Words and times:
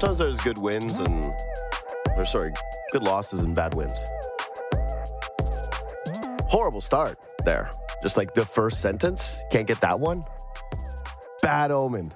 Sometimes 0.00 0.18
there's 0.18 0.40
good 0.40 0.56
wins 0.56 0.98
and, 0.98 1.24
or 2.16 2.24
sorry, 2.24 2.54
good 2.90 3.02
losses 3.02 3.44
and 3.44 3.54
bad 3.54 3.74
wins. 3.74 4.02
Horrible 6.44 6.80
start 6.80 7.22
there. 7.44 7.70
Just 8.02 8.16
like 8.16 8.32
the 8.32 8.46
first 8.46 8.80
sentence. 8.80 9.38
Can't 9.52 9.66
get 9.66 9.78
that 9.82 10.00
one. 10.00 10.22
Bad 11.42 11.70
omen. 11.70 12.10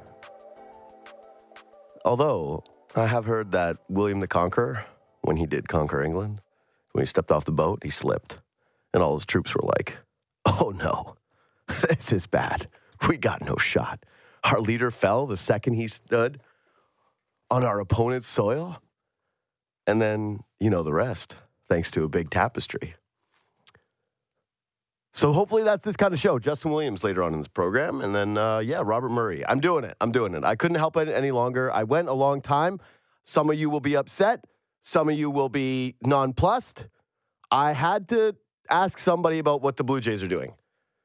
Although 2.06 2.64
I 2.96 3.04
have 3.04 3.26
heard 3.26 3.52
that 3.52 3.76
William 3.90 4.20
the 4.20 4.28
Conqueror, 4.28 4.86
when 5.20 5.36
he 5.36 5.44
did 5.44 5.68
conquer 5.68 6.02
England, 6.02 6.40
when 6.92 7.02
he 7.02 7.06
stepped 7.06 7.30
off 7.30 7.44
the 7.44 7.52
boat, 7.52 7.80
he 7.82 7.90
slipped. 7.90 8.38
And 8.94 9.02
all 9.02 9.12
his 9.12 9.26
troops 9.26 9.54
were 9.54 9.68
like, 9.76 9.94
oh 10.46 10.72
no, 10.74 11.16
this 11.90 12.14
is 12.14 12.26
bad. 12.26 12.66
We 13.06 13.18
got 13.18 13.42
no 13.42 13.56
shot. 13.56 14.06
Our 14.42 14.60
leader 14.60 14.90
fell 14.90 15.26
the 15.26 15.36
second 15.36 15.74
he 15.74 15.86
stood 15.86 16.40
on 17.54 17.64
our 17.64 17.78
opponent's 17.78 18.26
soil. 18.26 18.82
And 19.86 20.02
then 20.02 20.40
you 20.58 20.70
know 20.70 20.82
the 20.82 20.92
rest, 20.92 21.36
thanks 21.68 21.92
to 21.92 22.02
a 22.02 22.08
big 22.08 22.28
tapestry. 22.28 22.96
So 25.12 25.32
hopefully 25.32 25.62
that's 25.62 25.84
this 25.84 25.96
kind 25.96 26.12
of 26.12 26.18
show. 26.18 26.40
Justin 26.40 26.72
Williams 26.72 27.04
later 27.04 27.22
on 27.22 27.32
in 27.32 27.38
this 27.38 27.46
program, 27.46 28.00
and 28.00 28.12
then 28.12 28.36
uh, 28.36 28.58
yeah, 28.58 28.82
Robert 28.84 29.10
Murray. 29.10 29.46
I'm 29.46 29.60
doing 29.60 29.84
it. 29.84 29.96
I'm 30.00 30.10
doing 30.10 30.34
it. 30.34 30.42
I 30.42 30.56
couldn't 30.56 30.78
help 30.78 30.96
it 30.96 31.08
any 31.08 31.30
longer. 31.30 31.70
I 31.70 31.84
went 31.84 32.08
a 32.08 32.12
long 32.12 32.40
time. 32.40 32.80
Some 33.22 33.48
of 33.48 33.56
you 33.56 33.70
will 33.70 33.78
be 33.78 33.94
upset. 33.94 34.44
Some 34.80 35.08
of 35.08 35.16
you 35.16 35.30
will 35.30 35.48
be 35.48 35.94
nonplussed. 36.02 36.86
I 37.52 37.72
had 37.72 38.08
to 38.08 38.34
ask 38.68 38.98
somebody 38.98 39.38
about 39.38 39.62
what 39.62 39.76
the 39.76 39.84
Blue 39.84 40.00
Jays 40.00 40.24
are 40.24 40.28
doing 40.28 40.54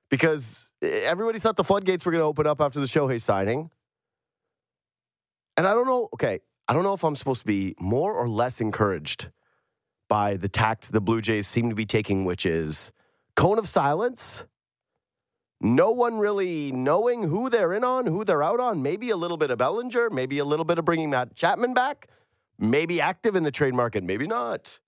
because 0.10 0.68
everybody 0.82 1.38
thought 1.38 1.58
the 1.58 1.64
floodgates 1.64 2.08
were 2.08 2.12
going 2.12 2.24
to 2.24 2.26
open 2.26 2.48
up 2.48 2.60
after 2.60 2.80
the 2.80 2.88
Shohei 2.88 3.22
signing, 3.22 3.70
and 5.58 5.68
I 5.68 5.74
don't 5.74 5.88
know. 5.88 6.10
Okay, 6.14 6.40
I 6.68 6.74
don't 6.74 6.84
know 6.84 6.94
if 6.94 7.04
I'm 7.04 7.16
supposed 7.16 7.42
to 7.42 7.48
be 7.48 7.76
more 7.80 8.14
or 8.14 8.28
less 8.28 8.62
encouraged 8.62 9.30
by 10.08 10.36
the 10.36 10.50
tact 10.50 10.92
the 10.92 11.02
Blue 11.02 11.22
Jays 11.22 11.48
seem 11.48 11.70
to 11.70 11.76
be 11.76 11.86
taking, 11.86 12.26
which 12.26 12.46
is 12.46 12.92
cone 13.36 13.58
of 13.58 13.68
silence. 13.68 14.44
No 15.62 15.92
one 15.92 16.20
really 16.20 16.72
knowing 16.72 17.24
who 17.24 17.50
they're 17.50 17.74
in 17.74 17.84
on, 17.84 18.06
who 18.06 18.24
they're 18.24 18.44
out 18.44 18.60
on. 18.60 18.82
Maybe 18.82 19.10
a 19.10 19.18
little 19.18 19.38
bit 19.38 19.52
of 19.52 19.58
Bellinger, 19.58 20.10
maybe 20.10 20.38
a 20.38 20.46
little 20.46 20.64
bit 20.64 20.78
of 20.78 20.86
bringing 20.86 21.10
Matt 21.10 21.36
Chapman 21.36 21.74
back, 21.74 22.08
maybe 22.58 23.02
active 23.02 23.36
in 23.36 23.44
the 23.44 23.52
trade 23.52 23.74
market, 23.74 24.04
maybe 24.04 24.28
not. 24.28 24.80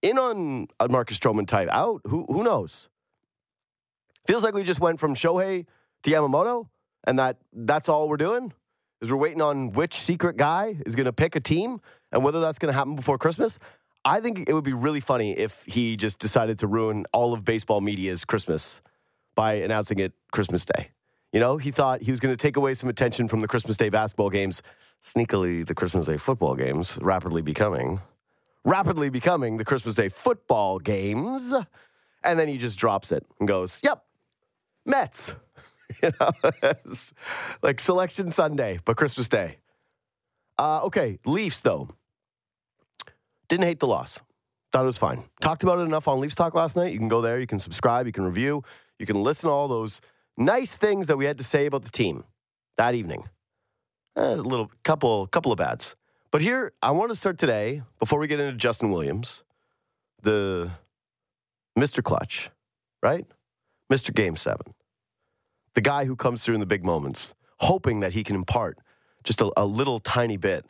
In 0.00 0.18
on 0.18 0.68
a 0.80 0.88
Marcus 0.88 1.18
Stroman 1.18 1.46
type, 1.46 1.68
out. 1.70 2.02
Who 2.06 2.24
who 2.26 2.42
knows? 2.42 2.88
Feels 4.26 4.44
like 4.44 4.54
we 4.54 4.62
just 4.64 4.80
went 4.80 5.00
from 5.00 5.14
Shohei 5.14 5.66
to 6.02 6.10
Yamamoto, 6.10 6.68
and 7.04 7.18
that 7.18 7.38
that's 7.52 7.88
all 7.88 8.08
we're 8.08 8.16
doing 8.16 8.52
is 9.02 9.10
we're 9.10 9.18
waiting 9.18 9.42
on 9.42 9.72
which 9.72 9.94
secret 9.94 10.36
guy 10.36 10.76
is 10.86 10.94
going 10.94 11.06
to 11.06 11.12
pick 11.12 11.34
a 11.36 11.40
team 11.40 11.80
and 12.12 12.22
whether 12.22 12.40
that's 12.40 12.58
going 12.58 12.72
to 12.72 12.78
happen 12.78 12.94
before 12.94 13.18
Christmas. 13.18 13.58
I 14.04 14.20
think 14.20 14.48
it 14.48 14.52
would 14.54 14.64
be 14.64 14.72
really 14.72 15.00
funny 15.00 15.32
if 15.32 15.64
he 15.66 15.96
just 15.96 16.18
decided 16.18 16.58
to 16.60 16.66
ruin 16.66 17.04
all 17.12 17.32
of 17.34 17.44
baseball 17.44 17.80
media's 17.80 18.24
Christmas 18.24 18.80
by 19.34 19.54
announcing 19.54 19.98
it 19.98 20.12
Christmas 20.30 20.64
Day. 20.64 20.90
You 21.32 21.40
know, 21.40 21.56
he 21.56 21.70
thought 21.70 22.00
he 22.00 22.10
was 22.10 22.20
going 22.20 22.32
to 22.32 22.40
take 22.40 22.56
away 22.56 22.74
some 22.74 22.88
attention 22.88 23.26
from 23.26 23.40
the 23.40 23.48
Christmas 23.48 23.76
Day 23.76 23.88
basketball 23.88 24.30
games, 24.30 24.62
sneakily 25.04 25.66
the 25.66 25.74
Christmas 25.74 26.06
Day 26.06 26.16
football 26.16 26.54
games, 26.54 26.98
rapidly 27.00 27.42
becoming, 27.42 28.00
rapidly 28.64 29.08
becoming 29.08 29.56
the 29.56 29.64
Christmas 29.64 29.94
Day 29.96 30.08
football 30.08 30.78
games. 30.78 31.52
And 32.22 32.38
then 32.38 32.46
he 32.48 32.56
just 32.56 32.78
drops 32.78 33.10
it 33.10 33.26
and 33.40 33.48
goes, 33.48 33.80
yep, 33.82 34.04
Mets. 34.86 35.34
you 36.02 36.10
know, 36.20 36.72
like 37.62 37.80
Selection 37.80 38.30
Sunday, 38.30 38.78
but 38.84 38.96
Christmas 38.96 39.28
Day. 39.28 39.58
Uh, 40.58 40.82
okay, 40.84 41.18
Leafs, 41.24 41.60
though. 41.60 41.88
Didn't 43.48 43.64
hate 43.64 43.80
the 43.80 43.86
loss. 43.86 44.20
Thought 44.72 44.84
it 44.84 44.86
was 44.86 44.98
fine. 44.98 45.24
Talked 45.40 45.62
about 45.62 45.78
it 45.78 45.82
enough 45.82 46.08
on 46.08 46.20
Leafs 46.20 46.34
Talk 46.34 46.54
last 46.54 46.76
night. 46.76 46.92
You 46.92 46.98
can 46.98 47.08
go 47.08 47.20
there, 47.20 47.40
you 47.40 47.46
can 47.46 47.58
subscribe, 47.58 48.06
you 48.06 48.12
can 48.12 48.24
review, 48.24 48.62
you 48.98 49.06
can 49.06 49.20
listen 49.20 49.48
to 49.48 49.52
all 49.52 49.68
those 49.68 50.00
nice 50.36 50.76
things 50.76 51.08
that 51.08 51.16
we 51.16 51.24
had 51.24 51.36
to 51.38 51.44
say 51.44 51.66
about 51.66 51.82
the 51.82 51.90
team 51.90 52.24
that 52.78 52.94
evening. 52.94 53.28
Eh, 54.16 54.22
a 54.22 54.36
little 54.36 54.70
couple 54.84 55.26
couple 55.26 55.52
of 55.52 55.58
bads. 55.58 55.96
But 56.30 56.40
here, 56.40 56.72
I 56.82 56.92
want 56.92 57.10
to 57.10 57.14
start 57.14 57.38
today, 57.38 57.82
before 57.98 58.18
we 58.18 58.26
get 58.26 58.40
into 58.40 58.56
Justin 58.56 58.90
Williams, 58.90 59.44
the 60.22 60.70
Mr. 61.78 62.02
Clutch, 62.02 62.50
right? 63.02 63.26
Mr. 63.92 64.14
Game 64.14 64.36
7. 64.36 64.74
The 65.74 65.80
guy 65.80 66.04
who 66.04 66.16
comes 66.16 66.44
through 66.44 66.54
in 66.54 66.60
the 66.60 66.66
big 66.66 66.84
moments, 66.84 67.34
hoping 67.58 68.00
that 68.00 68.12
he 68.12 68.24
can 68.24 68.36
impart 68.36 68.78
just 69.24 69.40
a, 69.40 69.50
a 69.56 69.64
little 69.64 69.98
tiny 69.98 70.36
bit 70.36 70.66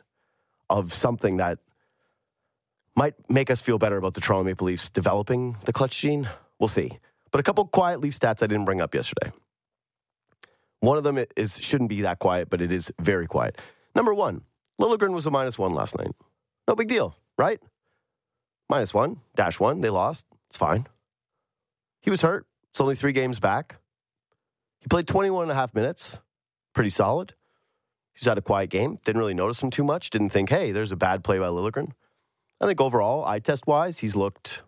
of 0.69 0.93
something 0.93 1.37
that 1.37 1.59
might 2.95 3.15
make 3.29 3.49
us 3.49 3.61
feel 3.61 3.77
better 3.77 3.97
about 3.97 4.13
the 4.13 4.21
Toronto 4.21 4.43
Maple 4.43 4.67
Leafs 4.67 4.89
developing 4.89 5.57
the 5.65 5.73
clutch 5.73 5.99
gene. 5.99 6.29
We'll 6.59 6.67
see. 6.67 6.99
But 7.31 7.39
a 7.39 7.43
couple 7.43 7.65
quiet 7.65 7.99
Leaf 7.99 8.17
stats 8.17 8.43
I 8.43 8.47
didn't 8.47 8.65
bring 8.65 8.81
up 8.81 8.93
yesterday. 8.93 9.31
One 10.79 10.97
of 10.97 11.03
them 11.03 11.17
is 11.35 11.59
shouldn't 11.61 11.89
be 11.89 12.01
that 12.01 12.19
quiet, 12.19 12.49
but 12.49 12.61
it 12.61 12.71
is 12.71 12.91
very 12.99 13.25
quiet. 13.25 13.59
Number 13.95 14.13
one, 14.13 14.41
Liljegren 14.79 15.13
was 15.13 15.25
a 15.25 15.31
minus 15.31 15.57
one 15.57 15.73
last 15.73 15.97
night. 15.97 16.11
No 16.67 16.75
big 16.75 16.87
deal, 16.87 17.15
right? 17.37 17.59
Minus 18.69 18.93
one, 18.93 19.21
dash 19.35 19.59
one, 19.59 19.81
they 19.81 19.89
lost. 19.89 20.25
It's 20.49 20.57
fine. 20.57 20.87
He 22.01 22.09
was 22.09 22.21
hurt. 22.21 22.45
It's 22.69 22.81
only 22.81 22.95
three 22.95 23.13
games 23.13 23.39
back. 23.39 23.77
He 24.83 24.87
played 24.89 25.07
21 25.07 25.43
and 25.43 25.51
a 25.51 25.55
half 25.55 25.73
minutes. 25.73 26.19
Pretty 26.73 26.89
solid. 26.89 27.33
He's 28.13 28.25
had 28.25 28.37
a 28.37 28.41
quiet 28.41 28.69
game. 28.69 28.99
Didn't 29.05 29.19
really 29.19 29.33
notice 29.33 29.63
him 29.63 29.71
too 29.71 29.83
much. 29.83 30.09
Didn't 30.09 30.29
think, 30.29 30.49
hey, 30.49 30.71
there's 30.71 30.91
a 30.91 30.97
bad 30.97 31.23
play 31.23 31.39
by 31.39 31.47
Liljegren. 31.47 31.93
I 32.59 32.67
think 32.67 32.81
overall, 32.81 33.25
eye 33.25 33.39
test 33.39 33.65
wise, 33.65 33.99
he's 33.99 34.15
looked 34.15 34.61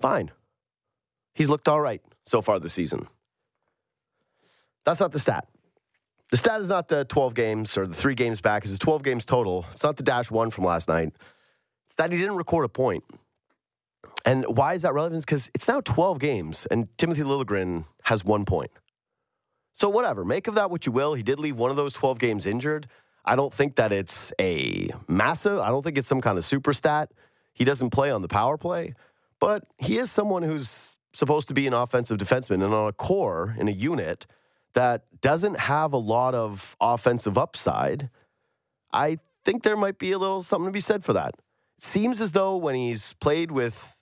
fine. 0.00 0.30
He's 1.34 1.48
looked 1.48 1.68
all 1.68 1.80
right 1.80 2.00
so 2.24 2.40
far 2.40 2.58
this 2.58 2.72
season. 2.72 3.06
That's 4.84 5.00
not 5.00 5.12
the 5.12 5.18
stat. 5.18 5.46
The 6.30 6.38
stat 6.38 6.62
is 6.62 6.68
not 6.68 6.88
the 6.88 7.04
12 7.04 7.34
games 7.34 7.76
or 7.76 7.86
the 7.86 7.94
three 7.94 8.14
games 8.14 8.40
back. 8.40 8.64
It's 8.64 8.72
the 8.72 8.78
12 8.78 9.02
games 9.02 9.24
total. 9.24 9.66
It's 9.72 9.84
not 9.84 9.96
the 9.96 10.02
dash 10.02 10.30
one 10.30 10.50
from 10.50 10.64
last 10.64 10.88
night. 10.88 11.12
It's 11.84 11.94
that 11.96 12.12
he 12.12 12.18
didn't 12.18 12.36
record 12.36 12.64
a 12.64 12.68
point. 12.68 13.04
And 14.24 14.44
why 14.46 14.74
is 14.74 14.82
that 14.82 14.94
relevant? 14.94 15.24
Because 15.24 15.50
it's 15.54 15.68
now 15.68 15.80
12 15.82 16.18
games, 16.18 16.66
and 16.70 16.88
Timothy 16.96 17.22
Liljegren 17.22 17.84
has 18.04 18.24
one 18.24 18.46
point. 18.46 18.70
So, 19.74 19.88
whatever, 19.88 20.24
make 20.24 20.46
of 20.46 20.54
that 20.54 20.70
what 20.70 20.86
you 20.86 20.92
will. 20.92 21.14
He 21.14 21.24
did 21.24 21.40
leave 21.40 21.56
one 21.56 21.70
of 21.70 21.76
those 21.76 21.92
12 21.92 22.18
games 22.20 22.46
injured. 22.46 22.88
I 23.24 23.34
don't 23.34 23.52
think 23.52 23.74
that 23.76 23.92
it's 23.92 24.32
a 24.40 24.88
massive, 25.08 25.58
I 25.58 25.68
don't 25.68 25.82
think 25.82 25.98
it's 25.98 26.06
some 26.06 26.20
kind 26.20 26.38
of 26.38 26.44
super 26.44 26.72
stat. 26.72 27.10
He 27.52 27.64
doesn't 27.64 27.90
play 27.90 28.10
on 28.10 28.22
the 28.22 28.28
power 28.28 28.56
play, 28.56 28.94
but 29.40 29.64
he 29.78 29.98
is 29.98 30.12
someone 30.12 30.44
who's 30.44 30.98
supposed 31.12 31.48
to 31.48 31.54
be 31.54 31.66
an 31.66 31.74
offensive 31.74 32.18
defenseman 32.18 32.64
and 32.64 32.72
on 32.72 32.88
a 32.88 32.92
core 32.92 33.54
in 33.58 33.66
a 33.66 33.72
unit 33.72 34.26
that 34.74 35.04
doesn't 35.20 35.58
have 35.58 35.92
a 35.92 35.98
lot 35.98 36.34
of 36.34 36.76
offensive 36.80 37.36
upside. 37.36 38.10
I 38.92 39.18
think 39.44 39.64
there 39.64 39.76
might 39.76 39.98
be 39.98 40.12
a 40.12 40.18
little 40.18 40.42
something 40.42 40.66
to 40.66 40.72
be 40.72 40.80
said 40.80 41.04
for 41.04 41.14
that. 41.14 41.34
It 41.78 41.84
seems 41.84 42.20
as 42.20 42.32
though 42.32 42.56
when 42.56 42.76
he's 42.76 43.12
played 43.14 43.50
with 43.50 43.96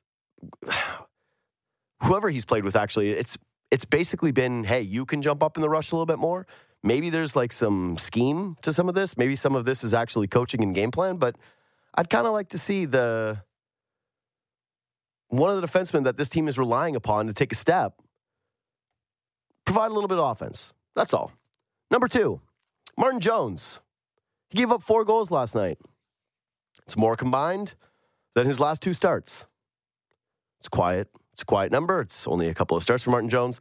whoever 2.02 2.28
he's 2.28 2.44
played 2.44 2.64
with, 2.64 2.76
actually, 2.76 3.10
it's 3.10 3.38
it's 3.72 3.86
basically 3.86 4.32
been, 4.32 4.64
hey, 4.64 4.82
you 4.82 5.06
can 5.06 5.22
jump 5.22 5.42
up 5.42 5.56
in 5.56 5.62
the 5.62 5.68
rush 5.68 5.90
a 5.92 5.94
little 5.94 6.06
bit 6.06 6.18
more. 6.18 6.46
Maybe 6.82 7.08
there's 7.08 7.34
like 7.34 7.52
some 7.52 7.96
scheme 7.96 8.56
to 8.60 8.72
some 8.72 8.86
of 8.86 8.94
this. 8.94 9.16
Maybe 9.16 9.34
some 9.34 9.56
of 9.56 9.64
this 9.64 9.82
is 9.82 9.94
actually 9.94 10.28
coaching 10.28 10.62
and 10.62 10.74
game 10.74 10.90
plan, 10.90 11.16
but 11.16 11.36
I'd 11.94 12.10
kind 12.10 12.26
of 12.26 12.34
like 12.34 12.50
to 12.50 12.58
see 12.58 12.84
the 12.84 13.42
one 15.28 15.48
of 15.48 15.58
the 15.58 15.66
defensemen 15.66 16.04
that 16.04 16.18
this 16.18 16.28
team 16.28 16.48
is 16.48 16.58
relying 16.58 16.94
upon 16.94 17.26
to 17.28 17.32
take 17.32 17.50
a 17.50 17.54
step 17.54 17.94
provide 19.64 19.90
a 19.90 19.94
little 19.94 20.08
bit 20.08 20.18
of 20.18 20.30
offense. 20.30 20.74
That's 20.94 21.14
all. 21.14 21.32
Number 21.90 22.08
two, 22.08 22.40
Martin 22.98 23.20
Jones. 23.20 23.80
He 24.50 24.58
gave 24.58 24.70
up 24.70 24.82
four 24.82 25.04
goals 25.06 25.30
last 25.30 25.54
night. 25.54 25.78
It's 26.84 26.96
more 26.96 27.16
combined 27.16 27.72
than 28.34 28.46
his 28.46 28.60
last 28.60 28.82
two 28.82 28.92
starts. 28.92 29.46
It's 30.60 30.68
quiet. 30.68 31.08
It's 31.32 31.42
a 31.42 31.46
quiet 31.46 31.72
number. 31.72 32.00
It's 32.00 32.26
only 32.26 32.48
a 32.48 32.54
couple 32.54 32.76
of 32.76 32.82
starts 32.82 33.04
for 33.04 33.10
Martin 33.10 33.30
Jones. 33.30 33.60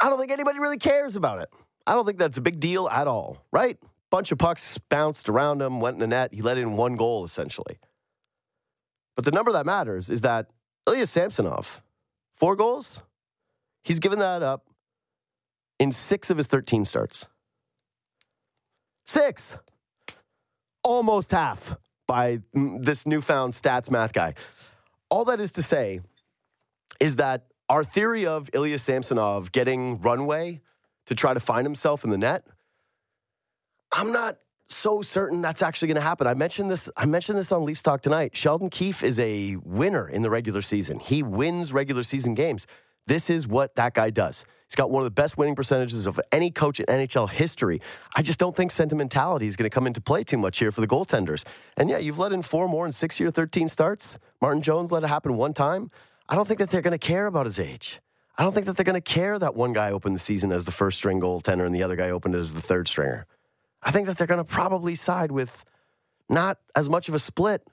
I 0.00 0.08
don't 0.08 0.18
think 0.18 0.30
anybody 0.30 0.58
really 0.58 0.78
cares 0.78 1.16
about 1.16 1.40
it. 1.40 1.48
I 1.86 1.94
don't 1.94 2.04
think 2.04 2.18
that's 2.18 2.36
a 2.36 2.40
big 2.40 2.60
deal 2.60 2.88
at 2.88 3.06
all, 3.06 3.44
right? 3.52 3.78
Bunch 4.10 4.32
of 4.32 4.38
pucks 4.38 4.78
bounced 4.88 5.28
around 5.28 5.62
him, 5.62 5.80
went 5.80 5.94
in 5.94 6.00
the 6.00 6.06
net. 6.06 6.32
He 6.32 6.42
let 6.42 6.58
in 6.58 6.76
one 6.76 6.96
goal, 6.96 7.24
essentially. 7.24 7.78
But 9.16 9.24
the 9.24 9.32
number 9.32 9.52
that 9.52 9.66
matters 9.66 10.10
is 10.10 10.20
that 10.22 10.50
Ilya 10.86 11.06
Samsonov, 11.06 11.82
four 12.36 12.56
goals, 12.56 13.00
he's 13.82 13.98
given 13.98 14.18
that 14.20 14.42
up 14.42 14.66
in 15.78 15.92
six 15.92 16.30
of 16.30 16.36
his 16.36 16.46
13 16.46 16.84
starts. 16.84 17.26
Six. 19.06 19.56
Almost 20.84 21.30
half 21.30 21.76
by 22.06 22.40
mm, 22.54 22.84
this 22.84 23.06
newfound 23.06 23.54
stats 23.54 23.90
math 23.90 24.12
guy. 24.12 24.34
All 25.10 25.24
that 25.26 25.40
is 25.40 25.52
to 25.52 25.62
say 25.62 26.00
is 27.00 27.16
that 27.16 27.46
our 27.68 27.84
theory 27.84 28.26
of 28.26 28.50
Ilya 28.52 28.78
Samsonov 28.78 29.52
getting 29.52 30.00
runway 30.00 30.60
to 31.06 31.14
try 31.14 31.34
to 31.34 31.40
find 31.40 31.64
himself 31.64 32.04
in 32.04 32.10
the 32.10 32.18
net. 32.18 32.46
I'm 33.92 34.12
not 34.12 34.38
so 34.66 35.00
certain 35.00 35.40
that's 35.40 35.62
actually 35.62 35.88
going 35.88 35.96
to 35.96 36.02
happen. 36.02 36.26
I 36.26 36.34
mentioned 36.34 36.70
this. 36.70 36.90
I 36.96 37.06
mentioned 37.06 37.38
this 37.38 37.52
on 37.52 37.64
Leafs 37.64 37.82
Talk 37.82 38.02
tonight. 38.02 38.36
Sheldon 38.36 38.68
Keefe 38.68 39.02
is 39.02 39.18
a 39.18 39.56
winner 39.56 40.08
in 40.08 40.22
the 40.22 40.30
regular 40.30 40.60
season. 40.60 41.00
He 41.00 41.22
wins 41.22 41.72
regular 41.72 42.02
season 42.02 42.34
games. 42.34 42.66
This 43.06 43.30
is 43.30 43.46
what 43.46 43.74
that 43.76 43.94
guy 43.94 44.10
does. 44.10 44.44
He's 44.68 44.74
got 44.74 44.90
one 44.90 45.00
of 45.00 45.04
the 45.06 45.10
best 45.10 45.38
winning 45.38 45.54
percentages 45.54 46.06
of 46.06 46.20
any 46.30 46.50
coach 46.50 46.78
in 46.78 46.84
NHL 46.84 47.30
history. 47.30 47.80
I 48.14 48.20
just 48.20 48.38
don't 48.38 48.54
think 48.54 48.70
sentimentality 48.70 49.46
is 49.46 49.56
going 49.56 49.68
to 49.68 49.74
come 49.74 49.86
into 49.86 50.02
play 50.02 50.24
too 50.24 50.36
much 50.36 50.58
here 50.58 50.70
for 50.70 50.82
the 50.82 50.86
goaltenders. 50.86 51.46
And 51.78 51.88
yeah, 51.88 51.96
you've 51.96 52.18
let 52.18 52.32
in 52.32 52.42
four 52.42 52.68
more 52.68 52.84
in 52.84 52.92
six 52.92 53.18
year, 53.18 53.30
13 53.30 53.70
starts. 53.70 54.18
Martin 54.42 54.60
Jones 54.60 54.92
let 54.92 55.04
it 55.04 55.06
happen 55.06 55.38
one 55.38 55.54
time. 55.54 55.90
I 56.28 56.34
don't 56.34 56.46
think 56.46 56.60
that 56.60 56.70
they're 56.70 56.82
going 56.82 56.98
to 56.98 56.98
care 56.98 57.26
about 57.26 57.46
his 57.46 57.58
age. 57.58 58.00
I 58.36 58.42
don't 58.42 58.52
think 58.52 58.66
that 58.66 58.76
they're 58.76 58.84
going 58.84 59.00
to 59.00 59.12
care 59.12 59.38
that 59.38 59.56
one 59.56 59.72
guy 59.72 59.90
opened 59.90 60.14
the 60.14 60.20
season 60.20 60.52
as 60.52 60.64
the 60.64 60.70
first 60.70 60.98
string 60.98 61.20
goaltender 61.20 61.66
and 61.66 61.74
the 61.74 61.82
other 61.82 61.96
guy 61.96 62.10
opened 62.10 62.34
it 62.34 62.38
as 62.38 62.54
the 62.54 62.60
third 62.60 62.86
stringer. 62.86 63.26
I 63.82 63.90
think 63.90 64.06
that 64.06 64.18
they're 64.18 64.26
going 64.26 64.38
to 64.38 64.44
probably 64.44 64.94
side 64.94 65.32
with 65.32 65.64
not 66.28 66.58
as 66.76 66.88
much 66.88 67.08
of 67.08 67.14
a 67.14 67.18
split. 67.18 67.66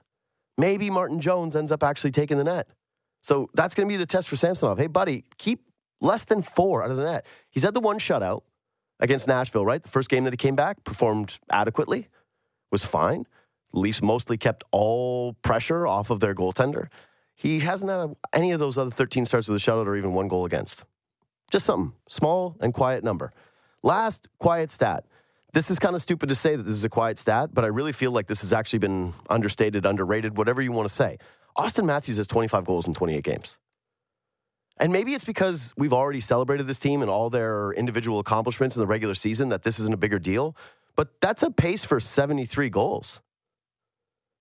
Maybe 0.58 0.90
Martin 0.90 1.20
Jones 1.20 1.54
ends 1.54 1.70
up 1.70 1.82
actually 1.82 2.12
taking 2.12 2.38
the 2.38 2.44
net. 2.44 2.68
So 3.22 3.50
that's 3.54 3.74
going 3.74 3.88
to 3.88 3.92
be 3.92 3.96
the 3.96 4.06
test 4.06 4.28
for 4.28 4.36
Samsonov. 4.36 4.78
Hey, 4.78 4.86
buddy, 4.86 5.24
keep 5.38 5.62
less 6.00 6.24
than 6.24 6.42
four 6.42 6.82
out 6.82 6.90
of 6.90 6.96
the 6.96 7.04
net. 7.04 7.26
He's 7.50 7.62
had 7.62 7.74
the 7.74 7.80
one 7.80 7.98
shutout 7.98 8.42
against 9.00 9.28
Nashville, 9.28 9.64
right? 9.64 9.82
The 9.82 9.88
first 9.88 10.08
game 10.08 10.24
that 10.24 10.32
he 10.32 10.36
came 10.36 10.56
back, 10.56 10.84
performed 10.84 11.38
adequately, 11.50 12.08
was 12.70 12.84
fine. 12.84 13.26
Leafs 13.72 14.00
mostly 14.02 14.38
kept 14.38 14.64
all 14.70 15.34
pressure 15.42 15.86
off 15.86 16.10
of 16.10 16.20
their 16.20 16.34
goaltender. 16.34 16.88
He 17.36 17.60
hasn't 17.60 17.90
had 17.90 18.16
any 18.32 18.52
of 18.52 18.60
those 18.60 18.78
other 18.78 18.90
13 18.90 19.26
starts 19.26 19.46
with 19.46 19.60
a 19.60 19.64
shutout 19.64 19.86
or 19.86 19.96
even 19.96 20.14
one 20.14 20.26
goal 20.26 20.46
against. 20.46 20.84
Just 21.50 21.66
something 21.66 21.92
small 22.08 22.56
and 22.60 22.72
quiet 22.74 23.04
number. 23.04 23.32
Last 23.82 24.28
quiet 24.38 24.70
stat. 24.70 25.04
This 25.52 25.70
is 25.70 25.78
kind 25.78 25.94
of 25.94 26.02
stupid 26.02 26.30
to 26.30 26.34
say 26.34 26.56
that 26.56 26.62
this 26.64 26.74
is 26.74 26.84
a 26.84 26.88
quiet 26.88 27.18
stat, 27.18 27.50
but 27.52 27.64
I 27.64 27.68
really 27.68 27.92
feel 27.92 28.10
like 28.10 28.26
this 28.26 28.40
has 28.40 28.52
actually 28.52 28.80
been 28.80 29.12
understated, 29.30 29.86
underrated, 29.86 30.36
whatever 30.36 30.60
you 30.60 30.72
want 30.72 30.88
to 30.88 30.94
say. 30.94 31.18
Auston 31.56 31.84
Matthews 31.84 32.16
has 32.16 32.26
25 32.26 32.64
goals 32.64 32.86
in 32.86 32.94
28 32.94 33.22
games. 33.22 33.58
And 34.78 34.92
maybe 34.92 35.14
it's 35.14 35.24
because 35.24 35.72
we've 35.76 35.92
already 35.92 36.20
celebrated 36.20 36.66
this 36.66 36.78
team 36.78 37.00
and 37.00 37.10
all 37.10 37.30
their 37.30 37.72
individual 37.72 38.18
accomplishments 38.18 38.76
in 38.76 38.80
the 38.80 38.86
regular 38.86 39.14
season 39.14 39.50
that 39.50 39.62
this 39.62 39.78
isn't 39.78 39.94
a 39.94 39.96
bigger 39.96 40.18
deal. 40.18 40.56
But 40.96 41.20
that's 41.20 41.42
a 41.42 41.50
pace 41.50 41.84
for 41.84 42.00
73 42.00 42.70
goals. 42.70 43.20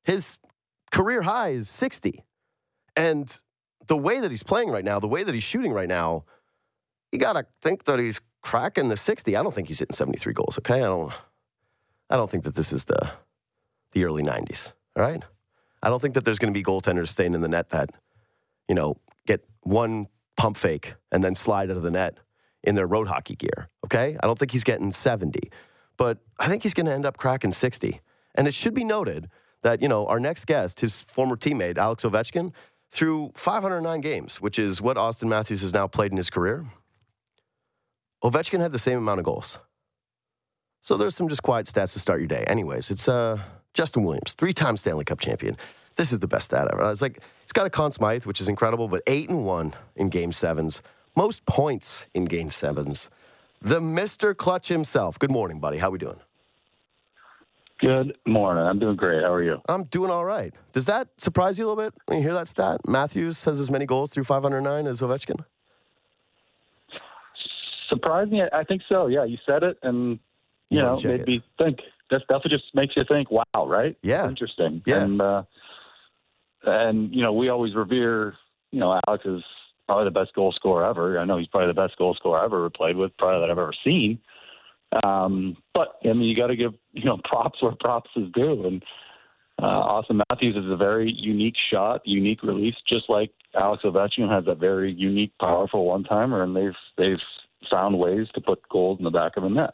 His 0.03 0.38
career 0.92 1.21
high 1.21 1.50
is 1.50 1.69
60. 1.69 2.24
And 2.95 3.36
the 3.88 3.97
way 3.97 4.19
that 4.19 4.31
he's 4.31 4.44
playing 4.44 4.69
right 4.69 4.86
now, 4.86 5.00
the 5.00 5.07
way 5.07 5.24
that 5.24 5.33
he's 5.33 5.44
shooting 5.44 5.71
right 5.71 5.88
now, 5.88 6.25
you 7.12 7.19
got 7.19 7.33
to 7.33 7.45
think 7.62 7.86
that 7.86 8.00
he's 8.00 8.19
cracking 8.42 8.88
the 8.88 8.97
60. 8.97 9.36
I 9.36 9.44
don't 9.44 9.53
think 9.53 9.68
he's 9.68 9.80
hitting 9.80 9.95
73 9.95 10.33
goals, 10.33 10.57
okay? 10.59 10.75
I 10.75 10.86
don't 10.86 11.13
I 12.09 12.15
don't 12.18 12.30
think 12.30 12.44
that 12.44 12.56
this 12.56 12.71
is 12.71 12.86
the 12.86 13.12
the 13.92 14.03
early 14.03 14.24
90s, 14.24 14.74
all 14.95 15.03
right? 15.03 15.24
I 15.81 15.89
don't 15.89 16.01
think 16.01 16.15
that 16.15 16.25
there's 16.25 16.39
going 16.39 16.53
to 16.53 16.57
be 16.57 16.63
goaltenders 16.63 17.09
staying 17.09 17.33
in 17.33 17.42
the 17.42 17.47
net 17.47 17.69
that, 17.69 17.92
you 18.68 18.75
know, 18.75 18.97
get 19.25 19.45
one 19.62 20.07
pump 20.36 20.57
fake 20.57 20.95
and 21.12 21.24
then 21.24 21.33
slide 21.33 21.71
out 21.71 21.77
of 21.77 21.83
the 21.83 21.92
net 21.92 22.18
in 22.63 22.75
their 22.75 22.88
road 22.88 23.07
hockey 23.07 23.36
gear. 23.36 23.69
Okay. 23.86 24.18
I 24.21 24.27
don't 24.27 24.38
think 24.38 24.51
he's 24.51 24.63
getting 24.63 24.92
70, 24.92 25.50
but 25.95 26.18
I 26.39 26.47
think 26.47 26.63
he's 26.63 26.74
going 26.74 26.88
to 26.88 26.92
end 26.92 27.06
up 27.06 27.18
cracking 27.18 27.51
60. 27.51 28.01
And 28.36 28.47
it 28.47 28.53
should 28.53 28.74
be 28.74 28.83
noted 28.83 29.30
that, 29.62 29.81
you 29.81 29.88
know, 29.88 30.06
our 30.07 30.19
next 30.19 30.45
guest, 30.45 30.81
his 30.81 31.03
former 31.03 31.38
teammate, 31.38 31.77
Alex 31.77 32.03
Ovechkin, 32.03 32.51
through 32.95 33.33
509 33.36 34.00
games, 34.00 34.39
which 34.39 34.57
is 34.57 34.81
what 34.81 34.95
Auston 34.95 35.27
Matthews 35.27 35.62
has 35.62 35.74
now 35.74 35.86
played 35.86 36.12
in 36.12 36.18
his 36.18 36.30
career, 36.30 36.65
Ovechkin 38.24 38.62
had 38.62 38.71
the 38.71 38.80
same 38.80 38.97
amount 38.97 39.19
of 39.19 39.25
goals. 39.25 39.59
So 40.81 40.95
there's 40.95 41.13
some 41.13 41.27
just 41.27 41.44
quiet 41.44 41.65
stats 41.65 41.92
to 41.94 42.00
start 42.00 42.21
your 42.21 42.27
day. 42.27 42.45
Anyways, 42.47 42.89
it's 42.89 43.09
uh, 43.09 43.42
Justin 43.74 44.03
Williams, 44.03 44.33
three 44.33 44.53
time 44.53 44.77
Stanley 44.77 45.03
Cup 45.03 45.19
champion. 45.19 45.57
This 45.97 46.13
is 46.13 46.19
the 46.19 46.27
best 46.27 46.45
stat 46.45 46.69
ever. 46.71 46.81
I 46.83 46.89
was 46.89 47.01
like, 47.01 47.19
he's 47.42 47.51
got 47.51 47.65
a 47.65 47.69
Conn 47.69 47.92
Smythe, 47.92 48.25
which 48.25 48.39
is 48.39 48.47
incredible, 48.47 48.88
but 48.88 49.01
eight 49.07 49.30
and 49.30 49.45
one 49.45 49.75
in 49.97 50.07
game 50.07 50.31
sevens, 50.31 50.81
most 51.18 51.45
points 51.45 52.06
in 52.13 52.25
game 52.25 52.50
sevens. 52.50 53.09
The 53.62 53.81
Mr. 53.81 54.36
Clutch 54.36 54.69
himself. 54.69 55.19
Good 55.19 55.31
morning, 55.31 55.59
buddy. 55.59 55.80
How 55.80 55.89
we 55.89 55.97
doing? 55.97 56.19
Good 57.80 58.18
morning. 58.25 58.63
I'm 58.63 58.80
doing 58.80 58.95
great. 58.95 59.22
How 59.22 59.33
are 59.33 59.44
you? 59.44 59.62
I'm 59.68 59.83
doing 59.86 60.10
all 60.10 60.24
right. 60.24 60.54
Does 60.72 60.86
that 60.86 61.10
surprise 61.18 61.60
you 61.60 61.66
a 61.66 61.68
little 61.68 61.83
bit 61.83 61.94
when 62.06 62.19
you 62.19 62.24
hear 62.24 62.33
that 62.33 62.48
stat? 62.48 62.80
Matthews 62.88 63.44
has 63.44 63.60
as 63.60 63.69
many 63.69 63.86
goals 63.86 64.12
through 64.12 64.24
509 64.24 64.88
as 64.88 65.01
Ovechkin. 65.01 65.44
Surprise 67.89 68.30
me? 68.30 68.44
I 68.51 68.63
think 68.63 68.81
so. 68.88 69.07
Yeah, 69.07 69.25
you 69.25 69.38
said 69.45 69.63
it, 69.63 69.77
and 69.83 70.19
you, 70.69 70.77
you 70.77 70.81
know, 70.81 70.95
made 70.95 71.22
it. 71.22 71.27
me 71.27 71.44
think. 71.57 71.80
That 72.12 72.22
stuff 72.24 72.44
just 72.48 72.63
makes 72.75 72.95
you 72.95 73.04
think, 73.07 73.31
wow, 73.31 73.66
right? 73.66 73.98
Yeah, 74.04 74.28
interesting. 74.28 74.81
Yeah, 74.86 75.04
and 75.04 75.21
uh, 75.21 75.44
and 76.63 77.13
you 77.13 77.24
know, 77.24 77.33
we 77.33 77.50
always 77.50 77.75
revere. 77.75 78.36
You 78.71 78.80
know, 78.80 79.00
Alex 79.07 79.25
is 79.25 79.44
probably 79.88 80.06
the 80.06 80.12
best 80.12 80.33
goal 80.33 80.51
scorer 80.51 80.86
ever. 80.86 81.19
I 81.19 81.25
know 81.25 81.38
he's 81.38 81.48
probably 81.48 81.68
the 81.68 81.74
best 81.74 81.98
goal 81.98 82.13
scorer 82.13 82.39
I've 82.39 82.45
ever 82.45 82.69
played 82.69 82.95
with, 82.95 83.16
probably 83.18 83.42
that 83.42 83.51
I've 83.51 83.57
ever 83.57 83.74
seen. 83.83 84.19
Um, 85.03 85.57
but 85.74 86.00
I 86.03 86.13
mean, 86.13 86.24
you 86.24 86.36
got 86.36 86.47
to 86.47 86.56
give 86.56 86.74
you 86.94 87.06
know 87.06 87.18
props 87.24 87.62
where 87.62 87.74
props 87.80 88.09
is 88.15 88.31
due, 88.33 88.65
and 88.65 88.83
uh, 89.62 89.63
Auston 89.63 90.21
Matthews 90.30 90.56
is 90.56 90.71
a 90.71 90.77
very 90.77 91.12
unique 91.12 91.56
shot, 91.71 92.01
unique 92.06 92.44
release, 92.44 92.75
just 92.88 93.09
like 93.09 93.31
Alex 93.56 93.83
Ovechkin 93.83 94.30
has 94.30 94.45
a 94.47 94.56
very 94.56 94.92
unique, 94.92 95.31
powerful 95.39 95.86
one 95.86 96.03
timer, 96.03 96.44
and 96.44 96.56
they've 96.56 96.74
they've 96.97 97.18
found 97.69 97.97
ways 97.97 98.27
to 98.36 98.42
put 98.42 98.59
gold 98.69 99.00
in 99.00 99.06
the 99.06 99.12
back 99.12 99.38
of 99.38 99.44
the 99.44 99.50
net. 99.50 99.74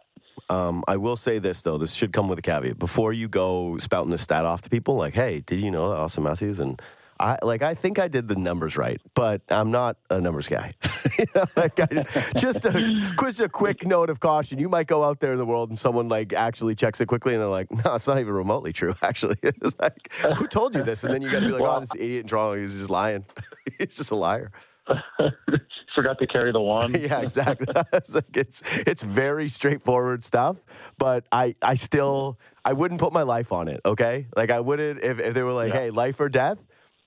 Um, 0.50 0.83
I 0.88 0.97
will 0.97 1.15
say 1.15 1.39
this 1.39 1.62
though, 1.62 1.77
this 1.77 1.94
should 1.94 2.13
come 2.13 2.27
with 2.27 2.39
a 2.39 2.41
caveat. 2.41 2.79
Before 2.79 3.13
you 3.13 3.27
go 3.27 3.77
spouting 3.77 4.12
this 4.12 4.21
stat 4.21 4.45
off 4.45 4.62
to 4.63 4.69
people, 4.69 4.95
like, 4.95 5.13
hey, 5.13 5.41
did 5.41 5.62
you 5.62 5.71
know 5.71 5.89
that 5.89 5.97
Auston 5.97 6.23
Matthews 6.23 6.59
and 6.59 6.81
I 7.21 7.38
like 7.44 7.62
I 7.62 7.75
think 7.75 8.00
I 8.00 8.07
did 8.07 8.27
the 8.27 8.35
numbers 8.35 8.75
right, 8.75 9.00
but 9.13 9.41
I'm 9.50 9.69
not 9.69 9.97
a 10.09 10.19
numbers 10.19 10.47
guy. 10.47 10.73
like 11.56 11.79
I, 11.79 12.06
just 12.35 12.65
a 12.65 13.13
just 13.19 13.39
a 13.39 13.47
quick 13.47 13.85
note 13.85 14.09
of 14.09 14.19
caution: 14.19 14.57
you 14.57 14.68
might 14.68 14.88
go 14.88 15.03
out 15.03 15.19
there 15.19 15.31
in 15.31 15.38
the 15.38 15.45
world 15.45 15.69
and 15.69 15.77
someone 15.77 16.09
like 16.09 16.33
actually 16.33 16.73
checks 16.73 17.00
it 17.00 17.06
quickly, 17.06 17.33
and 17.33 17.41
they're 17.41 17.47
like, 17.47 17.71
"No, 17.71 17.94
it's 17.94 18.07
not 18.07 18.18
even 18.18 18.33
remotely 18.33 18.73
true." 18.73 18.95
Actually, 19.03 19.38
it's 19.44 19.75
like, 19.79 20.12
"Who 20.35 20.47
told 20.47 20.73
you 20.73 20.83
this?" 20.83 21.03
And 21.03 21.13
then 21.13 21.21
you 21.21 21.31
got 21.31 21.41
to 21.41 21.45
be 21.45 21.51
like, 21.51 21.62
oh, 21.62 21.65
well, 21.65 21.77
"Oh, 21.77 21.79
this 21.81 21.92
idiot 21.95 22.21
in 22.21 22.28
Toronto, 22.28 22.59
he's 22.59 22.73
just 22.73 22.90
lying. 22.90 23.23
he's 23.78 23.95
just 23.95 24.11
a 24.11 24.16
liar." 24.16 24.51
Forgot 25.94 26.18
to 26.19 26.28
carry 26.28 26.51
the 26.51 26.61
one. 26.61 26.94
yeah, 26.99 27.19
exactly. 27.19 27.68
it's, 27.94 28.16
like 28.16 28.35
it's 28.35 28.63
it's 28.87 29.04
very 29.04 29.47
straightforward 29.47 30.23
stuff, 30.23 30.57
but 30.97 31.25
I 31.31 31.56
I 31.61 31.75
still 31.75 32.40
I 32.66 32.73
wouldn't 32.73 32.99
put 32.99 33.13
my 33.13 33.23
life 33.23 33.51
on 33.51 33.68
it. 33.68 33.81
Okay, 33.85 34.25
like 34.35 34.49
I 34.49 34.59
wouldn't 34.59 35.04
if 35.04 35.19
if 35.19 35.33
they 35.35 35.44
were 35.44 35.51
like, 35.51 35.73
yeah. 35.73 35.81
hey, 35.81 35.90
life 35.92 36.19
or 36.19 36.30
death 36.30 36.57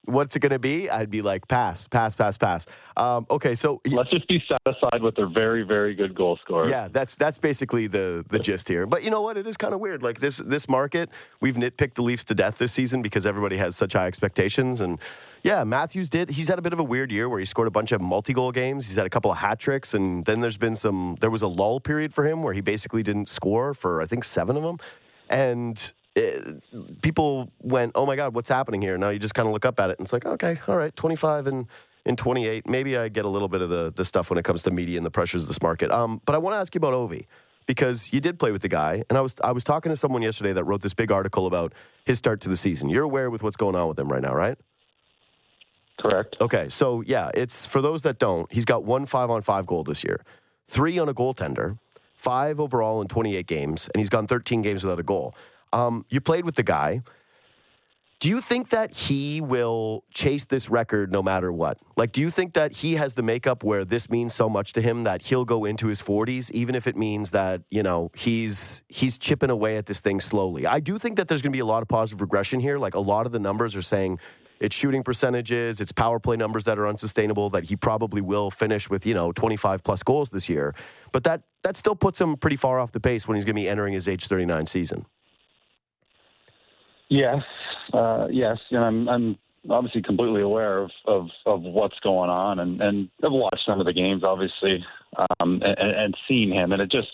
what's 0.06 0.36
it 0.36 0.40
going 0.40 0.50
to 0.50 0.58
be? 0.58 0.90
I'd 0.90 1.10
be 1.10 1.22
like, 1.22 1.46
pass, 1.48 1.86
pass, 1.86 2.14
pass, 2.14 2.36
pass. 2.36 2.66
Um, 2.96 3.26
okay, 3.30 3.54
so 3.54 3.80
let's 3.86 4.10
just 4.10 4.28
be 4.28 4.42
satisfied 4.48 5.02
with 5.02 5.18
a 5.18 5.26
very, 5.26 5.62
very 5.62 5.94
good 5.94 6.14
goal 6.14 6.38
scorer. 6.42 6.68
Yeah, 6.68 6.88
that's 6.90 7.16
that's 7.16 7.38
basically 7.38 7.86
the 7.86 8.24
the 8.28 8.38
gist 8.38 8.68
here. 8.68 8.86
But 8.86 9.02
you 9.02 9.10
know 9.10 9.20
what? 9.20 9.36
It 9.36 9.46
is 9.46 9.56
kind 9.56 9.74
of 9.74 9.80
weird. 9.80 10.02
Like 10.02 10.20
this 10.20 10.38
this 10.38 10.68
market, 10.68 11.10
we've 11.40 11.56
nitpicked 11.56 11.94
the 11.94 12.02
Leafs 12.02 12.24
to 12.24 12.34
death 12.34 12.58
this 12.58 12.72
season 12.72 13.02
because 13.02 13.26
everybody 13.26 13.56
has 13.56 13.76
such 13.76 13.94
high 13.94 14.06
expectations. 14.06 14.80
And 14.80 14.98
yeah, 15.42 15.64
Matthews 15.64 16.10
did. 16.10 16.30
He's 16.30 16.48
had 16.48 16.58
a 16.58 16.62
bit 16.62 16.72
of 16.72 16.78
a 16.78 16.84
weird 16.84 17.10
year 17.10 17.28
where 17.28 17.38
he 17.38 17.44
scored 17.44 17.68
a 17.68 17.72
bunch 17.72 17.92
of 17.92 18.00
multi 18.00 18.32
goal 18.32 18.52
games. 18.52 18.86
He's 18.86 18.96
had 18.96 19.06
a 19.06 19.10
couple 19.10 19.30
of 19.30 19.38
hat 19.38 19.58
tricks, 19.58 19.94
and 19.94 20.24
then 20.24 20.40
there's 20.40 20.56
been 20.58 20.76
some. 20.76 21.16
There 21.20 21.30
was 21.30 21.42
a 21.42 21.48
lull 21.48 21.80
period 21.80 22.14
for 22.14 22.26
him 22.26 22.42
where 22.42 22.54
he 22.54 22.60
basically 22.60 23.02
didn't 23.02 23.28
score 23.28 23.74
for 23.74 24.02
I 24.02 24.06
think 24.06 24.24
seven 24.24 24.56
of 24.56 24.62
them, 24.62 24.78
and 25.28 25.92
it, 26.14 26.62
people 27.02 27.50
went, 27.60 27.92
"Oh 27.94 28.06
my 28.06 28.16
God, 28.16 28.34
what's 28.34 28.48
happening 28.48 28.80
here?" 28.80 28.96
Now 28.96 29.10
you 29.10 29.18
just 29.18 29.34
kind 29.34 29.46
of 29.46 29.52
look 29.52 29.64
up 29.64 29.80
at 29.80 29.90
it, 29.90 29.98
and 29.98 30.06
it's 30.06 30.12
like, 30.12 30.26
okay, 30.26 30.58
all 30.68 30.76
right, 30.76 30.94
25 30.94 31.46
and 31.46 31.66
in 32.06 32.16
28. 32.16 32.68
Maybe 32.68 32.96
I 32.96 33.08
get 33.08 33.24
a 33.24 33.28
little 33.28 33.48
bit 33.48 33.60
of 33.62 33.70
the 33.70 33.92
the 33.94 34.04
stuff 34.04 34.30
when 34.30 34.38
it 34.38 34.44
comes 34.44 34.62
to 34.64 34.70
media 34.70 34.96
and 34.96 35.06
the 35.06 35.10
pressures 35.10 35.42
of 35.42 35.48
this 35.48 35.62
market. 35.62 35.90
Um, 35.90 36.20
but 36.24 36.34
I 36.34 36.38
want 36.38 36.54
to 36.54 36.58
ask 36.58 36.74
you 36.74 36.78
about 36.78 36.94
Ovi 36.94 37.26
because 37.66 38.12
you 38.12 38.20
did 38.20 38.38
play 38.38 38.52
with 38.52 38.62
the 38.62 38.68
guy, 38.68 39.04
and 39.08 39.18
I 39.18 39.20
was 39.20 39.34
I 39.42 39.52
was 39.52 39.64
talking 39.64 39.90
to 39.90 39.96
someone 39.96 40.22
yesterday 40.22 40.52
that 40.52 40.64
wrote 40.64 40.82
this 40.82 40.94
big 40.94 41.10
article 41.10 41.46
about 41.46 41.72
his 42.04 42.18
start 42.18 42.40
to 42.42 42.48
the 42.48 42.56
season. 42.56 42.88
You're 42.88 43.04
aware 43.04 43.30
with 43.30 43.42
what's 43.42 43.56
going 43.56 43.74
on 43.74 43.88
with 43.88 43.98
him 43.98 44.08
right 44.08 44.22
now, 44.22 44.34
right? 44.34 44.58
Correct. 45.98 46.36
Okay, 46.40 46.68
so 46.68 47.02
yeah, 47.06 47.30
it's 47.34 47.66
for 47.66 47.80
those 47.80 48.02
that 48.02 48.18
don't. 48.18 48.50
He's 48.52 48.64
got 48.64 48.84
one 48.84 49.06
five 49.06 49.30
on 49.30 49.42
five 49.42 49.66
goal 49.66 49.84
this 49.84 50.04
year, 50.04 50.24
three 50.68 50.98
on 50.98 51.08
a 51.08 51.14
goaltender, 51.14 51.78
five 52.14 52.60
overall 52.60 53.00
in 53.00 53.08
28 53.08 53.46
games, 53.46 53.88
and 53.92 54.00
he's 54.00 54.08
gone 54.08 54.26
13 54.26 54.62
games 54.62 54.82
without 54.82 54.98
a 54.98 55.02
goal. 55.02 55.34
Um, 55.74 56.06
you 56.08 56.20
played 56.20 56.44
with 56.44 56.54
the 56.54 56.62
guy. 56.62 57.02
Do 58.20 58.28
you 58.30 58.40
think 58.40 58.70
that 58.70 58.94
he 58.94 59.40
will 59.42 60.04
chase 60.14 60.46
this 60.46 60.70
record 60.70 61.12
no 61.12 61.22
matter 61.22 61.52
what? 61.52 61.78
Like, 61.96 62.12
do 62.12 62.20
you 62.22 62.30
think 62.30 62.54
that 62.54 62.72
he 62.72 62.94
has 62.94 63.12
the 63.12 63.22
makeup 63.22 63.64
where 63.64 63.84
this 63.84 64.08
means 64.08 64.32
so 64.32 64.48
much 64.48 64.72
to 64.74 64.80
him 64.80 65.04
that 65.04 65.20
he'll 65.20 65.44
go 65.44 65.64
into 65.64 65.88
his 65.88 66.00
40s, 66.00 66.50
even 66.52 66.74
if 66.74 66.86
it 66.86 66.96
means 66.96 67.32
that 67.32 67.62
you 67.70 67.82
know 67.82 68.12
he's 68.14 68.82
he's 68.88 69.18
chipping 69.18 69.50
away 69.50 69.76
at 69.76 69.86
this 69.86 70.00
thing 70.00 70.20
slowly? 70.20 70.64
I 70.64 70.80
do 70.80 70.98
think 70.98 71.16
that 71.16 71.28
there's 71.28 71.42
going 71.42 71.52
to 71.52 71.56
be 71.56 71.60
a 71.60 71.66
lot 71.66 71.82
of 71.82 71.88
positive 71.88 72.20
regression 72.20 72.60
here. 72.60 72.78
Like, 72.78 72.94
a 72.94 73.00
lot 73.00 73.26
of 73.26 73.32
the 73.32 73.40
numbers 73.40 73.76
are 73.76 73.82
saying 73.82 74.20
it's 74.60 74.76
shooting 74.76 75.02
percentages, 75.02 75.80
it's 75.80 75.92
power 75.92 76.20
play 76.20 76.36
numbers 76.36 76.64
that 76.64 76.78
are 76.78 76.86
unsustainable. 76.86 77.50
That 77.50 77.64
he 77.64 77.76
probably 77.76 78.22
will 78.22 78.50
finish 78.50 78.88
with 78.88 79.04
you 79.04 79.12
know 79.12 79.32
25 79.32 79.82
plus 79.82 80.02
goals 80.04 80.30
this 80.30 80.48
year, 80.48 80.74
but 81.12 81.24
that 81.24 81.42
that 81.64 81.76
still 81.76 81.96
puts 81.96 82.20
him 82.20 82.36
pretty 82.36 82.56
far 82.56 82.78
off 82.78 82.92
the 82.92 83.00
pace 83.00 83.28
when 83.28 83.34
he's 83.34 83.44
going 83.44 83.56
to 83.56 83.60
be 83.60 83.68
entering 83.68 83.92
his 83.92 84.08
age 84.08 84.28
39 84.28 84.66
season. 84.66 85.04
Yes, 87.08 87.42
uh, 87.92 88.28
yes, 88.30 88.58
and 88.70 88.84
I'm 88.84 89.08
I'm 89.08 89.38
obviously 89.70 90.02
completely 90.02 90.42
aware 90.42 90.78
of, 90.78 90.90
of, 91.06 91.28
of 91.46 91.62
what's 91.62 91.98
going 92.00 92.30
on, 92.30 92.58
and 92.58 92.80
and 92.80 93.08
I've 93.22 93.32
watched 93.32 93.64
some 93.66 93.80
of 93.80 93.86
the 93.86 93.92
games, 93.92 94.24
obviously, 94.24 94.84
um, 95.16 95.62
and, 95.62 95.78
and 95.78 96.16
seen 96.28 96.50
him, 96.50 96.72
and 96.72 96.80
it 96.80 96.90
just 96.90 97.08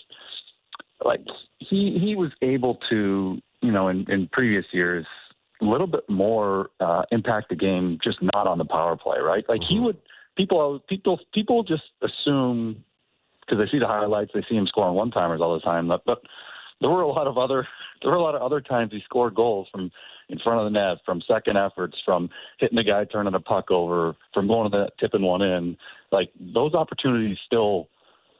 like 1.03 1.21
he 1.59 1.97
he 1.99 2.15
was 2.15 2.31
able 2.41 2.79
to 2.89 3.39
you 3.61 3.71
know 3.71 3.89
in, 3.89 4.09
in 4.09 4.27
previous 4.31 4.65
years 4.71 5.05
a 5.61 5.65
little 5.65 5.87
bit 5.87 6.09
more 6.09 6.69
uh, 6.79 7.03
impact 7.11 7.49
the 7.49 7.55
game, 7.55 7.99
just 8.03 8.17
not 8.33 8.47
on 8.47 8.57
the 8.57 8.65
power 8.65 8.97
play, 8.97 9.19
right? 9.19 9.47
Like 9.47 9.61
mm-hmm. 9.61 9.73
he 9.73 9.79
would 9.79 9.97
people 10.35 10.81
people 10.87 11.19
people 11.33 11.63
just 11.63 11.83
assume 12.01 12.83
because 13.41 13.63
they 13.63 13.69
see 13.71 13.79
the 13.79 13.87
highlights, 13.87 14.31
they 14.33 14.43
see 14.47 14.55
him 14.55 14.67
scoring 14.67 14.95
one 14.95 15.11
timers 15.11 15.41
all 15.41 15.53
the 15.53 15.59
time, 15.59 15.87
but, 15.87 16.05
but 16.05 16.21
there 16.81 16.89
were 16.89 17.01
a 17.01 17.07
lot 17.07 17.27
of 17.27 17.37
other 17.37 17.67
there 18.01 18.11
were 18.11 18.17
a 18.17 18.21
lot 18.21 18.35
of 18.35 18.41
other 18.41 18.59
times 18.59 18.91
he 18.91 18.99
scored 19.05 19.35
goals 19.35 19.67
from 19.71 19.91
in 20.29 20.39
front 20.39 20.59
of 20.59 20.65
the 20.65 20.71
net, 20.71 20.97
from 21.05 21.21
second 21.27 21.57
efforts, 21.57 21.97
from 22.05 22.29
hitting 22.57 22.77
the 22.77 22.83
guy 22.83 23.03
turning 23.05 23.35
a 23.35 23.39
puck 23.39 23.69
over, 23.69 24.15
from 24.33 24.47
going 24.47 24.71
to 24.71 24.77
the 24.77 24.89
tipping 24.99 25.21
one 25.21 25.41
in. 25.41 25.77
Like 26.11 26.29
those 26.39 26.73
opportunities 26.73 27.37
still 27.45 27.89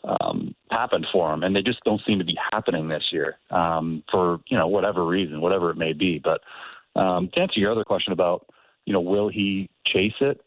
um, 0.04 0.56
happened 0.72 1.06
for 1.12 1.34
him, 1.34 1.44
and 1.44 1.56
they 1.56 1.62
just 1.62 1.84
don't 1.84 2.02
seem 2.08 2.18
to 2.20 2.26
be 2.26 2.38
happening 2.52 2.88
this 2.88 3.04
year 3.12 3.38
um, 3.52 4.04
for 4.10 4.40
you 4.48 4.58
know 4.58 4.68
whatever 4.68 5.06
reason, 5.06 5.42
whatever 5.42 5.70
it 5.70 5.78
may 5.78 5.94
be. 5.94 6.22
But 6.24 6.42
um, 7.00 7.30
to 7.34 7.42
answer 7.42 7.60
your 7.60 7.72
other 7.72 7.84
question 7.84 8.14
about 8.14 8.48
you 8.86 8.94
know 8.94 9.02
will 9.02 9.30
he 9.30 9.70
chase 9.86 10.14
it? 10.22 10.42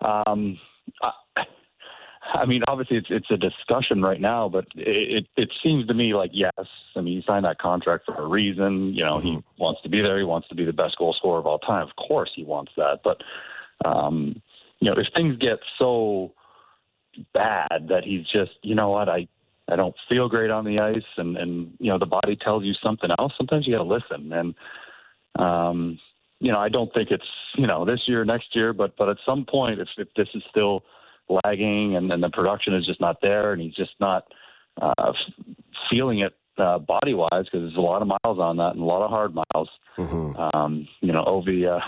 Um, 0.00 0.58
I, 1.02 1.10
I 2.34 2.44
mean, 2.44 2.62
obviously 2.68 2.98
it's 2.98 3.08
it's 3.10 3.30
a 3.30 3.36
discussion 3.36 4.02
right 4.02 4.20
now, 4.20 4.48
but 4.48 4.66
it 4.74 5.26
it 5.36 5.50
seems 5.62 5.86
to 5.86 5.94
me 5.94 6.14
like 6.14 6.30
yes. 6.34 6.52
I 6.94 7.00
mean, 7.00 7.18
he 7.18 7.24
signed 7.26 7.44
that 7.44 7.58
contract 7.58 8.04
for 8.06 8.14
a 8.14 8.26
reason. 8.26 8.94
You 8.94 9.04
know, 9.04 9.18
mm-hmm. 9.18 9.26
he 9.26 9.44
wants 9.58 9.80
to 9.82 9.88
be 9.88 10.02
there. 10.02 10.18
He 10.18 10.24
wants 10.24 10.48
to 10.48 10.54
be 10.54 10.64
the 10.64 10.72
best 10.72 10.98
goal 10.98 11.14
scorer 11.16 11.38
of 11.38 11.46
all 11.46 11.58
time. 11.58 11.86
Of 11.86 11.96
course, 11.96 12.30
he 12.34 12.44
wants 12.44 12.72
that. 12.76 13.00
But 13.02 13.22
um, 13.88 14.42
you 14.80 14.90
know, 14.90 14.96
if 14.98 15.06
things 15.14 15.36
get 15.38 15.58
so 15.78 16.32
bad 17.32 17.88
that 17.88 18.02
he's 18.04 18.26
just, 18.26 18.52
you 18.62 18.74
know 18.74 18.90
what, 18.90 19.08
I 19.08 19.26
I 19.68 19.76
don't 19.76 19.94
feel 20.08 20.28
great 20.28 20.50
on 20.50 20.64
the 20.64 20.78
ice, 20.78 21.02
and 21.16 21.36
and 21.36 21.72
you 21.78 21.90
know 21.90 21.98
the 21.98 22.06
body 22.06 22.36
tells 22.36 22.64
you 22.64 22.74
something 22.82 23.10
else. 23.18 23.32
Sometimes 23.36 23.66
you 23.66 23.76
got 23.76 23.84
to 23.84 23.88
listen, 23.88 24.32
and 24.32 24.54
um, 25.38 25.98
you 26.40 26.52
know 26.52 26.58
I 26.58 26.68
don't 26.68 26.92
think 26.92 27.10
it's 27.10 27.24
you 27.56 27.66
know 27.66 27.84
this 27.84 28.00
year, 28.06 28.24
next 28.24 28.54
year, 28.54 28.72
but 28.72 28.96
but 28.96 29.08
at 29.08 29.18
some 29.24 29.44
point, 29.44 29.80
if 29.80 29.88
if 29.96 30.08
this 30.14 30.28
is 30.34 30.42
still 30.50 30.84
lagging 31.28 31.96
and, 31.96 32.12
and 32.12 32.22
the 32.22 32.30
production 32.30 32.74
is 32.74 32.86
just 32.86 33.00
not 33.00 33.16
there, 33.22 33.52
and 33.52 33.62
he's 33.62 33.74
just 33.74 33.94
not 34.00 34.24
uh, 34.80 35.12
feeling 35.90 36.20
it 36.20 36.34
uh, 36.58 36.78
body 36.78 37.14
wise 37.14 37.44
because 37.44 37.60
there's 37.60 37.76
a 37.76 37.80
lot 37.80 38.02
of 38.02 38.08
miles 38.08 38.38
on 38.38 38.56
that 38.56 38.72
and 38.72 38.80
a 38.80 38.84
lot 38.84 39.04
of 39.04 39.10
hard 39.10 39.34
miles. 39.34 39.68
Mm-hmm. 39.96 40.36
Um, 40.36 40.88
you 41.00 41.12
know, 41.12 41.24
Ovi, 41.24 41.66
uh, 41.66 41.80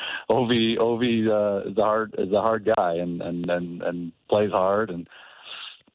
Ovi, 0.30 0.78
Ovi 0.78 1.28
uh, 1.28 1.70
is 1.70 1.78
a 1.78 1.82
hard 1.82 2.14
is 2.18 2.32
a 2.32 2.40
hard 2.40 2.68
guy 2.76 2.94
and 2.94 3.20
and 3.22 3.48
and 3.48 3.82
and 3.82 4.12
plays 4.28 4.50
hard 4.50 4.90
and 4.90 5.06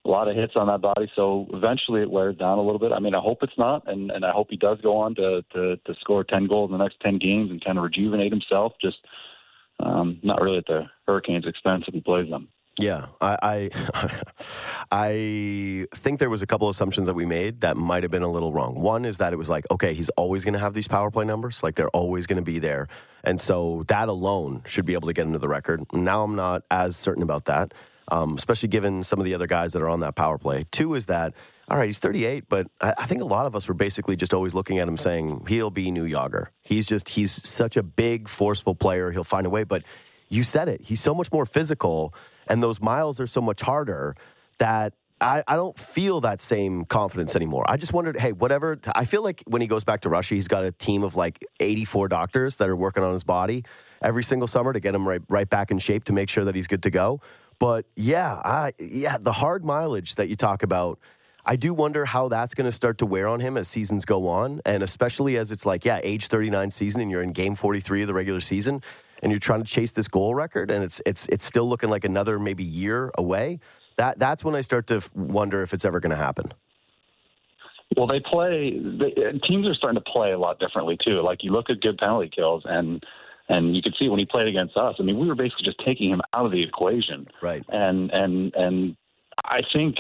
a 0.06 0.10
lot 0.10 0.28
of 0.28 0.36
hits 0.36 0.54
on 0.56 0.68
that 0.68 0.82
body. 0.82 1.12
So 1.16 1.48
eventually 1.54 2.02
it 2.02 2.10
wears 2.10 2.38
down 2.38 2.58
a 2.58 2.64
little 2.64 2.80
bit. 2.80 2.92
I 2.92 3.00
mean, 3.00 3.16
I 3.16 3.20
hope 3.20 3.40
it's 3.42 3.58
not, 3.58 3.84
and 3.92 4.12
and 4.12 4.26
I 4.26 4.32
hope 4.32 4.48
he 4.50 4.58
does 4.58 4.80
go 4.82 4.98
on 4.98 5.16
to 5.16 5.44
to, 5.54 5.78
to 5.78 5.94
score 6.00 6.24
ten 6.24 6.48
goals 6.48 6.72
in 6.72 6.78
the 6.78 6.84
next 6.84 7.00
ten 7.02 7.18
games 7.18 7.52
and 7.52 7.64
kind 7.64 7.78
of 7.78 7.84
rejuvenate 7.84 8.32
himself. 8.32 8.74
Just 8.82 8.98
um, 9.82 10.20
not 10.24 10.42
really 10.42 10.58
at 10.58 10.68
the 10.68 10.84
Hurricanes' 11.08 11.48
expense 11.48 11.86
if 11.88 11.94
he 11.94 12.02
plays 12.02 12.30
them. 12.30 12.48
Yeah, 12.80 13.08
I, 13.20 13.70
I, 13.94 14.10
I 14.92 15.88
think 15.94 16.20
there 16.20 16.30
was 16.30 16.42
a 16.42 16.48
couple 16.48 16.70
assumptions 16.70 17.08
that 17.08 17.14
we 17.14 17.26
made 17.26 17.60
that 17.60 17.76
might 17.76 18.04
have 18.04 18.12
been 18.12 18.24
a 18.24 18.32
little 18.32 18.54
wrong. 18.54 18.76
One 18.76 19.04
is 19.04 19.18
that 19.18 19.34
it 19.34 19.36
was 19.36 19.50
like, 19.50 19.66
okay, 19.70 19.94
he's 19.94 20.08
always 20.12 20.46
going 20.46 20.54
to 20.54 20.60
have 20.60 20.74
these 20.74 20.88
power 20.88 21.12
play 21.12 21.26
numbers, 21.26 21.62
like 21.62 21.76
they're 21.76 21.90
always 21.90 22.26
going 22.26 22.38
to 22.38 22.42
be 22.42 22.58
there, 22.58 22.88
and 23.26 23.40
so 23.40 23.84
that 23.90 24.08
alone 24.08 24.64
should 24.66 24.86
be 24.86 24.94
able 24.94 25.08
to 25.10 25.14
get 25.14 25.28
into 25.28 25.40
the 25.40 25.50
record. 25.50 25.84
Now 25.92 26.24
I'm 26.24 26.38
not 26.38 26.64
as 26.72 26.96
certain 26.96 27.22
about 27.22 27.46
that, 27.46 27.74
um, 28.08 28.36
especially 28.36 28.70
given 28.70 29.04
some 29.04 29.20
of 29.20 29.26
the 29.26 29.34
other 29.34 29.48
guys 29.48 29.74
that 29.74 29.82
are 29.82 29.90
on 29.90 30.00
that 30.00 30.16
power 30.16 30.38
play. 30.38 30.66
Two 30.72 30.96
is 30.96 31.08
that. 31.08 31.34
All 31.70 31.78
right, 31.78 31.86
he's 31.86 32.00
38, 32.00 32.46
but 32.50 32.66
I, 32.82 33.06
think 33.06 33.22
a 33.22 33.26
lot 33.26 33.46
of 33.46 33.56
us 33.56 33.68
were 33.68 33.76
basically 33.76 34.16
just 34.16 34.34
always 34.34 34.56
looking 34.56 34.80
at 34.80 34.88
him 34.88 34.98
saying 34.98 35.46
he'll 35.48 35.70
be 35.70 35.92
new 35.92 36.10
Jagr. 36.10 36.48
He's 36.64 36.88
just 36.88 37.10
he's 37.10 37.48
such 37.48 37.78
a 37.78 37.84
big, 37.84 38.28
forceful 38.28 38.74
player. 38.74 39.12
He'll 39.12 39.24
find 39.24 39.46
a 39.46 39.52
way. 39.52 39.66
But 39.66 39.84
you 40.30 40.44
said 40.44 40.68
it. 40.68 40.82
He's 40.82 41.02
so 41.02 41.14
much 41.14 41.32
more 41.32 41.46
physical 41.46 42.16
and 42.50 42.62
those 42.62 42.82
miles 42.82 43.20
are 43.20 43.28
so 43.28 43.42
much 43.42 43.62
harder 43.62 44.16
that 44.58 44.94
I, 45.22 45.44
I, 45.48 45.56
don't 45.56 45.78
feel 45.78 46.22
that 46.22 46.42
same 46.42 46.86
confidence 46.86 47.36
anymore. 47.36 47.64
I 47.68 47.78
just 47.78 47.94
wondered, 47.94 48.18
hey, 48.18 48.32
whatever. 48.32 48.80
I 48.96 49.06
feel 49.06 49.22
like 49.22 49.44
when 49.48 49.62
he 49.62 49.68
goes 49.68 49.84
back 49.84 50.02
to 50.02 50.10
Russia, 50.10 50.36
he's 50.36 50.48
got 50.48 50.64
a 50.64 50.72
team 50.72 51.04
of 51.04 51.16
like 51.16 51.46
84 51.60 52.08
doctors 52.08 52.56
that 52.58 52.70
are 52.70 52.76
working 52.76 53.04
on 53.04 53.12
his 53.12 53.24
body 53.24 53.66
every 54.02 54.24
single 54.24 54.48
summer 54.48 54.72
to 54.72 54.80
get 54.80 54.96
him 54.96 55.08
right, 55.08 55.22
right 55.28 55.50
back 55.50 55.72
in 55.72 55.80
shape 55.80 56.06
to 56.06 56.14
make 56.14 56.30
sure 56.30 56.46
that 56.46 56.56
he's 56.56 56.68
good 56.68 56.84
to 56.84 56.90
go. 56.90 57.22
But 57.60 57.86
yeah, 57.96 58.34
I, 58.34 58.74
yeah, 58.80 59.18
the 59.20 59.34
hard 59.34 59.66
mileage 59.66 60.16
that 60.16 60.30
you 60.30 60.36
talk 60.36 60.64
about, 60.64 61.00
I 61.46 61.58
do 61.58 61.74
wonder 61.74 62.06
how 62.06 62.30
that's 62.30 62.54
going 62.54 62.66
to 62.66 62.72
start 62.72 63.00
to 63.00 63.06
wear 63.06 63.28
on 63.28 63.42
him 63.42 63.58
as 63.58 63.68
seasons 63.68 64.06
go 64.06 64.28
on, 64.28 64.62
and 64.66 64.84
especially 64.84 65.38
as 65.38 65.52
it's 65.52 65.66
like, 65.66 65.84
yeah, 65.84 66.00
age 66.04 66.28
39 66.28 66.72
season, 66.72 67.02
and 67.02 67.12
you're 67.12 67.22
in 67.22 67.34
game 67.34 67.56
43 67.56 68.04
of 68.04 68.08
the 68.08 68.14
regular 68.14 68.40
season 68.40 68.82
and 69.22 69.32
you're 69.32 69.40
trying 69.40 69.64
to 69.64 69.70
chase 69.70 69.92
this 69.92 70.08
goal 70.08 70.36
record 70.36 70.72
and 70.72 70.84
it's 70.84 71.02
it's 71.06 71.28
it's 71.28 71.46
still 71.46 71.68
looking 71.68 71.90
like 71.90 72.06
another 72.06 72.40
maybe 72.40 72.64
year 72.64 73.12
away, 73.18 73.60
that 73.98 74.20
that's 74.20 74.44
when 74.44 74.56
I 74.56 74.62
start 74.62 74.88
to 74.88 75.02
wonder 75.14 75.62
if 75.62 75.74
it's 75.74 75.86
ever 75.86 76.00
going 76.00 76.12
to 76.12 76.16
happen. 76.16 76.46
Well, 77.98 78.08
they 78.08 78.20
play. 78.20 78.80
They, 78.80 79.40
teams 79.48 79.68
are 79.68 79.74
starting 79.74 80.02
to 80.02 80.12
play 80.12 80.32
a 80.32 80.38
lot 80.38 80.60
differently 80.60 80.98
too. 81.04 81.22
Like 81.22 81.44
you 81.44 81.52
look 81.52 81.70
at 81.70 81.82
good 81.82 81.98
penalty 81.98 82.30
kills, 82.34 82.64
and 82.66 83.04
and 83.50 83.76
you 83.76 83.82
could 83.82 83.96
see 83.98 84.08
when 84.10 84.20
he 84.20 84.26
played 84.26 84.48
against 84.48 84.78
us. 84.78 84.96
I 85.00 85.04
mean, 85.04 85.20
we 85.20 85.28
were 85.28 85.36
basically 85.36 85.66
just 85.66 85.84
taking 85.84 86.10
him 86.10 86.22
out 86.34 86.46
of 86.46 86.52
the 86.52 86.64
equation. 86.64 87.28
Right. 87.42 87.64
And 87.70 88.12
and 88.12 88.54
and 88.56 88.96
I 89.44 89.62
think 89.74 89.96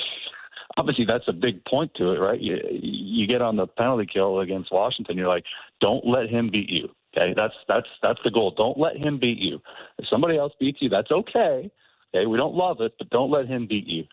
obviously 0.77 1.05
that's 1.05 1.27
a 1.27 1.33
big 1.33 1.65
point 1.65 1.91
to 1.95 2.11
it, 2.11 2.19
right? 2.19 2.39
You 2.39 2.57
you 2.71 3.27
get 3.27 3.41
on 3.41 3.55
the 3.55 3.67
penalty 3.67 4.07
kill 4.11 4.39
against 4.39 4.71
Washington, 4.71 5.17
you're 5.17 5.27
like, 5.27 5.45
don't 5.81 6.05
let 6.05 6.29
him 6.29 6.49
beat 6.51 6.69
you. 6.69 6.89
Okay, 7.15 7.33
that's 7.35 7.53
that's 7.67 7.87
that's 8.03 8.19
the 8.23 8.31
goal. 8.31 8.53
Don't 8.55 8.77
let 8.77 8.97
him 8.97 9.19
beat 9.19 9.39
you. 9.39 9.59
If 9.97 10.07
somebody 10.09 10.37
else 10.37 10.53
beats 10.59 10.79
you, 10.81 10.89
that's 10.89 11.11
okay. 11.11 11.71
Okay, 12.13 12.25
we 12.25 12.37
don't 12.37 12.55
love 12.55 12.81
it, 12.81 12.93
but 12.97 13.09
don't 13.09 13.31
let 13.31 13.47
him 13.47 13.67
beat 13.67 13.87
you. 13.87 14.03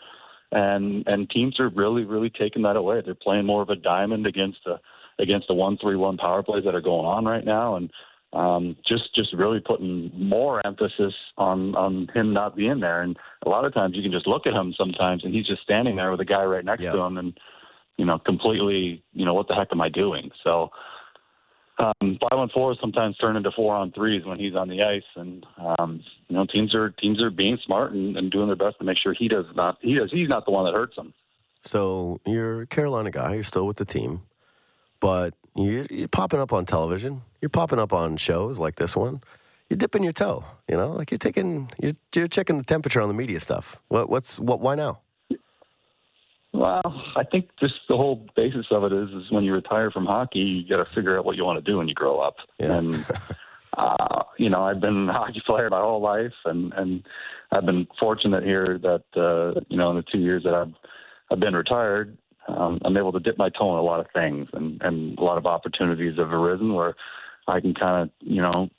And 0.52 1.06
and 1.06 1.28
teams 1.28 1.60
are 1.60 1.68
really 1.68 2.04
really 2.04 2.30
taking 2.30 2.62
that 2.62 2.76
away. 2.76 3.02
They're 3.04 3.14
playing 3.14 3.46
more 3.46 3.62
of 3.62 3.68
a 3.68 3.76
diamond 3.76 4.26
against 4.26 4.58
the 4.64 4.80
against 5.18 5.48
the 5.48 5.54
one 5.54 5.76
three 5.78 5.96
one 5.96 6.16
power 6.16 6.42
plays 6.42 6.64
that 6.64 6.74
are 6.74 6.80
going 6.80 7.04
on 7.04 7.24
right 7.24 7.44
now, 7.44 7.76
and 7.76 7.90
um, 8.32 8.76
just 8.86 9.14
just 9.14 9.32
really 9.32 9.60
putting 9.60 10.10
more 10.14 10.66
emphasis 10.66 11.14
on 11.36 11.74
on 11.74 12.08
him 12.14 12.32
not 12.32 12.56
being 12.56 12.80
there. 12.80 13.02
And 13.02 13.16
a 13.44 13.48
lot 13.48 13.64
of 13.64 13.74
times 13.74 13.96
you 13.96 14.02
can 14.02 14.12
just 14.12 14.26
look 14.26 14.46
at 14.46 14.54
him 14.54 14.74
sometimes, 14.76 15.24
and 15.24 15.34
he's 15.34 15.46
just 15.46 15.62
standing 15.62 15.96
there 15.96 16.10
with 16.10 16.20
a 16.20 16.24
guy 16.24 16.44
right 16.44 16.64
next 16.64 16.82
to 16.92 16.98
him, 16.98 17.18
and 17.18 17.38
you 17.96 18.04
know 18.04 18.18
completely 18.18 19.02
you 19.12 19.24
know 19.24 19.34
what 19.34 19.48
the 19.48 19.54
heck 19.54 19.68
am 19.72 19.80
I 19.80 19.88
doing? 19.88 20.30
So 20.44 20.70
um, 21.78 22.18
five 22.20 22.38
on 22.38 22.48
fours 22.50 22.78
sometimes 22.80 23.16
turn 23.18 23.36
into 23.36 23.50
four 23.50 23.74
on 23.74 23.92
threes 23.92 24.24
when 24.24 24.38
he's 24.38 24.54
on 24.54 24.68
the 24.68 24.82
ice, 24.82 25.02
and 25.14 25.44
um, 25.78 26.02
you 26.28 26.36
know 26.36 26.46
teams 26.46 26.74
are 26.74 26.90
teams 26.90 27.20
are 27.20 27.30
being 27.30 27.58
smart 27.64 27.92
and, 27.92 28.16
and 28.16 28.30
doing 28.30 28.46
their 28.46 28.56
best 28.56 28.78
to 28.78 28.84
make 28.84 28.98
sure 28.98 29.14
he 29.14 29.28
does 29.28 29.44
not 29.54 29.78
he 29.82 29.94
does 29.94 30.10
he's 30.10 30.28
not 30.28 30.44
the 30.46 30.50
one 30.50 30.64
that 30.64 30.74
hurts 30.74 30.96
them. 30.96 31.12
So 31.62 32.20
you're 32.24 32.62
a 32.62 32.66
Carolina 32.66 33.10
guy. 33.10 33.34
You're 33.34 33.44
still 33.44 33.66
with 33.66 33.76
the 33.76 33.84
team, 33.84 34.22
but 35.00 35.34
you're, 35.54 35.86
you're 35.90 36.08
popping 36.08 36.40
up 36.40 36.52
on 36.52 36.64
television. 36.64 37.22
You're 37.40 37.48
popping 37.48 37.78
up 37.78 37.92
on 37.92 38.16
shows 38.16 38.58
like 38.58 38.76
this 38.76 38.96
one. 38.96 39.20
You're 39.68 39.78
dipping 39.78 40.04
your 40.04 40.12
toe. 40.12 40.44
You 40.68 40.76
know, 40.76 40.92
like 40.92 41.10
you're 41.10 41.18
taking 41.18 41.70
you're, 41.82 41.94
you're 42.14 42.28
checking 42.28 42.56
the 42.56 42.64
temperature 42.64 43.02
on 43.02 43.08
the 43.08 43.14
media 43.14 43.40
stuff. 43.40 43.80
What 43.88 44.08
what's 44.08 44.40
what? 44.40 44.60
Why 44.60 44.76
now? 44.76 45.00
Well, 46.56 47.02
I 47.16 47.22
think 47.22 47.50
just 47.60 47.74
the 47.86 47.96
whole 47.96 48.26
basis 48.34 48.66
of 48.70 48.84
it 48.84 48.92
is 48.92 49.10
is 49.10 49.30
when 49.30 49.44
you 49.44 49.52
retire 49.52 49.90
from 49.90 50.06
hockey, 50.06 50.38
you 50.38 50.68
got 50.68 50.82
to 50.82 50.94
figure 50.94 51.18
out 51.18 51.26
what 51.26 51.36
you 51.36 51.44
want 51.44 51.62
to 51.62 51.70
do 51.70 51.76
when 51.76 51.88
you 51.88 51.94
grow 51.94 52.18
up. 52.18 52.36
Yeah. 52.58 52.76
And 52.76 53.06
uh, 53.76 54.22
you 54.38 54.48
know, 54.48 54.62
I've 54.62 54.80
been 54.80 55.08
a 55.08 55.12
hockey 55.12 55.42
player 55.44 55.68
my 55.68 55.80
whole 55.80 56.00
life, 56.00 56.32
and 56.46 56.72
and 56.72 57.02
I've 57.52 57.66
been 57.66 57.86
fortunate 58.00 58.42
here 58.42 58.78
that 58.78 59.04
uh, 59.14 59.60
you 59.68 59.76
know 59.76 59.90
in 59.90 59.96
the 59.96 60.04
two 60.10 60.18
years 60.18 60.44
that 60.44 60.54
I've 60.54 60.72
I've 61.30 61.40
been 61.40 61.54
retired, 61.54 62.16
um, 62.48 62.80
I'm 62.84 62.96
able 62.96 63.12
to 63.12 63.20
dip 63.20 63.36
my 63.36 63.50
toe 63.50 63.72
in 63.72 63.78
a 63.78 63.82
lot 63.82 64.00
of 64.00 64.06
things, 64.14 64.48
and 64.54 64.80
and 64.80 65.18
a 65.18 65.22
lot 65.22 65.36
of 65.36 65.44
opportunities 65.44 66.16
have 66.16 66.32
arisen 66.32 66.72
where 66.72 66.94
I 67.46 67.60
can 67.60 67.74
kind 67.74 68.04
of 68.04 68.10
you 68.20 68.40
know 68.40 68.70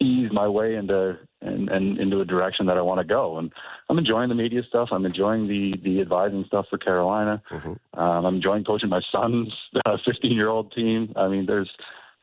ease 0.00 0.30
my 0.32 0.48
way 0.48 0.76
into 0.76 1.18
and, 1.42 1.68
and 1.68 1.98
into 1.98 2.20
a 2.20 2.24
direction 2.24 2.66
that 2.66 2.76
I 2.76 2.82
want 2.82 3.00
to 3.00 3.04
go. 3.04 3.38
And 3.38 3.52
I'm 3.88 3.98
enjoying 3.98 4.28
the 4.28 4.34
media 4.34 4.62
stuff. 4.68 4.88
I'm 4.92 5.04
enjoying 5.04 5.48
the 5.48 5.74
the 5.82 6.00
advising 6.00 6.44
stuff 6.46 6.66
for 6.70 6.78
Carolina. 6.78 7.42
Mm-hmm. 7.50 8.00
Um, 8.00 8.24
I'm 8.26 8.36
enjoying 8.36 8.64
coaching 8.64 8.88
my 8.88 9.02
son's 9.10 9.52
15 10.04 10.32
year 10.32 10.48
old 10.48 10.72
team. 10.72 11.12
I 11.16 11.28
mean, 11.28 11.46
there's 11.46 11.70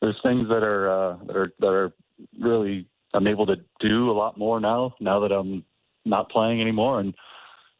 there's 0.01 0.17
things 0.23 0.47
that 0.49 0.63
are 0.63 0.89
uh, 0.89 1.17
that 1.25 1.35
are 1.35 1.53
that 1.59 1.67
are 1.67 1.93
really 2.39 2.87
I'm 3.13 3.27
able 3.27 3.45
to 3.47 3.57
do 3.79 4.09
a 4.09 4.13
lot 4.13 4.37
more 4.37 4.59
now. 4.59 4.95
Now 4.99 5.19
that 5.21 5.31
I'm 5.31 5.63
not 6.05 6.29
playing 6.29 6.61
anymore, 6.61 6.99
and 6.99 7.13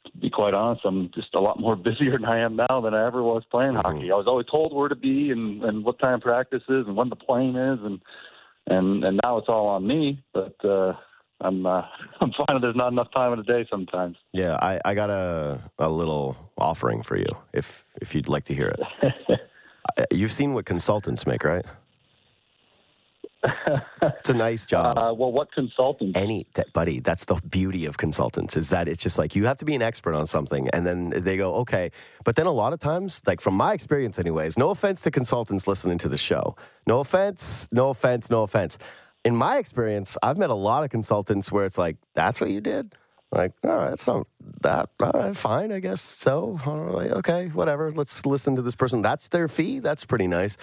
to 0.05 0.17
be 0.17 0.29
quite 0.29 0.53
honest, 0.53 0.81
I'm 0.86 1.12
just 1.13 1.34
a 1.36 1.39
lot 1.39 1.60
more 1.60 1.75
busier 1.77 2.12
than 2.12 2.25
I 2.25 2.39
am 2.39 2.55
now 2.55 2.81
than 2.81 2.93
I 2.93 3.05
ever 3.05 3.24
was 3.24 3.43
playing 3.50 3.74
mm-hmm. 3.74 3.88
hockey. 3.88 4.12
I 4.12 4.15
was 4.15 4.27
always 4.27 4.48
told 4.48 4.75
where 4.75 4.89
to 4.89 4.96
be 4.96 5.31
and 5.31 5.63
and 5.63 5.84
what 5.84 6.00
time 6.00 6.22
practice 6.22 6.63
is 6.69 6.88
and 6.88 6.96
when 6.96 7.10
the 7.10 7.15
plane 7.15 7.55
is 7.55 7.79
and 7.84 8.00
and 8.67 9.03
and 9.03 9.19
now 9.24 9.38
it's 9.38 9.50
all 9.50 9.67
on 9.67 9.88
me. 9.88 10.24
But 10.34 10.55
uh, 10.65 10.93
I'm 11.41 11.65
uh, 11.65 11.81
I'm 12.22 12.31
finding 12.38 12.62
there's 12.62 12.75
not 12.75 12.91
enough 12.91 13.12
time 13.13 13.34
in 13.34 13.39
a 13.39 13.43
day 13.43 13.67
sometimes. 13.69 14.17
Yeah, 14.34 14.58
I, 14.62 14.79
I 14.86 14.93
got 14.93 15.10
a 15.10 15.60
a 15.77 15.89
little 15.89 16.38
offering 16.58 17.03
for 17.03 17.17
you 17.17 17.29
if 17.53 17.86
if 18.01 18.13
you'd 18.15 18.27
like 18.27 18.46
to 18.46 18.55
hear 18.55 18.67
it. 18.67 19.39
You've 20.12 20.31
seen 20.31 20.53
what 20.53 20.65
consultants 20.65 21.25
make, 21.25 21.43
right? 21.43 21.65
it's 24.01 24.29
a 24.29 24.34
nice 24.34 24.65
job. 24.67 24.98
Uh, 24.98 25.13
well, 25.13 25.31
what 25.31 25.51
consultants? 25.51 26.17
Any, 26.17 26.46
that, 26.55 26.72
buddy. 26.74 27.00
That's 27.00 27.25
the 27.25 27.36
beauty 27.50 27.86
of 27.86 27.98
consultants 27.98 28.58
is 28.58 28.69
that 28.69 28.88
it's 28.88 29.01
just 29.01 29.17
like 29.17 29.36
you 29.36 29.46
have 29.46 29.58
to 29.58 29.65
be 29.65 29.75
an 29.75 29.81
expert 29.81 30.13
on 30.13 30.25
something, 30.25 30.69
and 30.69 30.86
then 30.86 31.10
they 31.10 31.38
go, 31.38 31.55
okay. 31.55 31.91
But 32.24 32.36
then 32.36 32.46
a 32.46 32.51
lot 32.51 32.74
of 32.74 32.79
times, 32.79 33.22
like 33.25 33.41
from 33.41 33.55
my 33.55 33.74
experience, 33.74 34.19
anyways. 34.19 34.58
No 34.58 34.69
offense 34.69 35.01
to 35.01 35.12
consultants 35.12 35.67
listening 35.67 35.98
to 36.00 36.10
the 36.10 36.17
show. 36.17 36.55
No 36.86 37.00
offense. 37.00 37.67
No 37.72 37.89
offense. 37.89 38.29
No 38.29 38.43
offense. 38.43 38.77
In 39.26 39.36
my 39.36 39.58
experience, 39.58 40.18
I've 40.24 40.38
met 40.38 40.50
a 40.50 40.56
lot 40.56 40.84
of 40.84 40.90
consultants 40.90 41.52
where 41.52 41.66
it's 41.66 41.78
like, 41.78 41.98
that's 42.14 42.40
what 42.40 42.50
you 42.52 42.62
did. 42.62 42.96
Like, 43.32 43.52
all 43.64 43.76
right, 43.76 43.94
it's 43.94 44.08
not 44.08 44.28
that. 44.62 44.90
All 45.00 45.12
right, 45.12 45.38
fine, 45.38 45.72
I 45.72 45.80
guess. 45.80 46.02
So, 46.02 46.60
okay, 46.66 47.48
whatever. 47.50 47.92
Let's 47.92 48.26
listen 48.26 48.56
to 48.56 48.62
this 48.62 48.76
person. 48.76 49.02
That's 49.02 49.28
their 49.28 49.48
fee. 49.48 49.80
That's 49.80 50.06
pretty 50.06 50.28
nice. 50.28 50.58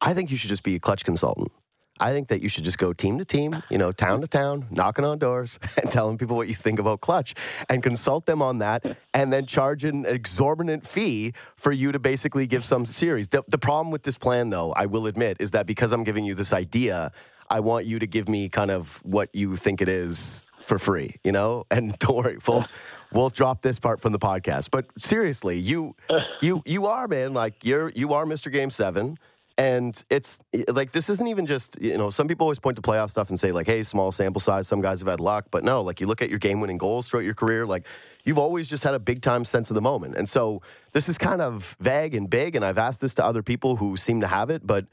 I 0.00 0.14
think 0.14 0.30
you 0.30 0.36
should 0.36 0.48
just 0.48 0.62
be 0.62 0.76
a 0.76 0.80
clutch 0.80 1.04
consultant. 1.04 1.52
I 1.98 2.12
think 2.12 2.28
that 2.28 2.42
you 2.42 2.48
should 2.48 2.64
just 2.64 2.78
go 2.78 2.92
team 2.92 3.18
to 3.18 3.24
team, 3.24 3.54
ah. 3.54 3.62
you 3.70 3.78
know, 3.78 3.92
town 3.92 4.20
to 4.20 4.26
town, 4.26 4.66
knocking 4.70 5.04
on 5.04 5.18
doors 5.18 5.58
and 5.82 5.90
telling 5.90 6.18
people 6.18 6.36
what 6.36 6.48
you 6.48 6.54
think 6.54 6.78
about 6.78 7.00
Clutch 7.00 7.34
and 7.68 7.82
consult 7.82 8.26
them 8.26 8.42
on 8.42 8.58
that 8.58 8.98
and 9.14 9.32
then 9.32 9.46
charge 9.46 9.84
an 9.84 10.04
exorbitant 10.04 10.86
fee 10.86 11.32
for 11.56 11.72
you 11.72 11.92
to 11.92 11.98
basically 11.98 12.46
give 12.46 12.64
some 12.64 12.86
series. 12.86 13.28
The, 13.28 13.42
the 13.48 13.58
problem 13.58 13.90
with 13.90 14.02
this 14.02 14.18
plan, 14.18 14.50
though, 14.50 14.72
I 14.72 14.86
will 14.86 15.06
admit, 15.06 15.38
is 15.40 15.52
that 15.52 15.66
because 15.66 15.92
I'm 15.92 16.04
giving 16.04 16.24
you 16.24 16.34
this 16.34 16.52
idea, 16.52 17.12
I 17.50 17.60
want 17.60 17.86
you 17.86 17.98
to 17.98 18.06
give 18.06 18.28
me 18.28 18.48
kind 18.48 18.70
of 18.70 19.00
what 19.04 19.28
you 19.32 19.56
think 19.56 19.80
it 19.80 19.88
is 19.88 20.48
for 20.60 20.78
free, 20.78 21.16
you 21.24 21.32
know? 21.32 21.64
And 21.70 21.98
don't 21.98 22.16
worry, 22.16 22.38
we'll, 22.46 22.66
we'll 23.12 23.30
drop 23.30 23.62
this 23.62 23.78
part 23.78 24.00
from 24.00 24.12
the 24.12 24.18
podcast. 24.18 24.70
But 24.70 24.86
seriously, 24.98 25.58
you 25.58 25.94
you 26.42 26.62
you 26.64 26.86
are, 26.86 27.08
man, 27.08 27.34
like 27.34 27.64
you're 27.64 27.90
you 27.90 28.12
are 28.14 28.24
Mr. 28.24 28.50
Game 28.50 28.70
7 28.70 29.18
and 29.58 30.04
it's 30.10 30.38
like 30.68 30.92
this 30.92 31.08
isn't 31.08 31.28
even 31.28 31.46
just 31.46 31.80
you 31.80 31.96
know 31.96 32.10
some 32.10 32.28
people 32.28 32.44
always 32.44 32.58
point 32.58 32.76
to 32.76 32.82
playoff 32.82 33.10
stuff 33.10 33.30
and 33.30 33.40
say 33.40 33.52
like 33.52 33.66
hey 33.66 33.82
small 33.82 34.12
sample 34.12 34.40
size 34.40 34.68
some 34.68 34.82
guys 34.82 35.00
have 35.00 35.08
had 35.08 35.20
luck 35.20 35.46
but 35.50 35.64
no 35.64 35.80
like 35.80 36.00
you 36.00 36.06
look 36.06 36.20
at 36.20 36.28
your 36.28 36.38
game 36.38 36.60
winning 36.60 36.76
goals 36.76 37.08
throughout 37.08 37.24
your 37.24 37.34
career 37.34 37.64
like 37.64 37.86
you've 38.24 38.38
always 38.38 38.68
just 38.68 38.82
had 38.82 38.92
a 38.92 38.98
big 38.98 39.22
time 39.22 39.44
sense 39.44 39.70
of 39.70 39.74
the 39.74 39.80
moment 39.80 40.14
and 40.14 40.28
so 40.28 40.60
this 40.92 41.08
is 41.08 41.16
kind 41.16 41.40
of 41.40 41.74
vague 41.80 42.14
and 42.14 42.28
big 42.28 42.54
and 42.54 42.64
I've 42.64 42.78
asked 42.78 43.00
this 43.00 43.14
to 43.14 43.24
other 43.24 43.42
people 43.42 43.76
who 43.76 43.96
seem 43.96 44.20
to 44.20 44.26
have 44.26 44.50
it 44.50 44.66
but 44.66 44.84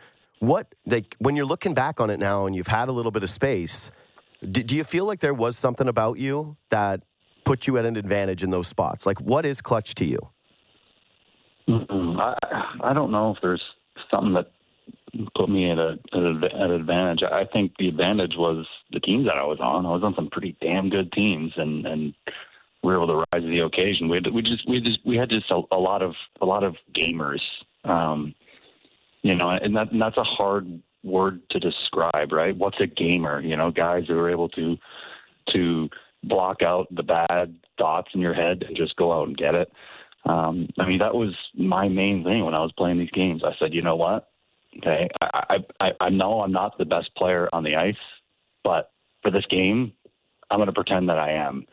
what 0.43 0.73
like 0.85 1.15
when 1.19 1.35
you're 1.35 1.45
looking 1.45 1.73
back 1.73 1.99
on 1.99 2.09
it 2.09 2.19
now 2.19 2.45
and 2.45 2.55
you've 2.55 2.67
had 2.67 2.89
a 2.89 2.91
little 2.91 3.11
bit 3.11 3.23
of 3.23 3.29
space 3.29 3.91
do, 4.51 4.61
do 4.61 4.75
you 4.75 4.83
feel 4.83 5.05
like 5.05 5.19
there 5.19 5.33
was 5.33 5.57
something 5.57 5.87
about 5.87 6.17
you 6.17 6.57
that 6.69 7.01
put 7.45 7.67
you 7.67 7.77
at 7.77 7.85
an 7.85 7.95
advantage 7.95 8.43
in 8.43 8.49
those 8.49 8.67
spots 8.67 9.05
like 9.05 9.19
what 9.21 9.45
is 9.45 9.61
clutch 9.61 9.95
to 9.95 10.05
you 10.05 10.19
I, 11.67 12.35
I 12.83 12.93
don't 12.93 13.11
know 13.11 13.31
if 13.31 13.37
there's 13.41 13.63
something 14.11 14.33
that 14.33 14.51
put 15.35 15.49
me 15.49 15.71
at, 15.71 15.77
a, 15.77 15.97
at 16.11 16.19
an 16.19 16.71
advantage. 16.71 17.23
I 17.23 17.45
think 17.45 17.73
the 17.77 17.87
advantage 17.87 18.33
was 18.35 18.65
the 18.91 18.99
teams 18.99 19.25
that 19.25 19.37
I 19.37 19.43
was 19.43 19.59
on. 19.61 19.85
I 19.85 19.89
was 19.89 20.03
on 20.03 20.15
some 20.15 20.29
pretty 20.29 20.57
damn 20.61 20.89
good 20.89 21.11
teams, 21.11 21.51
and 21.55 21.85
and 21.85 22.13
we 22.83 22.91
were 22.91 23.03
able 23.03 23.07
to 23.07 23.25
rise 23.31 23.43
to 23.43 23.47
the 23.47 23.59
occasion. 23.59 24.09
We 24.09 24.17
had, 24.17 24.33
we 24.33 24.41
just 24.41 24.67
we 24.67 24.81
just 24.81 24.99
we 25.05 25.15
had 25.15 25.29
just 25.29 25.49
a, 25.51 25.61
a 25.71 25.77
lot 25.77 26.01
of 26.01 26.13
a 26.41 26.45
lot 26.45 26.63
of 26.63 26.75
gamers, 26.95 27.41
um, 27.83 28.33
you 29.23 29.35
know, 29.35 29.49
and 29.49 29.75
that 29.75 29.91
and 29.91 30.01
that's 30.01 30.17
a 30.17 30.23
hard 30.23 30.81
word 31.03 31.41
to 31.49 31.59
describe, 31.59 32.31
right? 32.31 32.55
What's 32.55 32.79
a 32.79 32.87
gamer? 32.87 33.41
You 33.41 33.57
know, 33.57 33.71
guys 33.71 34.03
who 34.07 34.17
are 34.19 34.29
able 34.29 34.49
to 34.49 34.77
to 35.53 35.89
block 36.23 36.61
out 36.61 36.87
the 36.95 37.03
bad 37.03 37.55
thoughts 37.77 38.09
in 38.13 38.21
your 38.21 38.33
head 38.33 38.63
and 38.67 38.77
just 38.77 38.95
go 38.95 39.11
out 39.11 39.27
and 39.27 39.37
get 39.37 39.55
it. 39.55 39.71
Um, 40.25 40.69
I 40.79 40.85
mean, 40.85 40.99
that 40.99 41.15
was 41.15 41.35
my 41.53 41.89
main 41.89 42.23
thing 42.23 42.45
when 42.45 42.53
I 42.53 42.61
was 42.61 42.71
playing 42.77 42.99
these 42.99 43.11
games. 43.11 43.43
I 43.43 43.51
said, 43.59 43.73
you 43.73 43.81
know 43.81 43.95
what? 43.95 44.29
Okay, 44.77 45.07
I, 45.21 45.57
I, 45.79 45.91
I 45.99 46.09
know 46.09 46.41
I'm 46.41 46.51
not 46.51 46.77
the 46.77 46.85
best 46.85 47.13
player 47.15 47.47
on 47.53 47.63
the 47.63 47.75
ice, 47.75 47.95
but 48.63 48.91
for 49.21 49.29
this 49.29 49.45
game, 49.49 49.93
I'm 50.49 50.57
going 50.57 50.67
to 50.67 50.73
pretend 50.73 51.09
that 51.09 51.19
I 51.19 51.33
am, 51.33 51.65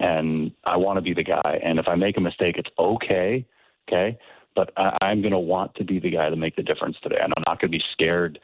and 0.00 0.50
I 0.64 0.76
want 0.76 0.96
to 0.96 1.02
be 1.02 1.14
the 1.14 1.22
guy. 1.22 1.60
And 1.62 1.78
if 1.78 1.86
I 1.86 1.94
make 1.94 2.16
a 2.16 2.20
mistake, 2.20 2.56
it's 2.58 2.70
okay. 2.78 3.46
Okay, 3.86 4.18
but 4.58 4.72
I, 4.76 4.98
I'm 5.02 5.20
going 5.22 5.32
to 5.32 5.38
want 5.38 5.76
to 5.76 5.84
be 5.84 6.00
the 6.00 6.10
guy 6.10 6.28
to 6.28 6.34
make 6.34 6.56
the 6.56 6.64
difference 6.64 6.96
today, 7.00 7.18
and 7.22 7.32
I'm 7.36 7.44
not 7.46 7.60
going 7.60 7.70
to 7.70 7.78
be 7.78 7.84
scared 7.92 8.40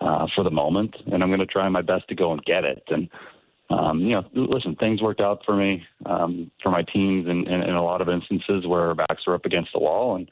uh, 0.00 0.26
for 0.34 0.42
the 0.42 0.50
moment, 0.50 0.96
and 1.12 1.22
I'm 1.22 1.28
going 1.28 1.40
to 1.40 1.46
try 1.46 1.68
my 1.68 1.82
best 1.82 2.08
to 2.08 2.14
go 2.14 2.32
and 2.32 2.42
get 2.46 2.64
it. 2.64 2.82
And 2.88 3.10
um, 3.68 4.00
you 4.00 4.12
know, 4.12 4.24
listen, 4.32 4.76
things 4.76 5.02
worked 5.02 5.20
out 5.20 5.42
for 5.44 5.54
me, 5.54 5.82
um, 6.06 6.50
for 6.62 6.70
my 6.70 6.82
teams 6.84 7.26
in, 7.26 7.46
in, 7.46 7.62
in, 7.62 7.74
a 7.74 7.84
lot 7.84 8.00
of 8.00 8.08
instances 8.08 8.66
where 8.66 8.80
our 8.80 8.94
backs 8.94 9.26
were 9.26 9.34
up 9.34 9.44
against 9.44 9.74
the 9.74 9.78
wall. 9.78 10.16
And, 10.16 10.30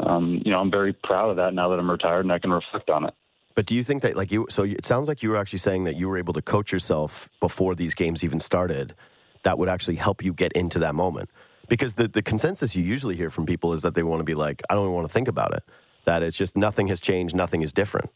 um, 0.00 0.40
you 0.46 0.50
know, 0.50 0.60
I'm 0.60 0.70
very 0.70 0.94
proud 0.94 1.28
of 1.28 1.36
that 1.36 1.52
now 1.52 1.68
that 1.68 1.78
I'm 1.78 1.90
retired 1.90 2.24
and 2.24 2.32
I 2.32 2.38
can 2.38 2.50
reflect 2.50 2.88
on 2.88 3.04
it. 3.04 3.12
But 3.54 3.66
do 3.66 3.74
you 3.74 3.84
think 3.84 4.02
that, 4.02 4.16
like 4.16 4.32
you, 4.32 4.46
so 4.48 4.62
it 4.62 4.86
sounds 4.86 5.08
like 5.08 5.22
you 5.22 5.28
were 5.28 5.36
actually 5.36 5.58
saying 5.58 5.84
that 5.84 5.96
you 5.96 6.08
were 6.08 6.16
able 6.16 6.32
to 6.32 6.40
coach 6.40 6.72
yourself 6.72 7.28
before 7.38 7.74
these 7.74 7.94
games 7.94 8.24
even 8.24 8.40
started, 8.40 8.94
that 9.42 9.58
would 9.58 9.68
actually 9.68 9.96
help 9.96 10.24
you 10.24 10.32
get 10.32 10.50
into 10.52 10.78
that 10.78 10.94
moment? 10.94 11.28
Because 11.68 11.94
the, 11.94 12.08
the 12.08 12.22
consensus 12.22 12.76
you 12.76 12.82
usually 12.82 13.16
hear 13.16 13.30
from 13.30 13.46
people 13.46 13.72
is 13.72 13.82
that 13.82 13.94
they 13.94 14.02
want 14.02 14.20
to 14.20 14.24
be 14.24 14.34
like, 14.34 14.62
I 14.68 14.74
don't 14.74 14.84
even 14.84 14.94
want 14.94 15.08
to 15.08 15.12
think 15.12 15.28
about 15.28 15.54
it. 15.54 15.62
That 16.04 16.22
it's 16.22 16.36
just 16.36 16.56
nothing 16.56 16.88
has 16.88 17.00
changed, 17.00 17.34
nothing 17.34 17.62
is 17.62 17.72
different. 17.72 18.10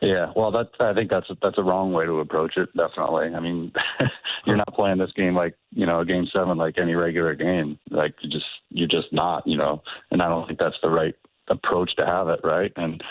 Yeah, 0.00 0.32
well, 0.36 0.52
that 0.52 0.68
I 0.78 0.94
think 0.94 1.10
that's 1.10 1.26
that's 1.42 1.58
a 1.58 1.62
wrong 1.62 1.92
way 1.92 2.06
to 2.06 2.20
approach 2.20 2.56
it. 2.56 2.68
Definitely. 2.76 3.34
I 3.34 3.40
mean, 3.40 3.72
you're 4.46 4.56
not 4.56 4.72
playing 4.74 4.98
this 4.98 5.10
game 5.16 5.34
like 5.34 5.56
you 5.72 5.86
know 5.86 6.00
a 6.00 6.04
game 6.04 6.28
seven 6.32 6.56
like 6.56 6.78
any 6.78 6.94
regular 6.94 7.34
game. 7.34 7.78
Like 7.90 8.14
you 8.20 8.30
just 8.30 8.46
you're 8.70 8.88
just 8.88 9.12
not. 9.12 9.44
You 9.44 9.56
know, 9.56 9.82
and 10.12 10.22
I 10.22 10.28
don't 10.28 10.46
think 10.46 10.60
that's 10.60 10.76
the 10.82 10.90
right 10.90 11.14
approach 11.48 11.96
to 11.96 12.06
have 12.06 12.28
it. 12.28 12.40
Right. 12.44 12.72
And 12.76 13.02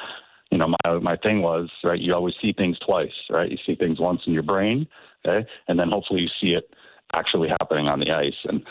you 0.50 0.58
know, 0.58 0.74
my 0.86 1.00
my 1.00 1.18
thing 1.18 1.42
was 1.42 1.70
right. 1.84 2.00
You 2.00 2.14
always 2.14 2.36
see 2.42 2.54
things 2.54 2.78
twice. 2.80 3.12
Right. 3.30 3.52
You 3.52 3.58
see 3.66 3.76
things 3.76 4.00
once 4.00 4.22
in 4.26 4.32
your 4.32 4.44
brain. 4.44 4.88
Okay, 5.26 5.46
and 5.68 5.78
then 5.78 5.90
hopefully 5.90 6.22
you 6.22 6.30
see 6.40 6.54
it 6.54 6.70
actually 7.14 7.50
happening 7.50 7.88
on 7.88 8.00
the 8.00 8.12
ice. 8.12 8.36
And 8.46 8.64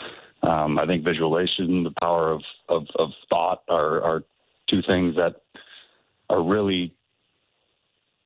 um, 0.43 0.79
I 0.79 0.85
think 0.85 1.03
visualization, 1.03 1.83
the 1.83 1.93
power 1.99 2.31
of 2.31 2.41
of, 2.69 2.85
of 2.97 3.09
thought, 3.29 3.63
are 3.69 4.01
are 4.01 4.23
two 4.69 4.81
things 4.81 5.15
that 5.15 5.41
are 6.29 6.43
really 6.43 6.93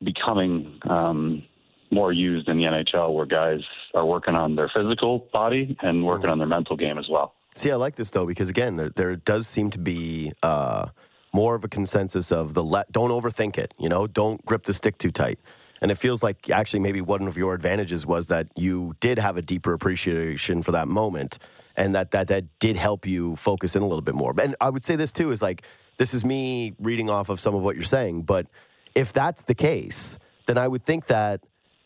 becoming 0.04 0.80
um, 0.90 1.44
more 1.92 2.12
used 2.12 2.48
in 2.48 2.58
the 2.58 2.64
NHL, 2.64 3.14
where 3.14 3.26
guys 3.26 3.62
are 3.94 4.06
working 4.06 4.36
on 4.36 4.56
their 4.56 4.70
physical 4.74 5.28
body 5.32 5.78
and 5.82 6.06
working 6.06 6.30
on 6.30 6.38
their 6.38 6.48
mental 6.48 6.76
game 6.76 6.98
as 6.98 7.08
well. 7.10 7.36
See, 7.56 7.72
I 7.72 7.76
like 7.76 7.96
this 7.96 8.10
though 8.10 8.26
because 8.26 8.50
again, 8.50 8.78
there, 8.78 8.90
there 8.90 9.16
does 9.18 9.48
seem 9.48 9.70
to 9.72 9.80
be 9.80 10.32
uh, 10.42 10.88
more 11.34 11.56
of 11.56 11.64
a 11.64 11.68
consensus 11.68 12.32
of 12.32 12.54
the 12.54 12.64
let 12.64 12.92
don't 12.92 13.12
overthink 13.12 13.58
it. 13.58 13.74
You 13.78 13.90
know, 13.90 14.08
don't 14.08 14.44
grip 14.46 14.64
the 14.64 14.74
stick 14.74 14.98
too 14.98 15.12
tight. 15.12 15.40
And 15.82 15.90
it 15.90 15.96
feels 15.96 16.22
like 16.22 16.50
actually 16.50 16.80
maybe 16.80 17.02
one 17.02 17.28
of 17.28 17.38
your 17.38 17.54
advantages 17.54 18.06
was 18.06 18.28
that 18.28 18.48
you 18.56 18.96
did 19.00 19.18
have 19.18 19.38
a 19.38 19.42
deeper 19.42 19.74
appreciation 19.74 20.62
for 20.62 20.72
that 20.72 20.88
moment, 20.88 21.40
and 21.76 21.96
that 21.96 22.12
that 22.12 22.28
that 22.28 22.46
did 22.60 22.78
help 22.78 23.08
you 23.08 23.36
focus 23.36 23.76
in 23.76 23.82
a 23.82 23.88
little 23.88 24.02
bit 24.02 24.16
more. 24.16 24.34
And 24.40 24.56
I 24.62 24.70
would 24.70 24.84
say 24.84 24.96
this 24.96 25.12
too 25.12 25.32
is 25.32 25.42
like 25.42 25.64
this 25.98 26.14
is 26.14 26.24
me 26.24 26.74
reading 26.80 27.10
off 27.10 27.30
of 27.30 27.40
some 27.40 27.56
of 27.56 27.64
what 27.64 27.76
you're 27.76 27.84
saying, 27.84 28.24
but 28.24 28.48
if 28.96 29.12
that's 29.14 29.44
the 29.44 29.56
case, 29.56 30.18
then 30.46 30.58
I 30.58 30.68
would 30.68 30.84
think 30.84 31.08
that 31.08 31.42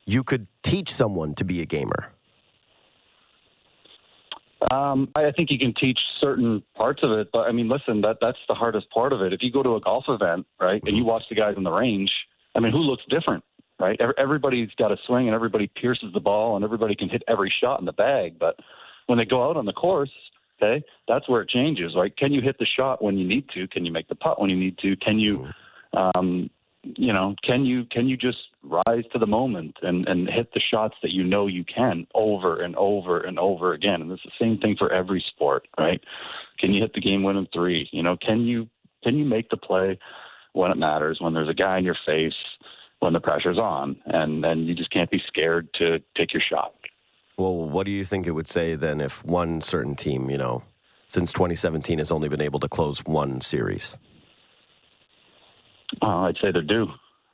you 0.06 0.24
could 0.24 0.48
teach 0.64 0.92
someone 0.92 1.36
to 1.36 1.46
be 1.46 1.62
a 1.62 1.66
gamer. 1.66 2.12
Um, 4.72 5.10
I 5.16 5.32
think 5.32 5.52
you 5.52 5.60
can 5.60 5.74
teach 5.80 6.00
certain 6.20 6.64
parts 6.76 7.02
of 7.04 7.12
it, 7.12 7.30
but 7.32 7.48
I 7.48 7.52
mean, 7.52 7.70
listen, 7.70 8.02
that 8.02 8.18
that's 8.20 8.38
the 8.48 8.56
hardest 8.56 8.90
part 8.90 9.14
of 9.14 9.22
it. 9.22 9.32
If 9.32 9.44
you 9.44 9.52
go 9.52 9.62
to 9.62 9.76
a 9.76 9.82
golf 9.82 10.06
event, 10.08 10.48
right, 10.60 10.82
and 10.86 10.96
you 10.96 11.04
mm-hmm. 11.04 11.10
watch 11.10 11.24
the 11.30 11.36
guys 11.36 11.54
on 11.58 11.64
the 11.64 11.72
range, 11.72 12.12
I 12.56 12.60
mean, 12.60 12.72
who 12.72 12.80
looks 12.80 13.04
different, 13.10 13.44
right? 13.80 14.00
Everybody's 14.18 14.70
got 14.78 14.92
a 14.92 14.98
swing, 15.06 15.28
and 15.28 15.36
everybody 15.36 15.70
pierces 15.82 16.14
the 16.14 16.20
ball, 16.20 16.56
and 16.56 16.66
everybody 16.66 16.96
can 16.96 17.10
hit 17.10 17.24
every 17.28 17.54
shot 17.62 17.80
in 17.80 17.86
the 17.86 17.94
bag. 17.94 18.40
But 18.40 18.60
when 19.08 19.18
they 19.18 19.26
go 19.26 19.50
out 19.50 19.58
on 19.58 19.66
the 19.66 19.74
course, 19.74 20.12
okay, 20.62 20.84
that's 21.08 21.28
where 21.30 21.42
it 21.42 21.50
changes. 21.50 21.94
Right? 21.96 22.16
Can 22.16 22.32
you 22.32 22.42
hit 22.42 22.58
the 22.60 22.66
shot 22.66 23.04
when 23.04 23.18
you 23.18 23.28
need 23.28 23.50
to? 23.54 23.68
Can 23.68 23.86
you 23.86 23.92
make 23.92 24.08
the 24.08 24.16
putt 24.16 24.40
when 24.40 24.50
you 24.50 24.58
need 24.58 24.78
to? 24.80 24.96
Can 24.98 25.20
you 25.20 25.48
um, 25.94 26.50
you 26.96 27.12
know, 27.12 27.36
can 27.44 27.66
you 27.66 27.86
can 27.86 28.08
you 28.08 28.16
just 28.16 28.38
rise 28.64 29.04
to 29.12 29.20
the 29.20 29.26
moment 29.26 29.76
and 29.82 30.08
and 30.08 30.30
hit 30.30 30.54
the 30.54 30.60
shots 30.60 30.96
that 31.02 31.12
you 31.12 31.24
know 31.24 31.48
you 31.48 31.64
can 31.64 32.06
over 32.14 32.62
and 32.62 32.76
over 32.76 33.22
and 33.22 33.40
over 33.40 33.74
again? 33.74 34.02
And 34.02 34.12
it's 34.12 34.24
the 34.24 34.32
same 34.40 34.60
thing 34.60 34.76
for 34.78 34.92
every 34.94 35.24
sport, 35.34 35.68
right? 35.78 36.02
Can 36.60 36.74
you 36.74 36.82
hit 36.82 36.94
the 36.94 37.02
game 37.02 37.24
winning 37.24 37.48
three? 37.52 37.90
You 37.92 38.04
know, 38.04 38.18
can 38.18 38.42
you 38.42 38.70
can 39.04 39.18
you 39.18 39.26
make 39.26 39.50
the 39.50 39.58
play 39.58 40.00
when 40.54 40.72
it 40.72 40.78
matters? 40.78 41.18
When 41.20 41.34
there's 41.34 41.50
a 41.50 41.54
guy 41.54 41.80
in 41.80 41.86
your 41.86 41.98
face, 42.06 42.34
when 43.06 43.14
the 43.14 43.20
pressure's 43.20 43.60
on, 43.60 43.96
and 44.08 44.44
then 44.44 44.62
you 44.62 44.74
just 44.74 44.90
can't 44.90 45.12
be 45.12 45.22
scared 45.28 45.72
to 45.76 46.00
take 46.18 46.34
your 46.34 46.42
shot. 46.42 46.74
Well, 47.38 47.56
what 47.56 47.86
do 47.86 47.92
you 47.92 48.04
think 48.04 48.26
it 48.26 48.32
would 48.32 48.48
say 48.48 48.76
then 48.76 49.00
if 49.00 49.24
one 49.24 49.62
certain 49.62 49.96
team, 49.96 50.32
you 50.32 50.40
know, 50.40 50.64
since 51.06 51.32
2017 51.32 52.00
has 52.00 52.12
only 52.12 52.30
been 52.30 52.42
able 52.42 52.60
to 52.62 52.68
close 52.68 53.06
one 53.06 53.42
series? 53.42 53.98
Uh, 56.02 56.22
I'd 56.22 56.38
say 56.42 56.52
they're 56.52 56.64
due. 56.64 56.88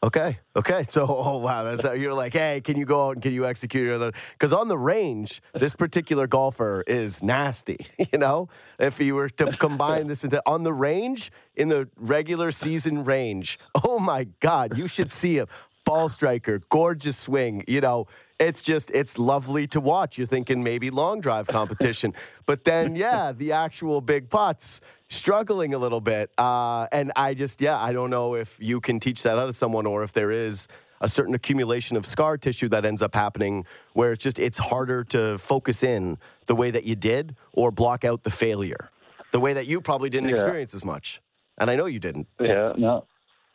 Okay. 0.04 0.40
Okay. 0.56 0.84
So, 0.90 1.06
oh 1.10 1.38
wow, 1.38 1.64
that's 1.64 1.86
uh, 1.86 1.94
you're 1.94 2.14
like, 2.14 2.34
hey, 2.34 2.62
can 2.62 2.78
you 2.78 2.86
go 2.86 3.08
out 3.08 3.12
and 3.12 3.22
can 3.22 3.34
you 3.34 3.46
execute 3.46 4.14
Because 4.34 4.52
on 4.52 4.68
the 4.68 4.78
range, 4.78 5.42
this 5.54 5.74
particular 5.74 6.28
golfer 6.28 6.84
is 6.88 7.22
nasty. 7.24 7.78
You 8.12 8.18
know, 8.18 8.50
if 8.78 9.00
you 9.00 9.16
were 9.16 9.30
to 9.30 9.56
combine 9.58 10.08
this 10.08 10.24
into 10.26 10.42
on 10.46 10.64
the 10.64 10.74
range 10.74 11.32
in 11.56 11.70
the 11.70 11.88
regular 11.96 12.52
season 12.52 13.06
range, 13.06 13.58
oh 13.86 14.00
my 14.00 14.26
God, 14.42 14.78
you 14.78 14.88
should 14.88 15.12
see 15.12 15.38
him 15.38 15.48
ball 15.86 16.10
striker, 16.10 16.62
gorgeous 16.70 17.18
swing. 17.18 17.64
You 17.68 17.82
know, 17.82 18.08
it's 18.40 18.62
just 18.62 18.90
it's 18.92 19.18
lovely 19.18 19.68
to 19.68 19.80
watch. 19.80 20.18
You're 20.18 20.28
thinking 20.28 20.64
maybe 20.64 20.90
long 20.90 21.22
drive 21.22 21.48
competition, 21.48 22.14
but 22.46 22.64
then 22.64 22.96
yeah, 22.96 23.32
the 23.32 23.52
actual 23.52 24.02
big 24.02 24.30
putts 24.30 24.82
struggling 25.10 25.74
a 25.74 25.78
little 25.78 26.02
bit. 26.02 26.32
Uh, 26.38 26.88
and 26.92 27.12
I 27.16 27.34
just 27.34 27.62
yeah, 27.62 27.80
I 27.80 27.94
don't 27.94 28.10
know 28.10 28.36
if 28.36 28.58
you 28.60 28.80
can 28.80 29.00
teach 29.00 29.24
that 29.24 29.38
out 29.38 29.48
of 29.50 29.56
someone 29.56 29.86
or 29.86 30.04
if 30.04 30.14
there 30.14 30.32
is 30.32 30.68
a 31.02 31.10
certain 31.10 31.34
accumulation 31.34 31.98
of 31.98 32.06
scar 32.06 32.38
tissue 32.38 32.70
that 32.70 32.86
ends 32.86 33.02
up 33.02 33.14
happening 33.14 33.66
where 33.94 34.14
it's 34.14 34.24
just 34.24 34.40
it's 34.40 34.58
harder 34.58 35.04
to 35.04 35.38
focus 35.38 35.84
in 35.84 36.18
the 36.46 36.56
way 36.56 36.72
that 36.72 36.84
you 36.86 36.96
did 36.96 37.36
or 37.54 37.72
block 37.72 38.06
out 38.06 38.24
the 38.24 38.32
failure 38.32 38.90
the 39.32 39.40
way 39.40 39.54
that 39.54 39.68
you 39.68 39.82
probably 39.82 40.10
didn't 40.10 40.30
yeah. 40.30 40.36
experience 40.36 40.74
as 40.74 40.86
much 40.86 41.22
and 41.58 41.70
i 41.70 41.76
know 41.76 41.86
you 41.86 42.00
didn't 42.00 42.28
yeah 42.40 42.72
no 42.78 43.06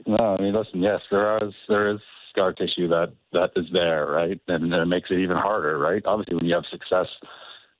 no 0.06 0.16
i 0.16 0.42
mean 0.42 0.52
listen 0.52 0.82
yes 0.82 1.00
there 1.10 1.38
is 1.46 1.54
there 1.68 1.90
is 1.90 2.00
scar 2.36 2.52
tissue 2.52 2.88
that 2.88 3.12
that 3.32 3.50
is 3.56 3.66
there, 3.72 4.06
right? 4.06 4.40
And 4.48 4.72
it 4.72 4.86
makes 4.86 5.10
it 5.10 5.18
even 5.18 5.36
harder, 5.36 5.78
right? 5.78 6.02
Obviously, 6.04 6.36
when 6.36 6.44
you 6.44 6.54
have 6.54 6.64
success 6.70 7.06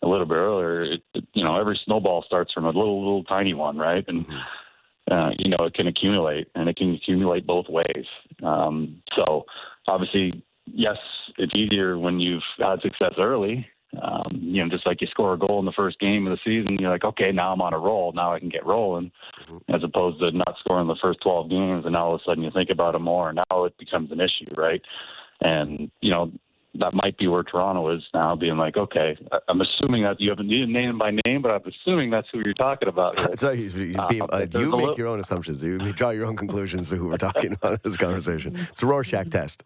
a 0.03 0.09
little 0.09 0.27
bit 0.27 0.35
earlier, 0.35 0.83
it, 0.85 1.03
it, 1.15 1.25
you 1.35 1.45
know, 1.45 1.59
every 1.59 1.79
snowball 1.85 2.25
starts 2.27 2.53
from 2.53 2.65
a 2.65 2.69
little 2.69 3.01
little 3.01 3.25
tiny 3.25 3.55
one, 3.55 3.77
right? 3.77 4.05
And 4.09 4.27
mm-hmm. 4.27 5.13
uh, 5.13 5.31
you 5.39 5.51
know, 5.51 5.65
it 5.65 5.75
can 5.75 5.89
accumulate, 5.89 6.49
and 6.55 6.69
it 6.69 6.77
can 6.77 6.95
accumulate 6.95 7.47
both 7.47 7.67
ways. 7.69 8.07
Um, 8.43 9.03
so, 9.15 9.45
obviously, 9.87 10.43
yes, 10.67 10.97
it's 11.39 11.55
easier 11.55 11.99
when 11.99 12.19
you've 12.19 12.43
had 12.59 12.81
success 12.81 13.15
early, 13.19 13.67
um, 14.03 14.39
you 14.41 14.63
know, 14.63 14.71
just 14.71 14.87
like 14.87 15.01
you 15.01 15.07
score 15.09 15.35
a 15.35 15.39
goal 15.39 15.59
in 15.59 15.65
the 15.65 15.73
first 15.73 15.99
game 16.01 16.27
of 16.27 16.33
the 16.37 16.39
season, 16.45 16.77
you're 16.79 16.91
like, 16.91 17.05
okay, 17.05 17.33
now 17.33 17.53
I'm 17.53 17.63
on 17.63 17.73
a 17.73 17.79
roll. 17.79 18.13
Now 18.13 18.35
I 18.35 18.39
can 18.39 18.49
get 18.49 18.67
rolling, 18.67 19.11
mm-hmm. 19.49 19.75
as 19.75 19.83
opposed 19.83 20.21
to 20.21 20.31
not 20.33 20.57
scoring 20.61 20.89
the 20.89 20.97
first 21.01 21.21
12 21.23 21.51
games, 21.51 21.85
and 21.85 21.93
now 21.93 22.07
all 22.07 22.15
of 22.15 22.21
a 22.21 22.25
sudden 22.25 22.45
you 22.45 22.51
think 22.51 22.71
about 22.71 22.95
it 22.95 23.01
more, 23.01 23.29
and 23.31 23.41
now 23.51 23.65
it 23.65 23.77
becomes 23.79 24.11
an 24.13 24.21
issue, 24.21 24.53
right? 24.57 24.83
And 25.41 25.91
you 26.01 26.11
know, 26.11 26.33
that 26.81 26.95
might 26.95 27.17
be 27.19 27.27
where 27.27 27.43
Toronto 27.43 27.95
is 27.95 28.03
now, 28.13 28.37
being 28.37 28.57
like, 28.57 28.77
okay, 28.77 29.17
I'm 29.49 29.61
assuming 29.61 30.03
that 30.03 30.21
you 30.21 30.31
haven't 30.31 30.49
named 30.49 30.73
name 30.73 30.99
by 30.99 31.11
name, 31.25 31.43
but 31.43 31.51
I'm 31.51 31.63
assuming 31.65 32.11
that's 32.11 32.29
who 32.33 32.43
you're 32.45 32.55
talking 32.55 32.89
about. 32.89 33.19
Here. 33.19 33.29
so 33.37 33.51
you, 33.51 33.69
you, 33.69 33.95
uh, 33.99 34.03
uh, 34.03 34.47
you 34.53 34.71
make 34.71 34.73
little... 34.73 34.95
your 34.97 35.09
own 35.09 35.21
assumptions. 35.21 35.63
You 35.63 35.79
draw 35.93 36.11
your 36.11 36.27
own 36.27 36.37
conclusions 36.37 36.91
to 36.91 36.97
who 36.97 37.09
we're 37.09 37.17
talking 37.17 37.53
about 37.63 37.73
in 37.75 37.79
this 37.85 37.97
conversation. 37.97 38.57
It's 38.57 38.83
a 38.83 38.87
Rorschach 38.87 39.31
test. 39.31 39.65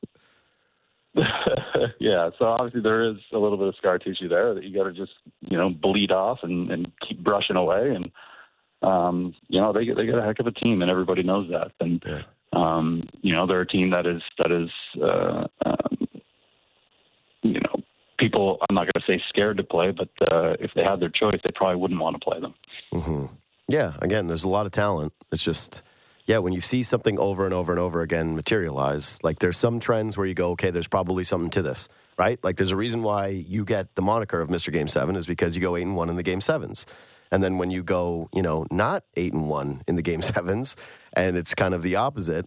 yeah, 2.00 2.30
so 2.38 2.44
obviously 2.44 2.80
there 2.80 3.08
is 3.08 3.16
a 3.32 3.38
little 3.38 3.58
bit 3.58 3.68
of 3.68 3.74
scar 3.76 3.98
tissue 3.98 4.28
there 4.28 4.54
that 4.54 4.62
you 4.64 4.76
got 4.76 4.84
to 4.84 4.92
just 4.92 5.12
you 5.40 5.56
know 5.56 5.70
bleed 5.70 6.12
off 6.12 6.38
and, 6.42 6.70
and 6.70 6.92
keep 7.06 7.22
brushing 7.22 7.56
away, 7.56 7.94
and 7.94 8.10
um, 8.82 9.34
you 9.48 9.60
know 9.60 9.72
they 9.72 9.84
get 9.84 9.96
they 9.96 10.06
got 10.06 10.18
a 10.18 10.24
heck 10.24 10.38
of 10.38 10.46
a 10.46 10.52
team, 10.52 10.82
and 10.82 10.90
everybody 10.90 11.22
knows 11.22 11.50
that, 11.50 11.72
and 11.80 12.02
yeah. 12.06 12.22
um, 12.52 13.08
you 13.22 13.34
know 13.34 13.46
they're 13.46 13.62
a 13.62 13.66
team 13.66 13.90
that 13.90 14.06
is 14.06 14.22
that 14.38 14.52
is 14.52 14.70
uh, 15.02 15.46
um, 15.66 16.08
you 17.42 17.60
know 17.60 17.82
people 18.18 18.58
I'm 18.68 18.76
not 18.76 18.82
going 18.82 19.04
to 19.04 19.06
say 19.06 19.20
scared 19.28 19.56
to 19.56 19.64
play, 19.64 19.90
but 19.90 20.10
uh, 20.30 20.54
if 20.60 20.70
they 20.76 20.84
had 20.84 21.00
their 21.00 21.10
choice, 21.10 21.40
they 21.42 21.50
probably 21.54 21.80
wouldn't 21.80 22.00
want 22.00 22.14
to 22.14 22.24
play 22.24 22.38
them. 22.38 22.54
Mm-hmm. 22.92 23.34
Yeah, 23.66 23.94
again, 24.00 24.28
there's 24.28 24.44
a 24.44 24.48
lot 24.48 24.66
of 24.66 24.72
talent. 24.72 25.12
It's 25.32 25.42
just 25.42 25.82
yeah, 26.26 26.38
when 26.38 26.52
you 26.52 26.60
see 26.60 26.82
something 26.82 27.18
over 27.18 27.44
and 27.44 27.54
over 27.54 27.72
and 27.72 27.80
over 27.80 28.02
again 28.02 28.36
materialize, 28.36 29.18
like 29.22 29.38
there's 29.38 29.56
some 29.56 29.80
trends 29.80 30.16
where 30.16 30.26
you 30.26 30.34
go, 30.34 30.50
okay, 30.50 30.70
there's 30.70 30.86
probably 30.86 31.24
something 31.24 31.50
to 31.50 31.62
this, 31.62 31.88
right? 32.18 32.42
Like 32.44 32.56
there's 32.56 32.70
a 32.70 32.76
reason 32.76 33.02
why 33.02 33.28
you 33.28 33.64
get 33.64 33.94
the 33.94 34.02
moniker 34.02 34.40
of 34.40 34.48
Mr. 34.48 34.72
Game 34.72 34.88
Seven 34.88 35.16
is 35.16 35.26
because 35.26 35.56
you 35.56 35.62
go 35.62 35.76
eight 35.76 35.82
and 35.82 35.96
one 35.96 36.08
in 36.08 36.16
the 36.16 36.22
Game 36.22 36.40
Sevens. 36.40 36.86
And 37.32 37.42
then 37.42 37.58
when 37.58 37.70
you 37.70 37.82
go, 37.82 38.28
you 38.34 38.42
know, 38.42 38.66
not 38.70 39.04
eight 39.16 39.32
and 39.32 39.48
one 39.48 39.82
in 39.86 39.96
the 39.96 40.02
Game 40.02 40.22
Sevens, 40.22 40.76
and 41.12 41.36
it's 41.36 41.54
kind 41.54 41.74
of 41.74 41.82
the 41.82 41.96
opposite 41.96 42.46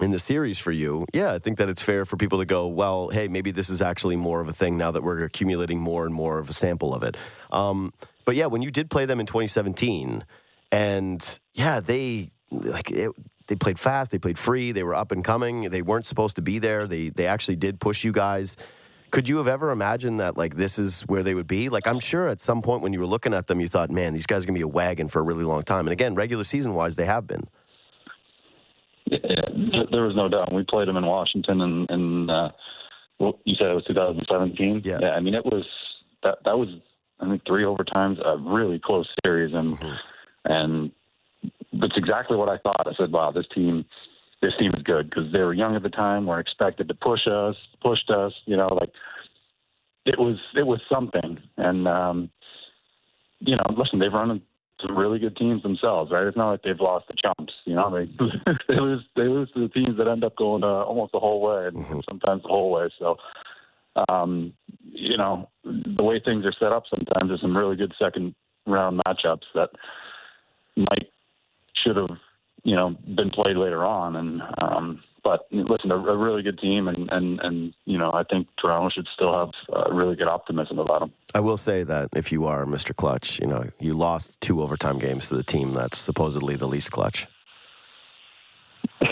in 0.00 0.10
the 0.10 0.18
series 0.18 0.58
for 0.58 0.72
you, 0.72 1.06
yeah, 1.12 1.32
I 1.32 1.38
think 1.38 1.58
that 1.58 1.68
it's 1.68 1.82
fair 1.82 2.04
for 2.04 2.16
people 2.16 2.38
to 2.38 2.44
go, 2.44 2.66
well, 2.66 3.08
hey, 3.08 3.28
maybe 3.28 3.50
this 3.50 3.70
is 3.70 3.80
actually 3.80 4.16
more 4.16 4.40
of 4.40 4.48
a 4.48 4.52
thing 4.52 4.76
now 4.76 4.90
that 4.90 5.02
we're 5.02 5.24
accumulating 5.24 5.80
more 5.80 6.04
and 6.04 6.14
more 6.14 6.38
of 6.38 6.50
a 6.50 6.52
sample 6.52 6.94
of 6.94 7.02
it. 7.02 7.16
Um, 7.50 7.92
but 8.24 8.36
yeah, 8.36 8.46
when 8.46 8.60
you 8.60 8.70
did 8.70 8.90
play 8.90 9.06
them 9.06 9.20
in 9.20 9.26
2017, 9.26 10.24
and 10.72 11.40
yeah, 11.54 11.80
they 11.80 12.32
like 12.50 12.90
it, 12.90 13.10
they 13.46 13.54
played 13.54 13.78
fast, 13.78 14.10
they 14.10 14.18
played 14.18 14.38
free, 14.38 14.72
they 14.72 14.82
were 14.82 14.94
up 14.94 15.12
and 15.12 15.24
coming. 15.24 15.70
They 15.70 15.82
weren't 15.82 16.06
supposed 16.06 16.36
to 16.36 16.42
be 16.42 16.58
there. 16.58 16.86
They 16.86 17.10
they 17.10 17.26
actually 17.26 17.56
did 17.56 17.80
push 17.80 18.04
you 18.04 18.12
guys. 18.12 18.56
Could 19.10 19.28
you 19.28 19.36
have 19.38 19.48
ever 19.48 19.70
imagined 19.70 20.20
that 20.20 20.36
like 20.36 20.56
this 20.56 20.78
is 20.78 21.02
where 21.02 21.22
they 21.22 21.34
would 21.34 21.46
be? 21.46 21.68
Like 21.68 21.86
I'm 21.86 22.00
sure 22.00 22.28
at 22.28 22.40
some 22.40 22.62
point 22.62 22.82
when 22.82 22.92
you 22.92 23.00
were 23.00 23.06
looking 23.06 23.34
at 23.34 23.46
them, 23.46 23.60
you 23.60 23.68
thought, 23.68 23.90
man, 23.90 24.12
these 24.12 24.26
guys 24.26 24.42
are 24.42 24.46
gonna 24.46 24.58
be 24.58 24.62
a 24.62 24.68
wagon 24.68 25.08
for 25.08 25.20
a 25.20 25.22
really 25.22 25.44
long 25.44 25.62
time. 25.62 25.86
And 25.86 25.92
again, 25.92 26.14
regular 26.14 26.44
season 26.44 26.74
wise, 26.74 26.96
they 26.96 27.06
have 27.06 27.26
been. 27.26 27.48
Yeah, 29.06 29.20
there 29.90 30.02
was 30.02 30.16
no 30.16 30.28
doubt. 30.28 30.52
We 30.52 30.64
played 30.64 30.88
them 30.88 30.96
in 30.96 31.06
Washington, 31.06 31.60
and, 31.60 31.88
and 31.88 32.30
uh, 32.30 32.48
well, 33.20 33.38
you 33.44 33.54
said 33.54 33.68
it 33.68 33.74
was 33.74 33.84
2017. 33.86 34.82
Yeah. 34.84 34.98
yeah, 35.00 35.10
I 35.10 35.20
mean 35.20 35.34
it 35.34 35.44
was 35.44 35.64
that 36.22 36.38
that 36.44 36.58
was 36.58 36.68
I 37.20 37.28
think 37.28 37.42
three 37.46 37.62
overtimes, 37.62 38.18
a 38.24 38.36
really 38.36 38.80
close 38.84 39.08
series, 39.24 39.54
and 39.54 39.78
mm-hmm. 39.78 39.94
and 40.44 40.92
that's 41.80 41.96
exactly 41.96 42.36
what 42.36 42.48
I 42.48 42.58
thought. 42.58 42.86
I 42.86 42.94
said, 42.96 43.12
"Wow, 43.12 43.30
this 43.30 43.46
team, 43.54 43.84
this 44.42 44.52
team 44.58 44.72
is 44.74 44.82
good 44.82 45.10
because 45.10 45.32
they 45.32 45.40
were 45.40 45.54
young 45.54 45.76
at 45.76 45.82
the 45.82 45.88
time, 45.88 46.26
were 46.26 46.40
expected 46.40 46.88
to 46.88 46.94
push 46.94 47.26
us, 47.26 47.56
pushed 47.82 48.10
us. 48.10 48.32
You 48.46 48.56
know, 48.56 48.68
like 48.68 48.90
it 50.04 50.18
was 50.18 50.38
it 50.56 50.66
was 50.66 50.80
something." 50.90 51.38
And 51.56 51.88
um, 51.88 52.30
you 53.40 53.56
know, 53.56 53.64
listen, 53.76 53.98
they've 53.98 54.12
run 54.12 54.42
some 54.80 54.96
really 54.96 55.18
good 55.18 55.36
teams 55.36 55.62
themselves, 55.62 56.10
right? 56.10 56.26
It's 56.26 56.36
not 56.36 56.50
like 56.50 56.62
they've 56.62 56.80
lost 56.80 57.06
the 57.08 57.14
chumps. 57.14 57.52
You 57.64 57.76
know, 57.76 57.90
they 57.90 58.06
they 58.68 58.80
lose 58.80 59.04
they 59.16 59.22
lose 59.28 59.50
to 59.54 59.60
the 59.60 59.68
teams 59.68 59.98
that 59.98 60.08
end 60.08 60.24
up 60.24 60.36
going 60.36 60.64
uh, 60.64 60.84
almost 60.84 61.12
the 61.12 61.20
whole 61.20 61.40
way, 61.40 61.68
and 61.68 61.76
mm-hmm. 61.76 62.00
sometimes 62.08 62.42
the 62.42 62.48
whole 62.48 62.70
way. 62.70 62.88
So. 62.98 63.16
Um, 64.10 64.52
you 64.84 65.16
know, 65.16 65.48
the 65.64 66.02
way 66.02 66.20
things 66.22 66.44
are 66.44 66.52
set 66.60 66.70
up 66.70 66.82
sometimes 66.90 67.30
there's 67.30 67.40
some 67.40 67.56
really 67.56 67.76
good 67.76 67.94
second 67.98 68.34
round 68.66 69.00
matchups 69.06 69.46
that 69.54 69.70
might 70.76 71.08
should 71.86 71.96
have, 71.96 72.18
you 72.64 72.74
know, 72.74 72.96
been 73.14 73.30
played 73.30 73.56
later 73.56 73.84
on. 73.84 74.16
And 74.16 74.42
um, 74.58 75.02
but 75.22 75.46
listen, 75.50 75.90
a, 75.90 75.96
a 75.96 76.16
really 76.16 76.42
good 76.42 76.58
team, 76.58 76.88
and 76.88 77.08
and 77.10 77.40
and 77.40 77.74
you 77.84 77.98
know, 77.98 78.12
I 78.12 78.22
think 78.24 78.48
Toronto 78.60 78.90
should 78.90 79.08
still 79.14 79.32
have 79.32 79.50
uh, 79.74 79.92
really 79.92 80.16
good 80.16 80.28
optimism 80.28 80.78
about 80.78 81.00
them. 81.00 81.12
I 81.34 81.40
will 81.40 81.56
say 81.56 81.82
that 81.82 82.10
if 82.14 82.30
you 82.30 82.46
are 82.46 82.64
Mr. 82.64 82.94
Clutch, 82.94 83.40
you 83.40 83.46
know, 83.46 83.64
you 83.80 83.94
lost 83.94 84.40
two 84.40 84.62
overtime 84.62 84.98
games 84.98 85.28
to 85.28 85.36
the 85.36 85.42
team 85.42 85.72
that's 85.72 85.98
supposedly 85.98 86.56
the 86.56 86.68
least 86.68 86.92
clutch. 86.92 87.26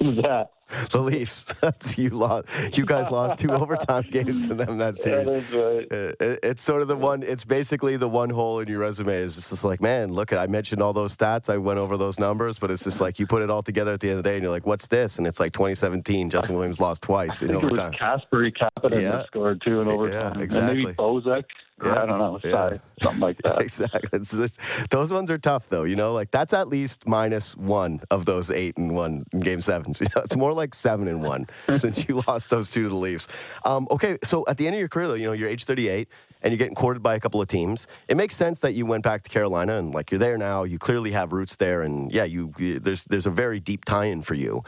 That? 0.00 0.50
the 0.90 1.00
Leafs. 1.00 1.44
That's 1.60 1.98
you 1.98 2.10
lost. 2.10 2.48
You 2.76 2.84
guys 2.84 3.10
lost 3.10 3.38
two 3.38 3.50
overtime 3.50 4.04
games 4.12 4.48
to 4.48 4.54
them 4.54 4.78
that 4.78 4.96
series. 4.96 5.50
right. 5.52 5.86
Uh, 5.90 6.12
it, 6.20 6.40
it's 6.42 6.62
sort 6.62 6.82
of 6.82 6.88
the 6.88 6.96
one. 6.96 7.22
It's 7.22 7.44
basically 7.44 7.96
the 7.96 8.08
one 8.08 8.30
hole 8.30 8.60
in 8.60 8.68
your 8.68 8.80
resume. 8.80 9.14
Is 9.14 9.36
it's 9.36 9.50
just 9.50 9.64
like, 9.64 9.80
man, 9.80 10.12
look, 10.12 10.32
I 10.32 10.46
mentioned 10.46 10.82
all 10.82 10.92
those 10.92 11.16
stats. 11.16 11.48
I 11.48 11.56
went 11.56 11.78
over 11.78 11.96
those 11.96 12.18
numbers, 12.18 12.58
but 12.58 12.70
it's 12.70 12.84
just 12.84 13.00
like 13.00 13.18
you 13.18 13.26
put 13.26 13.42
it 13.42 13.50
all 13.50 13.62
together 13.62 13.92
at 13.92 14.00
the 14.00 14.08
end 14.08 14.18
of 14.18 14.24
the 14.24 14.30
day, 14.30 14.36
and 14.36 14.42
you're 14.42 14.52
like, 14.52 14.66
what's 14.66 14.86
this? 14.86 15.18
And 15.18 15.26
it's 15.26 15.40
like 15.40 15.52
2017. 15.52 16.30
Justin 16.30 16.54
Williams 16.54 16.80
lost 16.80 17.02
twice 17.02 17.42
in 17.42 17.54
overtime. 17.54 17.92
Kasperi 17.92 18.52
Kapanen 18.56 19.02
yeah. 19.02 19.24
scored 19.26 19.62
two 19.64 19.80
in 19.80 19.88
overtime. 19.88 20.38
Yeah, 20.38 20.42
exactly. 20.42 20.68
And 20.70 20.84
maybe 20.84 20.96
Bozak. 20.96 21.44
Yeah, 21.84 22.02
I 22.02 22.06
don't 22.06 22.18
know. 22.18 22.38
Yeah. 22.44 22.76
Something 23.02 23.20
like 23.20 23.40
that. 23.42 23.62
exactly. 23.62 24.18
Just, 24.18 24.58
those 24.90 25.12
ones 25.12 25.30
are 25.30 25.38
tough, 25.38 25.68
though. 25.68 25.84
You 25.84 25.96
know, 25.96 26.12
like 26.12 26.30
that's 26.30 26.52
at 26.52 26.68
least 26.68 27.06
minus 27.06 27.56
one 27.56 28.02
of 28.10 28.26
those 28.26 28.50
eight 28.50 28.76
and 28.76 28.94
one 28.94 29.24
in 29.32 29.40
game 29.40 29.60
sevens. 29.60 30.00
You 30.00 30.06
know, 30.14 30.22
it's 30.22 30.36
more 30.36 30.52
like 30.52 30.59
seven 30.74 31.08
and 31.08 31.22
one 31.22 31.48
since 31.74 32.06
you 32.08 32.22
lost 32.26 32.50
those 32.50 32.70
two 32.70 32.84
to 32.84 32.88
the 32.88 32.94
Leafs. 32.94 33.28
Um, 33.64 33.86
okay, 33.90 34.18
so 34.22 34.44
at 34.48 34.58
the 34.58 34.66
end 34.66 34.74
of 34.74 34.80
your 34.80 34.88
career, 34.88 35.08
though, 35.08 35.14
you 35.14 35.26
know, 35.26 35.32
you're 35.32 35.48
age 35.48 35.64
38 35.64 36.08
and 36.42 36.52
you're 36.52 36.58
getting 36.58 36.74
courted 36.74 37.02
by 37.02 37.14
a 37.14 37.20
couple 37.20 37.40
of 37.40 37.48
teams. 37.48 37.86
It 38.08 38.16
makes 38.16 38.34
sense 38.36 38.60
that 38.60 38.74
you 38.74 38.86
went 38.86 39.04
back 39.04 39.22
to 39.24 39.30
Carolina 39.30 39.78
and 39.78 39.94
like 39.94 40.10
you're 40.10 40.18
there 40.18 40.38
now. 40.38 40.64
You 40.64 40.78
clearly 40.78 41.12
have 41.12 41.32
roots 41.32 41.56
there, 41.56 41.82
and 41.82 42.10
yeah, 42.12 42.24
you, 42.24 42.52
you 42.58 42.78
there's 42.78 43.04
there's 43.04 43.26
a 43.26 43.30
very 43.30 43.60
deep 43.60 43.84
tie-in 43.84 44.22
for 44.22 44.34
you, 44.34 44.62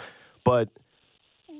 but 0.44 0.68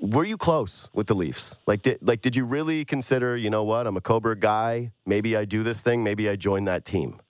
were 0.03 0.25
you 0.25 0.37
close 0.37 0.91
with 0.93 1.07
the 1.07 1.15
Leafs? 1.15 1.59
Like, 1.67 1.83
did 1.83 1.99
like 2.03 2.21
did 2.21 2.37
you 2.37 2.45
really 2.45 2.85
consider? 2.85 3.37
You 3.37 3.51
know 3.51 3.63
what? 3.63 3.87
I'm 3.87 3.97
a 3.97 4.01
Cobourg 4.01 4.41
guy. 4.41 4.93
Maybe 5.07 5.37
I 5.37 5.45
do 5.45 5.63
this 5.63 5.81
thing. 5.81 6.03
Maybe 6.03 6.29
I 6.29 6.37
join 6.37 6.65
that 6.65 6.85
team. 6.85 7.22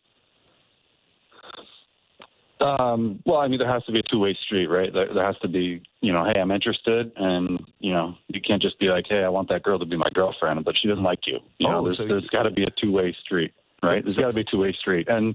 Um, 2.62 3.20
well, 3.26 3.40
I 3.40 3.48
mean, 3.48 3.58
there 3.58 3.70
has 3.70 3.82
to 3.84 3.92
be 3.92 3.98
a 3.98 4.02
two-way 4.04 4.38
street, 4.44 4.66
right? 4.66 4.92
There, 4.92 5.12
there 5.12 5.24
has 5.24 5.36
to 5.42 5.48
be, 5.48 5.82
you 6.00 6.12
know, 6.12 6.24
hey, 6.24 6.38
I'm 6.40 6.50
interested, 6.52 7.10
and 7.16 7.60
you 7.80 7.92
know, 7.92 8.14
you 8.28 8.40
can't 8.40 8.62
just 8.62 8.78
be 8.78 8.86
like, 8.86 9.06
hey, 9.08 9.24
I 9.24 9.28
want 9.28 9.48
that 9.48 9.62
girl 9.64 9.78
to 9.80 9.84
be 9.84 9.96
my 9.96 10.08
girlfriend, 10.14 10.64
but 10.64 10.74
she 10.80 10.86
doesn't 10.88 11.02
like 11.02 11.26
you. 11.26 11.38
You 11.58 11.68
know, 11.68 11.78
Oh, 11.78 11.82
there's, 11.84 11.96
so 11.96 12.06
there's 12.06 12.26
got 12.28 12.44
to 12.44 12.50
be 12.50 12.62
a 12.62 12.70
two-way 12.80 13.14
street, 13.24 13.52
right? 13.82 13.96
So- 13.96 14.02
there's 14.02 14.16
so- 14.16 14.22
got 14.22 14.30
to 14.30 14.36
be 14.36 14.42
a 14.42 14.50
two-way 14.50 14.72
street, 14.72 15.08
and 15.08 15.34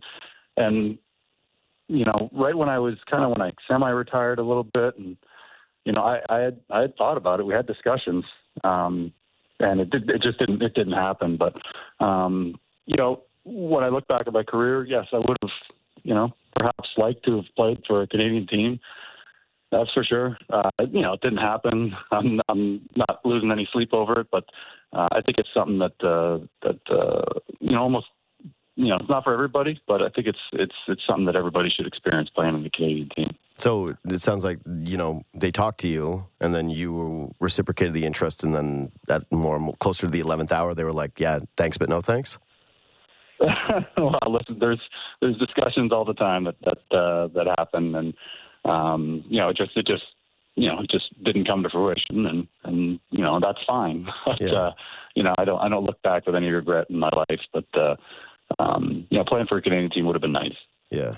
and 0.56 0.98
you 1.90 2.06
know, 2.06 2.30
right 2.34 2.56
when 2.56 2.70
I 2.70 2.80
was 2.80 2.96
kind 3.10 3.24
of 3.24 3.32
when 3.32 3.42
I 3.42 3.52
semi-retired 3.68 4.40
a 4.40 4.44
little 4.44 4.63
bit, 4.63 4.98
and 4.98 5.18
you 5.86 5.92
know, 5.94 6.04
I, 6.04 6.20
I 6.30 6.40
had 6.40 6.60
I 6.70 6.82
had 6.82 6.96
thought 6.98 7.18
about 7.18 7.40
it. 7.40 7.46
We 7.46 7.54
had 7.54 7.68
discussions, 7.68 8.24
um, 8.63 9.12
and 9.60 9.82
it 9.82 9.90
did 9.90 10.10
it 10.10 10.22
just 10.22 10.40
didn't 10.40 10.62
it 10.62 10.74
didn't 10.76 10.94
happen. 10.94 11.38
But 11.38 11.56
um, 12.04 12.56
you 12.86 12.96
know, 12.96 13.24
when 13.44 13.84
I 13.84 13.90
look 13.90 14.08
back 14.08 14.28
at 14.28 14.34
my 14.34 14.44
career, 14.44 14.86
yes, 14.86 15.08
I 15.13 15.18
would 15.18 15.38
have, 15.42 15.52
you 16.04 16.13
know, 16.13 16.34
perhaps 16.58 16.89
liked 16.98 17.24
to 17.26 17.38
have 17.38 17.46
played 17.56 17.84
for 17.88 18.02
a 18.02 18.08
Canadian 18.08 18.48
team. 18.48 18.80
That's 19.72 19.91
for 19.93 20.04
sure. 20.04 20.38
Uh, 20.50 20.70
you 20.91 21.02
know, 21.02 21.13
it 21.13 21.22
didn't 21.22 21.39
happen. 21.39 21.93
I'm 22.12 22.39
I'm 22.50 22.88
not 22.96 23.20
losing 23.26 23.52
any 23.52 23.67
sleep 23.72 23.93
over 23.93 24.22
it, 24.22 24.28
but 24.32 24.46
uh, 24.93 25.10
I 25.12 25.22
think 25.22 25.38
it's 25.38 25.50
something 25.54 25.80
that 25.80 26.04
uh, 26.04 26.46
that 26.63 26.80
uh, 26.89 27.39
you 27.60 27.72
know 27.72 27.82
almost 27.82 28.08
you 28.76 28.88
know 28.88 28.98
it's 28.98 29.10
not 29.10 29.24
for 29.24 29.34
everybody, 29.34 29.80
but 29.88 30.02
I 30.02 30.10
think 30.10 30.28
it's 30.28 30.39
it's 30.54 30.76
it's 30.88 31.02
something 31.06 31.26
that 31.26 31.36
everybody 31.36 31.70
should 31.70 31.88
experience 31.88 32.30
playing 32.34 32.56
in 32.56 32.63
the 32.63 32.70
Canadian 32.70 33.10
team. 33.15 33.36
So 33.58 33.96
it 34.08 34.22
sounds 34.22 34.43
like 34.43 34.60
you 34.84 34.98
know 34.98 35.24
they 35.34 35.52
talked 35.52 35.82
to 35.82 35.88
you, 35.88 36.28
and 36.39 36.56
then 36.56 36.70
you 36.70 37.34
reciprocated 37.39 37.93
the 37.93 38.06
interest, 38.06 38.43
and 38.43 38.56
then 38.56 38.91
that 39.08 39.30
more 39.32 39.74
closer 39.80 40.08
to 40.08 40.12
the 40.12 40.20
eleventh 40.20 40.52
hour, 40.52 40.74
they 40.76 40.86
were 40.86 40.93
like, 40.93 41.20
"Yeah, 41.20 41.39
thanks, 41.58 41.78
but 41.78 41.89
no 41.89 42.00
thanks." 42.00 42.38
well, 43.97 44.19
listen, 44.28 44.58
there's 44.60 44.82
there's 45.21 45.38
discussions 45.38 45.91
all 45.91 46.06
the 46.06 46.13
time 46.13 46.45
that 46.45 46.56
that 46.63 46.97
uh, 46.97 47.28
that 47.28 47.47
happen, 47.58 47.95
and 47.95 48.13
um, 48.65 49.23
you 49.30 49.39
know, 49.39 49.50
it 49.50 49.58
just 49.58 49.71
it 49.76 49.86
just 49.86 50.04
you 50.56 50.67
know 50.67 50.80
it 50.82 50.89
just 50.89 51.06
didn't 51.23 51.45
come 51.45 51.63
to 51.63 51.69
fruition, 51.69 52.26
and 52.26 52.47
and 52.63 53.00
you 53.12 53.21
know 53.21 53.39
that's 53.39 53.60
fine. 53.67 54.08
but, 54.26 54.41
Yeah. 54.41 54.54
uh, 54.54 54.71
you 55.15 55.23
know, 55.23 55.36
I 55.38 55.45
don't 55.45 55.60
I 55.60 55.69
don't 55.69 55.86
look 55.86 56.02
back 56.02 56.26
with 56.26 56.36
any 56.36 56.50
regret 56.50 56.88
in 56.89 57.00
my 57.00 57.10
life, 57.10 57.41
but 57.54 57.65
uh, 57.76 57.95
um, 58.60 59.06
you 59.10 59.17
know, 59.17 59.23
playing 59.23 59.47
for 59.47 59.58
a 59.58 59.62
Canadian 59.62 59.91
team 59.91 60.06
would 60.06 60.15
have 60.15 60.21
been 60.21 60.32
nice. 60.32 60.56
Yeah, 60.89 61.15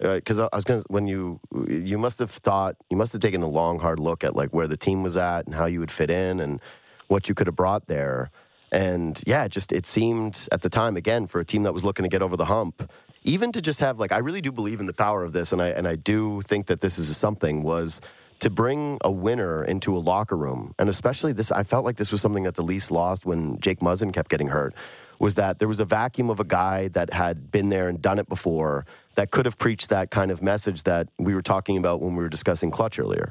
because 0.00 0.40
I 0.40 0.48
I 0.52 0.56
was 0.56 0.64
gonna 0.64 0.82
when 0.88 1.06
you 1.06 1.40
you 1.68 1.98
must 1.98 2.18
have 2.18 2.30
thought 2.30 2.76
you 2.90 2.96
must 2.96 3.12
have 3.12 3.22
taken 3.22 3.42
a 3.42 3.48
long 3.48 3.78
hard 3.78 4.00
look 4.00 4.24
at 4.24 4.34
like 4.34 4.52
where 4.54 4.66
the 4.66 4.76
team 4.76 5.02
was 5.02 5.16
at 5.16 5.46
and 5.46 5.54
how 5.54 5.66
you 5.66 5.80
would 5.80 5.90
fit 5.90 6.10
in 6.10 6.40
and 6.40 6.60
what 7.08 7.28
you 7.28 7.34
could 7.34 7.46
have 7.46 7.56
brought 7.56 7.86
there. 7.86 8.30
And 8.72 9.20
yeah, 9.26 9.48
just 9.48 9.72
it 9.72 9.86
seemed 9.86 10.48
at 10.52 10.62
the 10.62 10.70
time 10.70 10.96
again 10.96 11.26
for 11.26 11.40
a 11.40 11.44
team 11.44 11.64
that 11.64 11.74
was 11.74 11.84
looking 11.84 12.04
to 12.04 12.08
get 12.08 12.22
over 12.22 12.36
the 12.36 12.44
hump, 12.44 12.90
even 13.24 13.52
to 13.52 13.60
just 13.60 13.80
have 13.80 13.98
like 13.98 14.12
I 14.12 14.18
really 14.18 14.40
do 14.40 14.52
believe 14.52 14.80
in 14.80 14.86
the 14.86 14.92
power 14.92 15.24
of 15.24 15.32
this, 15.32 15.52
and 15.52 15.60
I 15.60 15.68
and 15.68 15.88
I 15.88 15.96
do 15.96 16.40
think 16.42 16.66
that 16.66 16.80
this 16.80 16.98
is 16.98 17.14
something 17.16 17.62
was 17.62 18.00
to 18.40 18.50
bring 18.50 18.98
a 19.02 19.10
winner 19.10 19.64
into 19.64 19.96
a 19.96 19.98
locker 19.98 20.36
room, 20.36 20.74
and 20.78 20.88
especially 20.88 21.32
this, 21.32 21.52
I 21.52 21.62
felt 21.62 21.84
like 21.84 21.96
this 21.96 22.10
was 22.10 22.20
something 22.20 22.44
that 22.44 22.54
the 22.54 22.62
Leafs 22.62 22.90
lost 22.90 23.26
when 23.26 23.60
Jake 23.60 23.80
Muzzin 23.80 24.12
kept 24.12 24.30
getting 24.30 24.48
hurt. 24.48 24.74
Was 25.18 25.34
that 25.34 25.58
there 25.58 25.68
was 25.68 25.80
a 25.80 25.84
vacuum 25.84 26.30
of 26.30 26.40
a 26.40 26.44
guy 26.44 26.88
that 26.88 27.12
had 27.12 27.50
been 27.50 27.68
there 27.68 27.88
and 27.90 28.00
done 28.00 28.18
it 28.18 28.26
before 28.26 28.86
that 29.16 29.30
could 29.30 29.44
have 29.44 29.58
preached 29.58 29.90
that 29.90 30.10
kind 30.10 30.30
of 30.30 30.42
message 30.42 30.84
that 30.84 31.08
we 31.18 31.34
were 31.34 31.42
talking 31.42 31.76
about 31.76 32.00
when 32.00 32.16
we 32.16 32.22
were 32.22 32.30
discussing 32.30 32.70
clutch 32.70 32.98
earlier. 32.98 33.30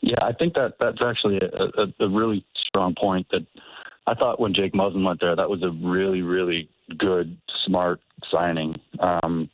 Yeah, 0.00 0.22
I 0.22 0.32
think 0.32 0.54
that 0.54 0.74
that's 0.80 1.02
actually 1.02 1.40
a, 1.42 1.82
a, 1.82 2.06
a 2.06 2.08
really 2.08 2.42
strong 2.66 2.94
point. 2.98 3.26
That 3.32 3.46
I 4.10 4.14
thought 4.14 4.40
when 4.40 4.54
Jake 4.54 4.72
Muzzin 4.72 5.04
went 5.04 5.20
there, 5.20 5.36
that 5.36 5.48
was 5.48 5.62
a 5.62 5.70
really, 5.86 6.22
really 6.22 6.68
good, 6.98 7.36
smart 7.64 8.00
signing. 8.28 8.74
Um, 8.98 9.48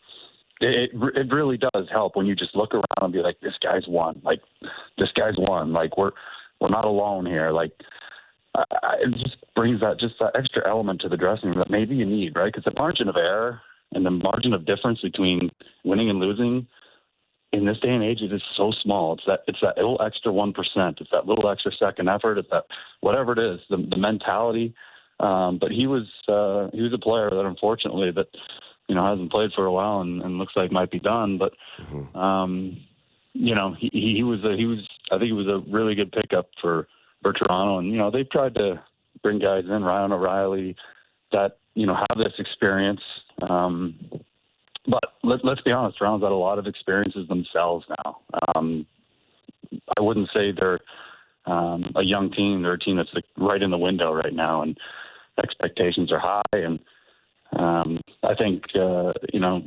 it 0.61 0.91
it 1.15 1.31
really 1.31 1.59
does 1.59 1.87
help 1.93 2.17
when 2.17 2.25
you 2.25 2.35
just 2.35 2.57
look 2.57 2.73
around 2.73 3.03
and 3.03 3.13
be 3.13 3.19
like, 3.19 3.39
this 3.41 3.53
guy's 3.63 3.87
won. 3.87 4.21
Like 4.25 4.41
this 4.97 5.11
guy's 5.15 5.35
won. 5.37 5.75
Like 5.75 5.99
we're 5.99 6.13
we're 6.59 6.71
not 6.71 6.87
alone 6.87 7.27
here. 7.27 7.51
Like 7.51 7.73
I, 8.55 8.95
it 9.01 9.13
just 9.23 9.37
brings 9.55 9.81
that 9.81 10.01
just 10.01 10.15
that 10.21 10.35
extra 10.35 10.67
element 10.67 11.03
to 11.03 11.11
the 11.11 11.19
dressing 11.19 11.51
room 11.51 11.59
that 11.59 11.71
maybe 11.71 11.95
you 11.95 12.07
need, 12.07 12.35
right? 12.35 12.51
Because 12.51 12.65
the 12.65 12.81
margin 12.81 13.09
of 13.09 13.17
error 13.17 13.61
and 13.93 14.07
the 14.07 14.11
margin 14.11 14.55
of 14.55 14.65
difference 14.65 15.03
between 15.03 15.51
winning 15.85 16.09
and 16.09 16.19
losing 16.19 16.67
in 17.53 17.65
this 17.65 17.79
day 17.81 17.91
and 17.91 18.03
age, 18.03 18.21
it 18.21 18.33
is 18.33 18.43
so 18.57 18.73
small. 18.83 19.15
It's 19.15 19.23
that 19.27 19.41
it's 19.47 19.59
that 19.63 19.77
little 19.77 20.01
extra 20.05 20.33
one 20.33 20.53
percent. 20.53 20.99
It's 21.01 21.11
that 21.13 21.27
little 21.27 21.49
extra 21.49 21.73
second 21.73 22.09
effort. 22.09 22.39
It's 22.39 22.51
that 22.51 22.65
whatever 23.01 23.33
it 23.33 23.39
is, 23.39 23.61
the, 23.71 23.77
the 23.89 23.97
mentality. 23.97 24.75
Um, 25.21 25.59
but 25.59 25.71
he 25.71 25.87
was 25.87 26.05
uh, 26.29 26.69
he 26.77 26.83
was 26.83 26.93
a 26.93 26.99
player 26.99 27.31
that 27.31 27.47
unfortunately 27.47 28.11
that 28.13 28.27
you 28.89 28.95
know 28.95 29.07
hasn't 29.07 29.31
played 29.31 29.51
for 29.55 29.67
a 29.67 29.73
while 29.73 30.01
and, 30.01 30.23
and 30.23 30.39
looks 30.39 30.55
like 30.57 30.71
might 30.71 30.91
be 30.91 31.01
done. 31.01 31.39
But 31.39 31.53
um, 32.19 32.77
you 33.33 33.55
know 33.55 33.75
he, 33.79 33.91
he 34.17 34.23
was 34.23 34.41
a, 34.45 34.57
he 34.57 34.67
was 34.67 34.79
I 35.11 35.19
think 35.19 35.27
he 35.27 35.33
was 35.33 35.47
a 35.47 35.71
really 35.71 35.95
good 35.95 36.13
pickup 36.13 36.51
for 36.61 36.89
for 37.23 37.33
Toronto. 37.33 37.79
And 37.79 37.91
you 37.91 37.97
know 37.97 38.11
they've 38.11 38.29
tried 38.29 38.55
to 38.57 38.83
bring 39.23 39.39
guys 39.39 39.65
in 39.65 39.83
Ryan 39.83 40.13
O'Reilly 40.13 40.77
that 41.33 41.59
you 41.75 41.87
know 41.87 41.95
have 41.95 42.19
this 42.19 42.35
experience. 42.39 43.01
Um, 43.49 43.95
but 44.89 45.13
let, 45.23 45.45
let's 45.45 45.61
be 45.63 45.73
honest, 45.73 45.99
Toronto's 45.99 46.23
got 46.27 46.33
a 46.33 46.37
lot 46.37 46.59
of 46.59 46.67
experiences 46.67 47.29
themselves 47.29 47.85
now. 48.05 48.19
Um, 48.55 48.87
I 49.97 50.01
wouldn't 50.01 50.29
say 50.33 50.53
they're 50.53 50.81
um, 51.47 51.93
a 51.97 52.03
young 52.03 52.31
team. 52.33 52.63
They're 52.63 52.75
a 52.75 52.79
team 52.79 52.97
that's 52.97 53.13
like 53.15 53.25
right 53.37 53.63
in 53.63 53.71
the 53.71 53.79
window 53.79 54.13
right 54.13 54.35
now, 54.35 54.63
and 54.63 54.77
expectations 55.43 56.13
are 56.13 56.19
high. 56.19 56.43
And 56.53 56.79
um, 57.59 58.01
I 58.23 58.35
think 58.35 58.65
uh, 58.75 59.13
you 59.33 59.41
know, 59.41 59.63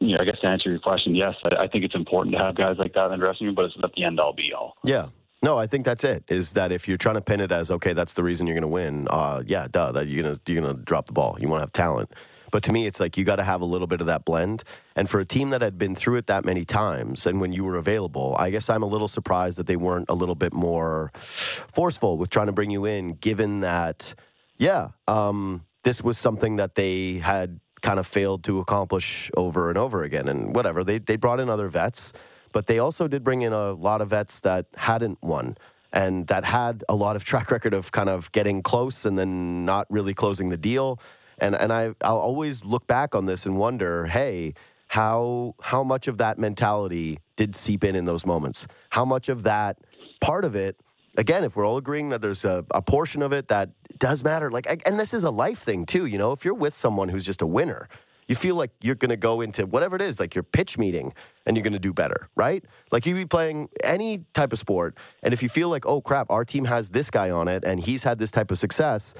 you 0.00 0.16
know, 0.16 0.22
I 0.22 0.24
guess 0.24 0.40
to 0.40 0.46
answer 0.46 0.70
your 0.70 0.80
question, 0.80 1.14
yes, 1.14 1.34
I, 1.44 1.64
I 1.64 1.68
think 1.68 1.84
it's 1.84 1.94
important 1.94 2.34
to 2.36 2.42
have 2.42 2.56
guys 2.56 2.76
like 2.78 2.94
that 2.94 3.06
in 3.06 3.10
the 3.12 3.16
dressing 3.16 3.46
room, 3.46 3.54
but 3.54 3.66
it's 3.66 3.78
not 3.78 3.92
the 3.94 4.04
end 4.04 4.20
all 4.20 4.32
be 4.32 4.52
all. 4.56 4.76
Yeah. 4.84 5.08
No, 5.42 5.58
I 5.58 5.66
think 5.66 5.84
that's 5.84 6.04
it. 6.04 6.24
Is 6.28 6.52
that 6.52 6.72
if 6.72 6.88
you're 6.88 6.96
trying 6.96 7.16
to 7.16 7.20
pin 7.20 7.40
it 7.40 7.52
as 7.52 7.70
okay, 7.70 7.92
that's 7.92 8.14
the 8.14 8.22
reason 8.22 8.46
you're 8.46 8.54
going 8.54 8.62
to 8.62 8.68
win? 8.68 9.06
Uh, 9.10 9.42
yeah, 9.44 9.68
duh. 9.70 9.92
That 9.92 10.08
you're 10.08 10.22
gonna 10.22 10.38
you're 10.46 10.62
gonna 10.62 10.78
drop 10.82 11.06
the 11.06 11.12
ball. 11.12 11.36
You 11.38 11.48
want 11.48 11.60
to 11.60 11.64
have 11.64 11.72
talent. 11.72 12.10
But 12.54 12.62
to 12.62 12.72
me, 12.72 12.86
it's 12.86 13.00
like 13.00 13.16
you 13.16 13.24
got 13.24 13.36
to 13.36 13.42
have 13.42 13.62
a 13.62 13.64
little 13.64 13.88
bit 13.88 14.00
of 14.00 14.06
that 14.06 14.24
blend. 14.24 14.62
And 14.94 15.10
for 15.10 15.18
a 15.18 15.24
team 15.24 15.50
that 15.50 15.60
had 15.60 15.76
been 15.76 15.96
through 15.96 16.18
it 16.18 16.28
that 16.28 16.44
many 16.44 16.64
times, 16.64 17.26
and 17.26 17.40
when 17.40 17.52
you 17.52 17.64
were 17.64 17.76
available, 17.76 18.36
I 18.38 18.50
guess 18.50 18.70
I'm 18.70 18.84
a 18.84 18.86
little 18.86 19.08
surprised 19.08 19.58
that 19.58 19.66
they 19.66 19.74
weren't 19.74 20.08
a 20.08 20.14
little 20.14 20.36
bit 20.36 20.52
more 20.52 21.10
forceful 21.16 22.16
with 22.16 22.30
trying 22.30 22.46
to 22.46 22.52
bring 22.52 22.70
you 22.70 22.84
in, 22.84 23.14
given 23.14 23.58
that, 23.62 24.14
yeah, 24.56 24.90
um, 25.08 25.66
this 25.82 26.00
was 26.00 26.16
something 26.16 26.54
that 26.54 26.76
they 26.76 27.14
had 27.14 27.58
kind 27.82 27.98
of 27.98 28.06
failed 28.06 28.44
to 28.44 28.60
accomplish 28.60 29.32
over 29.36 29.68
and 29.68 29.76
over 29.76 30.04
again. 30.04 30.28
And 30.28 30.54
whatever, 30.54 30.84
they, 30.84 30.98
they 30.98 31.16
brought 31.16 31.40
in 31.40 31.50
other 31.50 31.66
vets, 31.66 32.12
but 32.52 32.68
they 32.68 32.78
also 32.78 33.08
did 33.08 33.24
bring 33.24 33.42
in 33.42 33.52
a 33.52 33.72
lot 33.72 34.00
of 34.00 34.10
vets 34.10 34.38
that 34.40 34.66
hadn't 34.76 35.20
won 35.24 35.58
and 35.92 36.28
that 36.28 36.44
had 36.44 36.84
a 36.88 36.94
lot 36.94 37.16
of 37.16 37.24
track 37.24 37.50
record 37.50 37.74
of 37.74 37.90
kind 37.90 38.08
of 38.08 38.30
getting 38.30 38.62
close 38.62 39.04
and 39.04 39.18
then 39.18 39.64
not 39.64 39.88
really 39.90 40.14
closing 40.14 40.50
the 40.50 40.56
deal. 40.56 41.00
And 41.38 41.54
and 41.54 41.72
I 41.72 41.94
I'll 42.02 42.18
always 42.18 42.64
look 42.64 42.86
back 42.86 43.14
on 43.14 43.26
this 43.26 43.46
and 43.46 43.56
wonder, 43.56 44.06
hey, 44.06 44.54
how 44.88 45.54
how 45.60 45.82
much 45.82 46.08
of 46.08 46.18
that 46.18 46.38
mentality 46.38 47.18
did 47.36 47.56
seep 47.56 47.84
in 47.84 47.96
in 47.96 48.04
those 48.04 48.24
moments? 48.24 48.66
How 48.90 49.04
much 49.04 49.28
of 49.28 49.42
that 49.42 49.78
part 50.20 50.44
of 50.44 50.54
it? 50.54 50.76
Again, 51.16 51.44
if 51.44 51.54
we're 51.54 51.66
all 51.66 51.76
agreeing 51.76 52.08
that 52.08 52.20
there's 52.20 52.44
a, 52.44 52.64
a 52.72 52.82
portion 52.82 53.22
of 53.22 53.32
it 53.32 53.48
that 53.48 53.70
does 53.98 54.24
matter, 54.24 54.50
like, 54.50 54.66
and 54.84 54.98
this 54.98 55.14
is 55.14 55.22
a 55.22 55.30
life 55.30 55.60
thing 55.60 55.86
too. 55.86 56.06
You 56.06 56.18
know, 56.18 56.32
if 56.32 56.44
you're 56.44 56.54
with 56.54 56.74
someone 56.74 57.08
who's 57.08 57.24
just 57.24 57.40
a 57.40 57.46
winner, 57.46 57.88
you 58.26 58.34
feel 58.34 58.54
like 58.56 58.70
you're 58.80 58.94
going 58.94 59.10
to 59.10 59.16
go 59.16 59.40
into 59.40 59.66
whatever 59.66 59.96
it 59.96 60.02
is, 60.02 60.18
like 60.18 60.34
your 60.34 60.42
pitch 60.42 60.78
meeting, 60.78 61.12
and 61.46 61.56
you're 61.56 61.62
going 61.62 61.74
to 61.74 61.78
do 61.78 61.92
better, 61.92 62.28
right? 62.34 62.64
Like 62.90 63.06
you 63.06 63.14
be 63.14 63.26
playing 63.26 63.68
any 63.82 64.24
type 64.32 64.52
of 64.52 64.58
sport, 64.58 64.96
and 65.22 65.34
if 65.34 65.42
you 65.42 65.48
feel 65.48 65.68
like, 65.68 65.86
oh 65.86 66.00
crap, 66.00 66.30
our 66.30 66.44
team 66.44 66.64
has 66.64 66.90
this 66.90 67.10
guy 67.10 67.30
on 67.30 67.48
it, 67.48 67.64
and 67.64 67.80
he's 67.80 68.02
had 68.02 68.18
this 68.18 68.30
type 68.30 68.50
of 68.50 68.58
success, 68.58 69.14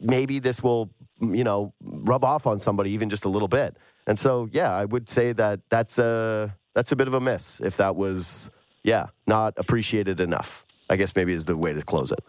maybe 0.00 0.38
this 0.38 0.62
will, 0.62 0.90
you 1.20 1.44
know, 1.44 1.72
rub 1.82 2.24
off 2.24 2.46
on 2.46 2.58
somebody 2.58 2.90
even 2.90 3.10
just 3.10 3.24
a 3.24 3.28
little 3.28 3.48
bit. 3.48 3.76
And 4.06 4.18
so, 4.18 4.48
yeah, 4.52 4.74
I 4.74 4.84
would 4.84 5.08
say 5.08 5.32
that 5.32 5.60
that's 5.68 5.98
a 5.98 6.54
that's 6.74 6.92
a 6.92 6.96
bit 6.96 7.08
of 7.08 7.14
a 7.14 7.20
miss 7.20 7.60
if 7.60 7.76
that 7.78 7.96
was, 7.96 8.50
yeah, 8.82 9.06
not 9.26 9.54
appreciated 9.56 10.20
enough. 10.20 10.64
I 10.88 10.96
guess 10.96 11.14
maybe 11.16 11.32
is 11.32 11.44
the 11.44 11.56
way 11.56 11.72
to 11.72 11.82
close 11.82 12.12
it. 12.12 12.20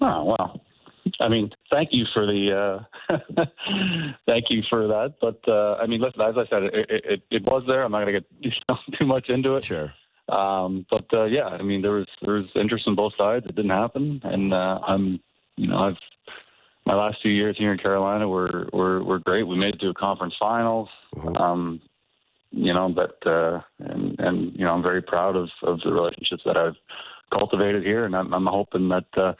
Oh 0.00 0.24
well, 0.24 0.60
I 1.20 1.28
mean, 1.28 1.50
thank 1.70 1.90
you 1.92 2.04
for 2.12 2.26
the 2.26 2.86
uh, 3.10 3.16
thank 4.26 4.44
you 4.50 4.62
for 4.68 4.86
that. 4.86 5.14
But 5.20 5.40
uh, 5.48 5.74
I 5.74 5.86
mean, 5.86 6.00
listen, 6.00 6.20
as 6.20 6.34
I 6.36 6.46
said, 6.48 6.64
it, 6.64 6.86
it, 6.90 7.22
it 7.30 7.42
was 7.44 7.64
there. 7.66 7.82
I'm 7.82 7.92
not 7.92 8.04
going 8.04 8.14
to 8.14 8.20
get 8.20 8.26
you 8.40 8.50
know, 8.68 8.76
too 8.98 9.06
much 9.06 9.28
into 9.28 9.56
it. 9.56 9.64
Sure. 9.64 9.92
Um, 10.28 10.86
but 10.90 11.06
uh, 11.12 11.24
yeah, 11.24 11.46
I 11.46 11.62
mean, 11.62 11.82
there 11.82 11.92
was 11.92 12.06
there 12.22 12.34
was 12.34 12.46
interest 12.54 12.86
on 12.86 12.96
both 12.96 13.12
sides. 13.16 13.46
It 13.46 13.54
didn't 13.54 13.70
happen, 13.70 14.20
and 14.24 14.52
uh, 14.52 14.80
I'm, 14.86 15.20
you 15.56 15.68
know, 15.68 15.78
I've 15.78 15.96
my 16.84 16.94
last 16.94 17.18
few 17.20 17.32
years 17.32 17.56
here 17.58 17.72
in 17.72 17.78
Carolina 17.78 18.28
were 18.28 18.68
were 18.72 19.02
were 19.02 19.18
great. 19.18 19.42
We 19.42 19.56
made 19.56 19.74
it 19.74 19.80
to 19.80 19.88
a 19.88 19.94
conference 19.94 20.34
finals. 20.38 20.88
Mhm. 21.16 21.40
Um, 21.40 21.80
you 22.52 22.72
know, 22.72 22.88
but 22.88 23.18
uh, 23.28 23.60
and 23.80 24.18
and 24.20 24.52
you 24.56 24.64
know, 24.64 24.72
I'm 24.72 24.82
very 24.82 25.02
proud 25.02 25.36
of 25.36 25.48
of 25.62 25.80
the 25.80 25.92
relationships 25.92 26.42
that 26.46 26.56
I've 26.56 26.76
cultivated 27.32 27.82
here, 27.82 28.04
and 28.04 28.14
I'm, 28.14 28.32
I'm 28.32 28.46
hoping 28.46 28.88
that 28.88 29.06
uh, 29.16 29.34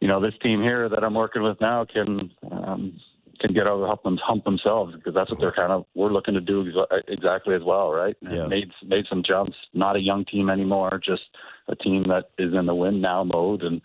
you 0.00 0.08
know 0.08 0.20
this 0.20 0.34
team 0.42 0.60
here 0.62 0.88
that 0.88 1.02
I'm 1.02 1.14
working 1.14 1.42
with 1.42 1.60
now 1.60 1.86
can 1.86 2.30
um, 2.52 3.00
can 3.40 3.52
get 3.52 3.66
over 3.66 3.86
help 3.86 4.02
them, 4.02 4.18
hump 4.22 4.44
themselves 4.44 4.94
because 4.94 5.14
that's 5.14 5.30
what 5.30 5.40
they're 5.40 5.52
kind 5.52 5.72
of 5.72 5.86
we're 5.94 6.12
looking 6.12 6.34
to 6.34 6.40
do 6.40 6.64
exa- 6.70 7.02
exactly 7.08 7.54
as 7.54 7.62
well, 7.62 7.90
right? 7.90 8.16
Yeah. 8.20 8.46
Made 8.46 8.70
made 8.84 9.06
some 9.08 9.22
jumps. 9.26 9.56
Not 9.72 9.96
a 9.96 10.00
young 10.00 10.24
team 10.24 10.50
anymore, 10.50 11.00
just 11.04 11.22
a 11.68 11.74
team 11.74 12.04
that 12.08 12.30
is 12.38 12.52
in 12.54 12.66
the 12.66 12.74
win 12.74 13.00
now 13.00 13.24
mode, 13.24 13.62
and 13.62 13.80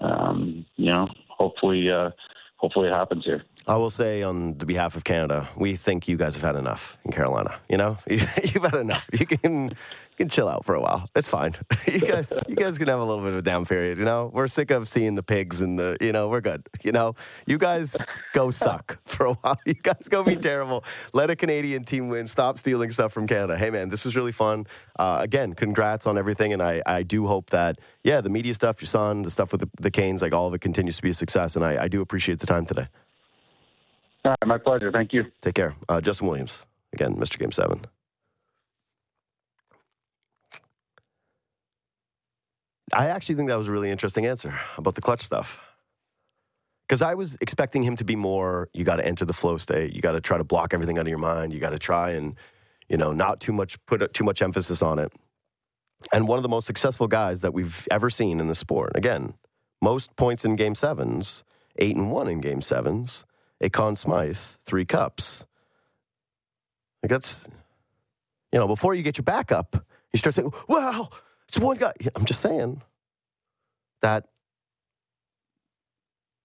um, 0.00 0.64
you 0.76 0.86
know, 0.86 1.08
hopefully, 1.28 1.90
uh, 1.90 2.10
hopefully 2.56 2.88
it 2.88 2.92
happens 2.92 3.24
here. 3.24 3.44
I 3.66 3.76
will 3.76 3.90
say 3.90 4.22
on 4.22 4.56
the 4.58 4.64
behalf 4.66 4.96
of 4.96 5.04
Canada, 5.04 5.48
we 5.56 5.76
think 5.76 6.08
you 6.08 6.16
guys 6.16 6.34
have 6.34 6.42
had 6.42 6.56
enough 6.56 6.96
in 7.04 7.12
Carolina. 7.12 7.60
You 7.68 7.76
know, 7.76 7.98
you've 8.08 8.62
had 8.62 8.74
enough. 8.74 9.08
You 9.12 9.26
can 9.26 9.68
you 9.68 10.16
can 10.16 10.28
chill 10.28 10.48
out 10.48 10.64
for 10.64 10.74
a 10.74 10.80
while. 10.80 11.08
It's 11.14 11.28
fine. 11.28 11.54
You 11.90 12.00
guys 12.00 12.32
you 12.48 12.56
guys 12.56 12.78
can 12.78 12.88
have 12.88 13.00
a 13.00 13.04
little 13.04 13.22
bit 13.22 13.32
of 13.32 13.38
a 13.38 13.42
down 13.42 13.66
period. 13.66 13.98
You 13.98 14.04
know, 14.04 14.30
we're 14.32 14.48
sick 14.48 14.70
of 14.70 14.88
seeing 14.88 15.14
the 15.14 15.22
pigs 15.22 15.60
and 15.60 15.78
the. 15.78 15.96
You 16.00 16.12
know, 16.12 16.28
we're 16.28 16.40
good. 16.40 16.66
You 16.82 16.92
know, 16.92 17.16
you 17.46 17.58
guys 17.58 17.96
go 18.32 18.50
suck 18.64 18.98
for 19.04 19.26
a 19.26 19.32
while. 19.34 19.58
You 19.66 19.74
guys 19.74 20.08
go 20.08 20.22
be 20.22 20.36
terrible. 20.36 20.84
Let 21.12 21.30
a 21.30 21.36
Canadian 21.36 21.84
team 21.84 22.08
win. 22.08 22.26
Stop 22.26 22.58
stealing 22.58 22.90
stuff 22.90 23.12
from 23.12 23.26
Canada. 23.26 23.58
Hey 23.58 23.70
man, 23.70 23.88
this 23.88 24.04
was 24.04 24.16
really 24.16 24.32
fun. 24.32 24.66
Uh, 24.98 25.18
again, 25.20 25.52
congrats 25.52 26.06
on 26.06 26.16
everything, 26.16 26.52
and 26.52 26.62
I 26.62 26.82
I 26.86 27.02
do 27.02 27.26
hope 27.26 27.50
that 27.50 27.78
yeah, 28.04 28.20
the 28.20 28.30
media 28.30 28.54
stuff, 28.54 28.80
your 28.80 28.86
son, 28.86 29.22
the 29.22 29.30
stuff 29.30 29.52
with 29.52 29.60
the, 29.60 29.70
the 29.80 29.90
Canes, 29.90 30.22
like 30.22 30.32
all 30.32 30.46
of 30.46 30.54
it 30.54 30.60
continues 30.60 30.96
to 30.96 31.02
be 31.02 31.10
a 31.10 31.14
success, 31.14 31.56
and 31.56 31.64
I, 31.64 31.84
I 31.84 31.88
do 31.88 32.00
appreciate 32.00 32.38
the 32.38 32.46
time 32.46 32.64
today. 32.64 32.86
All 34.30 34.36
right, 34.40 34.46
my 34.46 34.58
pleasure. 34.58 34.92
Thank 34.92 35.12
you. 35.12 35.24
Take 35.42 35.56
care. 35.56 35.74
Uh, 35.88 36.00
Justin 36.00 36.28
Williams, 36.28 36.62
again, 36.92 37.16
Mr. 37.16 37.36
Game 37.36 37.50
7. 37.50 37.84
I 42.92 43.06
actually 43.08 43.34
think 43.34 43.48
that 43.48 43.58
was 43.58 43.66
a 43.66 43.72
really 43.72 43.90
interesting 43.90 44.26
answer 44.26 44.56
about 44.76 44.94
the 44.94 45.00
clutch 45.00 45.22
stuff. 45.22 45.60
Because 46.86 47.02
I 47.02 47.14
was 47.14 47.38
expecting 47.40 47.82
him 47.82 47.96
to 47.96 48.04
be 48.04 48.14
more, 48.14 48.68
you 48.72 48.84
got 48.84 48.96
to 48.96 49.04
enter 49.04 49.24
the 49.24 49.32
flow 49.32 49.56
state. 49.56 49.94
You 49.94 50.00
got 50.00 50.12
to 50.12 50.20
try 50.20 50.38
to 50.38 50.44
block 50.44 50.74
everything 50.74 50.96
out 50.96 51.02
of 51.02 51.08
your 51.08 51.18
mind. 51.18 51.52
You 51.52 51.58
got 51.58 51.70
to 51.70 51.78
try 51.80 52.10
and, 52.10 52.36
you 52.88 52.96
know, 52.96 53.12
not 53.12 53.40
too 53.40 53.52
much, 53.52 53.84
put 53.86 54.14
too 54.14 54.22
much 54.22 54.42
emphasis 54.42 54.80
on 54.80 55.00
it. 55.00 55.12
And 56.12 56.28
one 56.28 56.38
of 56.38 56.44
the 56.44 56.48
most 56.48 56.68
successful 56.68 57.08
guys 57.08 57.40
that 57.40 57.52
we've 57.52 57.84
ever 57.90 58.08
seen 58.10 58.38
in 58.38 58.46
the 58.46 58.54
sport. 58.54 58.92
Again, 58.94 59.34
most 59.82 60.14
points 60.14 60.44
in 60.44 60.54
game 60.54 60.76
sevens, 60.76 61.42
eight 61.80 61.96
and 61.96 62.12
one 62.12 62.28
in 62.28 62.40
game 62.40 62.62
sevens 62.62 63.24
a 63.60 63.70
Conn 63.70 63.96
Smythe, 63.96 64.36
three 64.64 64.84
cups. 64.84 65.44
Like 67.02 67.10
that's, 67.10 67.48
you 68.52 68.58
know, 68.58 68.66
before 68.66 68.94
you 68.94 69.02
get 69.02 69.18
your 69.18 69.24
back 69.24 69.52
up, 69.52 69.84
you 70.12 70.18
start 70.18 70.34
saying, 70.34 70.52
well, 70.68 71.12
it's 71.48 71.58
one 71.58 71.76
guy. 71.76 71.92
I'm 72.14 72.24
just 72.24 72.40
saying 72.40 72.82
that 74.02 74.28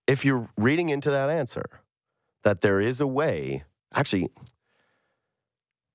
if 0.08 0.24
you're 0.24 0.50
reading 0.58 0.90
into 0.90 1.10
that 1.10 1.30
answer, 1.30 1.66
that 2.44 2.62
there 2.62 2.80
is 2.80 3.02
a 3.02 3.08
way, 3.08 3.64
actually, 3.94 4.30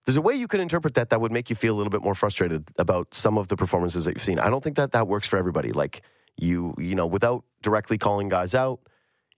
there's 0.05 0.17
a 0.17 0.23
way 0.23 0.35
you 0.35 0.49
could 0.49 0.61
interpret 0.61 0.95
that 0.95 1.11
that 1.11 1.21
would 1.21 1.31
make 1.31 1.51
you 1.51 1.57
feel 1.57 1.75
a 1.75 1.77
little 1.77 1.91
bit 1.91 2.03
more 2.03 2.15
frustrated 2.15 2.69
about 2.79 3.15
some 3.15 3.39
of 3.39 3.49
the 3.49 3.57
performances 3.57 4.05
that 4.07 4.15
you've 4.15 4.23
seen. 4.23 4.39
I 4.39 4.51
don't 4.51 4.65
think 4.65 4.77
that 4.77 4.93
that 4.93 5.07
works 5.07 5.29
for 5.29 5.37
everybody. 5.37 5.73
Like 5.73 6.03
you, 6.37 6.75
you 6.79 6.95
know, 6.95 7.07
without 7.07 7.45
directly 7.63 7.99
calling 7.99 8.29
guys 8.29 8.55
out, 8.55 8.81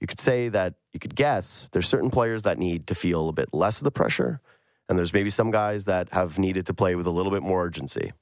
you 0.03 0.09
could 0.09 0.19
say 0.19 0.49
that 0.49 0.75
you 0.93 0.99
could 0.99 1.15
guess 1.15 1.69
there's 1.71 1.89
certain 1.89 2.11
players 2.11 2.43
that 2.43 2.59
need 2.59 2.89
to 2.89 2.95
feel 2.95 3.29
a 3.29 3.33
bit 3.33 3.55
less 3.55 3.79
of 3.79 3.85
the 3.85 3.93
pressure, 3.93 4.41
and 4.89 4.99
there's 4.99 5.13
maybe 5.13 5.31
some 5.31 5.53
guys 5.53 5.85
that 5.85 6.13
have 6.13 6.41
needed 6.41 6.67
to 6.67 6.75
play 6.75 6.97
with 6.97 7.07
a 7.07 7.11
little 7.11 7.31
bit 7.31 7.45
more 7.45 7.65
urgency. 7.65 8.13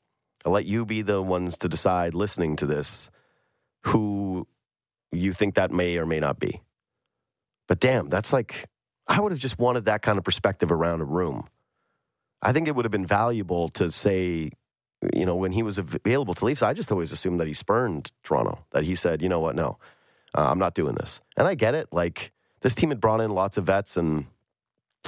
I'll 0.44 0.52
let 0.52 0.66
you 0.66 0.84
be 0.84 1.00
the 1.00 1.22
ones 1.22 1.56
to 1.56 1.70
decide 1.70 2.12
listening 2.12 2.56
to 2.56 2.66
this 2.66 3.10
who 3.84 4.46
you 5.10 5.32
think 5.32 5.54
that 5.54 5.70
may 5.70 5.96
or 5.96 6.04
may 6.04 6.20
not 6.20 6.38
be. 6.38 6.60
But 7.66 7.80
damn, 7.80 8.10
that's 8.10 8.30
like, 8.30 8.66
I 9.06 9.18
would 9.18 9.32
have 9.32 9.40
just 9.40 9.58
wanted 9.58 9.86
that 9.86 10.02
kind 10.02 10.18
of 10.18 10.24
perspective 10.24 10.70
around 10.70 11.00
a 11.00 11.06
room. 11.06 11.48
I 12.42 12.52
think 12.52 12.68
it 12.68 12.74
would 12.74 12.84
have 12.84 12.92
been 12.92 13.06
valuable 13.06 13.70
to 13.70 13.90
say, 13.90 14.50
you 15.14 15.24
know, 15.24 15.34
when 15.34 15.52
he 15.52 15.62
was 15.62 15.78
available 15.78 16.34
to 16.34 16.44
leave. 16.44 16.58
So 16.58 16.66
I 16.66 16.74
just 16.74 16.92
always 16.92 17.10
assumed 17.10 17.40
that 17.40 17.48
he 17.48 17.54
spurned 17.54 18.12
Toronto, 18.22 18.66
that 18.72 18.84
he 18.84 18.94
said, 18.94 19.22
you 19.22 19.30
know 19.30 19.40
what, 19.40 19.56
no, 19.56 19.78
uh, 20.36 20.50
I'm 20.50 20.58
not 20.58 20.74
doing 20.74 20.94
this. 20.94 21.20
And 21.36 21.46
I 21.46 21.54
get 21.54 21.74
it. 21.74 21.88
Like, 21.92 22.32
this 22.60 22.74
team 22.74 22.90
had 22.90 23.00
brought 23.00 23.20
in 23.20 23.30
lots 23.30 23.56
of 23.56 23.64
vets, 23.64 23.96
and 23.96 24.26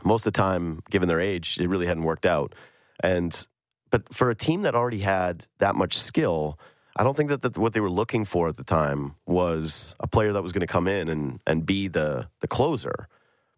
most 0.04 0.26
of 0.26 0.32
the 0.32 0.38
time, 0.38 0.82
given 0.90 1.08
their 1.08 1.20
age, 1.20 1.58
it 1.60 1.68
really 1.68 1.86
hadn't 1.86 2.04
worked 2.04 2.26
out. 2.26 2.54
And 3.00 3.46
but 3.90 4.12
for 4.12 4.30
a 4.30 4.34
team 4.34 4.62
that 4.62 4.74
already 4.74 5.00
had 5.00 5.46
that 5.58 5.76
much 5.76 5.98
skill, 5.98 6.58
I 6.96 7.04
don't 7.04 7.16
think 7.16 7.28
that 7.28 7.42
the, 7.42 7.60
what 7.60 7.74
they 7.74 7.80
were 7.80 7.90
looking 7.90 8.24
for 8.24 8.48
at 8.48 8.56
the 8.56 8.64
time 8.64 9.16
was 9.26 9.94
a 10.00 10.08
player 10.08 10.32
that 10.32 10.42
was 10.42 10.52
going 10.52 10.62
to 10.62 10.66
come 10.66 10.88
in 10.88 11.08
and 11.08 11.40
and 11.46 11.64
be 11.64 11.88
the 11.88 12.28
the 12.40 12.48
closer. 12.48 13.08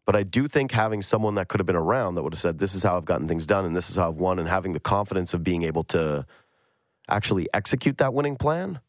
But 0.07 0.17
I 0.17 0.23
do 0.23 0.49
think 0.49 0.73
having 0.73 1.01
someone 1.01 1.37
that 1.37 1.49
could 1.49 1.61
have 1.61 1.67
been 1.67 1.77
around 1.77 2.17
that 2.17 2.23
would 2.23 2.35
have 2.35 2.41
said, 2.41 2.59
"This 2.59 2.75
is 2.75 2.83
how 2.83 2.97
I've 2.97 3.07
gotten 3.07 3.29
things 3.29 3.47
done, 3.47 3.65
and 3.65 3.75
this 3.75 3.89
is 3.89 3.97
how 3.97 4.09
I've 4.09 4.17
won," 4.17 4.39
and 4.39 4.49
having 4.49 4.73
the 4.73 4.81
confidence 4.81 5.35
of 5.35 5.43
being 5.43 5.63
able 5.63 5.85
to 5.85 6.27
actually 7.09 7.49
execute 7.55 7.99
that 7.99 8.13
winning 8.13 8.37
plan 8.37 8.81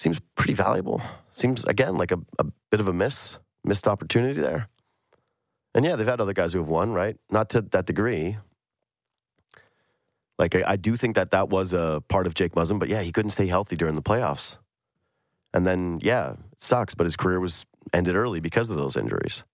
seems 0.00 0.18
pretty 0.34 0.54
valuable. 0.54 1.02
Seems 1.30 1.64
again 1.64 1.96
like 1.96 2.10
a, 2.10 2.18
a 2.38 2.46
bit 2.70 2.80
of 2.80 2.88
a 2.88 2.92
miss 2.92 3.38
missed 3.64 3.86
opportunity 3.86 4.40
there. 4.40 4.68
And 5.74 5.84
yeah, 5.84 5.96
they've 5.96 6.06
had 6.06 6.20
other 6.20 6.32
guys 6.32 6.52
who 6.52 6.58
have 6.58 6.68
won, 6.68 6.92
right? 6.92 7.16
Not 7.30 7.50
to 7.50 7.60
that 7.60 7.86
degree. 7.86 8.38
Like, 10.38 10.54
I, 10.56 10.64
I 10.66 10.76
do 10.76 10.96
think 10.96 11.14
that 11.16 11.30
that 11.32 11.50
was 11.50 11.72
a 11.72 12.02
part 12.08 12.26
of 12.26 12.34
Jake 12.34 12.52
Muzzin, 12.52 12.78
but 12.78 12.88
yeah, 12.88 13.02
he 13.02 13.12
couldn't 13.12 13.30
stay 13.30 13.46
healthy 13.46 13.76
during 13.76 13.94
the 13.94 14.02
playoffs. 14.02 14.56
And 15.52 15.66
then, 15.66 16.00
yeah, 16.02 16.32
it 16.52 16.62
sucks, 16.62 16.94
but 16.94 17.04
his 17.04 17.16
career 17.16 17.38
was 17.38 17.66
ended 17.92 18.16
early 18.16 18.40
because 18.40 18.70
of 18.70 18.78
those 18.78 18.96
injuries. 18.96 19.44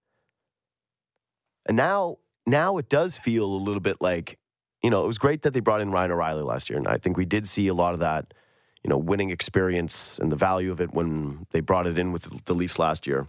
And 1.67 1.77
now, 1.77 2.19
now 2.47 2.79
it 2.79 2.89
does 2.89 3.19
feel 3.19 3.45
a 3.45 3.65
little 3.67 3.81
bit 3.81 4.01
like, 4.01 4.39
you 4.83 4.91
know, 4.91 5.03
it 5.03 5.07
was 5.09 5.19
great 5.19 5.43
that 5.43 5.53
they 5.53 5.61
brought 5.61 5.81
in 5.81 5.91
Ryan 5.91 6.13
O'Reilly 6.13 6.43
last 6.43 6.71
year. 6.71 6.79
And 6.79 6.87
I 6.87 6.99
think 6.99 7.17
we 7.17 7.25
did 7.25 7.49
see 7.49 7.67
a 7.67 7.75
lot 7.75 7.93
of 7.93 8.01
that, 8.01 8.33
you 8.83 8.91
know, 8.91 8.99
winning 8.99 9.31
experience 9.31 10.19
and 10.19 10.31
the 10.31 10.37
value 10.37 10.71
of 10.71 10.81
it 10.81 10.93
when 10.93 11.47
they 11.51 11.61
brought 11.61 11.87
it 11.87 11.99
in 11.99 12.13
with 12.13 12.45
the 12.45 12.55
Leafs 12.55 12.79
last 12.79 13.07
year. 13.07 13.27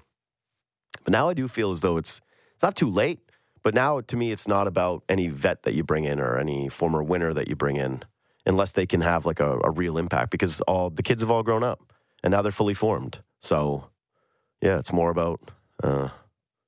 But 1.04 1.12
now 1.12 1.30
I 1.30 1.34
do 1.34 1.48
feel 1.48 1.72
as 1.72 1.82
though 1.82 1.98
it's 1.98 2.22
it's 2.54 2.64
not 2.64 2.76
too 2.76 2.90
late. 2.90 3.20
But 3.64 3.74
now 3.74 4.02
to 4.02 4.16
me, 4.16 4.32
it's 4.32 4.48
not 4.48 4.68
about 4.68 5.04
any 5.10 5.28
vet 5.28 5.64
that 5.64 5.74
you 5.74 5.84
bring 5.84 6.06
in 6.06 6.20
or 6.20 6.38
any 6.38 6.70
former 6.70 7.04
winner 7.04 7.34
that 7.34 7.48
you 7.48 7.56
bring 7.56 7.76
in, 7.76 8.04
unless 8.46 8.72
they 8.72 8.86
can 8.86 9.02
have 9.02 9.26
like 9.26 9.40
a, 9.40 9.60
a 9.64 9.72
real 9.72 9.98
impact. 9.98 10.32
Because 10.32 10.62
all 10.62 10.90
the 10.90 11.04
kids 11.04 11.22
have 11.22 11.32
all 11.32 11.44
grown 11.44 11.64
up 11.64 11.94
and 12.24 12.32
now 12.32 12.42
they're 12.42 12.52
fully 12.52 12.74
formed. 12.74 13.22
So 13.42 13.90
yeah, 14.62 14.80
it's 14.80 14.94
more 14.94 15.10
about 15.10 15.52
uh, 15.84 16.10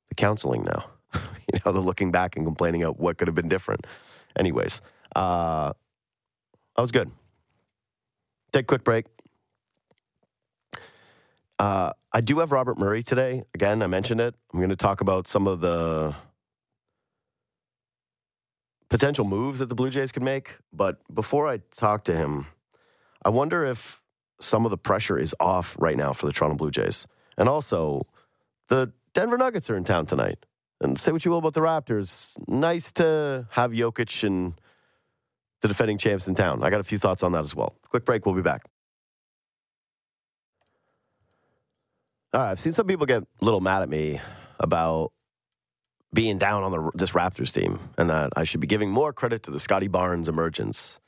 the 0.09 0.15
counseling 0.15 0.63
now. 0.63 0.85
you 1.13 1.59
know, 1.65 1.71
the 1.71 1.79
looking 1.79 2.11
back 2.11 2.35
and 2.35 2.45
complaining 2.45 2.83
about 2.83 2.99
what 2.99 3.17
could 3.17 3.27
have 3.27 3.35
been 3.35 3.49
different. 3.49 3.85
Anyways, 4.35 4.81
uh, 5.15 5.73
that 6.75 6.81
was 6.81 6.91
good. 6.91 7.11
Take 8.51 8.63
a 8.63 8.65
quick 8.65 8.83
break. 8.83 9.05
Uh, 11.59 11.91
I 12.11 12.21
do 12.21 12.39
have 12.39 12.51
Robert 12.51 12.79
Murray 12.79 13.03
today. 13.03 13.43
Again, 13.53 13.83
I 13.83 13.87
mentioned 13.87 14.21
it. 14.21 14.33
I'm 14.53 14.59
going 14.59 14.69
to 14.69 14.75
talk 14.75 15.01
about 15.01 15.27
some 15.27 15.45
of 15.45 15.59
the 15.59 16.15
potential 18.89 19.25
moves 19.25 19.59
that 19.59 19.69
the 19.69 19.75
Blue 19.75 19.89
Jays 19.89 20.11
could 20.11 20.23
make. 20.23 20.55
But 20.73 20.97
before 21.13 21.47
I 21.47 21.57
talk 21.75 22.05
to 22.05 22.15
him, 22.15 22.47
I 23.23 23.29
wonder 23.29 23.65
if 23.65 24.01
some 24.39 24.65
of 24.65 24.71
the 24.71 24.77
pressure 24.77 25.19
is 25.19 25.35
off 25.39 25.75
right 25.77 25.97
now 25.97 26.13
for 26.13 26.25
the 26.25 26.31
Toronto 26.31 26.55
Blue 26.55 26.71
Jays. 26.71 27.05
And 27.37 27.47
also, 27.47 28.07
the 28.69 28.91
Denver 29.13 29.37
Nuggets 29.37 29.69
are 29.69 29.75
in 29.75 29.83
town 29.83 30.05
tonight. 30.05 30.45
And 30.81 30.97
say 30.97 31.11
what 31.11 31.25
you 31.25 31.31
will 31.31 31.39
about 31.39 31.53
the 31.53 31.61
Raptors. 31.61 32.37
Nice 32.47 32.91
to 32.93 33.47
have 33.51 33.71
Jokic 33.71 34.23
and 34.23 34.53
the 35.61 35.67
defending 35.67 35.97
champs 35.97 36.27
in 36.27 36.35
town. 36.35 36.63
I 36.63 36.69
got 36.69 36.79
a 36.79 36.83
few 36.83 36.97
thoughts 36.97 37.23
on 37.23 37.31
that 37.33 37.43
as 37.43 37.55
well. 37.55 37.75
Quick 37.89 38.05
break. 38.05 38.25
We'll 38.25 38.35
be 38.35 38.41
back. 38.41 38.63
All 42.33 42.41
right, 42.41 42.51
I've 42.51 42.59
seen 42.59 42.73
some 42.73 42.85
people 42.85 43.05
get 43.05 43.23
a 43.23 43.45
little 43.45 43.59
mad 43.59 43.81
at 43.81 43.89
me 43.89 44.21
about 44.59 45.11
being 46.13 46.37
down 46.37 46.63
on 46.63 46.71
the, 46.71 46.91
this 46.93 47.11
Raptors 47.11 47.53
team 47.53 47.79
and 47.97 48.09
that 48.09 48.31
I 48.35 48.43
should 48.43 48.59
be 48.59 48.67
giving 48.67 48.91
more 48.91 49.13
credit 49.13 49.43
to 49.43 49.51
the 49.51 49.59
Scottie 49.59 49.87
Barnes 49.87 50.27
emergence. 50.27 50.99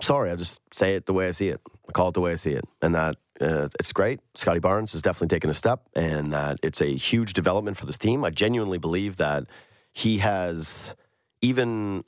Sorry, 0.00 0.30
I 0.30 0.36
just 0.36 0.60
say 0.72 0.94
it 0.94 1.06
the 1.06 1.12
way 1.12 1.28
I 1.28 1.32
see 1.32 1.48
it. 1.48 1.60
I 1.88 1.92
call 1.92 2.08
it 2.08 2.14
the 2.14 2.20
way 2.20 2.32
I 2.32 2.36
see 2.36 2.52
it. 2.52 2.64
And 2.80 2.94
that 2.94 3.16
uh, 3.40 3.68
it's 3.78 3.92
great. 3.92 4.20
Scottie 4.34 4.58
Barnes 4.58 4.92
has 4.92 5.02
definitely 5.02 5.28
taken 5.28 5.50
a 5.50 5.54
step 5.54 5.82
and 5.94 6.32
that 6.32 6.58
it's 6.62 6.80
a 6.80 6.94
huge 6.94 7.34
development 7.34 7.76
for 7.76 7.86
this 7.86 7.98
team. 7.98 8.24
I 8.24 8.30
genuinely 8.30 8.78
believe 8.78 9.18
that 9.18 9.44
he 9.92 10.18
has 10.18 10.94
even 11.42 12.04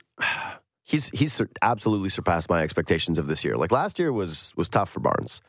he's 0.85 1.09
he's 1.09 1.41
absolutely 1.61 2.09
surpassed 2.09 2.49
my 2.49 2.61
expectations 2.61 3.17
of 3.17 3.27
this 3.27 3.43
year. 3.43 3.57
Like 3.57 3.71
last 3.71 3.99
year 3.99 4.13
was 4.13 4.53
was 4.55 4.69
tough 4.69 4.89
for 4.89 5.01
Barnes. 5.01 5.41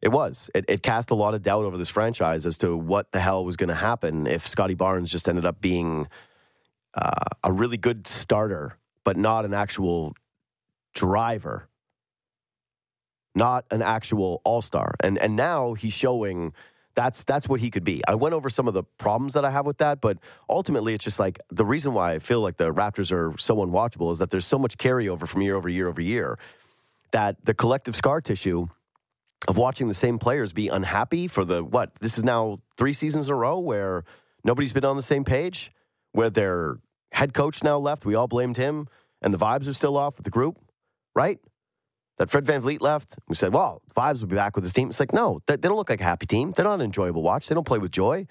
It 0.00 0.08
was. 0.08 0.48
It, 0.54 0.64
it, 0.68 0.82
cast 0.84 1.10
a 1.10 1.16
lot 1.16 1.34
of 1.34 1.42
doubt 1.42 1.64
over 1.64 1.76
this 1.76 1.88
franchise 1.88 2.46
as 2.46 2.56
to 2.58 2.76
what 2.76 3.10
the 3.10 3.18
hell 3.18 3.44
was 3.44 3.56
going 3.56 3.68
to 3.68 3.74
happen 3.74 4.28
if 4.28 4.46
Scottie 4.46 4.74
Barnes 4.74 5.10
just 5.10 5.28
ended 5.28 5.44
up 5.44 5.60
being 5.60 6.06
uh, 6.94 7.24
a 7.42 7.50
really 7.50 7.78
good 7.78 8.06
starter, 8.06 8.78
but 9.02 9.16
not 9.16 9.44
an 9.44 9.52
actual 9.52 10.14
driver, 10.94 11.68
not 13.34 13.64
an 13.72 13.82
actual 13.82 14.40
all 14.44 14.62
star. 14.62 14.94
And 15.00 15.18
and 15.18 15.34
now 15.34 15.74
he's 15.74 15.94
showing 15.94 16.52
That's 16.98 17.22
that's 17.22 17.48
what 17.48 17.60
he 17.60 17.70
could 17.70 17.84
be. 17.84 18.02
I 18.08 18.16
went 18.16 18.34
over 18.34 18.50
some 18.50 18.66
of 18.66 18.74
the 18.74 18.82
problems 18.82 19.34
that 19.34 19.44
I 19.44 19.52
have 19.52 19.66
with 19.66 19.78
that, 19.78 20.00
but 20.00 20.18
ultimately 20.50 20.94
it's 20.94 21.04
just 21.04 21.20
like 21.20 21.38
the 21.48 21.64
reason 21.64 21.94
why 21.94 22.14
I 22.14 22.18
feel 22.18 22.40
like 22.40 22.56
the 22.56 22.74
Raptors 22.74 23.12
are 23.12 23.38
so 23.38 23.58
unwatchable 23.58 24.10
is 24.10 24.18
that 24.18 24.30
there's 24.30 24.46
so 24.46 24.58
much 24.58 24.76
carryover 24.78 25.28
from 25.28 25.42
year 25.42 25.54
over 25.54 25.68
year 25.68 25.88
over 25.88 26.00
year 26.00 26.40
that 27.12 27.44
the 27.44 27.54
collective 27.54 27.94
scar 27.94 28.20
tissue 28.20 28.66
of 29.46 29.56
watching 29.56 29.86
the 29.86 29.94
same 29.94 30.18
players 30.18 30.52
be 30.52 30.66
unhappy 30.66 31.28
for 31.28 31.44
the 31.44 31.62
what? 31.62 31.94
This 32.00 32.18
is 32.18 32.24
now 32.24 32.58
3 32.78 32.92
seasons 32.92 33.28
in 33.28 33.32
a 33.32 33.36
row 33.36 33.60
where 33.60 34.02
nobody's 34.42 34.72
been 34.72 34.84
on 34.84 34.96
the 34.96 35.08
same 35.14 35.22
page, 35.22 35.70
where 36.10 36.30
their 36.30 36.80
head 37.12 37.32
coach 37.32 37.62
now 37.62 37.78
left, 37.78 38.06
we 38.06 38.16
all 38.16 38.26
blamed 38.26 38.56
him 38.56 38.88
and 39.22 39.32
the 39.32 39.38
vibes 39.38 39.68
are 39.68 39.72
still 39.72 39.96
off 39.96 40.16
with 40.16 40.24
the 40.24 40.30
group, 40.30 40.58
right? 41.14 41.38
That 42.18 42.30
Fred 42.30 42.44
VanVleet 42.44 42.80
left. 42.80 43.16
We 43.28 43.36
said, 43.36 43.52
well, 43.52 43.80
Vibes 43.96 44.20
will 44.20 44.26
be 44.26 44.36
back 44.36 44.56
with 44.56 44.64
his 44.64 44.72
team. 44.72 44.90
It's 44.90 45.00
like, 45.00 45.12
no, 45.12 45.40
they, 45.46 45.56
they 45.56 45.68
don't 45.68 45.76
look 45.76 45.90
like 45.90 46.00
a 46.00 46.04
happy 46.04 46.26
team. 46.26 46.52
They're 46.52 46.64
not 46.64 46.74
an 46.74 46.80
enjoyable 46.80 47.22
watch. 47.22 47.48
They 47.48 47.54
don't 47.54 47.66
play 47.66 47.78
with 47.78 47.92
joy. 47.92 48.26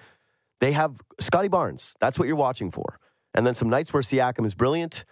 They 0.59 0.73
have 0.73 1.01
Scottie 1.19 1.47
Barnes. 1.47 1.95
That's 2.01 2.19
what 2.19 2.27
you're 2.27 2.37
watching 2.37 2.71
for. 2.71 2.99
And 3.33 3.45
then 3.45 3.53
some 3.53 3.69
nights 3.69 3.93
where 3.93 4.03
Siakam 4.03 4.45
is 4.45 4.53
brilliant. 4.53 5.05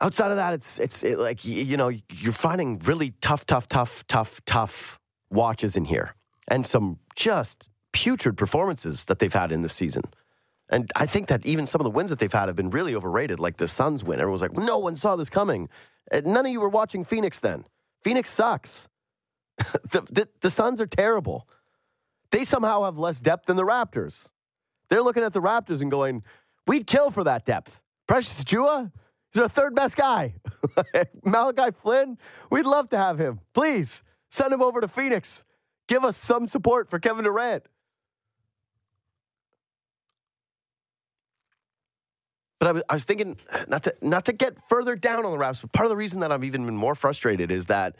Outside 0.00 0.30
of 0.30 0.38
that, 0.38 0.54
it's 0.54 0.78
it's 0.78 1.02
it, 1.02 1.18
like 1.18 1.44
you 1.44 1.76
know 1.76 1.88
you're 1.88 2.32
finding 2.32 2.78
really 2.78 3.12
tough, 3.20 3.44
tough, 3.44 3.68
tough, 3.68 4.06
tough, 4.06 4.40
tough 4.46 4.98
watches 5.30 5.76
in 5.76 5.84
here, 5.84 6.14
and 6.48 6.66
some 6.66 6.98
just 7.16 7.68
putrid 7.92 8.38
performances 8.38 9.04
that 9.04 9.18
they've 9.18 9.32
had 9.32 9.52
in 9.52 9.60
this 9.60 9.74
season. 9.74 10.04
And 10.70 10.90
I 10.96 11.04
think 11.04 11.26
that 11.28 11.44
even 11.44 11.66
some 11.66 11.82
of 11.82 11.84
the 11.84 11.90
wins 11.90 12.08
that 12.08 12.18
they've 12.18 12.32
had 12.32 12.46
have 12.46 12.56
been 12.56 12.70
really 12.70 12.94
overrated. 12.94 13.40
Like 13.40 13.58
the 13.58 13.68
Suns 13.68 14.02
win, 14.02 14.20
Everyone's 14.20 14.40
like, 14.40 14.56
"No 14.56 14.78
one 14.78 14.96
saw 14.96 15.16
this 15.16 15.28
coming." 15.28 15.68
Uh, 16.10 16.20
none 16.24 16.46
of 16.46 16.52
you 16.52 16.60
were 16.60 16.68
watching 16.68 17.04
Phoenix 17.04 17.38
then. 17.38 17.64
Phoenix 18.02 18.30
sucks. 18.30 18.88
the, 19.58 20.02
the, 20.10 20.28
the 20.40 20.50
Suns 20.50 20.80
are 20.80 20.86
terrible. 20.86 21.46
They 22.30 22.44
somehow 22.44 22.84
have 22.84 22.98
less 22.98 23.20
depth 23.20 23.46
than 23.46 23.56
the 23.56 23.64
Raptors. 23.64 24.28
They're 24.88 25.02
looking 25.02 25.22
at 25.22 25.32
the 25.32 25.40
Raptors 25.40 25.82
and 25.82 25.90
going, 25.90 26.22
we'd 26.66 26.86
kill 26.86 27.10
for 27.10 27.24
that 27.24 27.44
depth. 27.44 27.80
Precious 28.06 28.42
Achiuwa, 28.42 28.90
he's 29.32 29.42
our 29.42 29.48
third 29.48 29.74
best 29.74 29.96
guy. 29.96 30.34
Malachi 31.24 31.76
Flynn, 31.82 32.18
we'd 32.50 32.66
love 32.66 32.88
to 32.90 32.98
have 32.98 33.18
him. 33.18 33.40
Please 33.54 34.02
send 34.30 34.52
him 34.52 34.62
over 34.62 34.80
to 34.80 34.88
Phoenix. 34.88 35.44
Give 35.88 36.04
us 36.04 36.16
some 36.16 36.48
support 36.48 36.88
for 36.88 36.98
Kevin 36.98 37.24
Durant. 37.24 37.66
But 42.60 42.68
I 42.68 42.72
was, 42.72 42.82
I 42.90 42.94
was 42.94 43.04
thinking 43.04 43.36
not 43.68 43.82
to 43.84 43.94
not 44.02 44.26
to 44.26 44.32
get 44.32 44.62
further 44.68 44.94
down 44.94 45.24
on 45.24 45.32
the 45.32 45.38
Raps, 45.38 45.62
but 45.62 45.72
part 45.72 45.86
of 45.86 45.90
the 45.90 45.96
reason 45.96 46.20
that 46.20 46.30
I've 46.30 46.44
even 46.44 46.66
been 46.66 46.76
more 46.76 46.94
frustrated 46.94 47.50
is 47.50 47.66
that 47.66 47.96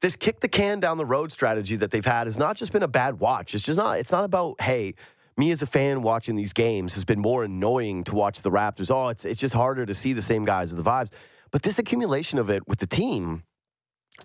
this 0.00 0.16
kick 0.16 0.40
the 0.40 0.48
can 0.48 0.80
down 0.80 0.98
the 0.98 1.06
road 1.06 1.32
strategy 1.32 1.74
that 1.76 1.90
they've 1.90 2.04
had 2.04 2.26
has 2.26 2.38
not 2.38 2.56
just 2.56 2.72
been 2.72 2.82
a 2.82 2.88
bad 2.88 3.18
watch. 3.18 3.54
It's 3.54 3.64
just 3.64 3.78
not. 3.78 3.98
It's 3.98 4.12
not 4.12 4.24
about 4.24 4.60
hey, 4.60 4.94
me 5.38 5.50
as 5.50 5.62
a 5.62 5.66
fan 5.66 6.02
watching 6.02 6.36
these 6.36 6.52
games 6.52 6.92
has 6.92 7.06
been 7.06 7.20
more 7.20 7.42
annoying 7.42 8.04
to 8.04 8.14
watch 8.14 8.42
the 8.42 8.50
Raptors. 8.50 8.90
Oh, 8.90 9.08
it's 9.08 9.24
it's 9.24 9.40
just 9.40 9.54
harder 9.54 9.86
to 9.86 9.94
see 9.94 10.12
the 10.12 10.22
same 10.22 10.44
guys 10.44 10.70
and 10.70 10.78
the 10.78 10.88
vibes. 10.88 11.10
But 11.50 11.62
this 11.62 11.78
accumulation 11.78 12.38
of 12.38 12.50
it 12.50 12.68
with 12.68 12.80
the 12.80 12.86
team 12.86 13.44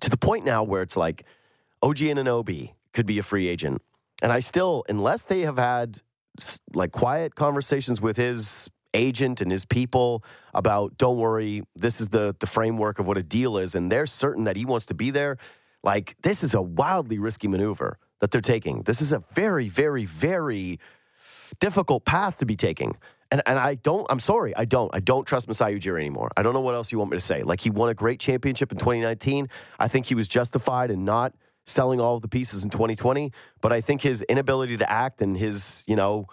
to 0.01 0.09
the 0.09 0.17
point 0.17 0.43
now 0.43 0.63
where 0.63 0.81
it's 0.81 0.97
like 0.97 1.23
OG 1.81 1.97
Anunoby 1.97 2.73
could 2.91 3.05
be 3.05 3.19
a 3.19 3.23
free 3.23 3.47
agent, 3.47 3.81
and 4.21 4.33
I 4.33 4.41
still, 4.41 4.83
unless 4.89 5.23
they 5.23 5.41
have 5.41 5.57
had 5.57 6.01
like 6.73 6.91
quiet 6.91 7.35
conversations 7.35 8.01
with 8.01 8.17
his 8.17 8.69
agent 8.93 9.41
and 9.41 9.51
his 9.51 9.65
people 9.65 10.23
about 10.53 10.97
don't 10.97 11.17
worry 11.17 11.63
this 11.75 11.99
is 11.99 12.09
the 12.09 12.35
the 12.39 12.47
framework 12.47 12.99
of 12.99 13.07
what 13.07 13.17
a 13.17 13.23
deal 13.23 13.57
is 13.57 13.75
and 13.75 13.91
they're 13.91 14.05
certain 14.05 14.43
that 14.43 14.55
he 14.55 14.65
wants 14.65 14.85
to 14.85 14.93
be 14.93 15.09
there 15.09 15.37
like 15.83 16.15
this 16.21 16.43
is 16.43 16.53
a 16.53 16.61
wildly 16.61 17.17
risky 17.17 17.47
maneuver 17.47 17.97
that 18.19 18.31
they're 18.31 18.41
taking 18.41 18.81
this 18.83 19.01
is 19.01 19.11
a 19.11 19.23
very 19.33 19.67
very 19.67 20.05
very 20.05 20.79
difficult 21.59 22.05
path 22.05 22.37
to 22.37 22.45
be 22.45 22.55
taking 22.55 22.95
and, 23.33 23.41
and 23.47 23.57
I 23.57 23.73
don't, 23.73 24.05
I'm 24.11 24.19
sorry, 24.19 24.55
I 24.55 24.65
don't. 24.65 24.93
I 24.93 24.99
don't 24.99 25.25
trust 25.25 25.47
Masai 25.47 25.79
Ujiri 25.79 25.99
anymore. 25.99 26.29
I 26.37 26.43
don't 26.43 26.53
know 26.53 26.61
what 26.61 26.75
else 26.75 26.91
you 26.91 26.99
want 26.99 27.09
me 27.09 27.17
to 27.17 27.21
say. 27.21 27.41
Like, 27.41 27.61
he 27.61 27.71
won 27.71 27.89
a 27.89 27.95
great 27.95 28.19
championship 28.19 28.71
in 28.71 28.77
2019. 28.77 29.49
I 29.79 29.87
think 29.87 30.05
he 30.05 30.13
was 30.13 30.27
justified 30.27 30.91
in 30.91 31.03
not 31.03 31.33
selling 31.65 31.99
all 31.99 32.17
of 32.17 32.21
the 32.21 32.27
pieces 32.27 32.63
in 32.63 32.69
2020. 32.69 33.31
But 33.59 33.73
I 33.73 33.81
think 33.81 34.03
his 34.03 34.21
inability 34.21 34.77
to 34.77 34.91
act 34.91 35.23
and 35.23 35.35
his, 35.35 35.83
you 35.87 35.95
know, 35.95 36.27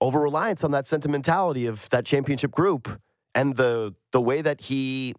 over 0.00 0.20
reliance 0.20 0.64
on 0.64 0.70
that 0.72 0.86
sentimentality 0.86 1.66
of 1.66 1.88
that 1.90 2.04
championship 2.04 2.50
group 2.50 3.00
and 3.36 3.54
the 3.56 3.94
the 4.12 4.20
way 4.20 4.42
that 4.42 4.60
he 4.62 5.14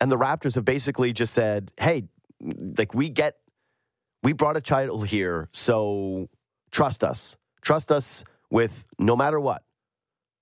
and 0.00 0.12
the 0.12 0.18
Raptors 0.18 0.56
have 0.56 0.64
basically 0.64 1.12
just 1.12 1.32
said, 1.32 1.72
"Hey, 1.78 2.04
like 2.78 2.92
we 2.92 3.08
get 3.08 3.36
we 4.22 4.32
brought 4.32 4.56
a 4.56 4.60
title 4.60 5.02
here, 5.02 5.48
so 5.52 6.28
trust 6.72 7.04
us. 7.04 7.36
Trust 7.62 7.90
us 7.92 8.24
with 8.50 8.84
no 8.98 9.16
matter 9.16 9.40
what. 9.40 9.62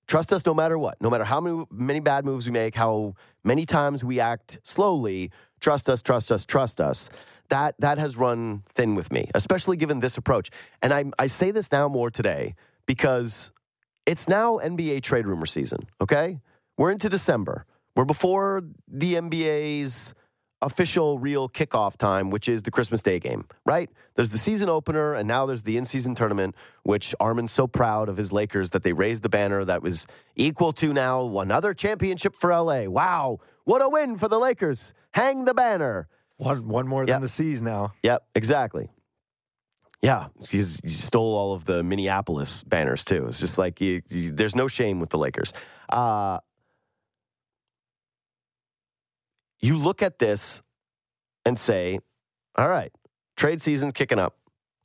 Trust 0.07 0.33
us 0.33 0.45
no 0.45 0.53
matter 0.53 0.77
what. 0.77 0.99
No 0.99 1.09
matter 1.09 1.23
how 1.23 1.39
many 1.39 1.65
many 1.71 1.99
bad 1.99 2.25
moves 2.25 2.47
we 2.47 2.51
make, 2.51 2.75
how 2.75 3.13
many 3.43 3.65
times 3.65 4.03
we 4.03 4.19
act 4.19 4.59
slowly, 4.63 5.31
trust 5.61 5.89
us, 5.89 6.01
trust 6.01 6.31
us, 6.31 6.45
trust 6.45 6.81
us." 6.81 7.09
That 7.49 7.75
that 7.79 7.99
has 7.99 8.17
run 8.17 8.63
thin 8.73 8.95
with 8.95 9.11
me, 9.11 9.29
especially 9.35 9.77
given 9.77 9.99
this 9.99 10.17
approach. 10.17 10.49
And 10.81 10.91
I 10.91 11.05
I 11.19 11.27
say 11.27 11.51
this 11.51 11.71
now 11.71 11.87
more 11.87 12.09
today 12.09 12.55
because 12.85 13.51
it's 14.05 14.27
now 14.27 14.57
NBA 14.57 15.01
trade 15.03 15.27
rumor 15.27 15.45
season, 15.45 15.87
okay? 16.01 16.39
We're 16.77 16.91
into 16.91 17.09
December. 17.09 17.65
We're 17.95 18.05
before 18.05 18.63
the 18.87 19.15
NBA's 19.15 20.13
official 20.61 21.19
real 21.19 21.47
kickoff 21.47 21.95
time, 21.97 22.29
which 22.29 22.49
is 22.49 22.63
the 22.63 22.71
Christmas 22.71 23.01
Day 23.01 23.19
game, 23.19 23.45
right? 23.65 23.89
There's 24.15 24.31
the 24.31 24.37
season 24.37 24.67
opener, 24.69 25.13
and 25.13 25.27
now 25.27 25.45
there's 25.45 25.63
the 25.63 25.77
in 25.77 25.85
season 25.85 26.15
tournament, 26.15 26.55
which 26.83 27.13
Armin's 27.19 27.51
so 27.51 27.67
proud 27.67 28.09
of 28.09 28.17
his 28.17 28.31
Lakers 28.31 28.71
that 28.71 28.83
they 28.83 28.93
raised 28.93 29.23
the 29.23 29.29
banner 29.29 29.63
that 29.65 29.81
was 29.81 30.07
equal 30.35 30.73
to 30.73 30.93
now 30.93 31.39
another 31.39 31.73
championship 31.73 32.35
for 32.35 32.51
LA. 32.51 32.85
Wow, 32.85 33.39
what 33.65 33.81
a 33.81 33.89
win 33.89 34.17
for 34.17 34.27
the 34.27 34.39
Lakers. 34.39 34.93
Hang 35.11 35.45
the 35.45 35.53
banner. 35.53 36.07
One, 36.37 36.67
one 36.67 36.87
more 36.87 37.05
than 37.05 37.21
the 37.21 37.29
C's 37.29 37.61
now. 37.61 37.93
Yep, 38.03 38.25
exactly. 38.35 38.89
Yeah, 40.01 40.27
because 40.39 40.79
you 40.83 40.91
stole 40.91 41.35
all 41.35 41.53
of 41.53 41.65
the 41.65 41.83
Minneapolis 41.83 42.63
banners 42.63 43.03
too. 43.03 43.25
It's 43.27 43.39
just 43.39 43.57
like 43.57 43.81
you, 43.81 44.01
you, 44.09 44.31
there's 44.31 44.55
no 44.55 44.67
shame 44.67 44.99
with 44.99 45.09
the 45.09 45.17
Lakers. 45.17 45.53
Uh, 45.89 46.39
you 49.59 49.77
look 49.77 50.01
at 50.01 50.19
this 50.19 50.61
and 51.45 51.57
say, 51.57 51.99
all 52.55 52.69
right, 52.69 52.91
trade 53.35 53.61
season 53.61 53.91
kicking 53.91 54.19
up. 54.19 54.37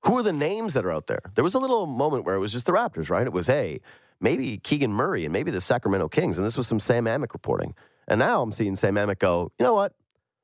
Who 0.04 0.16
are 0.16 0.22
the 0.22 0.32
names 0.32 0.74
that 0.74 0.86
are 0.86 0.92
out 0.92 1.06
there? 1.06 1.20
There 1.34 1.44
was 1.44 1.54
a 1.54 1.58
little 1.58 1.86
moment 1.86 2.24
where 2.24 2.34
it 2.34 2.38
was 2.38 2.52
just 2.52 2.64
the 2.64 2.72
Raptors, 2.72 3.10
right? 3.10 3.26
It 3.26 3.32
was, 3.32 3.46
hey, 3.46 3.80
maybe 4.20 4.58
Keegan 4.58 4.92
Murray 4.92 5.24
and 5.24 5.32
maybe 5.32 5.50
the 5.50 5.60
Sacramento 5.60 6.08
Kings. 6.08 6.38
And 6.38 6.46
this 6.46 6.56
was 6.56 6.66
some 6.66 6.80
Sam 6.80 7.04
Amick 7.04 7.34
reporting. 7.34 7.74
And 8.08 8.18
now 8.18 8.42
I'm 8.42 8.52
seeing 8.52 8.76
Sam 8.76 8.94
Amick 8.94 9.18
go, 9.18 9.52
you 9.58 9.64
know 9.64 9.74
what? 9.74 9.94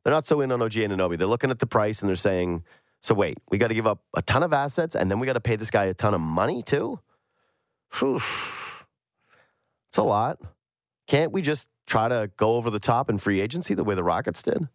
They're 0.04 0.12
not 0.12 0.26
so 0.26 0.40
in 0.42 0.52
on 0.52 0.60
OG 0.60 0.72
Anunoby. 0.72 1.16
They're 1.16 1.26
looking 1.26 1.50
at 1.50 1.58
the 1.58 1.66
price 1.66 2.00
and 2.00 2.08
they're 2.08 2.16
saying, 2.16 2.62
so 3.06 3.14
wait, 3.14 3.38
we 3.50 3.58
got 3.58 3.68
to 3.68 3.74
give 3.74 3.86
up 3.86 4.00
a 4.16 4.22
ton 4.22 4.42
of 4.42 4.52
assets 4.52 4.96
and 4.96 5.08
then 5.08 5.20
we 5.20 5.28
got 5.28 5.34
to 5.34 5.40
pay 5.40 5.54
this 5.54 5.70
guy 5.70 5.84
a 5.84 5.94
ton 5.94 6.12
of 6.12 6.20
money 6.20 6.60
too? 6.64 6.98
Whew. 8.00 8.20
It's 9.90 9.98
a 9.98 10.02
lot. 10.02 10.40
Can't 11.06 11.30
we 11.30 11.40
just 11.40 11.68
try 11.86 12.08
to 12.08 12.32
go 12.36 12.56
over 12.56 12.68
the 12.68 12.80
top 12.80 13.08
in 13.08 13.18
free 13.18 13.40
agency 13.40 13.74
the 13.74 13.84
way 13.84 13.94
the 13.94 14.02
Rockets 14.02 14.42
did? 14.42 14.68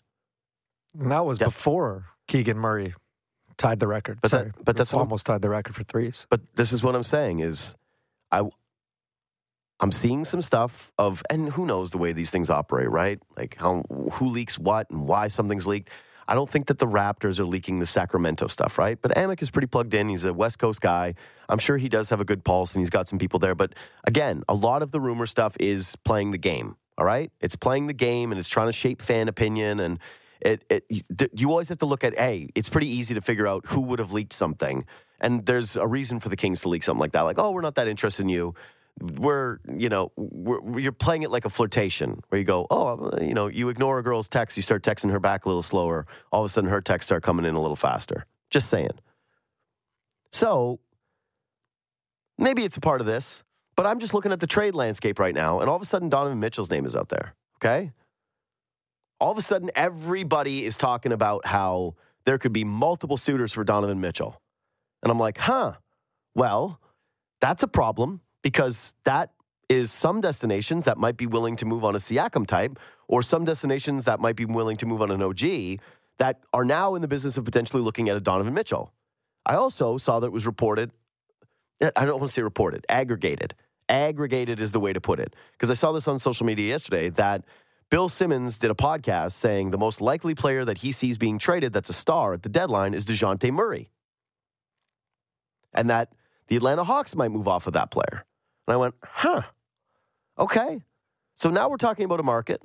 And 0.97 1.11
that 1.11 1.25
was 1.25 1.39
Def- 1.39 1.49
before 1.49 2.05
Keegan 2.29 2.57
Murray 2.57 2.93
tied 3.57 3.81
the 3.81 3.87
record. 3.87 4.21
But, 4.21 4.31
Sorry, 4.31 4.45
that, 4.45 4.63
but 4.63 4.77
that's 4.77 4.93
almost 4.93 5.25
tied 5.25 5.41
the 5.41 5.49
record 5.49 5.75
for 5.75 5.83
threes. 5.83 6.25
But 6.29 6.39
this 6.55 6.71
is 6.71 6.81
what 6.81 6.95
I'm 6.95 7.03
saying 7.03 7.41
is 7.41 7.75
I 8.31 8.43
I'm 9.81 9.91
seeing 9.91 10.23
some 10.23 10.41
stuff 10.41 10.89
of 10.97 11.21
and 11.29 11.51
who 11.51 11.65
knows 11.65 11.91
the 11.91 11.97
way 11.97 12.13
these 12.13 12.31
things 12.31 12.49
operate, 12.49 12.89
right? 12.89 13.19
Like 13.35 13.57
how 13.59 13.83
who 14.13 14.29
leaks 14.29 14.57
what 14.57 14.89
and 14.89 15.05
why 15.05 15.27
something's 15.27 15.67
leaked. 15.67 15.89
I 16.31 16.33
don't 16.33 16.49
think 16.49 16.67
that 16.67 16.79
the 16.79 16.87
Raptors 16.87 17.41
are 17.41 17.45
leaking 17.45 17.79
the 17.79 17.85
Sacramento 17.85 18.47
stuff, 18.47 18.77
right? 18.77 18.97
But 19.01 19.11
Amick 19.15 19.41
is 19.41 19.49
pretty 19.49 19.67
plugged 19.67 19.93
in. 19.93 20.07
He's 20.07 20.23
a 20.23 20.33
West 20.33 20.59
Coast 20.59 20.79
guy. 20.79 21.15
I'm 21.49 21.57
sure 21.57 21.75
he 21.75 21.89
does 21.89 22.07
have 22.07 22.21
a 22.21 22.23
good 22.23 22.45
pulse 22.45 22.73
and 22.73 22.79
he's 22.79 22.89
got 22.89 23.09
some 23.09 23.19
people 23.19 23.37
there. 23.37 23.53
But 23.53 23.73
again, 24.05 24.43
a 24.47 24.53
lot 24.53 24.81
of 24.81 24.91
the 24.91 25.01
rumor 25.01 25.25
stuff 25.25 25.57
is 25.59 25.97
playing 26.05 26.31
the 26.31 26.37
game, 26.37 26.77
all 26.97 27.03
right? 27.03 27.33
It's 27.41 27.57
playing 27.57 27.87
the 27.87 27.93
game 27.93 28.31
and 28.31 28.39
it's 28.39 28.47
trying 28.47 28.69
to 28.69 28.71
shape 28.71 29.01
fan 29.01 29.27
opinion. 29.27 29.81
And 29.81 29.99
it, 30.39 30.63
it 30.69 30.85
you 31.33 31.49
always 31.49 31.67
have 31.67 31.79
to 31.79 31.85
look 31.85 32.05
at, 32.05 32.17
hey, 32.17 32.47
it's 32.55 32.69
pretty 32.69 32.87
easy 32.87 33.13
to 33.13 33.19
figure 33.19 33.45
out 33.45 33.65
who 33.65 33.81
would 33.81 33.99
have 33.99 34.13
leaked 34.13 34.31
something. 34.31 34.85
And 35.19 35.45
there's 35.45 35.75
a 35.75 35.85
reason 35.85 36.21
for 36.21 36.29
the 36.29 36.37
Kings 36.37 36.61
to 36.61 36.69
leak 36.69 36.83
something 36.83 37.01
like 37.01 37.11
that. 37.11 37.23
Like, 37.23 37.39
oh, 37.39 37.51
we're 37.51 37.59
not 37.59 37.75
that 37.75 37.89
interested 37.89 38.21
in 38.21 38.29
you 38.29 38.55
we're 39.01 39.59
you 39.75 39.89
know 39.89 40.11
we're, 40.15 40.79
you're 40.79 40.91
playing 40.91 41.23
it 41.23 41.31
like 41.31 41.45
a 41.45 41.49
flirtation 41.49 42.21
where 42.29 42.39
you 42.39 42.45
go 42.45 42.67
oh 42.69 42.87
uh, 42.87 43.19
you 43.21 43.33
know 43.33 43.47
you 43.47 43.69
ignore 43.69 43.99
a 43.99 44.03
girl's 44.03 44.29
text 44.29 44.57
you 44.57 44.63
start 44.63 44.83
texting 44.83 45.11
her 45.11 45.19
back 45.19 45.45
a 45.45 45.49
little 45.49 45.63
slower 45.63 46.07
all 46.31 46.43
of 46.43 46.49
a 46.49 46.53
sudden 46.53 46.69
her 46.69 46.81
texts 46.81 47.07
start 47.07 47.23
coming 47.23 47.45
in 47.45 47.55
a 47.55 47.61
little 47.61 47.75
faster. 47.77 48.25
Just 48.51 48.69
saying. 48.69 48.91
So 50.31 50.79
maybe 52.37 52.63
it's 52.65 52.77
a 52.77 52.81
part 52.81 53.01
of 53.01 53.07
this 53.07 53.43
but 53.75 53.85
i'm 53.85 53.99
just 53.99 54.13
looking 54.13 54.31
at 54.31 54.39
the 54.39 54.47
trade 54.47 54.75
landscape 54.75 55.19
right 55.19 55.35
now 55.35 55.59
and 55.61 55.69
all 55.69 55.75
of 55.75 55.81
a 55.81 55.85
sudden 55.85 56.09
donovan 56.09 56.39
mitchell's 56.39 56.71
name 56.71 56.85
is 56.85 56.95
out 56.95 57.09
there 57.09 57.35
okay? 57.63 57.91
All 59.19 59.31
of 59.31 59.37
a 59.37 59.41
sudden 59.43 59.71
everybody 59.75 60.65
is 60.65 60.77
talking 60.77 61.11
about 61.11 61.45
how 61.45 61.95
there 62.25 62.37
could 62.39 62.53
be 62.53 62.63
multiple 62.63 63.17
suitors 63.17 63.53
for 63.53 63.63
donovan 63.63 64.01
mitchell 64.01 64.41
And 65.03 65.11
I'm 65.11 65.19
like, 65.19 65.37
huh, 65.37 65.73
well, 66.35 66.79
that's 67.41 67.63
a 67.63 67.67
problem 67.67 68.21
because 68.41 68.93
that 69.03 69.31
is 69.69 69.91
some 69.91 70.19
destinations 70.19 70.85
that 70.85 70.97
might 70.97 71.15
be 71.15 71.25
willing 71.25 71.55
to 71.55 71.65
move 71.65 71.83
on 71.83 71.95
a 71.95 71.97
Siakam 71.97 72.45
type 72.45 72.77
or 73.07 73.21
some 73.21 73.45
destinations 73.45 74.05
that 74.05 74.19
might 74.19 74.35
be 74.35 74.45
willing 74.45 74.77
to 74.77 74.85
move 74.85 75.01
on 75.01 75.11
an 75.11 75.21
OG 75.21 75.79
that 76.17 76.39
are 76.53 76.65
now 76.65 76.95
in 76.95 77.01
the 77.01 77.07
business 77.07 77.37
of 77.37 77.45
potentially 77.45 77.81
looking 77.81 78.09
at 78.09 78.17
a 78.17 78.19
Donovan 78.19 78.53
Mitchell. 78.53 78.93
I 79.45 79.55
also 79.55 79.97
saw 79.97 80.19
that 80.19 80.27
it 80.27 80.33
was 80.33 80.45
reported, 80.45 80.91
I 81.81 82.05
don't 82.05 82.19
want 82.19 82.27
to 82.27 82.33
say 82.33 82.41
reported, 82.41 82.85
aggregated. 82.89 83.55
Aggregated 83.89 84.59
is 84.59 84.71
the 84.71 84.79
way 84.79 84.93
to 84.93 85.01
put 85.01 85.19
it. 85.19 85.35
Because 85.53 85.71
I 85.71 85.73
saw 85.73 85.91
this 85.91 86.07
on 86.07 86.19
social 86.19 86.45
media 86.45 86.67
yesterday 86.67 87.09
that 87.11 87.43
Bill 87.89 88.07
Simmons 88.07 88.59
did 88.59 88.71
a 88.71 88.75
podcast 88.75 89.33
saying 89.33 89.71
the 89.71 89.77
most 89.77 89.99
likely 89.99 90.35
player 90.35 90.63
that 90.63 90.77
he 90.77 90.91
sees 90.91 91.17
being 91.17 91.37
traded 91.37 91.73
that's 91.73 91.89
a 91.89 91.93
star 91.93 92.33
at 92.33 92.43
the 92.43 92.49
deadline 92.49 92.93
is 92.93 93.05
DeJounte 93.05 93.51
Murray. 93.51 93.89
And 95.73 95.89
that 95.89 96.13
the 96.47 96.55
Atlanta 96.55 96.83
Hawks 96.83 97.15
might 97.15 97.31
move 97.31 97.47
off 97.47 97.67
of 97.67 97.73
that 97.73 97.91
player. 97.91 98.25
And 98.71 98.75
I 98.75 98.77
went, 98.77 98.95
huh, 99.03 99.41
okay. 100.39 100.81
So 101.35 101.49
now 101.49 101.67
we're 101.67 101.75
talking 101.75 102.05
about 102.05 102.21
a 102.21 102.23
market 102.23 102.61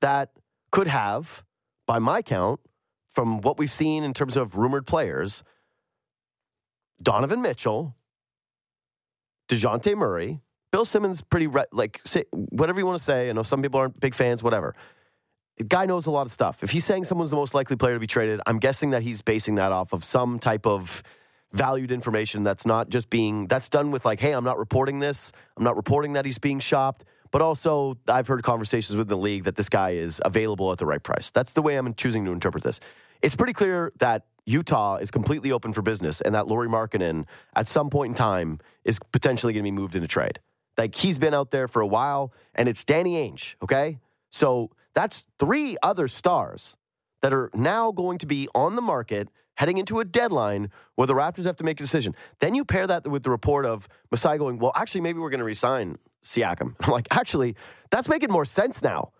that 0.00 0.30
could 0.70 0.86
have, 0.86 1.42
by 1.84 1.98
my 1.98 2.22
count, 2.22 2.60
from 3.10 3.40
what 3.40 3.58
we've 3.58 3.70
seen 3.70 4.04
in 4.04 4.14
terms 4.14 4.36
of 4.36 4.54
rumored 4.54 4.86
players, 4.86 5.42
Donovan 7.02 7.42
Mitchell, 7.42 7.96
DeJounte 9.48 9.96
Murray, 9.96 10.42
Bill 10.70 10.84
Simmons, 10.84 11.22
pretty 11.22 11.48
re- 11.48 11.64
like 11.72 12.00
say, 12.04 12.24
whatever 12.30 12.78
you 12.78 12.86
want 12.86 12.98
to 12.98 13.04
say. 13.04 13.28
I 13.28 13.32
know 13.32 13.42
some 13.42 13.60
people 13.60 13.80
aren't 13.80 13.98
big 13.98 14.14
fans, 14.14 14.44
whatever. 14.44 14.76
The 15.56 15.64
guy 15.64 15.86
knows 15.86 16.06
a 16.06 16.12
lot 16.12 16.24
of 16.24 16.30
stuff. 16.30 16.62
If 16.62 16.70
he's 16.70 16.84
saying 16.84 17.06
someone's 17.06 17.30
the 17.30 17.36
most 17.36 17.52
likely 17.52 17.74
player 17.74 17.94
to 17.94 18.00
be 18.00 18.06
traded, 18.06 18.40
I'm 18.46 18.60
guessing 18.60 18.90
that 18.90 19.02
he's 19.02 19.22
basing 19.22 19.56
that 19.56 19.72
off 19.72 19.92
of 19.92 20.04
some 20.04 20.38
type 20.38 20.68
of 20.68 21.02
valued 21.52 21.90
information 21.90 22.42
that's 22.42 22.66
not 22.66 22.90
just 22.90 23.10
being 23.10 23.46
that's 23.46 23.68
done 23.68 23.90
with 23.90 24.04
like, 24.04 24.20
hey, 24.20 24.32
I'm 24.32 24.44
not 24.44 24.58
reporting 24.58 24.98
this. 24.98 25.32
I'm 25.56 25.64
not 25.64 25.76
reporting 25.76 26.12
that 26.14 26.24
he's 26.24 26.38
being 26.38 26.60
shopped. 26.60 27.04
But 27.30 27.42
also, 27.42 27.98
I've 28.06 28.26
heard 28.26 28.42
conversations 28.42 28.96
with 28.96 29.08
the 29.08 29.16
league 29.16 29.44
that 29.44 29.56
this 29.56 29.68
guy 29.68 29.90
is 29.90 30.20
available 30.24 30.72
at 30.72 30.78
the 30.78 30.86
right 30.86 31.02
price. 31.02 31.30
That's 31.30 31.52
the 31.52 31.60
way 31.60 31.76
I'm 31.76 31.92
choosing 31.94 32.24
to 32.24 32.32
interpret 32.32 32.64
this. 32.64 32.80
It's 33.20 33.36
pretty 33.36 33.52
clear 33.52 33.92
that 33.98 34.24
Utah 34.46 34.96
is 34.96 35.10
completely 35.10 35.52
open 35.52 35.74
for 35.74 35.82
business 35.82 36.22
and 36.22 36.34
that 36.34 36.48
Lauri 36.48 36.68
Markkanen 36.68 37.26
at 37.54 37.68
some 37.68 37.90
point 37.90 38.12
in 38.12 38.14
time 38.14 38.60
is 38.84 38.98
potentially 39.12 39.52
going 39.52 39.62
to 39.62 39.70
be 39.70 39.72
moved 39.72 39.94
into 39.94 40.08
trade. 40.08 40.40
Like 40.78 40.94
he's 40.94 41.18
been 41.18 41.34
out 41.34 41.50
there 41.50 41.68
for 41.68 41.82
a 41.82 41.86
while, 41.86 42.32
and 42.54 42.68
it's 42.68 42.84
Danny 42.84 43.16
Ainge, 43.16 43.56
okay? 43.62 43.98
So 44.30 44.70
that's 44.94 45.24
three 45.38 45.76
other 45.82 46.08
stars 46.08 46.76
that 47.20 47.32
are 47.32 47.50
now 47.52 47.92
going 47.92 48.18
to 48.18 48.26
be 48.26 48.48
on 48.54 48.76
the 48.76 48.82
market 48.82 49.28
heading 49.58 49.78
into 49.78 49.98
a 49.98 50.04
deadline 50.04 50.70
where 50.94 51.06
the 51.06 51.14
Raptors 51.14 51.44
have 51.44 51.56
to 51.56 51.64
make 51.64 51.80
a 51.80 51.82
decision. 51.82 52.14
Then 52.38 52.54
you 52.54 52.64
pair 52.64 52.86
that 52.86 53.06
with 53.08 53.24
the 53.24 53.30
report 53.30 53.66
of 53.66 53.88
Masai 54.12 54.38
going, 54.38 54.58
well, 54.58 54.72
actually, 54.76 55.00
maybe 55.00 55.18
we're 55.18 55.30
going 55.30 55.40
to 55.40 55.44
resign 55.44 55.98
Siakam. 56.24 56.76
I'm 56.80 56.92
like, 56.92 57.08
actually, 57.10 57.56
that's 57.90 58.08
making 58.08 58.30
more 58.30 58.44
sense 58.44 58.82
now 58.82 59.10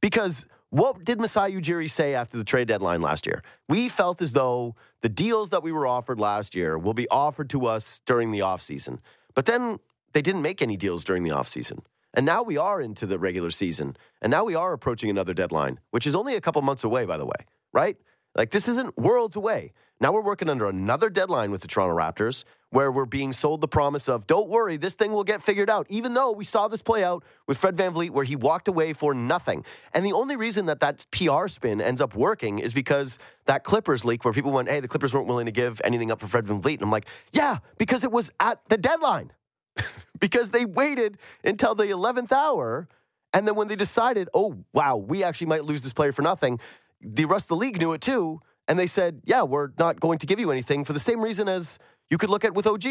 because 0.00 0.46
what 0.70 1.04
did 1.04 1.20
Masai 1.20 1.52
Ujiri 1.52 1.90
say 1.90 2.14
after 2.14 2.38
the 2.38 2.44
trade 2.44 2.68
deadline 2.68 3.02
last 3.02 3.26
year? 3.26 3.42
We 3.68 3.88
felt 3.88 4.22
as 4.22 4.32
though 4.32 4.76
the 5.02 5.08
deals 5.08 5.50
that 5.50 5.64
we 5.64 5.72
were 5.72 5.88
offered 5.88 6.20
last 6.20 6.54
year 6.54 6.78
will 6.78 6.94
be 6.94 7.08
offered 7.08 7.50
to 7.50 7.66
us 7.66 8.00
during 8.06 8.30
the 8.30 8.38
offseason. 8.38 9.00
But 9.34 9.46
then 9.46 9.78
they 10.12 10.22
didn't 10.22 10.42
make 10.42 10.62
any 10.62 10.76
deals 10.76 11.02
during 11.02 11.24
the 11.24 11.30
offseason. 11.30 11.80
And 12.14 12.24
now 12.24 12.44
we 12.44 12.56
are 12.56 12.80
into 12.80 13.06
the 13.06 13.18
regular 13.18 13.50
season. 13.50 13.96
And 14.22 14.30
now 14.30 14.44
we 14.44 14.54
are 14.54 14.72
approaching 14.72 15.10
another 15.10 15.34
deadline, 15.34 15.80
which 15.90 16.06
is 16.06 16.14
only 16.14 16.36
a 16.36 16.40
couple 16.40 16.62
months 16.62 16.84
away, 16.84 17.06
by 17.06 17.16
the 17.16 17.26
way, 17.26 17.46
right? 17.72 17.96
Like 18.34 18.50
this 18.50 18.68
isn't 18.68 18.96
worlds 18.96 19.36
away. 19.36 19.72
Now 20.00 20.12
we're 20.12 20.22
working 20.22 20.48
under 20.48 20.66
another 20.66 21.10
deadline 21.10 21.50
with 21.50 21.60
the 21.60 21.68
Toronto 21.68 21.94
Raptors 21.94 22.44
where 22.70 22.90
we're 22.90 23.04
being 23.04 23.32
sold 23.32 23.60
the 23.60 23.68
promise 23.68 24.08
of, 24.08 24.26
don't 24.26 24.48
worry, 24.48 24.76
this 24.76 24.94
thing 24.94 25.12
will 25.12 25.24
get 25.24 25.42
figured 25.42 25.68
out, 25.68 25.86
even 25.90 26.14
though 26.14 26.30
we 26.30 26.44
saw 26.44 26.68
this 26.68 26.80
play 26.80 27.04
out 27.04 27.24
with 27.46 27.58
Fred 27.58 27.76
VanVleet 27.76 28.10
where 28.10 28.24
he 28.24 28.36
walked 28.36 28.68
away 28.68 28.92
for 28.92 29.12
nothing. 29.12 29.64
And 29.92 30.06
the 30.06 30.12
only 30.12 30.36
reason 30.36 30.66
that 30.66 30.80
that 30.80 31.04
PR 31.10 31.48
spin 31.48 31.80
ends 31.80 32.00
up 32.00 32.14
working 32.14 32.60
is 32.60 32.72
because 32.72 33.18
that 33.46 33.64
Clippers 33.64 34.04
leak 34.04 34.24
where 34.24 34.32
people 34.32 34.52
went, 34.52 34.68
hey, 34.68 34.80
the 34.80 34.88
Clippers 34.88 35.12
weren't 35.12 35.26
willing 35.26 35.46
to 35.46 35.52
give 35.52 35.80
anything 35.84 36.10
up 36.10 36.20
for 36.20 36.28
Fred 36.28 36.46
VanVleet. 36.46 36.74
And 36.74 36.82
I'm 36.82 36.90
like, 36.90 37.06
yeah, 37.32 37.58
because 37.76 38.04
it 38.04 38.12
was 38.12 38.30
at 38.40 38.60
the 38.68 38.78
deadline. 38.78 39.32
because 40.20 40.50
they 40.50 40.64
waited 40.64 41.18
until 41.44 41.74
the 41.74 41.84
11th 41.84 42.32
hour. 42.32 42.88
And 43.32 43.46
then 43.46 43.54
when 43.54 43.68
they 43.68 43.76
decided, 43.76 44.28
oh, 44.34 44.64
wow, 44.72 44.96
we 44.96 45.22
actually 45.22 45.48
might 45.48 45.64
lose 45.64 45.82
this 45.82 45.92
player 45.92 46.12
for 46.12 46.22
nothing, 46.22 46.58
the 47.00 47.24
rest 47.24 47.44
of 47.44 47.48
the 47.48 47.56
league 47.56 47.78
knew 47.78 47.92
it 47.92 48.00
too. 48.00 48.40
And 48.68 48.78
they 48.78 48.86
said, 48.86 49.22
yeah, 49.24 49.42
we're 49.42 49.70
not 49.78 49.98
going 50.00 50.18
to 50.18 50.26
give 50.26 50.38
you 50.38 50.50
anything 50.50 50.84
for 50.84 50.92
the 50.92 51.00
same 51.00 51.20
reason 51.20 51.48
as 51.48 51.78
you 52.08 52.18
could 52.18 52.30
look 52.30 52.44
at 52.44 52.54
with 52.54 52.66
OG. 52.66 52.86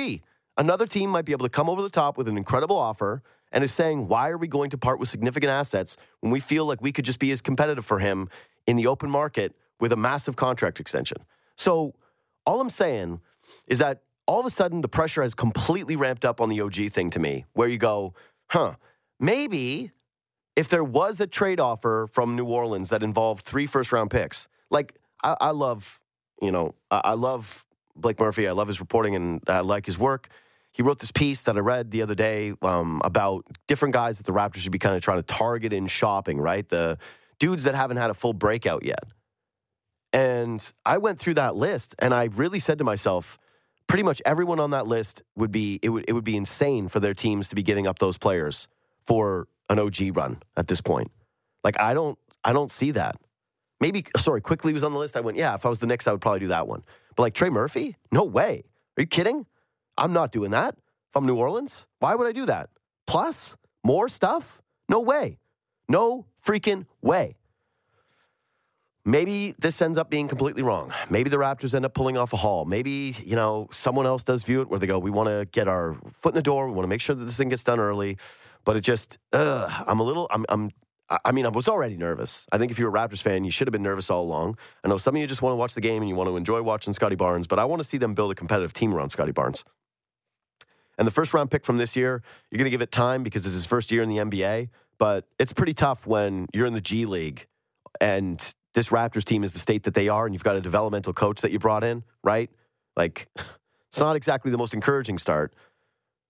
Another 0.57 0.86
team 0.86 1.10
might 1.10 1.26
be 1.26 1.32
able 1.32 1.45
to 1.45 1.49
come 1.49 1.70
over 1.70 1.82
the 1.82 1.89
top 1.89 2.18
with 2.18 2.28
an 2.28 2.38
incredible 2.38 2.76
offer 2.76 3.24
and 3.51 3.64
is 3.64 3.72
saying, 3.72 4.07
why 4.07 4.30
are 4.30 4.38
we 4.38 4.47
going 4.47 4.70
to 4.72 4.78
part 4.78 4.99
with 4.99 5.10
significant 5.10 5.51
assets 5.51 5.95
when 6.20 6.32
we 6.32 6.39
feel 6.39 6.66
like 6.66 6.82
we 6.82 6.91
could 6.91 7.05
just 7.05 7.20
be 7.20 7.32
as 7.32 7.41
competitive 7.41 7.86
for 7.86 7.99
him 7.99 8.30
in 8.68 8.76
the 8.76 8.88
open 8.88 9.10
market 9.10 9.55
with 9.80 9.91
a 9.93 9.95
massive 9.95 10.36
contract 10.36 10.80
extension? 10.80 11.18
So, 11.55 11.95
all 12.45 12.62
I'm 12.62 12.70
saying 12.70 13.22
is 13.68 13.80
that 13.80 14.01
all 14.26 14.39
of 14.39 14.45
a 14.45 14.49
sudden 14.49 14.82
the 14.82 14.88
pressure 14.88 15.22
has 15.22 15.34
completely 15.34 15.95
ramped 15.95 16.26
up 16.26 16.41
on 16.41 16.49
the 16.49 16.62
OG 16.62 16.91
thing 16.91 17.10
to 17.12 17.20
me, 17.20 17.45
where 17.53 17.68
you 17.68 17.78
go, 17.78 18.14
huh, 18.47 18.74
maybe 19.20 19.91
if 20.60 20.68
there 20.68 20.84
was 20.84 21.22
a 21.22 21.28
trade 21.28 21.62
offer 21.62 22.05
from 22.12 22.36
New 22.36 22.43
Orleans 22.43 22.89
that 22.89 23.01
involved 23.01 23.43
three 23.43 23.66
first 23.66 23.93
round 23.93 24.12
picks, 24.12 24.49
like 24.70 24.93
I, 25.24 25.38
I 25.39 25.51
love, 25.51 26.01
you 26.41 26.51
know, 26.51 26.76
I, 26.91 27.01
I, 27.05 27.14
love 27.14 27.66
Blake 27.95 28.20
Murphy. 28.20 28.45
I 28.45 28.51
love 28.51 28.68
his 28.68 28.82
reporting 28.82 29.16
and 29.16 29.41
I 29.47 29.62
like 29.62 29.86
his 29.86 29.97
work. 29.97 30.28
He 30.74 30.84
wrote 30.84 30.99
this 30.99 31.14
piece 31.14 31.43
that 31.43 31.55
I 31.55 31.62
read 31.62 31.91
the 31.91 32.01
other 32.01 32.14
day 32.14 32.51
um, 32.62 33.01
about 33.05 33.45
different 33.68 33.93
guys 33.93 34.18
that 34.18 34.26
the 34.26 34.34
Raptors 34.34 34.57
should 34.57 34.74
be 34.74 34.80
kind 34.80 34.97
of 34.97 35.01
trying 35.01 35.20
to 35.20 35.24
target 35.24 35.72
in 35.72 35.88
shopping, 35.88 36.41
right? 36.41 36.68
The 36.68 36.97
dudes 37.39 37.64
that 37.64 37.74
haven't 37.74 37.95
had 37.95 38.10
a 38.10 38.14
full 38.14 38.34
breakout 38.34 38.84
yet. 38.84 39.05
And 40.12 40.62
I 40.86 40.97
went 40.97 41.20
through 41.20 41.36
that 41.36 41.55
list 41.55 41.95
and 41.99 42.14
I 42.14 42.26
really 42.26 42.60
said 42.60 42.80
to 42.80 42.84
myself, 42.84 43.38
pretty 43.88 44.03
much 44.03 44.22
everyone 44.26 44.60
on 44.60 44.72
that 44.72 44.88
list 44.88 45.24
would 45.38 45.53
be 45.53 45.80
it 45.82 45.89
would 45.89 46.03
it 46.10 46.12
would 46.12 46.26
be 46.26 46.36
insane 46.36 46.89
for 46.89 46.99
their 46.99 47.14
teams 47.14 47.47
to 47.47 47.55
be 47.55 47.64
giving 47.64 47.88
up 47.88 47.99
those 47.99 48.18
players 48.18 48.68
for 49.05 49.47
an 49.70 49.80
OG 49.80 50.15
run 50.15 50.41
at 50.57 50.67
this 50.67 50.82
point. 50.82 51.11
Like 51.63 51.80
I 51.80 51.93
don't 51.93 52.17
I 52.43 52.53
don't 52.53 52.72
see 52.72 52.91
that. 52.91 53.17
Maybe 53.80 54.05
sorry, 54.17 54.41
Quickley 54.41 54.74
was 54.74 54.84
on 54.84 54.91
the 54.91 54.99
list. 54.99 55.15
I 55.15 55.22
went, 55.22 55.38
yeah, 55.38 55.55
if 55.55 55.65
I 55.65 55.70
was 55.70 55.80
the 55.80 55.88
Knicks, 55.88 56.07
I 56.07 56.11
would 56.11 56.22
probably 56.22 56.41
do 56.41 56.47
that 56.47 56.67
one. 56.67 56.84
But 57.15 57.24
like 57.24 57.34
Trey 57.34 57.49
Murphy? 57.49 57.95
No 58.11 58.24
way. 58.24 58.63
Are 58.97 59.01
you 59.01 59.07
kidding? 59.07 59.45
I'm 59.97 60.13
not 60.13 60.32
doing 60.32 60.51
that. 60.51 60.76
If 60.76 61.15
I'm 61.15 61.26
New 61.26 61.36
Orleans, 61.36 61.86
why 61.99 62.15
would 62.15 62.28
I 62.28 62.32
do 62.32 62.45
that? 62.45 62.70
Plus, 63.07 63.55
more 63.84 64.09
stuff? 64.09 64.61
No 64.88 64.99
way. 64.99 65.39
No 65.88 66.26
freaking 66.45 66.86
way. 67.01 67.36
Maybe 69.05 69.55
this 69.57 69.82
ends 69.82 69.97
up 69.97 70.09
being 70.09 70.28
completely 70.28 70.61
wrong. 70.61 70.93
Maybe 71.09 71.30
the 71.30 71.38
Raptors 71.38 71.74
end 71.74 71.86
up 71.86 71.93
pulling 71.93 72.17
off 72.17 72.34
a 72.34 72.38
haul. 72.38 72.65
Maybe, 72.65 73.15
you 73.24 73.36
know, 73.36 73.67
someone 73.72 74.05
else 74.05 74.24
does 74.24 74.43
view 74.43 74.61
it 74.61 74.70
where 74.70 74.78
they 74.78 74.88
go, 74.88 74.99
we 74.99 75.09
want 75.09 75.30
to 75.30 75.47
get 75.51 75.67
our 75.67 75.95
foot 76.09 76.34
in 76.34 76.36
the 76.36 76.43
door. 76.43 76.67
We 76.67 76.74
want 76.74 76.84
to 76.84 76.89
make 76.89 77.01
sure 77.01 77.15
that 77.15 77.26
this 77.26 77.38
thing 77.38 77.49
gets 77.49 77.63
done 77.63 77.80
early. 77.80 78.17
But 78.66 78.78
it 78.78 78.82
just, 78.82 79.18
uh, 79.34 79.84
I'm 79.88 79.99
a 79.99 80.03
little, 80.03 80.28
I'm, 80.32 80.45
I'm, 80.49 80.72
I 81.26 81.32
mean, 81.32 81.45
I 81.45 81.49
was 81.49 81.68
already 81.68 81.97
nervous. 81.97 82.45
I 82.51 82.57
think 82.57 82.72
if 82.72 82.78
you're 82.78 82.89
a 82.89 82.93
Raptors 82.93 83.22
fan, 83.22 83.43
you 83.43 83.51
should 83.51 83.68
have 83.68 83.72
been 83.72 83.84
nervous 83.84 84.12
all 84.12 84.24
along. 84.24 84.57
I 84.84 84.89
know 84.89 84.97
some 84.97 85.16
of 85.16 85.22
you 85.22 85.28
just 85.28 85.41
want 85.41 85.53
to 85.53 85.57
watch 85.57 85.74
the 85.74 85.82
game 85.82 86.01
and 86.03 86.10
you 86.10 86.16
want 86.16 86.30
to 86.30 86.38
enjoy 86.38 86.62
watching 86.62 86.93
Scottie 86.93 87.16
Barnes, 87.16 87.47
but 87.47 87.57
I 87.57 87.66
want 87.66 87.80
to 87.80 87.84
see 87.84 87.97
them 87.97 88.14
build 88.14 88.32
a 88.32 88.36
competitive 88.36 88.74
team 88.74 88.93
around 88.93 89.10
Scottie 89.10 89.32
Barnes. 89.32 89.64
And 90.99 91.07
the 91.07 91.12
first 91.12 91.34
round 91.34 91.49
pick 91.49 91.66
from 91.66 91.78
this 91.78 91.95
year, 91.95 92.22
you're 92.51 92.57
going 92.57 92.66
to 92.66 92.72
give 92.72 92.82
it 92.82 92.91
time 92.91 93.24
because 93.24 93.45
it's 93.45 93.55
his 93.55 93.66
first 93.66 93.91
year 93.91 94.03
in 94.03 94.10
the 94.10 94.18
NBA. 94.18 94.70
But 94.99 95.26
it's 95.39 95.53
pretty 95.53 95.74
tough 95.74 96.05
when 96.05 96.47
you're 96.53 96.68
in 96.68 96.74
the 96.74 96.82
G 96.82 97.05
League 97.05 97.47
and 98.01 98.53
this 98.74 98.89
Raptors 98.89 99.24
team 99.24 99.43
is 99.43 99.53
the 99.53 99.60
state 99.60 99.84
that 99.84 99.93
they 99.93 100.10
are, 100.10 100.26
and 100.26 100.36
you've 100.36 100.43
got 100.43 100.55
a 100.55 100.62
developmental 100.62 101.14
coach 101.14 101.41
that 101.41 101.51
you 101.51 101.60
brought 101.60 101.84
in, 101.84 102.03
right? 102.24 102.49
Like, 102.95 103.28
it's 103.89 103.99
not 103.99 104.16
exactly 104.16 104.51
the 104.51 104.57
most 104.57 104.74
encouraging 104.74 105.18
start. 105.18 105.53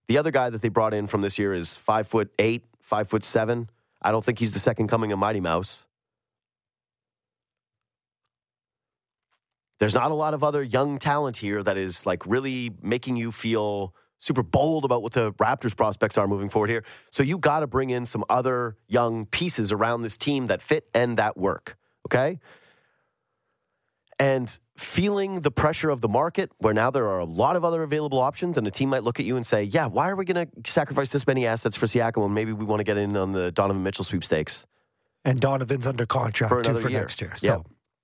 The 0.10 0.18
other 0.18 0.32
guy 0.32 0.50
that 0.50 0.64
they 0.64 0.70
brought 0.70 0.96
in 0.96 1.06
from 1.06 1.22
this 1.22 1.38
year 1.38 1.54
is 1.54 1.78
five 1.78 2.08
foot 2.08 2.32
eight, 2.40 2.66
five 2.82 3.08
foot 3.08 3.24
seven. 3.24 3.70
I 4.02 4.12
don't 4.12 4.26
think 4.26 4.40
he's 4.40 4.54
the 4.54 4.60
second 4.60 4.88
coming 4.88 5.12
of 5.12 5.20
Mighty 5.20 5.40
Mouse. 5.40 5.86
There's 9.78 9.94
not 9.94 10.10
a 10.10 10.16
lot 10.16 10.34
of 10.34 10.44
other 10.44 10.64
young 10.64 10.98
talent 10.98 11.38
here 11.38 11.62
that 11.62 11.78
is 11.78 12.08
like 12.08 12.26
really 12.26 12.72
making 12.82 13.18
you 13.18 13.32
feel 13.32 13.94
super 14.18 14.42
bold 14.42 14.84
about 14.84 15.04
what 15.04 15.14
the 15.14 15.32
Raptors 15.34 15.78
prospects 15.78 16.18
are 16.18 16.28
moving 16.28 16.50
forward 16.50 16.72
here. 16.72 16.84
So 17.12 17.22
you 17.22 17.38
got 17.38 17.60
to 17.60 17.68
bring 17.68 17.92
in 17.92 18.08
some 18.08 18.26
other 18.32 18.78
young 18.88 19.28
pieces 19.28 19.72
around 19.72 20.02
this 20.02 20.18
team 20.18 20.48
that 20.48 20.64
fit 20.64 20.90
and 20.96 21.18
that 21.18 21.38
work. 21.38 21.78
Okay. 22.08 22.40
And 24.20 24.60
feeling 24.76 25.42
the 25.42 25.52
pressure 25.52 25.90
of 25.90 26.02
the 26.02 26.10
market, 26.10 26.52
where 26.58 26.74
now 26.74 26.92
there 26.92 27.08
are 27.08 27.20
a 27.20 27.26
lot 27.26 27.56
of 27.56 27.64
other 27.64 27.84
available 27.84 28.20
options, 28.20 28.58
and 28.58 28.68
a 28.68 28.72
team 28.72 28.90
might 28.90 29.04
look 29.04 29.20
at 29.20 29.26
you 29.26 29.38
and 29.38 29.46
say, 29.46 29.64
Yeah, 29.64 29.88
why 29.88 30.10
are 30.10 30.16
we 30.16 30.26
going 30.26 30.48
to 30.48 30.72
sacrifice 30.72 31.10
this 31.10 31.26
many 31.26 31.46
assets 31.46 31.78
for 31.78 31.86
Siakam 31.86 32.24
when 32.24 32.34
maybe 32.34 32.52
we 32.52 32.66
want 32.66 32.82
to 32.82 32.84
get 32.84 32.98
in 32.98 33.16
on 33.16 33.32
the 33.32 33.52
Donovan 33.52 33.82
Mitchell 33.82 34.04
sweepstakes? 34.04 34.66
And 35.24 35.40
Donovan's 35.40 35.88
under 35.88 36.06
contract 36.06 36.50
for, 36.50 36.60
another 36.60 36.82
for 36.82 36.90
year. 36.90 37.00
next 37.00 37.22
year. 37.22 37.34
So. 37.38 37.48
Yeah. 37.48 37.58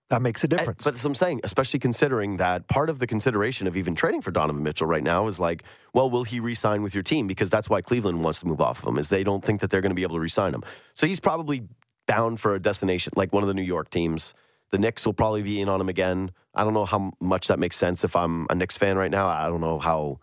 That 0.09 0.21
makes 0.21 0.43
a 0.43 0.47
difference. 0.47 0.67
And, 0.67 0.83
but 0.85 0.91
that's 0.91 1.03
what 1.03 1.09
I'm 1.09 1.15
saying, 1.15 1.41
especially 1.43 1.79
considering 1.79 2.37
that 2.37 2.67
part 2.67 2.91
of 2.91 2.99
the 2.99 3.07
consideration 3.07 3.65
of 3.65 3.75
even 3.75 3.95
trading 3.95 4.21
for 4.21 4.29
Donovan 4.29 4.61
Mitchell 4.61 4.85
right 4.85 5.01
now 5.01 5.25
is 5.25 5.39
like, 5.39 5.63
well, 5.93 6.11
will 6.11 6.23
he 6.23 6.39
re-sign 6.39 6.83
with 6.83 6.93
your 6.93 7.01
team? 7.01 7.25
Because 7.25 7.49
that's 7.49 7.69
why 7.69 7.81
Cleveland 7.81 8.23
wants 8.23 8.41
to 8.41 8.47
move 8.47 8.61
off 8.61 8.83
of 8.83 8.87
him, 8.87 8.99
is 8.99 9.09
they 9.09 9.23
don't 9.23 9.43
think 9.43 9.61
that 9.61 9.71
they're 9.71 9.81
going 9.81 9.89
to 9.89 9.95
be 9.95 10.03
able 10.03 10.15
to 10.15 10.19
re-sign 10.19 10.53
him. 10.53 10.63
So 10.93 11.07
he's 11.07 11.19
probably 11.19 11.63
bound 12.05 12.39
for 12.39 12.53
a 12.53 12.59
destination 12.59 13.13
like 13.15 13.33
one 13.33 13.41
of 13.41 13.47
the 13.47 13.55
New 13.55 13.63
York 13.63 13.89
teams. 13.89 14.35
The 14.75 14.79
Knicks 14.79 15.05
will 15.05 15.13
probably 15.13 15.41
be 15.41 15.61
in 15.61 15.69
on 15.69 15.79
him 15.79 15.87
again. 15.87 16.31
I 16.53 16.65
don't 16.65 16.73
know 16.73 16.83
how 16.83 17.13
much 17.21 17.47
that 17.47 17.59
makes 17.59 17.77
sense 17.77 18.03
if 18.03 18.13
I'm 18.13 18.45
a 18.49 18.55
Knicks 18.55 18.77
fan 18.77 18.97
right 18.97 19.09
now. 19.09 19.29
I 19.29 19.47
don't 19.47 19.61
know 19.61 19.79
how 19.79 20.19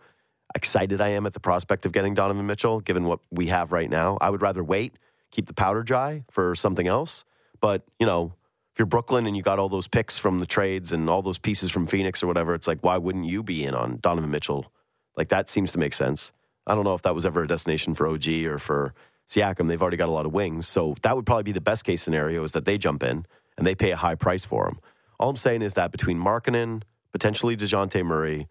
excited 0.53 1.01
I 1.01 1.07
am 1.07 1.25
at 1.25 1.33
the 1.33 1.39
prospect 1.39 1.87
of 1.87 1.91
getting 1.91 2.13
Donovan 2.13 2.45
Mitchell, 2.45 2.79
given 2.79 3.05
what 3.05 3.19
we 3.31 3.47
have 3.47 3.71
right 3.71 3.89
now. 3.89 4.19
I 4.21 4.29
would 4.29 4.43
rather 4.43 4.63
wait, 4.63 4.93
keep 5.31 5.47
the 5.47 5.55
powder 5.55 5.81
dry 5.81 6.23
for 6.29 6.53
something 6.53 6.85
else. 6.85 7.25
But, 7.61 7.81
you 7.97 8.05
know, 8.05 8.31
if 8.71 8.77
you're 8.77 8.85
Brooklyn 8.85 9.25
and 9.25 9.35
you 9.35 9.41
got 9.41 9.57
all 9.57 9.69
those 9.69 9.87
picks 9.87 10.19
from 10.19 10.37
the 10.37 10.45
trades 10.45 10.91
and 10.91 11.09
all 11.09 11.23
those 11.23 11.39
pieces 11.39 11.71
from 11.71 11.87
Phoenix 11.87 12.21
or 12.21 12.27
whatever, 12.27 12.53
it's 12.53 12.67
like, 12.67 12.83
why 12.83 12.99
wouldn't 12.99 13.25
you 13.25 13.41
be 13.41 13.63
in 13.63 13.73
on 13.73 13.97
Donovan 14.03 14.29
Mitchell? 14.29 14.71
Like, 15.17 15.29
that 15.29 15.49
seems 15.49 15.71
to 15.71 15.79
make 15.79 15.95
sense. 15.95 16.31
I 16.67 16.75
don't 16.75 16.83
know 16.83 16.93
if 16.93 17.01
that 17.01 17.15
was 17.15 17.25
ever 17.25 17.41
a 17.41 17.47
destination 17.47 17.95
for 17.95 18.07
OG 18.07 18.29
or 18.45 18.59
for 18.59 18.93
Siakam. 19.27 19.67
They've 19.67 19.81
already 19.81 19.97
got 19.97 20.09
a 20.09 20.11
lot 20.11 20.27
of 20.27 20.31
wings. 20.31 20.67
So 20.67 20.93
that 21.01 21.15
would 21.15 21.25
probably 21.25 21.41
be 21.41 21.53
the 21.53 21.59
best 21.59 21.85
case 21.85 22.03
scenario 22.03 22.43
is 22.43 22.51
that 22.51 22.65
they 22.65 22.77
jump 22.77 23.01
in 23.01 23.25
and 23.57 23.65
they 23.65 23.75
pay 23.75 23.91
a 23.91 23.95
high 23.95 24.15
price 24.15 24.45
for 24.45 24.67
him. 24.67 24.79
All 25.19 25.29
I'm 25.29 25.35
saying 25.35 25.61
is 25.61 25.75
that 25.75 25.91
between 25.91 26.19
Markkanen, 26.19 26.83
potentially 27.11 27.55
DeJounte 27.55 28.03
Murray, 28.03 28.47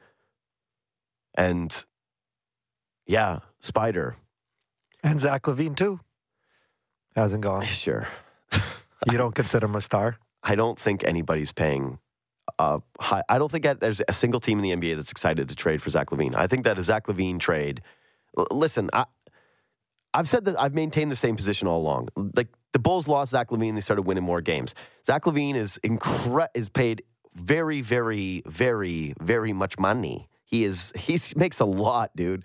and 1.34 1.84
yeah, 3.06 3.40
Spider. 3.60 4.16
And 5.02 5.20
Zach 5.20 5.42
LaVine, 5.42 5.76
too. 5.76 6.00
Hasn't 7.14 7.42
gone. 7.42 7.64
Sure. 7.66 8.06
you 9.10 9.18
don't 9.18 9.34
consider 9.34 9.66
him 9.66 9.74
a 9.74 9.80
star? 9.80 10.18
I 10.42 10.54
don't 10.54 10.78
think 10.78 11.04
anybody's 11.04 11.52
paying 11.52 11.98
uh, 12.58 12.78
high. 12.98 13.22
I 13.28 13.38
don't 13.38 13.50
think 13.50 13.64
that 13.64 13.80
there's 13.80 14.00
a 14.06 14.12
single 14.12 14.40
team 14.40 14.58
in 14.58 14.62
the 14.62 14.76
NBA 14.76 14.96
that's 14.96 15.10
excited 15.10 15.48
to 15.48 15.56
trade 15.56 15.82
for 15.82 15.90
Zach 15.90 16.10
LaVine. 16.10 16.34
I 16.34 16.46
think 16.46 16.64
that 16.64 16.78
a 16.78 16.82
Zach 16.82 17.06
LaVine 17.06 17.38
trade. 17.38 17.82
L- 18.38 18.46
listen, 18.50 18.90
I, 18.92 19.06
I've 20.14 20.28
said 20.28 20.44
that 20.46 20.60
I've 20.60 20.74
maintained 20.74 21.10
the 21.10 21.16
same 21.16 21.36
position 21.36 21.68
all 21.68 21.80
along. 21.80 22.08
Like 22.34 22.48
the 22.72 22.78
Bulls 22.78 23.08
lost 23.08 23.32
Zach 23.32 23.50
LaVine. 23.50 23.74
they 23.74 23.80
started 23.80 24.02
winning 24.02 24.24
more 24.24 24.40
games. 24.40 24.74
Zach 25.04 25.24
LaVine 25.24 25.56
is 25.56 25.78
incre- 25.84 26.48
is 26.54 26.68
paid 26.68 27.02
very, 27.34 27.80
very, 27.80 28.42
very, 28.46 29.14
very 29.20 29.52
much 29.52 29.78
money. 29.78 30.28
He 30.44 30.64
is 30.64 30.92
he 30.96 31.18
makes 31.36 31.60
a 31.60 31.64
lot, 31.64 32.14
dude. 32.16 32.44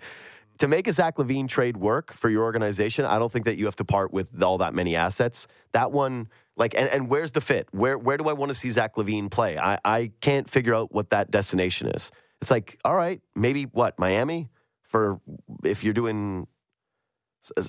To 0.58 0.66
make 0.66 0.88
a 0.88 0.92
Zach 0.92 1.18
LaVine 1.18 1.46
trade 1.46 1.76
work 1.76 2.12
for 2.12 2.28
your 2.28 2.42
organization, 2.42 3.04
I 3.04 3.20
don't 3.20 3.30
think 3.30 3.44
that 3.44 3.56
you 3.56 3.66
have 3.66 3.76
to 3.76 3.84
part 3.84 4.12
with 4.12 4.42
all 4.42 4.58
that 4.58 4.74
many 4.74 4.96
assets. 4.96 5.46
That 5.70 5.92
one, 5.92 6.28
like, 6.56 6.74
and, 6.74 6.88
and 6.88 7.08
where's 7.08 7.30
the 7.30 7.40
fit? 7.40 7.68
Where 7.70 7.96
where 7.96 8.16
do 8.16 8.28
I 8.28 8.32
want 8.32 8.50
to 8.50 8.54
see 8.54 8.70
Zach 8.72 8.96
LaVine 8.96 9.30
play? 9.30 9.56
I, 9.56 9.78
I 9.84 10.10
can't 10.20 10.50
figure 10.50 10.74
out 10.74 10.92
what 10.92 11.10
that 11.10 11.30
destination 11.30 11.88
is. 11.88 12.10
It's 12.40 12.50
like, 12.50 12.78
all 12.84 12.94
right, 12.94 13.20
maybe 13.36 13.64
what 13.64 13.98
Miami 13.98 14.48
for 14.82 15.20
if 15.64 15.84
you're 15.84 15.94
doing 15.94 16.46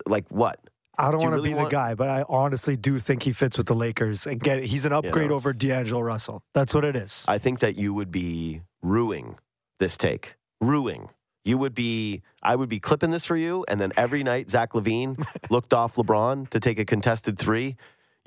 like 0.07 0.26
what? 0.30 0.59
I 1.00 1.12
don't 1.12 1.20
do 1.20 1.26
want 1.26 1.32
to 1.32 1.36
really 1.38 1.50
be 1.50 1.56
want... 1.56 1.70
the 1.70 1.76
guy, 1.76 1.95
but 1.95 2.10
I 2.10 2.26
honestly 2.28 2.76
do 2.76 3.00
think 3.00 3.24
he 3.24 3.34
fits 3.34 3.58
with 3.58 3.68
the 3.68 3.76
Lakers 3.76 4.28
and 4.28 4.39
get. 4.39 4.64
He's 4.64 4.86
an 4.86 4.93
upgrade 4.93 5.24
you 5.24 5.30
know, 5.30 5.36
over 5.36 5.54
D'Angelo 5.54 6.02
Russell. 6.02 6.41
That's 6.54 6.74
what 6.74 6.86
it 6.86 6.95
is. 6.95 7.26
I 7.28 7.38
think 7.38 7.60
that 7.60 7.78
you 7.78 7.93
would 7.93 8.12
be 8.12 8.62
ruining 8.82 9.38
this 9.80 9.97
take, 9.97 10.36
ruining 10.60 11.10
you 11.50 11.58
would 11.58 11.74
be 11.74 12.22
I 12.43 12.56
would 12.56 12.70
be 12.70 12.80
clipping 12.80 13.12
this 13.12 13.26
for 13.26 13.36
you, 13.36 13.66
and 13.68 13.80
then 13.80 13.91
every 13.97 14.24
night 14.24 14.50
Zach 14.50 14.74
LaVine 14.74 15.26
looked 15.50 15.74
off 15.74 15.95
LeBron 15.95 16.50
to 16.50 16.60
take 16.60 16.80
a 16.80 16.86
contested 16.86 17.38
three. 17.38 17.76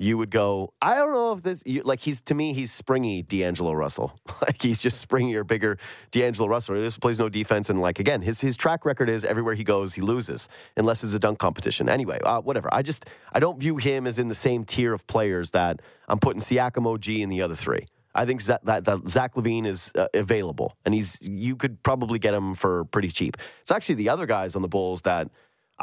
You 0.03 0.17
would 0.17 0.31
go, 0.31 0.73
I 0.81 0.95
don't 0.95 1.13
know 1.13 1.31
if 1.31 1.43
this 1.43 1.63
you, 1.65 1.81
like 1.83 2.01
he's 2.01 2.19
to 2.23 2.33
me 2.33 2.51
he's 2.51 2.73
springy 2.73 3.21
D'Angelo 3.21 3.71
Russell, 3.71 4.11
like 4.41 4.61
he's 4.61 4.81
just 4.81 5.07
springier, 5.07 5.47
bigger 5.47 5.77
D'Angelo 6.11 6.49
Russell. 6.49 6.75
This 6.75 6.97
plays 6.97 7.19
no 7.19 7.29
defense, 7.29 7.69
and 7.69 7.79
like 7.79 7.99
again, 7.99 8.21
his 8.21 8.41
his 8.41 8.57
track 8.57 8.83
record 8.83 9.09
is 9.09 9.23
everywhere 9.23 9.55
he 9.55 9.63
goes 9.63 9.93
he 9.93 10.01
loses 10.01 10.49
unless 10.75 11.05
it's 11.05 11.13
a 11.13 11.19
dunk 11.19 11.39
competition. 11.39 11.87
Anyway, 11.87 12.19
uh, 12.25 12.41
whatever. 12.41 12.67
I 12.73 12.81
just 12.81 13.05
I 13.31 13.39
don't 13.39 13.57
view 13.57 13.77
him 13.77 14.05
as 14.05 14.19
in 14.19 14.27
the 14.27 14.35
same 14.35 14.65
tier 14.65 14.93
of 14.93 15.07
players 15.07 15.51
that 15.51 15.81
I'm 16.09 16.19
putting 16.19 16.41
Siakam, 16.41 16.85
OG, 16.85 17.07
in 17.07 17.29
the 17.29 17.41
other 17.41 17.55
three. 17.55 17.87
I 18.13 18.25
think 18.25 18.43
that, 18.43 18.65
that, 18.65 18.83
that 18.83 19.07
Zach 19.07 19.35
LaVine 19.35 19.65
is 19.65 19.93
uh, 19.95 20.07
available, 20.13 20.75
and 20.83 20.93
he's 20.93 21.17
you 21.21 21.55
could 21.55 21.81
probably 21.81 22.19
get 22.19 22.33
him 22.33 22.55
for 22.55 22.83
pretty 22.85 23.07
cheap. 23.09 23.37
It's 23.61 23.71
actually 23.71 23.95
the 23.95 24.09
other 24.09 24.25
guys 24.25 24.57
on 24.57 24.63
the 24.63 24.67
Bulls 24.67 25.03
that 25.03 25.29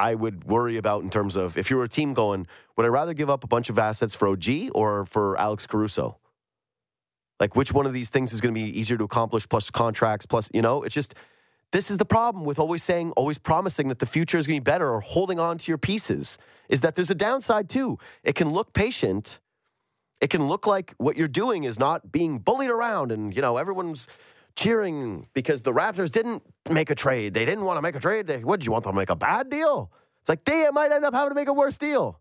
I 0.01 0.15
would 0.15 0.45
worry 0.45 0.77
about 0.77 1.03
in 1.03 1.11
terms 1.11 1.37
of 1.37 1.57
if 1.59 1.71
you 1.71 1.77
were 1.77 1.85
a 1.85 1.89
team 1.89 2.15
going, 2.15 2.47
would 2.77 2.87
I 2.87 2.89
rather 2.89 3.15
give 3.15 3.31
up 3.31 3.45
a 3.45 3.47
bunch 3.47 3.69
of 3.69 3.79
assets 3.79 4.15
for 4.15 4.29
OG 4.29 4.71
or 4.75 5.05
for 5.05 5.39
Alex 5.39 5.67
Caruso? 5.67 6.19
Like 7.39 7.55
which 7.55 7.73
one 7.73 7.87
of 7.87 7.93
these 7.93 8.11
things 8.11 8.33
is 8.33 8.41
going 8.41 8.55
to 8.55 8.61
be 8.61 8.79
easier 8.79 8.97
to 8.99 9.05
accomplish? 9.05 9.49
Plus 9.49 9.71
contracts, 9.71 10.27
plus 10.27 10.49
you 10.53 10.63
know, 10.63 10.83
it's 10.83 10.95
just 10.95 11.15
this 11.73 11.91
is 11.91 11.99
the 11.99 12.05
problem 12.05 12.45
with 12.45 12.59
always 12.59 12.83
saying, 12.83 13.13
always 13.13 13.39
promising 13.39 13.89
that 13.89 14.01
the 14.01 14.07
future 14.07 14.39
is 14.39 14.47
going 14.47 14.57
to 14.57 14.61
be 14.61 14.71
better 14.73 14.91
or 14.91 15.01
holding 15.01 15.39
on 15.39 15.59
to 15.59 15.71
your 15.71 15.79
pieces. 15.79 16.39
Is 16.69 16.81
that 16.81 16.95
there's 16.97 17.11
a 17.11 17.15
downside 17.15 17.69
too. 17.69 17.99
It 18.25 18.35
can 18.35 18.51
look 18.51 18.73
patient 18.73 19.39
it 20.21 20.29
can 20.29 20.47
look 20.47 20.67
like 20.67 20.95
what 20.99 21.17
you're 21.17 21.29
doing 21.29 21.65
is 21.65 21.79
not 21.79 22.13
being 22.13 22.39
bullied 22.39 22.71
around 22.71 23.11
and, 23.11 23.35
you 23.35 23.41
know, 23.41 23.57
everyone's 23.57 24.07
cheering 24.61 25.29
because 25.35 25.63
the 25.63 25.73
Raptors 25.73 26.11
didn't 26.11 26.43
make 26.71 26.91
a 26.91 26.95
trade. 26.95 27.35
They 27.35 27.45
didn't 27.45 27.65
want 27.65 27.79
to 27.79 27.83
make 27.83 27.97
a 27.97 28.01
trade. 28.01 28.27
They, 28.27 28.45
what, 28.45 28.61
did 28.61 28.67
you 28.67 28.73
want 28.73 28.85
them 28.85 28.93
to 28.93 28.97
make 28.97 29.11
a 29.11 29.17
bad 29.17 29.51
deal? 29.51 29.91
It's 30.21 30.29
like 30.29 30.45
they 30.45 30.69
might 30.73 30.93
end 30.93 31.05
up 31.05 31.15
having 31.15 31.31
to 31.31 31.35
make 31.35 31.49
a 31.49 31.53
worse 31.53 31.77
deal. 31.77 32.21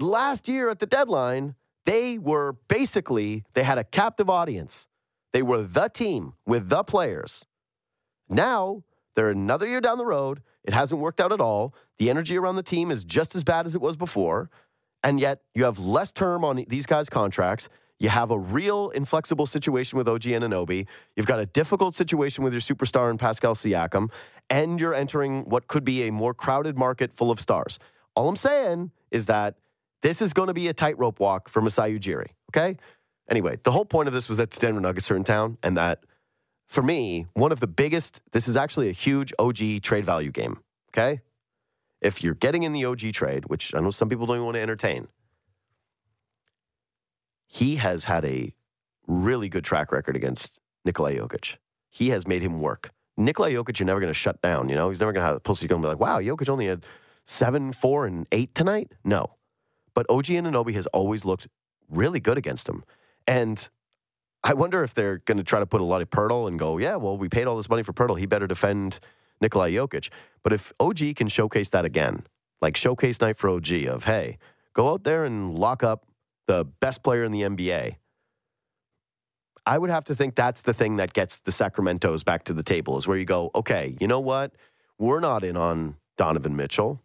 Last 0.00 0.48
year 0.48 0.70
at 0.70 0.78
the 0.78 0.86
deadline, 0.86 1.54
they 1.86 2.18
were 2.18 2.54
basically, 2.68 3.44
they 3.54 3.62
had 3.62 3.78
a 3.78 3.84
captive 3.84 4.28
audience. 4.28 4.88
They 5.32 5.42
were 5.42 5.62
the 5.62 5.88
team 5.88 6.34
with 6.46 6.68
the 6.68 6.82
players. 6.82 7.44
Now, 8.28 8.84
they're 9.14 9.30
another 9.30 9.68
year 9.68 9.80
down 9.80 9.98
the 9.98 10.06
road. 10.06 10.42
It 10.64 10.72
hasn't 10.72 11.00
worked 11.00 11.20
out 11.20 11.32
at 11.32 11.40
all. 11.40 11.74
The 11.98 12.10
energy 12.10 12.36
around 12.36 12.56
the 12.56 12.62
team 12.62 12.90
is 12.90 13.04
just 13.04 13.34
as 13.34 13.44
bad 13.44 13.66
as 13.66 13.74
it 13.74 13.80
was 13.80 13.96
before 13.96 14.50
and 15.02 15.20
yet 15.20 15.40
you 15.54 15.64
have 15.64 15.78
less 15.78 16.12
term 16.12 16.44
on 16.44 16.64
these 16.68 16.86
guys' 16.86 17.08
contracts. 17.08 17.68
You 18.00 18.08
have 18.08 18.30
a 18.30 18.38
real 18.38 18.88
inflexible 18.90 19.46
situation 19.46 19.98
with 19.98 20.08
OG 20.08 20.22
Anunoby. 20.22 20.86
You've 21.16 21.26
got 21.26 21.38
a 21.38 21.46
difficult 21.46 21.94
situation 21.94 22.42
with 22.42 22.52
your 22.52 22.60
superstar 22.60 23.10
in 23.10 23.18
Pascal 23.18 23.54
Siakam, 23.54 24.10
and 24.48 24.80
you're 24.80 24.94
entering 24.94 25.44
what 25.44 25.68
could 25.68 25.84
be 25.84 26.08
a 26.08 26.12
more 26.12 26.34
crowded 26.34 26.78
market 26.78 27.12
full 27.12 27.30
of 27.30 27.38
stars. 27.38 27.78
All 28.16 28.28
I'm 28.28 28.36
saying 28.36 28.90
is 29.10 29.26
that 29.26 29.56
this 30.00 30.22
is 30.22 30.32
going 30.32 30.48
to 30.48 30.54
be 30.54 30.68
a 30.68 30.72
tightrope 30.72 31.20
walk 31.20 31.48
for 31.48 31.60
Masai 31.60 31.96
Ujiri. 31.98 32.28
Okay. 32.50 32.78
Anyway, 33.28 33.58
the 33.62 33.70
whole 33.70 33.84
point 33.84 34.08
of 34.08 34.14
this 34.14 34.28
was 34.28 34.38
that 34.38 34.50
the 34.50 34.58
Denver 34.58 34.80
Nuggets 34.80 35.10
are 35.10 35.16
in 35.16 35.22
town, 35.22 35.58
and 35.62 35.76
that 35.76 36.04
for 36.66 36.82
me, 36.82 37.26
one 37.34 37.52
of 37.52 37.60
the 37.60 37.68
biggest. 37.68 38.22
This 38.32 38.48
is 38.48 38.56
actually 38.56 38.88
a 38.88 38.92
huge 38.92 39.32
OG 39.38 39.82
trade 39.82 40.04
value 40.04 40.32
game. 40.32 40.58
Okay 40.92 41.20
if 42.00 42.22
you're 42.22 42.34
getting 42.34 42.62
in 42.62 42.72
the 42.72 42.84
OG 42.84 43.12
trade, 43.12 43.44
which 43.46 43.74
I 43.74 43.80
know 43.80 43.90
some 43.90 44.08
people 44.08 44.26
don't 44.26 44.36
even 44.36 44.44
want 44.46 44.54
to 44.54 44.60
entertain, 44.60 45.08
he 47.52 47.76
has 47.76 48.04
had 48.04 48.24
a 48.24 48.54
really 49.08 49.48
good 49.48 49.64
track 49.64 49.90
record 49.90 50.14
against 50.14 50.60
Nikola 50.84 51.12
Jokic. 51.12 51.56
He 51.90 52.10
has 52.10 52.24
made 52.24 52.42
him 52.42 52.60
work. 52.60 52.92
Nikola 53.16 53.50
Jokic, 53.50 53.80
you're 53.80 53.86
never 53.86 53.98
going 53.98 54.08
to 54.08 54.14
shut 54.14 54.40
down. 54.40 54.68
You 54.68 54.76
know, 54.76 54.88
he's 54.88 55.00
never 55.00 55.12
going 55.12 55.24
to 55.24 55.32
have 55.32 55.42
Pussy 55.42 55.66
going 55.66 55.82
to 55.82 55.86
be 55.86 55.90
like, 55.90 55.98
wow, 55.98 56.20
Jokic 56.20 56.48
only 56.48 56.66
had 56.66 56.86
seven, 57.24 57.72
four, 57.72 58.06
and 58.06 58.28
eight 58.30 58.54
tonight. 58.54 58.92
No, 59.02 59.34
but 59.94 60.06
OG 60.08 60.26
Anunoby 60.26 60.74
has 60.74 60.86
always 60.86 61.24
looked 61.24 61.48
really 61.88 62.20
good 62.20 62.38
against 62.38 62.68
him, 62.68 62.84
and 63.26 63.68
I 64.44 64.54
wonder 64.54 64.84
if 64.84 64.94
they're 64.94 65.18
going 65.18 65.38
to 65.38 65.44
try 65.44 65.58
to 65.58 65.66
put 65.66 65.80
a 65.80 65.84
lot 65.84 66.02
of 66.02 66.08
Poeltl 66.08 66.46
and 66.46 66.56
go, 66.56 66.78
yeah, 66.78 66.94
well, 66.96 67.18
we 67.18 67.28
paid 67.28 67.48
all 67.48 67.56
this 67.56 67.68
money 67.68 67.82
for 67.82 67.92
Poeltl. 67.92 68.18
He 68.18 68.26
better 68.26 68.46
defend 68.46 69.00
Nikola 69.40 69.68
Jokic. 69.68 70.08
But 70.44 70.52
if 70.52 70.72
OG 70.78 71.16
can 71.16 71.28
showcase 71.28 71.68
that 71.70 71.84
again, 71.84 72.22
like 72.62 72.76
showcase 72.76 73.20
night 73.20 73.36
for 73.36 73.50
OG 73.50 73.72
of, 73.88 74.04
hey, 74.04 74.38
go 74.72 74.92
out 74.92 75.02
there 75.02 75.24
and 75.24 75.54
lock 75.54 75.82
up 75.82 76.06
the 76.50 76.64
best 76.80 77.04
player 77.04 77.22
in 77.22 77.30
the 77.30 77.42
NBA. 77.42 77.94
I 79.64 79.78
would 79.78 79.90
have 79.90 80.02
to 80.06 80.16
think 80.16 80.34
that's 80.34 80.62
the 80.62 80.74
thing 80.74 80.96
that 80.96 81.12
gets 81.12 81.38
the 81.38 81.52
Sacramentos 81.52 82.24
back 82.24 82.42
to 82.46 82.52
the 82.52 82.64
table 82.64 82.98
is 82.98 83.06
where 83.06 83.16
you 83.16 83.24
go, 83.24 83.52
okay, 83.54 83.96
you 84.00 84.08
know 84.08 84.18
what? 84.18 84.50
We're 84.98 85.20
not 85.20 85.44
in 85.44 85.56
on 85.56 85.94
Donovan 86.16 86.56
Mitchell. 86.56 87.00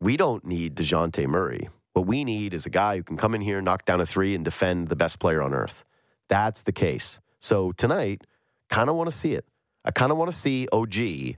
We 0.00 0.16
don't 0.16 0.46
need 0.46 0.76
DeJounte 0.76 1.26
Murray. 1.26 1.68
What 1.92 2.06
we 2.06 2.24
need 2.24 2.54
is 2.54 2.64
a 2.64 2.70
guy 2.70 2.96
who 2.96 3.02
can 3.02 3.18
come 3.18 3.34
in 3.34 3.42
here, 3.42 3.60
knock 3.60 3.84
down 3.84 4.00
a 4.00 4.06
three, 4.06 4.34
and 4.34 4.42
defend 4.42 4.88
the 4.88 4.96
best 4.96 5.18
player 5.18 5.42
on 5.42 5.52
earth. 5.52 5.84
That's 6.30 6.62
the 6.62 6.72
case. 6.72 7.20
So 7.38 7.72
tonight, 7.72 8.22
kind 8.70 8.88
of 8.88 8.96
want 8.96 9.10
to 9.10 9.16
see 9.16 9.34
it. 9.34 9.44
I 9.84 9.90
kind 9.90 10.10
of 10.10 10.16
want 10.16 10.30
to 10.30 10.36
see 10.36 10.68
OG 10.72 11.36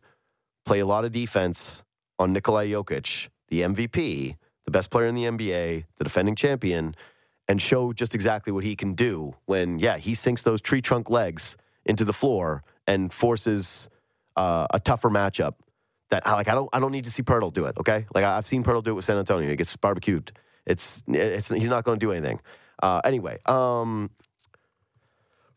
play 0.65 0.79
a 0.79 0.87
lot 0.87 1.05
of 1.05 1.11
defense 1.11 1.83
on 2.21 2.33
Nikola 2.33 2.67
Jokic, 2.67 3.31
the 3.49 3.63
MVP, 3.63 4.37
the 4.65 4.71
best 4.71 4.91
player 4.91 5.07
in 5.07 5.15
the 5.15 5.25
NBA, 5.25 5.85
the 5.99 6.05
defending 6.05 6.35
champion, 6.35 6.95
and 7.49 7.61
show 7.61 7.93
just 7.93 8.15
exactly 8.15 8.53
what 8.53 8.65
he 8.65 8.75
can 8.75 8.95
do 8.95 9.35
when, 9.47 9.79
yeah, 9.79 9.99
he 9.99 10.15
sinks 10.15 10.43
those 10.43 10.61
tree 10.61 10.81
trunk 10.81 11.11
legs 11.11 11.57
into 11.85 12.05
the 12.05 12.13
floor 12.13 12.63
and 12.87 13.13
forces 13.13 13.89
uh, 14.37 14.67
a 14.71 14.81
tougher 14.81 15.11
matchup. 15.11 15.55
That 16.11 16.27
like 16.27 16.49
I 16.49 16.55
don't 16.55 16.69
I 16.73 16.81
don't 16.81 16.93
need 16.93 17.05
to 17.05 17.11
see 17.11 17.23
Poeltl 17.23 17.53
do 17.53 17.65
it. 17.65 17.79
Okay, 17.79 18.07
like 18.15 18.25
I've 18.25 18.47
seen 18.47 18.63
Poeltl 18.63 18.85
do 18.85 18.91
it 18.91 18.95
with 18.95 19.07
San 19.07 19.17
Antonio. 19.17 19.49
He 19.49 19.57
gets 19.57 19.75
barbecued. 19.77 20.33
It's 20.67 21.03
it's 21.09 21.49
he's 21.49 21.69
not 21.69 21.85
going 21.85 21.99
to 21.99 22.07
do 22.07 22.13
anything. 22.13 22.41
Uh, 22.83 23.01
anyway, 23.05 23.39
um, 23.47 24.11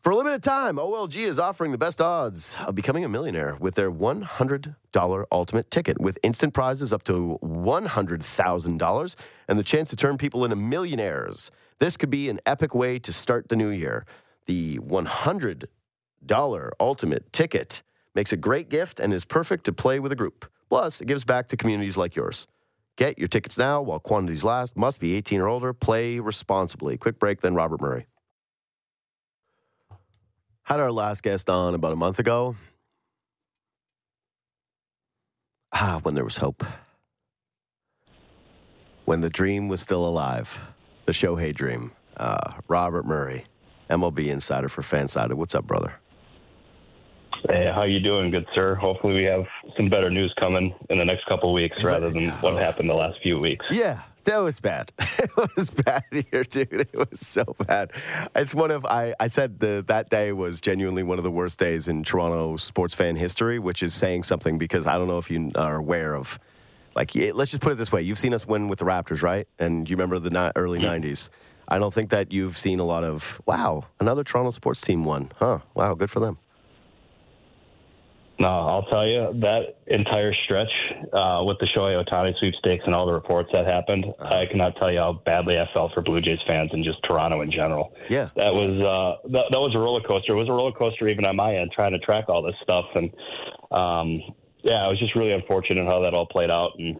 for 0.02 0.12
a 0.12 0.16
limited 0.16 0.42
time, 0.42 0.76
OLG 0.76 1.16
is 1.16 1.38
offering 1.38 1.72
the 1.72 1.78
best 1.78 2.00
odds 2.00 2.56
of 2.66 2.74
becoming 2.74 3.04
a 3.04 3.08
millionaire 3.08 3.56
with 3.58 3.74
their 3.74 3.90
$100 3.90 5.24
ultimate 5.32 5.70
ticket 5.70 6.00
with 6.00 6.18
instant 6.22 6.54
prizes 6.54 6.92
up 6.92 7.02
to 7.04 7.38
$100,000 7.42 9.16
and 9.48 9.58
the 9.58 9.62
chance 9.62 9.90
to 9.90 9.96
turn 9.96 10.16
people 10.16 10.44
into 10.44 10.56
millionaires. 10.56 11.50
This 11.78 11.96
could 11.96 12.10
be 12.10 12.28
an 12.28 12.40
epic 12.46 12.74
way 12.74 12.98
to 13.00 13.12
start 13.12 13.48
the 13.48 13.56
new 13.56 13.70
year. 13.70 14.06
The 14.46 14.78
$100 14.78 16.70
ultimate 16.80 17.32
ticket 17.32 17.82
makes 18.14 18.32
a 18.32 18.36
great 18.36 18.68
gift 18.68 19.00
and 19.00 19.12
is 19.12 19.24
perfect 19.24 19.64
to 19.64 19.72
play 19.72 20.00
with 20.00 20.12
a 20.12 20.16
group. 20.16 20.50
Plus, 20.68 21.00
it 21.00 21.06
gives 21.06 21.24
back 21.24 21.48
to 21.48 21.56
communities 21.56 21.96
like 21.96 22.14
yours. 22.14 22.46
Get 22.96 23.18
your 23.18 23.28
tickets 23.28 23.56
now 23.56 23.80
while 23.80 24.00
quantities 24.00 24.44
last. 24.44 24.76
Must 24.76 24.98
be 24.98 25.14
18 25.14 25.40
or 25.40 25.48
older. 25.48 25.72
Play 25.72 26.18
responsibly. 26.18 26.96
Quick 26.96 27.18
break, 27.18 27.40
then 27.40 27.54
Robert 27.54 27.80
Murray. 27.80 28.06
Had 30.68 30.80
our 30.80 30.92
last 30.92 31.22
guest 31.22 31.48
on 31.48 31.74
about 31.74 31.94
a 31.94 31.96
month 31.96 32.18
ago. 32.18 32.54
Ah, 35.72 35.98
when 36.02 36.14
there 36.14 36.24
was 36.24 36.36
hope. 36.36 36.62
When 39.06 39.22
the 39.22 39.30
dream 39.30 39.68
was 39.68 39.80
still 39.80 40.06
alive. 40.06 40.58
The 41.06 41.12
Shohei 41.12 41.54
dream. 41.54 41.92
Uh, 42.18 42.52
Robert 42.68 43.06
Murray, 43.06 43.46
MLB 43.88 44.26
insider 44.26 44.68
for 44.68 44.82
Fansided. 44.82 45.32
What's 45.32 45.54
up, 45.54 45.66
brother? 45.66 45.94
Hey, 47.48 47.72
how 47.74 47.84
you 47.84 48.00
doing, 48.00 48.30
good 48.30 48.44
sir? 48.54 48.74
Hopefully, 48.74 49.14
we 49.14 49.24
have 49.24 49.46
some 49.74 49.88
better 49.88 50.10
news 50.10 50.34
coming 50.38 50.74
in 50.90 50.98
the 50.98 51.04
next 51.06 51.24
couple 51.24 51.50
weeks 51.54 51.82
rather 51.82 52.10
than 52.10 52.28
what 52.42 52.62
happened 52.62 52.90
the 52.90 52.94
last 52.94 53.16
few 53.22 53.38
weeks. 53.38 53.64
Yeah, 53.70 54.02
that 54.28 54.38
was 54.38 54.60
bad. 54.60 54.92
It 55.18 55.56
was 55.56 55.70
bad 55.70 56.04
here, 56.12 56.44
dude. 56.44 56.72
It 56.72 56.94
was 56.94 57.18
so 57.18 57.42
bad. 57.66 57.90
It's 58.36 58.54
one 58.54 58.70
of 58.70 58.84
I. 58.84 59.14
I 59.18 59.26
said 59.26 59.58
the, 59.58 59.84
that 59.88 60.10
day 60.10 60.30
was 60.32 60.60
genuinely 60.60 61.02
one 61.02 61.18
of 61.18 61.24
the 61.24 61.30
worst 61.30 61.58
days 61.58 61.88
in 61.88 62.04
Toronto 62.04 62.56
sports 62.56 62.94
fan 62.94 63.16
history, 63.16 63.58
which 63.58 63.82
is 63.82 63.94
saying 63.94 64.22
something 64.22 64.56
because 64.56 64.86
I 64.86 64.96
don't 64.96 65.08
know 65.08 65.18
if 65.18 65.28
you 65.28 65.50
are 65.56 65.74
aware 65.74 66.14
of. 66.14 66.38
Like, 66.94 67.14
let's 67.16 67.50
just 67.50 67.62
put 67.62 67.72
it 67.72 67.78
this 67.78 67.90
way: 67.90 68.02
you've 68.02 68.18
seen 68.18 68.32
us 68.32 68.46
win 68.46 68.68
with 68.68 68.78
the 68.78 68.84
Raptors, 68.84 69.22
right? 69.22 69.48
And 69.58 69.90
you 69.90 69.96
remember 69.96 70.20
the 70.20 70.52
early 70.54 70.78
'90s. 70.78 71.00
Mm-hmm. 71.02 71.34
I 71.70 71.78
don't 71.78 71.92
think 71.92 72.10
that 72.10 72.32
you've 72.32 72.56
seen 72.56 72.78
a 72.78 72.84
lot 72.84 73.02
of 73.02 73.42
wow, 73.44 73.86
another 73.98 74.22
Toronto 74.22 74.50
sports 74.50 74.80
team 74.80 75.04
won, 75.04 75.32
huh? 75.36 75.58
Wow, 75.74 75.94
good 75.94 76.10
for 76.10 76.20
them. 76.20 76.38
No, 78.40 78.46
I'll 78.46 78.84
tell 78.84 79.04
you 79.04 79.32
that 79.40 79.78
entire 79.88 80.32
stretch 80.44 80.70
uh, 81.12 81.42
with 81.44 81.58
the 81.58 81.66
Shohei 81.76 82.02
Ohtani 82.04 82.38
sweepstakes 82.38 82.84
and 82.86 82.94
all 82.94 83.04
the 83.04 83.12
reports 83.12 83.50
that 83.52 83.66
happened, 83.66 84.04
uh-huh. 84.06 84.32
I 84.32 84.46
cannot 84.46 84.76
tell 84.76 84.92
you 84.92 84.98
how 84.98 85.20
badly 85.24 85.58
I 85.58 85.68
felt 85.74 85.92
for 85.92 86.02
Blue 86.02 86.20
Jays 86.20 86.38
fans 86.46 86.70
and 86.72 86.84
just 86.84 86.98
Toronto 87.02 87.40
in 87.40 87.50
general. 87.50 87.92
Yeah, 88.08 88.28
that 88.36 88.54
was 88.54 88.78
uh, 88.78 89.28
that, 89.30 89.46
that 89.50 89.58
was 89.58 89.74
a 89.74 89.78
roller 89.78 90.02
coaster. 90.06 90.34
It 90.34 90.36
was 90.36 90.48
a 90.48 90.52
roller 90.52 90.72
coaster 90.72 91.08
even 91.08 91.24
on 91.24 91.34
my 91.34 91.56
end 91.56 91.72
trying 91.74 91.92
to 91.92 91.98
track 91.98 92.28
all 92.28 92.42
this 92.42 92.54
stuff, 92.62 92.84
and 92.94 93.10
um, 93.72 94.22
yeah, 94.62 94.86
it 94.86 94.90
was 94.90 95.00
just 95.00 95.16
really 95.16 95.32
unfortunate 95.32 95.84
how 95.86 96.00
that 96.02 96.14
all 96.14 96.26
played 96.26 96.50
out. 96.50 96.78
And 96.78 96.94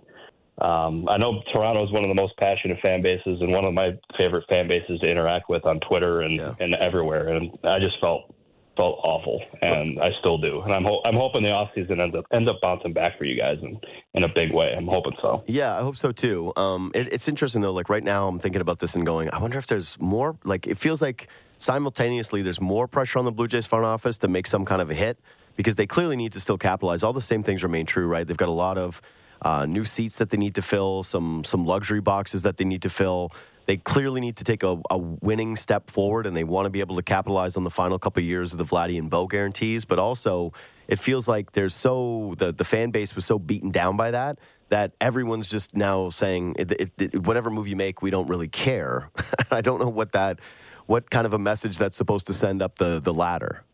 um, 0.60 1.08
I 1.08 1.18
know 1.18 1.40
Toronto 1.52 1.84
is 1.86 1.92
one 1.92 2.02
of 2.02 2.08
the 2.08 2.20
most 2.20 2.36
passionate 2.38 2.80
fan 2.82 3.00
bases 3.00 3.40
and 3.40 3.52
one 3.52 3.64
of 3.64 3.74
my 3.74 3.92
favorite 4.16 4.44
fan 4.48 4.66
bases 4.66 4.98
to 5.00 5.06
interact 5.08 5.48
with 5.48 5.64
on 5.64 5.78
Twitter 5.88 6.22
and 6.22 6.36
yeah. 6.36 6.54
and 6.58 6.74
everywhere, 6.74 7.28
and 7.28 7.56
I 7.62 7.78
just 7.78 7.94
felt 8.00 8.34
felt 8.78 8.98
awful, 9.02 9.42
and 9.60 10.00
I 10.00 10.10
still 10.20 10.38
do. 10.38 10.62
And 10.62 10.72
I'm 10.72 10.84
ho- 10.84 11.02
I'm 11.04 11.16
hoping 11.16 11.42
the 11.42 11.50
off 11.50 11.68
season 11.74 12.00
ends 12.00 12.16
up 12.16 12.24
ends 12.32 12.48
up 12.48 12.60
bouncing 12.62 12.94
back 12.94 13.18
for 13.18 13.24
you 13.24 13.36
guys 13.36 13.58
in, 13.60 13.78
in 14.14 14.24
a 14.24 14.28
big 14.28 14.54
way. 14.54 14.72
I'm 14.74 14.86
hoping 14.86 15.12
so. 15.20 15.42
Yeah, 15.46 15.76
I 15.76 15.82
hope 15.82 15.96
so 15.96 16.12
too. 16.12 16.52
Um, 16.56 16.92
it, 16.94 17.12
it's 17.12 17.28
interesting 17.28 17.60
though. 17.60 17.72
Like 17.72 17.90
right 17.90 18.04
now, 18.04 18.28
I'm 18.28 18.38
thinking 18.38 18.62
about 18.62 18.78
this 18.78 18.94
and 18.94 19.04
going, 19.04 19.28
I 19.30 19.38
wonder 19.38 19.58
if 19.58 19.66
there's 19.66 20.00
more. 20.00 20.38
Like 20.44 20.66
it 20.66 20.78
feels 20.78 21.02
like 21.02 21.28
simultaneously 21.58 22.40
there's 22.40 22.60
more 22.60 22.86
pressure 22.86 23.18
on 23.18 23.24
the 23.24 23.32
Blue 23.32 23.48
Jays 23.48 23.66
front 23.66 23.84
office 23.84 24.16
to 24.18 24.28
make 24.28 24.46
some 24.46 24.64
kind 24.64 24.80
of 24.80 24.88
a 24.90 24.94
hit 24.94 25.18
because 25.56 25.74
they 25.74 25.86
clearly 25.86 26.16
need 26.16 26.32
to 26.32 26.40
still 26.40 26.56
capitalize. 26.56 27.02
All 27.02 27.12
the 27.12 27.20
same 27.20 27.42
things 27.42 27.62
remain 27.64 27.84
true, 27.84 28.06
right? 28.06 28.26
They've 28.26 28.36
got 28.36 28.48
a 28.48 28.52
lot 28.52 28.78
of 28.78 29.02
uh, 29.42 29.66
new 29.66 29.84
seats 29.84 30.18
that 30.18 30.30
they 30.30 30.36
need 30.36 30.54
to 30.54 30.62
fill, 30.62 31.02
some 31.02 31.44
some 31.44 31.66
luxury 31.66 32.00
boxes 32.00 32.42
that 32.42 32.56
they 32.56 32.64
need 32.64 32.82
to 32.82 32.90
fill. 32.90 33.32
They 33.68 33.76
clearly 33.76 34.22
need 34.22 34.36
to 34.36 34.44
take 34.44 34.62
a, 34.62 34.80
a 34.88 34.96
winning 34.96 35.54
step 35.54 35.90
forward, 35.90 36.24
and 36.26 36.34
they 36.34 36.42
want 36.42 36.64
to 36.64 36.70
be 36.70 36.80
able 36.80 36.96
to 36.96 37.02
capitalize 37.02 37.54
on 37.54 37.64
the 37.64 37.70
final 37.70 37.98
couple 37.98 38.22
of 38.22 38.24
years 38.24 38.52
of 38.52 38.58
the 38.58 38.64
Vladdy 38.64 38.98
and 38.98 39.10
Bo 39.10 39.26
guarantees. 39.26 39.84
But 39.84 39.98
also, 39.98 40.54
it 40.88 40.98
feels 40.98 41.28
like 41.28 41.52
there's 41.52 41.74
so 41.74 42.34
the 42.38 42.50
the 42.50 42.64
fan 42.64 42.92
base 42.92 43.14
was 43.14 43.26
so 43.26 43.38
beaten 43.38 43.70
down 43.70 43.98
by 43.98 44.10
that 44.10 44.38
that 44.70 44.92
everyone's 45.02 45.50
just 45.50 45.76
now 45.76 46.08
saying 46.08 46.56
it, 46.58 46.70
it, 46.72 46.90
it, 46.98 47.26
whatever 47.26 47.50
move 47.50 47.68
you 47.68 47.76
make, 47.76 48.00
we 48.00 48.08
don't 48.08 48.26
really 48.26 48.48
care. 48.48 49.10
I 49.50 49.60
don't 49.60 49.78
know 49.78 49.90
what 49.90 50.12
that 50.12 50.40
what 50.86 51.10
kind 51.10 51.26
of 51.26 51.34
a 51.34 51.38
message 51.38 51.76
that's 51.76 51.98
supposed 51.98 52.26
to 52.28 52.32
send 52.32 52.62
up 52.62 52.78
the 52.78 53.00
the 53.00 53.12
ladder. 53.12 53.64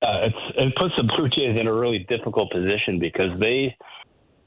It 0.00 0.74
puts 0.76 0.94
the 0.96 1.02
Blue 1.02 1.28
Jays 1.28 1.58
in 1.58 1.66
a 1.66 1.74
really 1.74 2.06
difficult 2.08 2.52
position 2.52 3.00
because 3.00 3.38
they, 3.40 3.76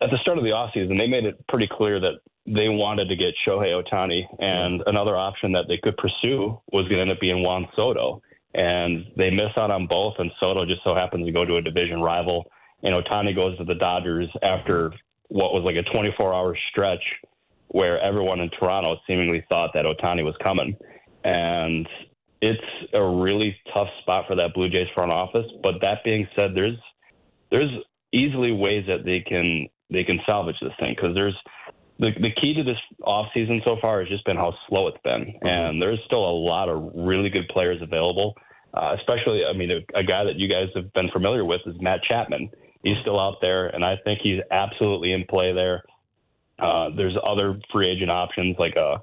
at 0.02 0.10
the 0.12 0.18
start 0.22 0.38
of 0.38 0.46
the 0.46 0.52
offseason, 0.52 0.98
they 0.98 1.08
made 1.08 1.26
it 1.26 1.46
pretty 1.48 1.68
clear 1.70 2.00
that 2.00 2.20
they 2.54 2.70
wanted 2.70 3.10
to 3.10 3.16
get 3.16 3.34
Shohei 3.48 3.82
Ohtani, 3.82 4.24
and 4.40 4.82
another 4.88 5.16
option 5.16 5.52
that 5.54 5.66
they 5.68 5.78
could 5.78 5.98
pursue 5.98 6.60
was 6.72 6.88
going 6.88 6.98
to 6.98 7.02
end 7.02 7.12
up 7.12 7.20
being 7.20 7.44
Juan 7.44 7.68
Soto. 7.76 8.22
And 8.54 9.06
they 9.16 9.30
miss 9.30 9.52
out 9.58 9.70
on 9.70 9.86
both, 9.86 10.16
and 10.18 10.32
Soto 10.40 10.66
just 10.66 10.84
so 10.84 10.96
happens 10.96 11.26
to 11.26 11.32
go 11.32 11.46
to 11.46 11.58
a 11.58 11.62
division 11.62 12.02
rival, 12.02 12.50
and 12.82 12.94
Ohtani 12.96 13.36
goes 13.36 13.58
to 13.58 13.64
the 13.64 13.76
Dodgers 13.76 14.30
after 14.42 14.92
what 15.28 15.54
was 15.54 15.64
like 15.64 15.76
a 15.76 15.88
24-hour 15.96 16.58
stretch 16.72 17.04
where 17.68 18.02
everyone 18.02 18.40
in 18.40 18.50
Toronto 18.50 18.98
seemingly 19.06 19.46
thought 19.48 19.72
that 19.76 19.86
Ohtani 19.86 20.26
was 20.26 20.36
coming. 20.42 20.76
And 21.24 21.88
it's 22.42 22.62
a 22.94 23.04
really 23.04 23.56
tough 23.72 23.90
spot 24.02 24.26
for 24.28 24.36
that 24.36 24.56
Blue 24.56 24.70
Jays 24.70 24.88
front 24.96 25.12
office. 25.12 25.46
But 25.62 25.76
that 25.82 26.04
being 26.04 26.28
said, 26.36 26.56
there's 26.56 26.78
there's 27.52 27.72
easily 28.12 28.52
ways 28.52 28.86
that 28.88 29.06
they 29.06 29.20
can 29.20 29.68
they 29.92 30.04
can 30.04 30.20
salvage 30.26 30.56
this 30.62 30.72
thing 30.80 30.96
because 30.96 31.14
there's 31.14 31.36
the 32.00 32.12
the 32.22 32.32
key 32.42 32.54
to 32.54 32.64
this 32.64 32.78
off 33.04 33.28
season 33.34 33.62
so 33.64 33.76
far 33.82 34.00
has 34.00 34.10
just 34.10 34.26
been 34.26 34.38
how 34.38 34.54
slow 34.68 34.88
it's 34.88 34.98
been, 35.04 35.26
mm-hmm. 35.26 35.48
and 35.48 35.82
there's 35.82 36.00
still 36.06 36.24
a 36.24 36.32
lot 36.32 36.70
of 36.70 36.92
really 36.96 37.30
good 37.30 37.48
players 37.50 37.82
available. 37.82 38.34
Uh, 38.74 38.96
especially, 39.00 39.42
I 39.44 39.58
mean, 39.58 39.72
a, 39.72 40.00
a 40.00 40.04
guy 40.04 40.24
that 40.24 40.36
you 40.36 40.48
guys 40.48 40.68
have 40.76 40.94
been 40.94 41.10
familiar 41.10 41.44
with 41.44 41.62
is 41.66 41.76
Matt 41.82 42.02
Chapman. 42.04 42.52
He's 42.84 42.98
still 43.02 43.20
out 43.20 43.38
there, 43.42 43.68
and 43.68 43.84
I 43.84 43.96
think 44.04 44.20
he's 44.22 44.40
absolutely 44.52 45.12
in 45.12 45.26
play 45.28 45.54
there. 45.54 45.84
Uh, 46.60 46.90
there's 46.96 47.18
other 47.26 47.60
free 47.72 47.90
agent 47.90 48.12
options 48.12 48.56
like 48.60 48.76
a 48.76 49.02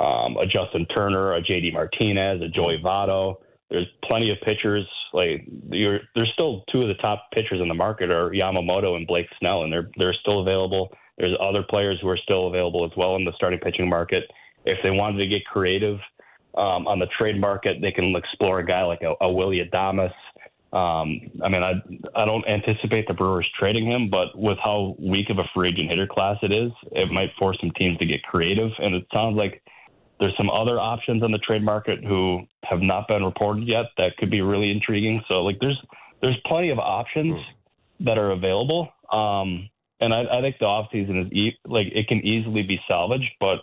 um, 0.00 0.36
a 0.36 0.46
Justin 0.46 0.86
Turner, 0.94 1.34
a 1.34 1.42
JD 1.42 1.72
Martinez, 1.72 2.40
a 2.42 2.48
Joey 2.48 2.80
Votto. 2.84 3.36
There's 3.70 3.86
plenty 4.04 4.30
of 4.30 4.38
pitchers. 4.42 4.86
Like 5.12 5.46
there's 5.68 6.30
still 6.34 6.64
two 6.70 6.82
of 6.82 6.88
the 6.88 6.94
top 7.00 7.30
pitchers 7.32 7.60
in 7.60 7.68
the 7.68 7.74
market 7.74 8.10
are 8.10 8.30
Yamamoto 8.30 8.96
and 8.96 9.06
Blake 9.06 9.26
Snell, 9.40 9.64
and 9.64 9.72
they're 9.72 9.90
they're 9.96 10.14
still 10.20 10.40
available. 10.40 10.90
There's 11.18 11.36
other 11.40 11.62
players 11.62 11.98
who 12.00 12.08
are 12.08 12.16
still 12.16 12.46
available 12.46 12.84
as 12.84 12.92
well 12.96 13.16
in 13.16 13.24
the 13.24 13.32
starting 13.34 13.58
pitching 13.58 13.88
market. 13.88 14.24
If 14.64 14.78
they 14.82 14.90
wanted 14.90 15.18
to 15.18 15.26
get 15.26 15.44
creative 15.44 15.98
um, 16.56 16.86
on 16.86 16.98
the 16.98 17.06
trade 17.18 17.40
market, 17.40 17.78
they 17.80 17.92
can 17.92 18.14
explore 18.16 18.60
a 18.60 18.66
guy 18.66 18.82
like 18.84 19.02
a, 19.02 19.14
a 19.20 19.30
Willy 19.30 19.60
Adames. 19.64 20.12
Um, 20.70 21.30
I 21.42 21.48
mean, 21.48 21.62
I 21.62 21.72
I 22.14 22.24
don't 22.26 22.46
anticipate 22.46 23.08
the 23.08 23.14
Brewers 23.14 23.48
trading 23.58 23.86
him, 23.86 24.10
but 24.10 24.38
with 24.38 24.58
how 24.62 24.96
weak 24.98 25.30
of 25.30 25.38
a 25.38 25.44
free 25.54 25.70
agent 25.70 25.88
hitter 25.88 26.06
class 26.06 26.36
it 26.42 26.52
is, 26.52 26.70
it 26.92 27.10
might 27.10 27.30
force 27.38 27.56
some 27.60 27.70
teams 27.72 27.96
to 27.98 28.06
get 28.06 28.22
creative. 28.22 28.70
And 28.78 28.94
it 28.94 29.06
sounds 29.12 29.36
like 29.36 29.62
there's 30.20 30.36
some 30.36 30.50
other 30.50 30.78
options 30.78 31.22
on 31.22 31.32
the 31.32 31.38
trade 31.38 31.62
market 31.62 32.04
who 32.04 32.42
have 32.64 32.80
not 32.80 33.08
been 33.08 33.24
reported 33.24 33.66
yet 33.66 33.86
that 33.96 34.16
could 34.18 34.30
be 34.30 34.42
really 34.42 34.70
intriguing. 34.70 35.22
So 35.26 35.42
like 35.42 35.58
there's 35.60 35.80
there's 36.20 36.36
plenty 36.46 36.70
of 36.70 36.78
options 36.78 37.40
that 38.00 38.18
are 38.18 38.32
available. 38.32 38.92
Um, 39.10 39.70
and 40.00 40.14
I, 40.14 40.24
I 40.38 40.40
think 40.40 40.56
the 40.58 40.66
offseason 40.66 41.26
is 41.26 41.32
e- 41.32 41.58
like 41.66 41.86
it 41.92 42.08
can 42.08 42.18
easily 42.18 42.62
be 42.62 42.78
salvaged, 42.86 43.32
but 43.40 43.58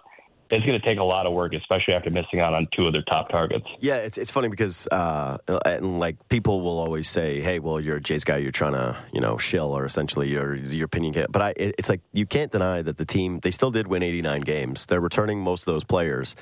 it's 0.52 0.66
going 0.66 0.80
to 0.80 0.86
take 0.86 1.00
a 1.00 1.04
lot 1.04 1.26
of 1.26 1.34
work, 1.34 1.54
especially 1.54 1.96
after 1.96 2.10
missing 2.12 2.40
out 2.40 2.54
on 2.54 2.68
two 2.76 2.86
of 2.86 2.94
their 2.94 3.02
top 3.04 3.30
targets. 3.30 3.66
Yeah, 3.80 3.98
it's 3.98 4.18
it's 4.18 4.32
funny 4.32 4.48
because 4.48 4.88
uh, 4.92 5.38
and 5.66 6.00
like 6.00 6.18
people 6.30 6.62
will 6.62 6.78
always 6.78 7.10
say, 7.10 7.42
"Hey, 7.42 7.60
well, 7.60 7.80
you're 7.80 7.98
a 7.98 8.02
Jays 8.02 8.24
guy. 8.24 8.38
You're 8.38 8.52
trying 8.52 8.74
to 8.74 8.98
you 9.12 9.22
know 9.22 9.38
shill 9.38 9.76
or 9.76 9.86
essentially 9.86 10.30
your 10.30 10.56
your 10.56 10.86
opinion." 10.86 11.26
But 11.30 11.42
I, 11.42 11.54
it's 11.58 11.90
like 11.90 12.02
you 12.14 12.26
can't 12.26 12.52
deny 12.52 12.82
that 12.82 12.98
the 12.98 13.06
team 13.06 13.40
they 13.40 13.52
still 13.52 13.72
did 13.72 13.88
win 13.88 14.04
89 14.04 14.42
games. 14.42 14.86
They're 14.86 15.02
returning 15.02 15.40
most 15.40 15.62
of 15.62 15.74
those 15.74 15.84
players 15.84 16.36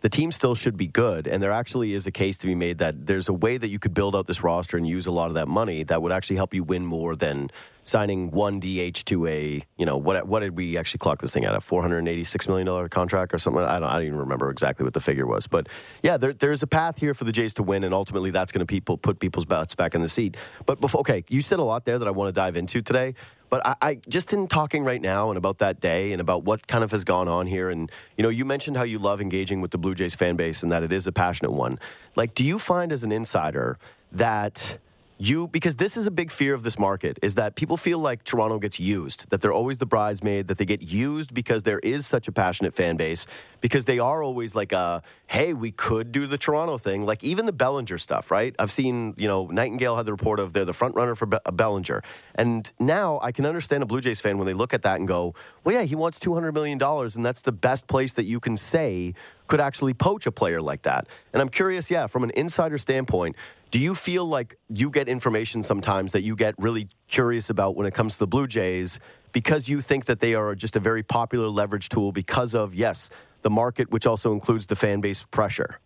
the 0.00 0.08
team 0.08 0.32
still 0.32 0.54
should 0.54 0.76
be 0.76 0.86
good. 0.86 1.26
And 1.26 1.42
there 1.42 1.52
actually 1.52 1.94
is 1.94 2.06
a 2.06 2.10
case 2.10 2.38
to 2.38 2.46
be 2.46 2.54
made 2.54 2.78
that 2.78 3.06
there's 3.06 3.28
a 3.28 3.32
way 3.32 3.58
that 3.58 3.68
you 3.68 3.78
could 3.78 3.94
build 3.94 4.16
out 4.16 4.26
this 4.26 4.42
roster 4.42 4.76
and 4.76 4.86
use 4.86 5.06
a 5.06 5.10
lot 5.10 5.28
of 5.28 5.34
that 5.34 5.48
money 5.48 5.82
that 5.84 6.00
would 6.02 6.12
actually 6.12 6.36
help 6.36 6.54
you 6.54 6.64
win 6.64 6.84
more 6.86 7.16
than 7.16 7.50
signing 7.84 8.30
one 8.30 8.60
DH 8.60 9.04
to 9.06 9.26
a, 9.26 9.62
you 9.76 9.86
know, 9.86 9.96
what 9.96 10.26
what 10.26 10.40
did 10.40 10.56
we 10.56 10.76
actually 10.76 10.98
clock 10.98 11.20
this 11.20 11.32
thing 11.32 11.44
at? 11.44 11.54
A 11.54 11.58
$486 11.58 12.48
million 12.48 12.88
contract 12.88 13.34
or 13.34 13.38
something? 13.38 13.62
I 13.62 13.78
don't, 13.78 13.88
I 13.88 13.94
don't 13.94 14.06
even 14.06 14.18
remember 14.18 14.50
exactly 14.50 14.84
what 14.84 14.94
the 14.94 15.00
figure 15.00 15.26
was. 15.26 15.46
But 15.46 15.68
yeah, 16.02 16.16
there, 16.16 16.32
there's 16.32 16.62
a 16.62 16.66
path 16.66 16.98
here 16.98 17.14
for 17.14 17.24
the 17.24 17.32
Jays 17.32 17.54
to 17.54 17.62
win, 17.62 17.84
and 17.84 17.92
ultimately 17.92 18.30
that's 18.30 18.52
going 18.52 18.60
to 18.60 18.66
people 18.66 18.96
put 18.96 19.18
people's 19.18 19.44
butts 19.44 19.74
back 19.74 19.94
in 19.94 20.02
the 20.02 20.08
seat. 20.08 20.36
But 20.66 20.80
before, 20.80 21.00
okay, 21.00 21.24
you 21.28 21.42
said 21.42 21.58
a 21.58 21.64
lot 21.64 21.84
there 21.84 21.98
that 21.98 22.06
I 22.06 22.10
want 22.10 22.28
to 22.28 22.32
dive 22.32 22.56
into 22.56 22.82
today. 22.82 23.14
But 23.50 23.66
I, 23.66 23.76
I, 23.82 23.94
just 24.08 24.32
in 24.32 24.46
talking 24.46 24.84
right 24.84 25.02
now 25.02 25.30
and 25.30 25.36
about 25.36 25.58
that 25.58 25.80
day 25.80 26.12
and 26.12 26.20
about 26.20 26.44
what 26.44 26.66
kind 26.66 26.82
of 26.84 26.92
has 26.92 27.04
gone 27.04 27.28
on 27.28 27.46
here, 27.46 27.68
and 27.68 27.90
you 28.16 28.22
know, 28.22 28.28
you 28.28 28.44
mentioned 28.44 28.76
how 28.76 28.84
you 28.84 28.98
love 28.98 29.20
engaging 29.20 29.60
with 29.60 29.72
the 29.72 29.78
Blue 29.78 29.94
Jays 29.94 30.14
fan 30.14 30.36
base 30.36 30.62
and 30.62 30.70
that 30.70 30.82
it 30.82 30.92
is 30.92 31.06
a 31.06 31.12
passionate 31.12 31.50
one. 31.50 31.78
Like, 32.16 32.34
do 32.34 32.44
you 32.44 32.58
find 32.58 32.92
as 32.92 33.02
an 33.02 33.12
insider 33.12 33.76
that 34.12 34.78
you 35.20 35.48
because 35.48 35.76
this 35.76 35.96
is 35.96 36.06
a 36.06 36.10
big 36.10 36.30
fear 36.30 36.54
of 36.54 36.62
this 36.62 36.78
market 36.78 37.18
is 37.22 37.34
that 37.34 37.54
people 37.54 37.76
feel 37.76 37.98
like 37.98 38.24
Toronto 38.24 38.58
gets 38.58 38.80
used, 38.80 39.28
that 39.30 39.40
they're 39.40 39.52
always 39.52 39.78
the 39.78 39.86
bridesmaid, 39.86 40.46
that 40.48 40.56
they 40.56 40.64
get 40.64 40.80
used 40.80 41.34
because 41.34 41.62
there 41.62 41.78
is 41.80 42.06
such 42.06 42.26
a 42.26 42.32
passionate 42.32 42.72
fan 42.72 42.96
base, 42.96 43.26
because 43.60 43.84
they 43.84 43.98
are 43.98 44.22
always 44.22 44.54
like 44.54 44.72
a 44.72 45.02
hey, 45.26 45.52
we 45.52 45.70
could 45.70 46.10
do 46.10 46.26
the 46.26 46.38
Toronto 46.38 46.78
thing, 46.78 47.04
like 47.04 47.22
even 47.22 47.46
the 47.46 47.52
Bellinger 47.52 47.98
stuff, 47.98 48.30
right? 48.30 48.54
I've 48.58 48.70
seen, 48.70 49.14
you 49.16 49.28
know, 49.28 49.46
Nightengale 49.46 49.96
had 49.96 50.06
the 50.06 50.12
report 50.12 50.40
of 50.40 50.52
they're 50.52 50.64
the 50.64 50.72
front 50.72 50.96
runner 50.96 51.14
for 51.14 51.26
Be- 51.26 51.38
uh, 51.44 51.50
Bellinger. 51.52 52.02
And 52.34 52.70
now 52.80 53.20
I 53.22 53.30
can 53.30 53.44
understand 53.46 53.82
a 53.82 53.86
Blue 53.86 54.00
Jays 54.00 54.20
fan 54.20 54.38
when 54.38 54.46
they 54.46 54.54
look 54.54 54.72
at 54.74 54.82
that 54.82 54.98
and 54.98 55.06
go, 55.06 55.34
"Well, 55.62 55.74
yeah, 55.74 55.82
he 55.82 55.94
wants 55.94 56.18
200 56.18 56.52
million 56.52 56.78
dollars 56.78 57.14
and 57.14 57.24
that's 57.24 57.42
the 57.42 57.52
best 57.52 57.86
place 57.86 58.14
that 58.14 58.24
you 58.24 58.40
can 58.40 58.56
say 58.56 59.14
could 59.50 59.60
actually 59.60 59.94
poach 59.94 60.24
a 60.26 60.32
player 60.32 60.62
like 60.70 60.82
that." 60.82 61.02
And 61.32 61.42
I'm 61.42 61.50
curious, 61.50 61.90
yeah, 61.90 62.06
from 62.06 62.22
an 62.24 62.32
insider 62.42 62.78
standpoint, 62.78 63.36
do 63.70 63.78
you 63.78 63.94
feel 63.94 64.24
like 64.24 64.56
you 64.68 64.90
get 64.90 65.08
information 65.08 65.62
sometimes 65.62 66.12
that 66.12 66.22
you 66.22 66.34
get 66.34 66.54
really 66.58 66.88
curious 67.08 67.50
about 67.50 67.76
when 67.76 67.86
it 67.86 67.94
comes 67.94 68.14
to 68.14 68.20
the 68.20 68.26
Blue 68.26 68.46
Jays 68.46 68.98
because 69.32 69.68
you 69.68 69.80
think 69.80 70.06
that 70.06 70.18
they 70.18 70.34
are 70.34 70.54
just 70.54 70.74
a 70.76 70.80
very 70.80 71.02
popular 71.02 71.48
leverage 71.48 71.88
tool 71.88 72.10
because 72.10 72.54
of, 72.54 72.74
yes, 72.74 73.10
the 73.42 73.50
market, 73.50 73.90
which 73.90 74.06
also 74.06 74.32
includes 74.32 74.66
the 74.66 74.76
fan 74.76 75.00
base 75.00 75.22
pressure? 75.22 75.78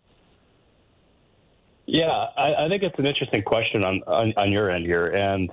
Yeah, 1.85 2.09
I, 2.37 2.65
I 2.65 2.69
think 2.69 2.81
it's 2.81 2.97
an 2.97 3.05
interesting 3.05 3.43
question 3.43 3.83
on, 3.83 4.01
on, 4.07 4.33
on 4.35 4.51
your 4.51 4.71
end 4.71 4.85
here. 4.85 5.07
And 5.07 5.51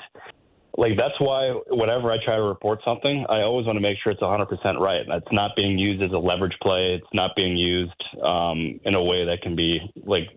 like 0.76 0.92
that's 0.96 1.18
why 1.18 1.50
whenever 1.68 2.10
I 2.10 2.16
try 2.24 2.36
to 2.36 2.42
report 2.42 2.80
something, 2.84 3.26
I 3.28 3.42
always 3.42 3.66
want 3.66 3.76
to 3.76 3.80
make 3.80 3.98
sure 4.02 4.12
it's 4.12 4.22
100% 4.22 4.80
right. 4.80 5.02
It's 5.06 5.32
not 5.32 5.50
being 5.54 5.78
used 5.78 6.02
as 6.02 6.12
a 6.12 6.18
leverage 6.18 6.56
play. 6.62 6.94
It's 6.94 7.14
not 7.14 7.32
being 7.36 7.56
used 7.56 8.02
um, 8.22 8.80
in 8.84 8.94
a 8.94 9.02
way 9.02 9.26
that 9.26 9.42
can 9.42 9.54
be 9.54 9.80
like 10.04 10.28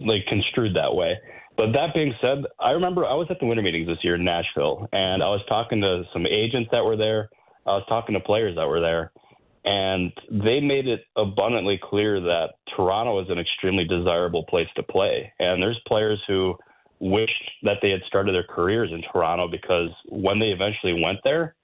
like 0.00 0.24
construed 0.28 0.74
that 0.76 0.94
way. 0.94 1.18
But 1.56 1.72
that 1.72 1.94
being 1.94 2.14
said, 2.20 2.44
I 2.58 2.70
remember 2.70 3.04
I 3.04 3.14
was 3.14 3.26
at 3.30 3.38
the 3.40 3.46
winter 3.46 3.62
meetings 3.62 3.86
this 3.86 3.98
year 4.02 4.14
in 4.16 4.24
Nashville, 4.24 4.88
and 4.92 5.22
I 5.22 5.28
was 5.28 5.40
talking 5.48 5.80
to 5.82 6.02
some 6.12 6.26
agents 6.26 6.70
that 6.72 6.84
were 6.84 6.96
there. 6.96 7.28
I 7.66 7.70
was 7.70 7.84
talking 7.88 8.14
to 8.14 8.20
players 8.20 8.56
that 8.56 8.66
were 8.66 8.80
there, 8.80 9.12
and 9.64 10.12
they 10.30 10.60
made 10.60 10.86
it 10.86 11.04
abundantly 11.16 11.78
clear 11.82 12.20
that 12.20 12.54
Toronto 12.76 13.20
is 13.22 13.30
an 13.30 13.38
extremely 13.38 13.84
desirable 13.84 14.44
place 14.44 14.68
to 14.76 14.82
play. 14.82 15.32
And 15.38 15.62
there's 15.62 15.80
players 15.86 16.20
who 16.26 16.56
wished 17.00 17.50
that 17.62 17.78
they 17.82 17.90
had 17.90 18.00
started 18.06 18.34
their 18.34 18.44
careers 18.44 18.90
in 18.92 19.02
Toronto 19.12 19.48
because 19.48 19.90
when 20.08 20.38
they 20.38 20.48
eventually 20.48 21.00
went 21.02 21.18
there, 21.24 21.54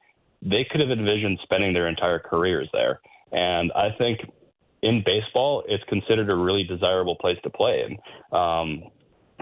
they 0.43 0.67
could 0.71 0.81
have 0.81 0.91
envisioned 0.91 1.39
spending 1.43 1.73
their 1.73 1.89
entire 1.89 2.19
careers 2.19 2.69
there. 2.73 3.01
And 3.33 3.71
I 3.73 3.91
think 3.97 4.21
in 4.83 5.03
baseball, 5.05 5.63
it's 5.69 5.85
considered 5.85 6.31
a 6.31 6.35
really 6.35 6.65
desirable 6.65 7.17
place 7.17 7.39
to 7.45 7.51
play. 7.51 7.85
And 7.87 7.99
um, 8.37 8.91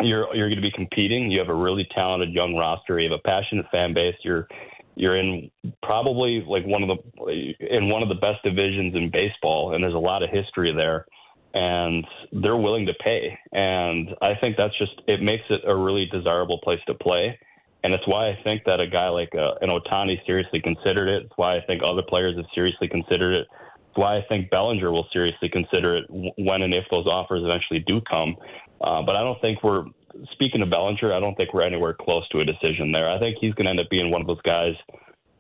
you're 0.01 0.35
you're 0.35 0.49
going 0.49 0.61
to 0.61 0.63
be 0.63 0.73
competing. 0.73 1.31
You 1.31 1.39
have 1.39 1.49
a 1.49 1.55
really 1.55 1.87
talented 1.95 2.33
young 2.33 2.55
roster. 2.57 2.99
You 2.99 3.11
have 3.11 3.19
a 3.19 3.29
passionate 3.29 3.67
fan 3.71 3.95
base. 3.95 4.17
You're 4.23 4.49
you're 4.95 5.17
in 5.17 5.51
probably 5.83 6.45
like 6.47 6.67
one 6.67 6.83
of 6.83 6.89
the 6.89 7.55
in 7.61 7.89
one 7.89 8.03
of 8.03 8.09
the 8.09 8.17
best 8.17 8.43
divisions 8.43 8.95
in 8.95 9.11
baseball, 9.11 9.75
and 9.75 9.83
there's 9.83 9.95
a 9.95 9.99
lot 9.99 10.23
of 10.23 10.31
history 10.31 10.73
there. 10.75 11.07
And 11.55 12.07
they're 12.31 12.59
willing 12.59 12.87
to 12.87 12.95
pay, 13.03 13.37
and 13.53 14.11
I 14.21 14.35
think 14.35 14.57
that's 14.57 14.77
just 14.79 15.01
it 15.07 15.23
makes 15.23 15.45
it 15.49 15.63
a 15.67 15.75
really 15.75 16.07
desirable 16.07 16.61
place 16.63 16.81
to 16.87 16.95
play. 16.95 17.39
And 17.85 17.95
it's 17.95 18.07
why 18.07 18.29
I 18.29 18.39
think 18.45 18.65
that 18.67 18.81
a 18.81 18.87
guy 18.87 19.09
like 19.09 19.35
uh, 19.35 19.55
an 19.63 19.71
Ohtani 19.71 20.25
seriously 20.27 20.61
considered 20.61 21.09
it. 21.09 21.25
It's 21.25 21.33
why 21.37 21.57
I 21.57 21.61
think 21.63 21.83
other 21.83 22.03
players 22.03 22.37
have 22.37 22.45
seriously 22.55 22.89
considered 22.89 23.35
it 23.35 23.47
It's 23.89 23.97
why 23.97 24.19
I 24.19 24.25
think 24.29 24.51
Bellinger 24.51 24.91
will 24.91 25.07
seriously 25.13 25.49
consider 25.49 25.97
it 25.97 26.05
when 26.09 26.63
and 26.63 26.75
if 26.75 26.85
those 26.91 27.07
offers 27.07 27.43
eventually 27.45 27.81
do 27.87 28.01
come. 28.03 28.37
Uh, 28.81 29.03
but 29.03 29.17
I 29.17 29.21
don't 29.21 29.41
think 29.41 29.63
we're 29.63 29.85
speaking 30.33 30.61
of 30.63 30.71
Bellinger. 30.71 31.13
I 31.13 31.21
don't 31.21 31.35
think 31.37 31.55
we're 31.55 31.63
anywhere 31.63 31.95
close 31.95 32.29
to 32.31 32.41
a 32.41 32.45
decision 32.45 32.93
there. 32.93 33.09
I 33.09 33.19
think 33.19 33.39
he's 33.41 33.55
going 33.55 33.65
to 33.65 33.71
end 33.71 33.81
up 33.81 33.91
being 33.91 34.11
one 34.11 34.21
of 34.21 34.27
those 34.27 34.43
guys 34.43 34.75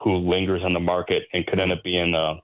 who 0.01 0.17
lingers 0.17 0.63
on 0.65 0.73
the 0.73 0.81
market 0.81 1.25
and 1.33 1.47
could 1.47 1.59
end 1.59 1.73
up 1.73 1.83
being 1.83 2.15
a 2.15 2.37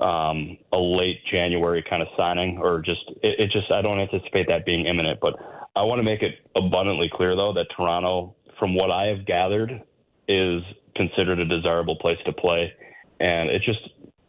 um, 0.00 0.56
a 0.72 0.78
late 0.78 1.20
January 1.30 1.84
kind 1.88 2.02
of 2.02 2.08
signing, 2.16 2.58
or 2.58 2.80
just 2.80 3.02
it, 3.22 3.38
it 3.38 3.50
just 3.50 3.70
I 3.70 3.82
don't 3.82 4.00
anticipate 4.00 4.46
that 4.48 4.64
being 4.64 4.86
imminent. 4.86 5.20
But 5.20 5.34
I 5.76 5.82
want 5.82 5.98
to 5.98 6.02
make 6.02 6.22
it 6.22 6.36
abundantly 6.56 7.10
clear 7.12 7.36
though 7.36 7.52
that 7.54 7.66
Toronto, 7.76 8.34
from 8.58 8.74
what 8.74 8.90
I 8.90 9.06
have 9.06 9.26
gathered, 9.26 9.82
is 10.28 10.62
considered 10.96 11.38
a 11.38 11.44
desirable 11.44 11.96
place 11.96 12.18
to 12.26 12.32
play, 12.32 12.72
and 13.20 13.50
it 13.50 13.62
just 13.62 13.80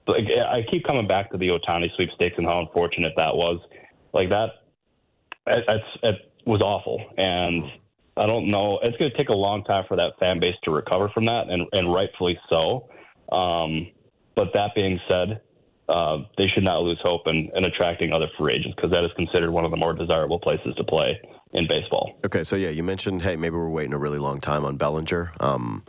like 0.08 0.26
I 0.26 0.62
keep 0.70 0.84
coming 0.84 1.08
back 1.08 1.32
to 1.32 1.38
the 1.38 1.48
Ohtani 1.48 1.88
sweepstakes 1.96 2.36
and 2.38 2.46
how 2.46 2.60
unfortunate 2.60 3.14
that 3.16 3.36
was. 3.36 3.60
Like 4.14 4.30
that, 4.30 4.50
it's, 5.48 5.86
it 6.04 6.16
was 6.46 6.62
awful, 6.62 7.02
and 7.18 7.64
I 8.18 8.26
don't 8.26 8.52
know. 8.52 8.80
It's 8.84 8.98
going 8.98 9.10
to 9.10 9.18
take 9.18 9.30
a 9.30 9.34
long 9.34 9.64
time 9.64 9.86
for 9.88 9.96
that 9.96 10.20
fan 10.20 10.40
base 10.42 10.56
to 10.64 10.72
recover 10.72 11.10
from 11.14 11.26
that, 11.26 11.50
and 11.50 11.66
and 11.72 11.94
rightfully 11.94 12.38
so. 12.50 12.90
Um, 13.32 13.88
but 14.36 14.50
that 14.54 14.76
being 14.76 15.00
said, 15.08 15.42
uh, 15.92 16.18
they 16.38 16.48
should 16.48 16.64
not 16.64 16.82
lose 16.82 17.00
hope 17.04 17.24
in, 17.28 17.50
in 17.56 17.66
attracting 17.66 18.14
other 18.14 18.28
free 18.38 18.56
agents 18.56 18.76
because 18.76 18.92
that 18.92 19.04
is 19.04 19.12
considered 19.16 19.52
one 19.52 19.66
of 19.66 19.72
the 19.72 19.78
more 19.78 19.94
desirable 19.94 20.40
places 20.40 20.74
to 20.78 20.84
play 20.84 21.20
in 21.54 21.68
baseball. 21.68 22.18
Okay, 22.26 22.44
so 22.44 22.56
yeah, 22.56 22.70
you 22.70 22.84
mentioned 22.84 23.22
hey 23.22 23.36
maybe 23.36 23.56
we're 23.56 23.70
waiting 23.70 23.94
a 23.94 23.98
really 23.98 24.20
long 24.20 24.40
time 24.40 24.64
on 24.64 24.78
Bellinger. 24.78 25.34
Um, 25.40 25.84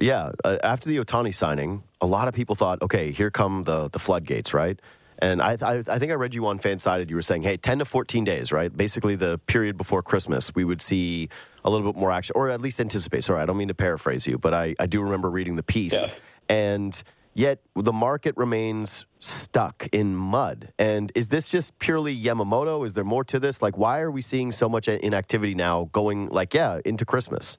yeah, 0.00 0.32
uh, 0.44 0.58
after 0.62 0.88
the 0.88 0.98
Ohtani 0.98 1.34
signing, 1.34 1.82
a 2.00 2.06
lot 2.06 2.28
of 2.28 2.34
people 2.34 2.54
thought, 2.54 2.82
okay, 2.82 3.10
here 3.10 3.30
come 3.30 3.64
the 3.64 3.88
the 3.88 3.98
floodgates, 3.98 4.54
right? 4.54 4.78
And 5.18 5.40
I, 5.40 5.56
I, 5.62 5.82
I 5.88 5.98
think 5.98 6.12
I 6.12 6.14
read 6.14 6.34
you 6.34 6.46
on 6.46 6.58
Fansided. 6.58 7.08
You 7.08 7.16
were 7.16 7.22
saying, 7.22 7.42
hey, 7.42 7.56
ten 7.56 7.78
to 7.78 7.84
fourteen 7.84 8.24
days, 8.24 8.52
right? 8.52 8.74
Basically, 8.74 9.16
the 9.16 9.38
period 9.46 9.76
before 9.76 10.02
Christmas, 10.02 10.54
we 10.54 10.64
would 10.64 10.82
see 10.82 11.30
a 11.64 11.70
little 11.70 11.90
bit 11.90 11.98
more 11.98 12.12
action, 12.12 12.34
or 12.36 12.50
at 12.50 12.60
least 12.60 12.80
anticipate. 12.80 13.24
Sorry, 13.24 13.40
I 13.40 13.46
don't 13.46 13.56
mean 13.56 13.68
to 13.68 13.74
paraphrase 13.74 14.26
you, 14.26 14.38
but 14.38 14.52
I, 14.52 14.74
I 14.78 14.86
do 14.86 15.00
remember 15.00 15.30
reading 15.30 15.56
the 15.56 15.62
piece, 15.62 15.94
yeah. 15.94 16.12
and 16.48 17.02
yet 17.36 17.60
the 17.74 17.92
market 17.92 18.34
remains 18.36 19.06
stuck 19.18 19.88
in 19.92 20.16
mud. 20.16 20.72
And 20.78 21.12
is 21.14 21.28
this 21.28 21.48
just 21.48 21.78
purely 21.78 22.18
Yamamoto? 22.18 22.84
Is 22.84 22.94
there 22.94 23.04
more 23.04 23.24
to 23.24 23.38
this? 23.38 23.60
Like, 23.60 23.76
why 23.76 24.00
are 24.00 24.10
we 24.10 24.22
seeing 24.22 24.50
so 24.50 24.68
much 24.68 24.88
inactivity 24.88 25.54
now 25.54 25.88
going, 25.92 26.28
like, 26.28 26.54
yeah, 26.54 26.80
into 26.84 27.04
Christmas? 27.04 27.58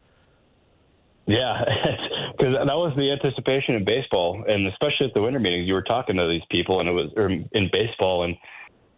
Yeah, 1.27 1.61
because 2.37 2.55
that 2.55 2.65
was 2.65 2.93
the 2.95 3.11
anticipation 3.11 3.75
in 3.75 3.85
baseball, 3.85 4.43
and 4.47 4.67
especially 4.67 5.07
at 5.07 5.13
the 5.13 5.21
winter 5.21 5.39
meetings. 5.39 5.67
You 5.67 5.75
were 5.75 5.83
talking 5.83 6.15
to 6.15 6.27
these 6.27 6.45
people, 6.49 6.79
and 6.79 6.89
it 6.89 6.93
was 6.93 7.11
in 7.51 7.69
baseball, 7.71 8.23
and 8.23 8.35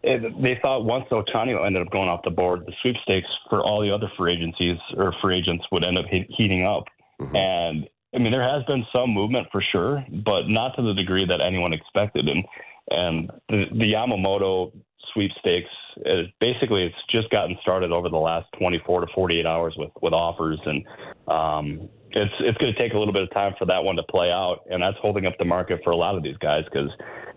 it, 0.02 0.42
they 0.42 0.58
thought 0.62 0.84
once 0.84 1.04
Ohtani 1.10 1.54
ended 1.66 1.82
up 1.82 1.92
going 1.92 2.08
off 2.08 2.20
the 2.24 2.30
board, 2.30 2.64
the 2.66 2.72
sweepstakes 2.80 3.28
for 3.50 3.60
all 3.62 3.82
the 3.82 3.90
other 3.90 4.10
free 4.16 4.32
agencies 4.32 4.78
or 4.96 5.12
free 5.20 5.38
agents 5.38 5.64
would 5.72 5.84
end 5.84 5.98
up 5.98 6.06
he- 6.10 6.26
heating 6.30 6.64
up. 6.64 6.84
Mm-hmm. 7.20 7.36
And 7.36 7.88
I 8.14 8.18
mean, 8.18 8.32
there 8.32 8.42
has 8.42 8.64
been 8.64 8.84
some 8.92 9.10
movement 9.10 9.46
for 9.52 9.62
sure, 9.72 10.04
but 10.24 10.48
not 10.48 10.74
to 10.76 10.82
the 10.82 10.94
degree 10.94 11.26
that 11.26 11.40
anyone 11.40 11.72
expected. 11.72 12.28
And 12.28 12.44
and 12.90 13.30
the, 13.48 13.64
the 13.70 13.92
Yamamoto 13.92 14.72
sweepstakes, 15.14 15.70
it, 15.98 16.32
basically, 16.40 16.84
it's 16.84 16.96
just 17.10 17.30
gotten 17.30 17.56
started 17.62 17.92
over 17.92 18.08
the 18.08 18.16
last 18.16 18.46
24 18.58 19.02
to 19.02 19.06
48 19.14 19.46
hours 19.46 19.74
with 19.76 19.90
with 20.02 20.12
offers 20.12 20.58
and. 20.64 20.84
Um, 21.28 21.88
it's 22.12 22.34
it's 22.40 22.58
going 22.58 22.72
to 22.72 22.78
take 22.78 22.92
a 22.92 22.98
little 22.98 23.12
bit 23.12 23.22
of 23.22 23.32
time 23.32 23.54
for 23.56 23.66
that 23.66 23.84
one 23.84 23.94
to 23.94 24.02
play 24.02 24.30
out, 24.30 24.62
and 24.68 24.82
that's 24.82 24.96
holding 25.00 25.26
up 25.26 25.34
the 25.38 25.44
market 25.44 25.80
for 25.84 25.90
a 25.90 25.96
lot 25.96 26.16
of 26.16 26.24
these 26.24 26.36
guys 26.38 26.64
because 26.64 26.90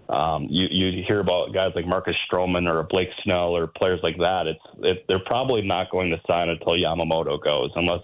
um, 0.09 0.47
you 0.49 0.67
you 0.69 1.03
hear 1.07 1.19
about 1.19 1.53
guys 1.53 1.71
like 1.75 1.85
Marcus 1.85 2.15
Stroman 2.29 2.67
or 2.67 2.83
Blake 2.89 3.09
Snell 3.23 3.55
or 3.55 3.67
players 3.67 3.99
like 4.03 4.17
that. 4.17 4.47
It's 4.47 4.59
it, 4.79 5.05
they're 5.07 5.23
probably 5.25 5.61
not 5.61 5.91
going 5.91 6.09
to 6.09 6.19
sign 6.27 6.49
until 6.49 6.73
Yamamoto 6.73 7.41
goes, 7.41 7.71
unless 7.75 8.01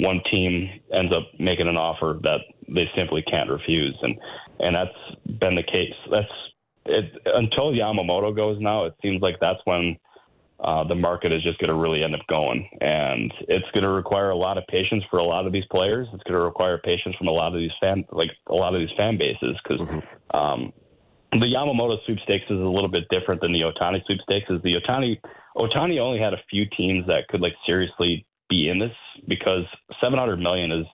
one 0.00 0.20
team 0.30 0.68
ends 0.92 1.12
up 1.12 1.24
making 1.38 1.68
an 1.68 1.76
offer 1.76 2.18
that 2.22 2.40
they 2.68 2.90
simply 2.96 3.22
can't 3.22 3.50
refuse, 3.50 3.96
and 4.02 4.18
and 4.58 4.74
that's 4.74 5.38
been 5.38 5.54
the 5.54 5.62
case. 5.62 5.94
That's 6.10 6.28
it 6.86 7.20
until 7.26 7.72
Yamamoto 7.72 8.34
goes 8.34 8.58
now. 8.60 8.84
It 8.84 8.94
seems 9.02 9.22
like 9.22 9.36
that's 9.40 9.60
when 9.64 9.96
uh, 10.62 10.84
the 10.84 10.94
market 10.94 11.32
is 11.32 11.42
just 11.42 11.58
going 11.58 11.68
to 11.68 11.74
really 11.74 12.02
end 12.02 12.14
up 12.14 12.20
going. 12.28 12.68
And 12.80 13.32
it's 13.48 13.64
going 13.72 13.84
to 13.84 13.90
require 13.90 14.30
a 14.30 14.36
lot 14.36 14.58
of 14.58 14.64
patience 14.68 15.02
for 15.10 15.18
a 15.18 15.24
lot 15.24 15.46
of 15.46 15.52
these 15.52 15.64
players. 15.70 16.06
It's 16.12 16.22
going 16.24 16.38
to 16.38 16.44
require 16.44 16.78
patience 16.78 17.16
from 17.16 17.28
a 17.28 17.32
lot 17.32 17.54
of 17.54 17.60
these 17.60 17.70
fan, 17.80 18.04
like 18.12 18.30
a 18.48 18.54
lot 18.54 18.74
of 18.74 18.80
these 18.80 18.94
fan 18.96 19.16
bases, 19.16 19.56
because 19.62 19.86
mm-hmm. 19.86 20.36
um, 20.36 20.72
the 21.32 21.46
Yamamoto 21.46 21.96
sweepstakes 22.04 22.44
is 22.50 22.60
a 22.60 22.68
little 22.68 22.90
bit 22.90 23.04
different 23.10 23.40
than 23.40 23.52
the 23.52 23.60
Ohtani 23.60 24.04
sweepstakes. 24.04 24.50
Is 24.50 24.60
the 24.62 24.74
Ohtani 24.74 25.18
Ohtani 25.56 25.98
only 25.98 26.18
had 26.18 26.34
a 26.34 26.42
few 26.50 26.66
teams 26.76 27.06
that 27.06 27.28
could 27.28 27.40
like 27.40 27.54
seriously 27.66 28.26
be 28.50 28.68
in 28.68 28.78
this 28.78 28.92
because 29.28 29.64
700 30.02 30.36
million 30.36 30.70
is 30.72 30.86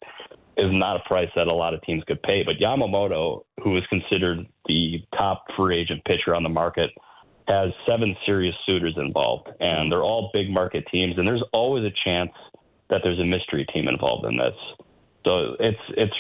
is 0.59 0.71
not 0.73 0.97
a 0.97 1.09
price 1.09 1.29
that 1.37 1.49
a 1.49 1.53
lot 1.53 1.75
of 1.75 1.83
teams 1.83 2.03
could 2.05 2.23
pay. 2.23 2.43
But 2.43 2.57
Yamamoto, 2.57 3.43
who 3.63 3.77
is 3.77 3.85
considered 3.91 4.47
the 4.67 5.01
top 5.17 5.45
free 5.57 5.79
agent 5.79 6.03
pitcher 6.07 6.35
on 6.35 6.43
the 6.43 6.49
market 6.49 6.91
has 7.49 7.71
seven 7.87 8.17
serious 8.25 8.55
suitors 8.67 8.95
involved, 8.97 9.49
and 9.61 9.91
they're 9.91 10.03
all 10.03 10.31
big 10.33 10.51
market 10.51 10.85
teams, 10.91 11.17
and 11.17 11.27
there's 11.27 11.45
always 11.53 11.85
a 11.85 11.95
chance 12.05 12.33
that 12.91 13.01
there's 13.05 13.21
a 13.21 13.25
mystery 13.25 13.67
team 13.73 13.87
involved 13.89 14.25
in 14.27 14.37
this. 14.37 14.55
So 15.25 15.57
it's 15.61 15.79
it's 15.97 16.15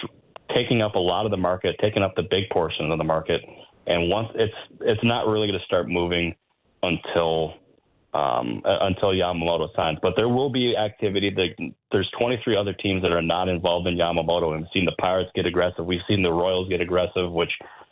taking 0.54 0.82
up 0.82 0.94
a 0.94 1.00
lot 1.00 1.24
of 1.24 1.30
the 1.30 1.36
market, 1.36 1.76
taking 1.80 2.02
up 2.02 2.14
the 2.14 2.22
big 2.22 2.44
portion 2.52 2.90
of 2.90 2.98
the 2.98 3.04
market, 3.04 3.40
and 3.86 4.08
once 4.08 4.28
it's 4.34 4.54
it's 4.82 5.02
not 5.02 5.26
really 5.26 5.48
going 5.48 5.58
to 5.58 5.64
start 5.64 5.88
moving 5.88 6.34
until 6.82 7.54
um, 8.16 8.62
until 8.64 9.10
Yamamoto 9.10 9.74
signs. 9.76 9.98
But 10.00 10.14
there 10.16 10.28
will 10.28 10.50
be 10.50 10.76
activity. 10.76 11.34
There's 11.92 12.10
23 12.18 12.56
other 12.56 12.72
teams 12.72 13.02
that 13.02 13.12
are 13.12 13.22
not 13.22 13.48
involved 13.48 13.86
in 13.86 13.96
Yamamoto. 13.96 14.52
And 14.52 14.62
we've 14.62 14.70
seen 14.72 14.86
the 14.86 14.96
Pirates 14.98 15.30
get 15.34 15.44
aggressive. 15.44 15.84
We've 15.84 16.00
seen 16.08 16.22
the 16.22 16.32
Royals 16.32 16.68
get 16.68 16.80
aggressive, 16.80 17.30
which 17.30 17.50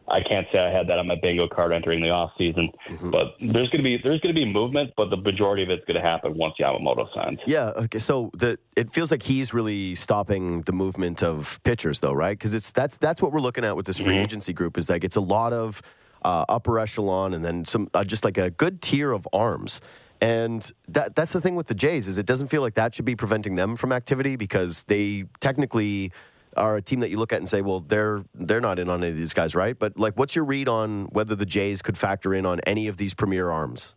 I 0.09 0.21
can't 0.27 0.47
say 0.53 0.59
I 0.59 0.71
had 0.71 0.87
that 0.89 0.99
on 0.99 1.07
my 1.07 1.17
bingo 1.21 1.49
card 1.49 1.73
entering 1.73 2.01
the 2.01 2.11
off 2.11 2.31
season. 2.39 2.71
Mm-hmm. 2.91 3.11
But 3.11 3.35
there's 3.41 3.69
going 3.69 3.79
to 3.79 3.83
be 3.83 3.99
there's 4.03 4.21
going 4.21 4.35
to 4.35 4.39
be 4.39 4.47
movement, 4.47 4.93
but 4.97 5.11
the 5.11 5.17
majority 5.17 5.63
of 5.63 5.71
it's 5.71 5.85
going 5.85 6.01
to 6.01 6.07
happen 6.07 6.37
once 6.37 6.55
Yamamoto 6.59 7.07
signs. 7.15 7.39
Yeah. 7.47 7.69
Okay. 7.71 7.99
So 7.99 8.31
the 8.35 8.59
it 8.77 8.91
feels 8.91 9.11
like 9.11 9.23
he's 9.23 9.53
really 9.53 9.95
stopping 9.95 10.63
the 10.63 10.73
movement 10.73 11.23
of 11.23 11.61
pitchers, 11.65 12.01
though, 12.01 12.13
right? 12.13 12.39
Because 12.39 12.55
it's 12.55 12.73
that's 12.73 12.97
that's 12.99 13.21
what 13.21 13.33
we're 13.33 13.41
looking 13.41 13.65
at 13.65 13.77
with 13.77 13.87
this 13.87 13.99
free 13.99 14.15
mm-hmm. 14.15 14.25
agency 14.25 14.53
group 14.55 14.79
is 14.79 14.89
like 14.89 15.05
it's 15.05 15.17
a 15.17 15.23
lot 15.23 15.53
of 15.53 15.83
uh, 16.23 16.45
upper 16.49 16.79
echelon 16.79 17.35
and 17.35 17.45
then 17.45 17.65
some 17.67 17.89
uh, 17.93 18.05
just 18.05 18.25
like 18.25 18.39
a 18.39 18.51
good 18.51 18.81
tier 18.81 19.13
of 19.13 19.29
arms. 19.33 19.81
And 20.25 20.73
that 20.89 21.15
that's 21.15 21.35
the 21.35 21.41
thing 21.43 21.55
with 21.55 21.67
the 21.67 21.75
Jays 21.75 22.09
is 22.09 22.17
it 22.17 22.25
doesn't 22.25 22.47
feel 22.47 22.63
like 22.63 22.73
that 22.75 22.95
should 22.95 23.05
be 23.05 23.15
preventing 23.15 23.57
them 23.57 23.77
from 23.77 23.93
activity 23.93 24.37
because 24.37 24.85
they 24.85 25.25
technically 25.41 26.13
are 26.57 26.77
a 26.77 26.83
team 26.83 27.01
that 27.01 27.11
you 27.11 27.19
look 27.19 27.31
at 27.31 27.41
and 27.41 27.49
say, 27.49 27.61
well, 27.61 27.81
they're 27.81 28.25
they're 28.35 28.63
not 28.63 28.79
in 28.79 28.89
on 28.89 29.05
any 29.05 29.13
of 29.13 29.19
these 29.19 29.35
guys, 29.35 29.55
right? 29.55 29.79
But 29.79 29.99
like, 29.99 30.15
what's 30.17 30.35
your 30.35 30.47
read 30.47 30.67
on 30.67 31.09
whether 31.13 31.35
the 31.35 31.45
Jays 31.45 31.83
could 31.83 31.99
factor 31.99 32.33
in 32.33 32.47
on 32.47 32.61
any 32.61 32.89
of 32.89 32.97
these 32.97 33.13
premier 33.13 33.51
arms? 33.51 33.95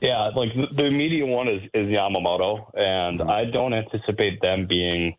Yeah, 0.00 0.30
like 0.34 0.48
the 0.54 0.84
immediate 0.84 1.26
one 1.26 1.46
is, 1.46 1.60
is 1.74 1.88
Yamamoto, 1.88 2.70
and 2.74 3.20
mm-hmm. 3.20 3.28
I 3.28 3.44
don't 3.44 3.74
anticipate 3.74 4.40
them 4.40 4.66
being 4.66 5.14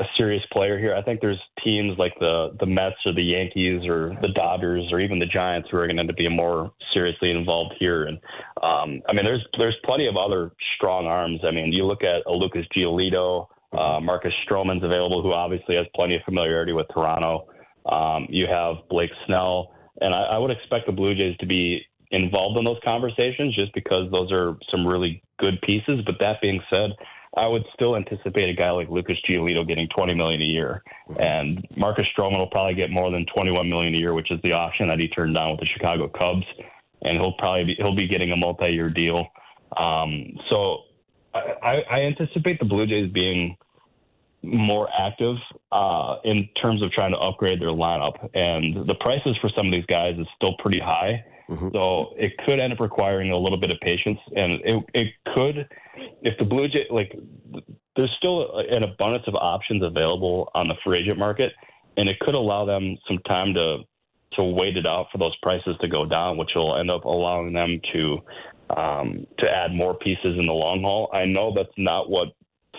a 0.00 0.04
serious 0.16 0.42
player 0.50 0.78
here. 0.78 0.94
I 0.94 1.02
think 1.02 1.20
there's 1.20 1.40
teams 1.62 1.98
like 1.98 2.14
the 2.18 2.56
the 2.58 2.66
Mets 2.66 2.96
or 3.04 3.12
the 3.12 3.22
Yankees 3.22 3.86
or 3.86 4.16
the 4.22 4.28
Dodgers 4.28 4.90
or 4.90 5.00
even 5.00 5.18
the 5.18 5.26
Giants 5.26 5.68
who 5.70 5.76
are 5.76 5.86
going 5.86 6.06
to 6.06 6.12
being 6.14 6.34
more 6.34 6.72
seriously 6.94 7.30
involved 7.30 7.74
here. 7.78 8.04
And 8.04 8.18
um, 8.62 9.02
I 9.08 9.12
mean, 9.12 9.24
there's 9.24 9.44
there's 9.58 9.76
plenty 9.84 10.08
of 10.08 10.16
other 10.16 10.52
strong 10.76 11.06
arms. 11.06 11.40
I 11.46 11.50
mean, 11.50 11.72
you 11.72 11.84
look 11.84 12.02
at 12.02 12.22
a 12.26 12.32
Lucas 12.32 12.64
Giolito, 12.74 13.46
uh, 13.72 14.00
Marcus 14.00 14.32
Stroman's 14.48 14.82
available, 14.82 15.22
who 15.22 15.32
obviously 15.32 15.76
has 15.76 15.86
plenty 15.94 16.16
of 16.16 16.22
familiarity 16.24 16.72
with 16.72 16.86
Toronto. 16.94 17.48
Um, 17.84 18.26
you 18.30 18.46
have 18.46 18.76
Blake 18.88 19.10
Snell, 19.26 19.74
and 20.00 20.14
I, 20.14 20.22
I 20.22 20.38
would 20.38 20.50
expect 20.50 20.86
the 20.86 20.92
Blue 20.92 21.14
Jays 21.14 21.36
to 21.40 21.46
be 21.46 21.82
involved 22.10 22.58
in 22.58 22.64
those 22.64 22.80
conversations 22.82 23.54
just 23.54 23.72
because 23.74 24.10
those 24.10 24.32
are 24.32 24.56
some 24.70 24.86
really 24.86 25.22
good 25.38 25.60
pieces. 25.60 26.00
But 26.06 26.16
that 26.20 26.40
being 26.40 26.60
said, 26.70 26.90
I 27.36 27.46
would 27.46 27.64
still 27.74 27.96
anticipate 27.96 28.48
a 28.48 28.54
guy 28.54 28.70
like 28.70 28.88
Lucas 28.88 29.16
Giolito 29.28 29.66
getting 29.66 29.88
20 29.94 30.14
million 30.14 30.42
a 30.42 30.44
year, 30.44 30.82
and 31.18 31.64
Marcus 31.76 32.06
Stroman 32.16 32.38
will 32.38 32.48
probably 32.48 32.74
get 32.74 32.90
more 32.90 33.10
than 33.10 33.24
21 33.32 33.68
million 33.68 33.94
a 33.94 33.98
year, 33.98 34.14
which 34.14 34.32
is 34.32 34.40
the 34.42 34.52
option 34.52 34.88
that 34.88 34.98
he 34.98 35.06
turned 35.08 35.34
down 35.34 35.52
with 35.52 35.60
the 35.60 35.66
Chicago 35.66 36.08
Cubs, 36.08 36.44
and 37.02 37.18
he'll 37.18 37.34
probably 37.34 37.64
be, 37.64 37.74
he'll 37.76 37.94
be 37.94 38.08
getting 38.08 38.32
a 38.32 38.36
multi-year 38.36 38.90
deal. 38.90 39.28
Um, 39.76 40.36
so 40.50 40.78
I, 41.34 41.82
I 41.88 42.00
anticipate 42.00 42.58
the 42.58 42.64
Blue 42.64 42.86
Jays 42.86 43.12
being 43.12 43.56
more 44.42 44.88
active 44.98 45.36
uh, 45.70 46.16
in 46.24 46.48
terms 46.60 46.82
of 46.82 46.90
trying 46.92 47.12
to 47.12 47.18
upgrade 47.18 47.60
their 47.60 47.68
lineup, 47.68 48.28
and 48.34 48.88
the 48.88 48.94
prices 48.94 49.36
for 49.40 49.50
some 49.54 49.66
of 49.66 49.72
these 49.72 49.86
guys 49.86 50.18
is 50.18 50.26
still 50.36 50.54
pretty 50.58 50.80
high. 50.80 51.24
Mm-hmm. 51.48 51.68
So 51.72 52.14
it 52.16 52.32
could 52.46 52.60
end 52.60 52.72
up 52.72 52.80
requiring 52.80 53.32
a 53.32 53.36
little 53.36 53.58
bit 53.58 53.70
of 53.70 53.78
patience, 53.80 54.18
and 54.36 54.52
it 54.64 54.84
it 54.94 55.08
could, 55.34 55.68
if 56.22 56.38
the 56.38 56.44
Blue 56.44 56.68
Jay 56.68 56.86
like, 56.90 57.16
there's 57.96 58.14
still 58.18 58.58
an 58.70 58.82
abundance 58.82 59.24
of 59.26 59.34
options 59.34 59.82
available 59.82 60.50
on 60.54 60.68
the 60.68 60.74
free 60.84 61.00
agent 61.00 61.18
market, 61.18 61.52
and 61.96 62.08
it 62.08 62.18
could 62.20 62.34
allow 62.34 62.64
them 62.64 62.96
some 63.06 63.18
time 63.26 63.54
to 63.54 63.78
to 64.34 64.44
wait 64.44 64.76
it 64.76 64.86
out 64.86 65.06
for 65.10 65.18
those 65.18 65.34
prices 65.42 65.74
to 65.80 65.88
go 65.88 66.06
down, 66.06 66.36
which 66.36 66.50
will 66.54 66.78
end 66.78 66.90
up 66.90 67.04
allowing 67.04 67.52
them 67.52 67.80
to 67.92 68.18
um, 68.76 69.26
to 69.38 69.46
add 69.50 69.72
more 69.72 69.94
pieces 69.94 70.38
in 70.38 70.46
the 70.46 70.52
long 70.52 70.82
haul. 70.82 71.10
I 71.12 71.24
know 71.24 71.52
that's 71.54 71.68
not 71.76 72.08
what 72.08 72.28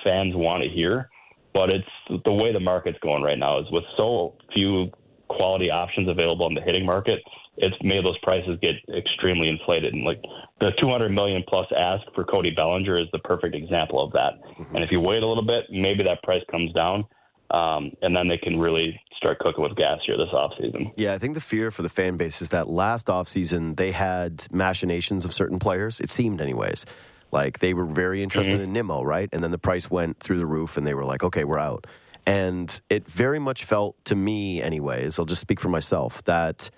fans 0.03 0.33
want 0.35 0.63
to 0.63 0.69
hear, 0.69 1.09
but 1.53 1.69
it's 1.69 2.23
the 2.23 2.31
way 2.31 2.53
the 2.53 2.59
market's 2.59 2.99
going 2.99 3.23
right 3.23 3.37
now 3.37 3.59
is 3.59 3.65
with 3.71 3.83
so 3.97 4.35
few 4.53 4.89
quality 5.35 5.69
options 5.69 6.09
available 6.09 6.47
in 6.47 6.53
the 6.53 6.61
hitting 6.61 6.85
market 6.85 7.19
it's 7.57 7.75
made 7.83 8.03
those 8.05 8.17
prices 8.19 8.57
get 8.61 8.75
extremely 8.95 9.49
inflated. 9.49 9.93
And 9.93 10.03
like 10.03 10.21
the 10.59 10.71
200 10.79 11.09
million 11.09 11.43
plus 11.47 11.67
ask 11.77 12.03
for 12.15 12.23
Cody 12.23 12.51
Bellinger 12.51 12.99
is 12.99 13.07
the 13.11 13.19
perfect 13.19 13.55
example 13.55 14.03
of 14.03 14.11
that. 14.13 14.41
Mm-hmm. 14.57 14.75
And 14.75 14.83
if 14.83 14.91
you 14.91 14.99
wait 14.99 15.21
a 15.21 15.27
little 15.27 15.45
bit, 15.45 15.65
maybe 15.69 16.03
that 16.03 16.23
price 16.23 16.43
comes 16.49 16.71
down. 16.73 17.05
Um, 17.51 17.91
and 18.01 18.15
then 18.15 18.29
they 18.29 18.37
can 18.37 18.57
really 18.57 18.99
start 19.17 19.39
cooking 19.39 19.61
with 19.61 19.75
gas 19.75 19.99
here 20.05 20.15
this 20.17 20.29
offseason. 20.33 20.93
Yeah, 20.95 21.13
I 21.13 21.17
think 21.17 21.33
the 21.33 21.41
fear 21.41 21.69
for 21.69 21.81
the 21.81 21.89
fan 21.89 22.15
base 22.15 22.41
is 22.41 22.49
that 22.49 22.69
last 22.69 23.07
offseason 23.07 23.75
they 23.75 23.91
had 23.91 24.47
machinations 24.51 25.25
of 25.25 25.33
certain 25.33 25.59
players. 25.59 25.99
It 25.99 26.09
seemed, 26.09 26.39
anyways. 26.39 26.85
Like 27.33 27.59
they 27.59 27.73
were 27.73 27.85
very 27.85 28.23
interested 28.23 28.55
mm-hmm. 28.55 28.63
in 28.63 28.73
Nimmo, 28.73 29.03
right? 29.03 29.29
And 29.33 29.43
then 29.43 29.51
the 29.51 29.57
price 29.57 29.91
went 29.91 30.19
through 30.19 30.37
the 30.37 30.45
roof 30.45 30.77
and 30.77 30.87
they 30.87 30.93
were 30.93 31.05
like, 31.05 31.23
okay, 31.23 31.43
we're 31.43 31.59
out. 31.59 31.85
And 32.25 32.79
it 32.89 33.07
very 33.07 33.39
much 33.39 33.65
felt 33.65 33.95
to 34.05 34.15
me, 34.15 34.61
anyways, 34.61 35.17
I'll 35.17 35.25
just 35.25 35.41
speak 35.41 35.59
for 35.59 35.69
myself, 35.69 36.23
that 36.25 36.69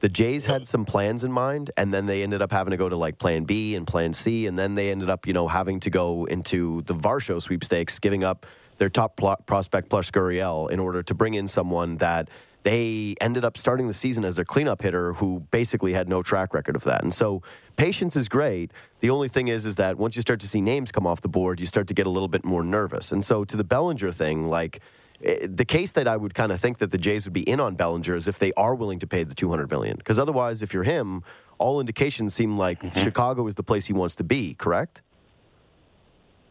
the 0.00 0.08
Jays 0.08 0.46
had 0.46 0.66
some 0.66 0.84
plans 0.84 1.24
in 1.24 1.30
mind, 1.32 1.70
and 1.76 1.92
then 1.92 2.06
they 2.06 2.22
ended 2.22 2.42
up 2.42 2.50
having 2.50 2.72
to 2.72 2.76
go 2.76 2.88
to 2.88 2.96
like 2.96 3.18
Plan 3.18 3.44
B 3.44 3.74
and 3.76 3.86
Plan 3.86 4.12
C, 4.12 4.46
and 4.46 4.58
then 4.58 4.74
they 4.74 4.90
ended 4.90 5.10
up, 5.10 5.26
you 5.26 5.32
know, 5.32 5.48
having 5.48 5.80
to 5.80 5.90
go 5.90 6.24
into 6.24 6.82
the 6.82 6.94
Varsho 6.94 7.40
sweepstakes, 7.40 7.98
giving 7.98 8.24
up 8.24 8.46
their 8.78 8.88
top 8.88 9.20
prospect 9.46 9.88
plus 9.88 10.10
Gurriel 10.10 10.70
in 10.70 10.80
order 10.80 11.02
to 11.04 11.14
bring 11.14 11.34
in 11.34 11.46
someone 11.46 11.98
that 11.98 12.28
they 12.62 13.14
ended 13.20 13.44
up 13.44 13.56
starting 13.56 13.88
the 13.88 13.94
season 13.94 14.24
as 14.24 14.36
their 14.36 14.44
cleanup 14.44 14.82
hitter 14.82 15.14
who 15.14 15.40
basically 15.50 15.92
had 15.92 16.08
no 16.08 16.22
track 16.22 16.54
record 16.54 16.76
of 16.76 16.84
that. 16.84 17.02
And 17.02 17.12
so 17.12 17.42
patience 17.76 18.16
is 18.16 18.28
great. 18.28 18.70
The 19.00 19.10
only 19.10 19.28
thing 19.28 19.48
is 19.48 19.66
is 19.66 19.76
that 19.76 19.98
once 19.98 20.16
you 20.16 20.22
start 20.22 20.40
to 20.40 20.48
see 20.48 20.60
names 20.60 20.92
come 20.92 21.06
off 21.06 21.20
the 21.20 21.28
board, 21.28 21.60
you 21.60 21.66
start 21.66 21.88
to 21.88 21.94
get 21.94 22.06
a 22.06 22.10
little 22.10 22.28
bit 22.28 22.44
more 22.44 22.62
nervous. 22.62 23.12
And 23.12 23.24
so 23.24 23.44
to 23.44 23.56
the 23.56 23.64
Bellinger 23.64 24.12
thing, 24.12 24.48
like 24.48 24.80
Eh, 25.22 25.46
the 25.48 25.64
case 25.64 25.92
that 25.92 26.08
I 26.08 26.16
would 26.16 26.34
kind 26.34 26.52
of 26.52 26.60
think 26.60 26.78
that 26.78 26.90
the 26.90 26.98
Jays 26.98 27.24
would 27.24 27.32
be 27.32 27.48
in 27.48 27.60
on 27.60 27.74
Bellinger 27.74 28.16
is 28.16 28.28
if 28.28 28.38
they 28.38 28.52
are 28.54 28.74
willing 28.74 28.98
to 29.00 29.06
pay 29.06 29.24
the 29.24 29.34
200 29.34 29.70
million. 29.70 29.96
Because 29.96 30.18
otherwise, 30.18 30.62
if 30.62 30.74
you're 30.74 30.82
him, 30.82 31.22
all 31.58 31.80
indications 31.80 32.34
seem 32.34 32.58
like 32.58 32.80
mm-hmm. 32.80 32.98
Chicago 32.98 33.46
is 33.46 33.54
the 33.54 33.62
place 33.62 33.86
he 33.86 33.92
wants 33.92 34.14
to 34.16 34.24
be. 34.24 34.54
Correct? 34.54 35.02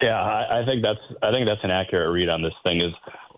Yeah, 0.02 0.20
I, 0.20 0.62
I 0.62 0.66
think 0.66 0.82
that's 0.82 1.00
I 1.22 1.32
think 1.32 1.46
that's 1.46 1.64
an 1.64 1.70
accurate 1.70 2.12
read 2.12 2.28
on 2.28 2.42
this 2.42 2.54
thing. 2.64 2.82
Is 2.82 2.94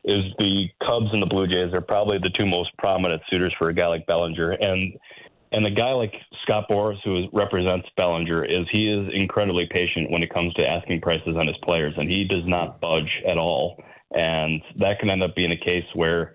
is 0.06 0.24
the 0.38 0.68
Cubs 0.86 1.08
and 1.14 1.22
the 1.22 1.28
Blue 1.28 1.48
Jays 1.48 1.74
are 1.74 1.82
probably 1.82 2.18
the 2.18 2.32
two 2.38 2.46
most 2.46 2.76
prominent 2.78 3.22
suitors 3.30 3.54
for 3.58 3.70
a 3.70 3.74
guy 3.74 3.88
like 3.88 4.06
Bellinger, 4.06 4.52
and 4.52 4.94
and 5.54 5.64
the 5.64 5.70
guy 5.70 5.92
like 5.92 6.14
Scott 6.42 6.66
Boras, 6.70 6.98
who 7.04 7.28
represents 7.32 7.88
Bellinger, 7.96 8.44
is 8.44 8.66
he 8.72 8.92
is 8.92 9.08
incredibly 9.14 9.68
patient 9.70 10.10
when 10.10 10.24
it 10.24 10.34
comes 10.34 10.52
to 10.56 10.68
asking 10.68 11.02
prices 11.02 11.38
on 11.38 11.46
his 11.46 11.56
players, 11.64 11.94
and 11.96 12.10
he 12.10 12.24
does 12.24 12.42
not 12.46 12.82
budge 12.82 13.22
at 13.28 13.38
all. 13.38 13.82
And 14.12 14.62
that 14.80 15.00
can 15.00 15.12
end 15.12 15.22
up 15.22 15.36
being 15.36 15.52
a 15.52 15.58
case 15.58 15.86
where, 15.94 16.34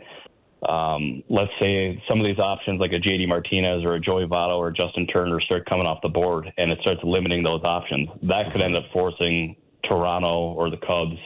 um, 0.68 1.24
let's 1.28 1.50
say 1.58 2.00
some 2.08 2.20
of 2.20 2.26
these 2.26 2.38
options 2.38 2.80
like 2.80 2.92
a 2.92 3.00
JD 3.00 3.26
Martinez 3.26 3.84
or 3.84 3.94
a 3.94 4.00
Joey 4.00 4.24
Votto 4.26 4.56
or 4.56 4.70
Justin 4.70 5.06
Turner 5.08 5.40
start 5.40 5.66
coming 5.68 5.86
off 5.86 5.98
the 6.02 6.08
board 6.08 6.52
and 6.56 6.70
it 6.70 6.78
starts 6.80 7.00
limiting 7.02 7.42
those 7.42 7.62
options. 7.64 8.08
That 8.22 8.52
could 8.52 8.60
end 8.60 8.76
up 8.76 8.84
forcing 8.92 9.56
Toronto 9.84 10.52
or 10.54 10.70
the 10.70 10.76
Cubs 10.76 11.18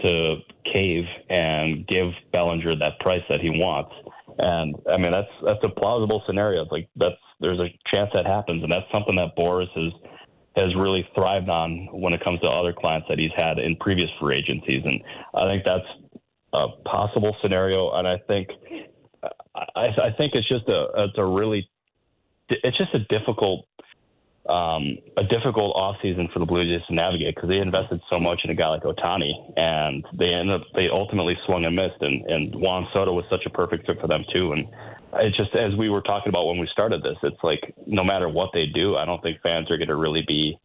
to 0.00 0.36
cave 0.72 1.04
and 1.30 1.86
give 1.86 2.08
Bellinger 2.32 2.76
that 2.76 2.98
price 3.00 3.22
that 3.28 3.40
he 3.40 3.50
wants. 3.50 3.92
And 4.38 4.76
I 4.90 4.96
mean 4.98 5.12
that's 5.12 5.32
that's 5.44 5.64
a 5.64 5.68
plausible 5.68 6.22
scenario. 6.26 6.62
It's 6.62 6.72
like 6.72 6.88
that's 6.96 7.16
there's 7.40 7.60
a 7.60 7.68
chance 7.90 8.10
that 8.14 8.26
happens, 8.26 8.62
and 8.62 8.70
that's 8.70 8.90
something 8.92 9.16
that 9.16 9.36
Boras 9.36 9.70
has 9.74 9.92
has 10.56 10.74
really 10.74 11.06
thrived 11.14 11.48
on 11.48 11.88
when 11.92 12.12
it 12.12 12.24
comes 12.24 12.40
to 12.40 12.46
other 12.46 12.72
clients 12.72 13.06
that 13.08 13.18
he's 13.18 13.30
had 13.36 13.58
in 13.58 13.76
previous 13.76 14.08
free 14.20 14.38
agencies. 14.38 14.82
And 14.84 15.02
I 15.34 15.46
think 15.46 15.64
that's 15.64 15.84
a 16.52 16.68
possible 16.84 17.36
scenario. 17.42 17.92
And 17.92 18.08
I 18.08 18.16
think 18.26 18.48
I, 19.74 19.88
I 20.02 20.10
think 20.16 20.34
it's 20.34 20.48
just 20.48 20.68
a 20.68 20.86
it's 20.96 21.18
a 21.18 21.24
really 21.24 21.68
it's 22.48 22.76
just 22.76 22.94
a 22.94 23.00
difficult 23.10 23.66
um, 24.48 24.98
a 25.16 25.24
difficult 25.24 25.74
off 25.74 25.96
season 26.02 26.28
for 26.32 26.38
the 26.38 26.46
Blue 26.46 26.64
Jays 26.64 26.86
to 26.88 26.94
navigate 26.94 27.34
because 27.34 27.48
they 27.48 27.58
invested 27.58 28.00
so 28.08 28.18
much 28.18 28.40
in 28.44 28.50
a 28.50 28.54
guy 28.54 28.68
like 28.68 28.82
Ohtani, 28.82 29.32
and 29.56 30.04
they 30.12 30.32
ended 30.32 30.60
up 30.60 30.66
they 30.74 30.88
ultimately 30.88 31.36
swung 31.46 31.64
and 31.64 31.74
missed. 31.74 32.00
And 32.00 32.24
and 32.26 32.54
Juan 32.54 32.86
Soto 32.92 33.12
was 33.12 33.24
such 33.30 33.46
a 33.46 33.50
perfect 33.50 33.86
fit 33.86 34.00
for 34.00 34.06
them 34.06 34.24
too. 34.32 34.52
And 34.52 34.68
it's 35.14 35.36
just 35.36 35.54
as 35.54 35.74
we 35.76 35.90
were 35.90 36.02
talking 36.02 36.28
about 36.28 36.46
when 36.46 36.58
we 36.58 36.68
started 36.72 37.02
this, 37.02 37.16
it's 37.22 37.42
like 37.42 37.74
no 37.86 38.04
matter 38.04 38.28
what 38.28 38.50
they 38.52 38.66
do, 38.66 38.96
I 38.96 39.04
don't 39.04 39.22
think 39.22 39.40
fans 39.42 39.70
are 39.70 39.78
going 39.78 39.88
to 39.88 39.96
really 39.96 40.24
be 40.26 40.58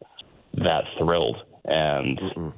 that 0.54 0.84
thrilled. 0.98 1.38
And 1.64 2.18
Mm-mm. 2.18 2.52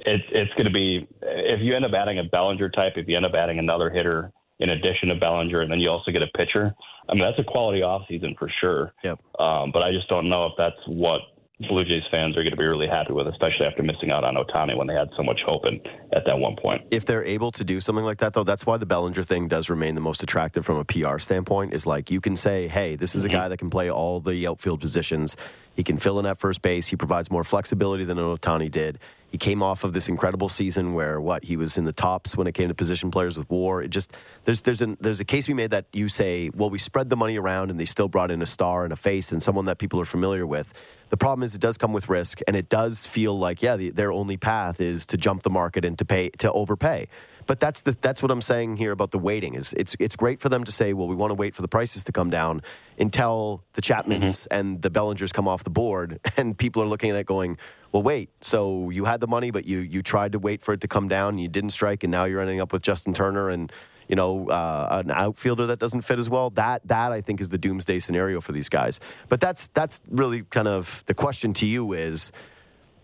it's 0.00 0.24
it's 0.30 0.52
going 0.52 0.66
to 0.66 0.72
be 0.72 1.06
if 1.22 1.60
you 1.60 1.74
end 1.74 1.84
up 1.84 1.92
adding 1.92 2.18
a 2.18 2.24
Bellinger 2.24 2.70
type, 2.70 2.94
if 2.96 3.08
you 3.08 3.16
end 3.16 3.26
up 3.26 3.34
adding 3.34 3.58
another 3.58 3.90
hitter 3.90 4.32
in 4.58 4.70
addition 4.70 5.08
to 5.08 5.14
Bellinger, 5.14 5.60
and 5.60 5.70
then 5.70 5.80
you 5.80 5.90
also 5.90 6.10
get 6.10 6.22
a 6.22 6.28
pitcher. 6.36 6.74
I 7.08 7.14
mean, 7.14 7.22
that's 7.22 7.38
a 7.38 7.44
quality 7.44 7.80
offseason 7.80 8.36
for 8.38 8.50
sure. 8.60 8.92
Yep. 9.04 9.20
Um, 9.38 9.70
but 9.72 9.82
I 9.82 9.92
just 9.92 10.08
don't 10.08 10.28
know 10.28 10.46
if 10.46 10.52
that's 10.56 10.76
what 10.86 11.20
Blue 11.60 11.84
Jays 11.84 12.02
fans 12.10 12.36
are 12.36 12.42
going 12.42 12.50
to 12.50 12.56
be 12.56 12.66
really 12.66 12.86
happy 12.86 13.14
with, 13.14 13.26
especially 13.28 13.64
after 13.64 13.82
missing 13.82 14.10
out 14.10 14.24
on 14.24 14.34
Ohtani 14.34 14.76
when 14.76 14.86
they 14.86 14.92
had 14.92 15.08
so 15.16 15.22
much 15.22 15.40
hope 15.46 15.64
in, 15.64 15.80
at 16.12 16.26
that 16.26 16.38
one 16.38 16.54
point. 16.54 16.82
If 16.90 17.06
they're 17.06 17.24
able 17.24 17.50
to 17.52 17.64
do 17.64 17.80
something 17.80 18.04
like 18.04 18.18
that, 18.18 18.34
though, 18.34 18.44
that's 18.44 18.66
why 18.66 18.76
the 18.76 18.84
Bellinger 18.84 19.22
thing 19.22 19.48
does 19.48 19.70
remain 19.70 19.94
the 19.94 20.02
most 20.02 20.22
attractive 20.22 20.66
from 20.66 20.76
a 20.76 20.84
PR 20.84 21.18
standpoint. 21.18 21.72
Is 21.72 21.86
like 21.86 22.10
you 22.10 22.20
can 22.20 22.36
say, 22.36 22.68
hey, 22.68 22.94
this 22.94 23.14
is 23.14 23.22
mm-hmm. 23.24 23.30
a 23.30 23.32
guy 23.32 23.48
that 23.48 23.56
can 23.56 23.70
play 23.70 23.90
all 23.90 24.20
the 24.20 24.46
outfield 24.46 24.80
positions. 24.80 25.34
He 25.74 25.82
can 25.82 25.96
fill 25.96 26.18
in 26.18 26.26
at 26.26 26.36
first 26.36 26.60
base. 26.60 26.88
He 26.88 26.96
provides 26.96 27.30
more 27.30 27.44
flexibility 27.44 28.04
than 28.04 28.18
Ohtani 28.18 28.70
did. 28.70 28.98
He 29.28 29.38
came 29.38 29.62
off 29.62 29.82
of 29.82 29.92
this 29.92 30.08
incredible 30.08 30.48
season 30.48 30.94
where 30.94 31.20
what 31.20 31.44
he 31.44 31.56
was 31.56 31.78
in 31.78 31.84
the 31.84 31.92
tops 31.92 32.36
when 32.36 32.46
it 32.46 32.52
came 32.52 32.68
to 32.68 32.74
position 32.74 33.10
players 33.10 33.36
with 33.36 33.48
WAR. 33.50 33.82
It 33.82 33.88
just 33.88 34.12
there's 34.44 34.60
there's 34.60 34.82
an 34.82 34.98
there's 35.00 35.20
a 35.20 35.24
case 35.24 35.48
we 35.48 35.54
made 35.54 35.70
that 35.70 35.86
you 35.94 36.08
say, 36.08 36.50
well, 36.54 36.68
we 36.68 36.78
spread 36.78 37.08
the 37.08 37.16
money 37.16 37.38
around 37.38 37.70
and 37.70 37.80
they 37.80 37.86
still 37.86 38.08
brought 38.08 38.30
in 38.30 38.42
a 38.42 38.46
star 38.46 38.84
and 38.84 38.92
a 38.92 38.96
face 38.96 39.32
and 39.32 39.42
someone 39.42 39.64
that 39.64 39.78
people 39.78 39.98
are 40.00 40.04
familiar 40.04 40.46
with. 40.46 40.74
The 41.08 41.16
problem 41.16 41.44
is 41.44 41.54
it 41.54 41.60
does 41.60 41.78
come 41.78 41.92
with 41.92 42.08
risk, 42.08 42.40
and 42.46 42.56
it 42.56 42.68
does 42.68 43.06
feel 43.06 43.38
like 43.38 43.62
yeah, 43.62 43.76
the, 43.76 43.90
their 43.90 44.12
only 44.12 44.36
path 44.36 44.80
is 44.80 45.06
to 45.06 45.16
jump 45.16 45.42
the 45.42 45.50
market 45.50 45.84
and 45.84 45.96
to 45.98 46.04
pay 46.04 46.30
to 46.38 46.52
overpay. 46.52 47.08
But 47.46 47.60
that's 47.60 47.82
the 47.82 47.92
that's 47.92 48.22
what 48.22 48.30
I'm 48.30 48.42
saying 48.42 48.76
here 48.76 48.90
about 48.90 49.12
the 49.12 49.18
waiting. 49.18 49.54
Is 49.54 49.72
it's 49.74 49.94
it's 50.00 50.16
great 50.16 50.40
for 50.40 50.48
them 50.48 50.64
to 50.64 50.72
say, 50.72 50.92
well, 50.92 51.06
we 51.06 51.14
want 51.14 51.30
to 51.30 51.34
wait 51.34 51.54
for 51.54 51.62
the 51.62 51.68
prices 51.68 52.04
to 52.04 52.12
come 52.12 52.28
down 52.28 52.62
until 52.98 53.62
the 53.74 53.82
Chapmans 53.82 54.20
mm-hmm. 54.20 54.54
and 54.54 54.82
the 54.82 54.90
Bellingers 54.90 55.32
come 55.32 55.46
off 55.46 55.62
the 55.62 55.70
board, 55.70 56.18
and 56.36 56.58
people 56.58 56.82
are 56.82 56.86
looking 56.86 57.10
at 57.10 57.16
it 57.16 57.26
going, 57.26 57.56
well, 57.92 58.02
wait. 58.02 58.30
So 58.40 58.90
you 58.90 59.04
had 59.04 59.20
the 59.20 59.28
money, 59.28 59.52
but 59.52 59.64
you 59.64 59.78
you 59.78 60.02
tried 60.02 60.32
to 60.32 60.38
wait 60.38 60.62
for 60.62 60.74
it 60.74 60.80
to 60.80 60.88
come 60.88 61.08
down, 61.08 61.30
and 61.30 61.40
you 61.40 61.48
didn't 61.48 61.70
strike, 61.70 62.02
and 62.02 62.10
now 62.10 62.24
you're 62.24 62.40
ending 62.40 62.60
up 62.60 62.72
with 62.72 62.82
Justin 62.82 63.14
Turner 63.14 63.48
and 63.48 63.72
you 64.08 64.16
know, 64.16 64.48
uh, 64.48 65.02
an 65.04 65.10
outfielder 65.10 65.66
that 65.66 65.78
doesn't 65.78 66.02
fit 66.02 66.18
as 66.18 66.30
well. 66.30 66.50
That 66.50 66.86
that 66.86 67.12
I 67.12 67.20
think 67.20 67.40
is 67.40 67.48
the 67.48 67.58
doomsday 67.58 67.98
scenario 67.98 68.40
for 68.40 68.52
these 68.52 68.68
guys. 68.68 69.00
But 69.28 69.40
that's 69.40 69.68
that's 69.68 70.00
really 70.10 70.42
kind 70.42 70.68
of 70.68 71.04
the 71.06 71.14
question 71.14 71.52
to 71.54 71.66
you 71.66 71.92
is, 71.92 72.32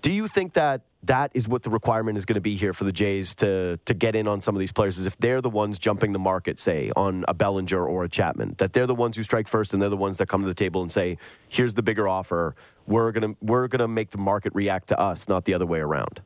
do 0.02 0.12
you 0.12 0.28
think 0.28 0.54
that 0.54 0.82
that 1.04 1.32
is 1.34 1.48
what 1.48 1.62
the 1.62 1.70
requirement 1.70 2.16
is 2.16 2.24
going 2.24 2.34
to 2.34 2.40
be 2.40 2.54
here 2.54 2.72
for 2.72 2.84
the 2.84 2.92
Jays 2.92 3.34
to 3.36 3.78
to 3.84 3.94
get 3.94 4.14
in 4.14 4.28
on 4.28 4.40
some 4.40 4.54
of 4.54 4.60
these 4.60 4.72
players 4.72 4.98
is 4.98 5.06
if 5.06 5.16
they're 5.18 5.40
the 5.40 5.50
ones 5.50 5.78
jumping 5.78 6.12
the 6.12 6.18
market, 6.18 6.58
say 6.58 6.92
on 6.96 7.24
a 7.28 7.34
Bellinger 7.34 7.84
or 7.84 8.04
a 8.04 8.08
Chapman, 8.08 8.54
that 8.58 8.72
they're 8.72 8.86
the 8.86 8.94
ones 8.94 9.16
who 9.16 9.22
strike 9.22 9.48
first 9.48 9.72
and 9.72 9.82
they're 9.82 9.88
the 9.88 9.96
ones 9.96 10.18
that 10.18 10.26
come 10.26 10.42
to 10.42 10.48
the 10.48 10.54
table 10.54 10.82
and 10.82 10.92
say, 10.92 11.18
"Here's 11.48 11.74
the 11.74 11.82
bigger 11.82 12.08
offer. 12.08 12.54
We're 12.86 13.10
gonna 13.12 13.34
we're 13.40 13.68
gonna 13.68 13.88
make 13.88 14.10
the 14.10 14.18
market 14.18 14.52
react 14.54 14.88
to 14.88 14.98
us, 14.98 15.28
not 15.28 15.44
the 15.44 15.54
other 15.54 15.66
way 15.66 15.80
around." 15.80 16.20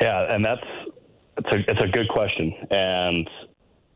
Yeah, 0.00 0.34
and 0.34 0.44
that's 0.44 0.60
it's 1.36 1.48
a 1.48 1.70
it's 1.70 1.80
a 1.80 1.88
good 1.88 2.08
question, 2.08 2.52
and 2.70 3.28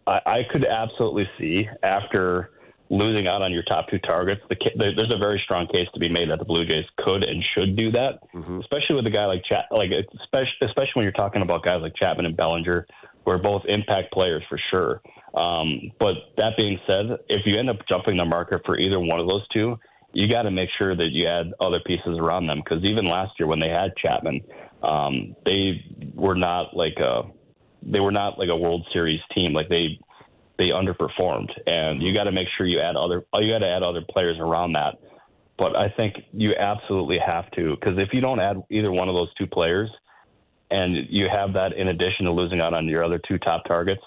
I, 0.07 0.21
I 0.27 0.43
could 0.51 0.65
absolutely 0.65 1.29
see 1.39 1.69
after 1.83 2.51
losing 2.91 3.27
out 3.27 3.43
on 3.43 3.53
your 3.53 3.63
top 3.65 3.87
two 3.91 3.99
targets, 3.99 4.41
the, 4.49 4.57
the, 4.77 4.93
there's 4.97 5.13
a 5.15 5.19
very 5.19 5.41
strong 5.45 5.67
case 5.67 5.87
to 5.93 6.01
be 6.01 6.09
made 6.09 6.31
that 6.31 6.39
the 6.39 6.45
Blue 6.45 6.65
Jays 6.65 6.87
could 6.99 7.23
and 7.23 7.45
should 7.55 7.77
do 7.77 7.91
that, 7.91 8.21
mm-hmm. 8.35 8.61
especially 8.61 8.97
with 8.97 9.07
a 9.07 9.11
guy 9.11 9.27
like 9.27 9.43
Chat, 9.45 9.67
like 9.71 9.91
especially 10.23 10.57
especially 10.63 10.93
when 10.95 11.03
you're 11.03 11.13
talking 11.13 11.43
about 11.43 11.63
guys 11.63 11.81
like 11.83 11.95
Chapman 11.97 12.27
and 12.27 12.37
Bellinger, 12.37 12.87
who 13.25 13.31
are 13.31 13.39
both 13.39 13.63
impact 13.69 14.13
players 14.13 14.43
for 14.49 14.59
sure. 14.71 15.03
Um, 15.35 15.93
but 16.01 16.15
that 16.37 16.57
being 16.57 16.79
said, 16.87 17.19
if 17.29 17.45
you 17.45 17.59
end 17.59 17.69
up 17.69 17.77
jumping 17.89 18.17
the 18.17 18.25
market 18.25 18.63
for 18.65 18.79
either 18.79 18.99
one 18.99 19.21
of 19.21 19.27
those 19.27 19.47
two, 19.49 19.79
you 20.13 20.27
got 20.27 20.43
to 20.43 20.51
make 20.51 20.71
sure 20.79 20.97
that 20.97 21.11
you 21.11 21.29
add 21.29 21.53
other 21.61 21.81
pieces 21.85 22.17
around 22.19 22.47
them 22.47 22.63
because 22.65 22.83
even 22.85 23.07
last 23.07 23.33
year 23.39 23.47
when 23.47 23.61
they 23.61 23.69
had 23.69 23.95
Chapman, 23.97 24.41
um, 24.83 25.35
they 25.45 25.85
were 26.15 26.35
not 26.35 26.77
like 26.77 26.97
a 26.99 27.23
they 27.83 28.01
were 28.01 28.13
not 28.13 28.39
like 28.39 28.49
a 28.49 28.57
World 28.57 28.87
Series 28.93 29.21
team. 29.35 29.53
Like 29.53 29.69
they 29.69 29.99
they 30.59 30.69
underperformed, 30.69 31.51
and 31.67 32.03
you 32.03 32.13
got 32.15 32.25
to 32.25 32.33
make 32.33 32.49
sure 32.57 32.67
you 32.67 32.81
add 32.81 32.97
other 32.97 33.25
you 33.35 33.53
got 33.53 33.59
to 33.59 33.69
add 33.69 33.83
other 33.83 34.03
players 34.09 34.37
around 34.39 34.73
that. 34.73 34.99
But 35.57 35.75
I 35.75 35.89
think 35.89 36.15
you 36.33 36.55
absolutely 36.55 37.19
have 37.25 37.51
to 37.53 37.75
because 37.75 37.99
if 37.99 38.11
you 38.13 38.21
don't 38.21 38.41
add 38.41 38.63
either 38.71 38.93
one 38.93 39.09
of 39.09 39.15
those 39.15 39.33
two 39.35 39.47
players, 39.47 39.91
and 40.71 40.97
you 41.11 41.29
have 41.31 41.53
that 41.55 41.73
in 41.73 41.89
addition 41.89 42.27
to 42.27 42.33
losing 42.33 42.61
out 42.61 42.75
on 42.75 42.87
your 42.87 43.03
other 43.03 43.21
two 43.27 43.39
top 43.39 43.65
targets, 43.65 44.03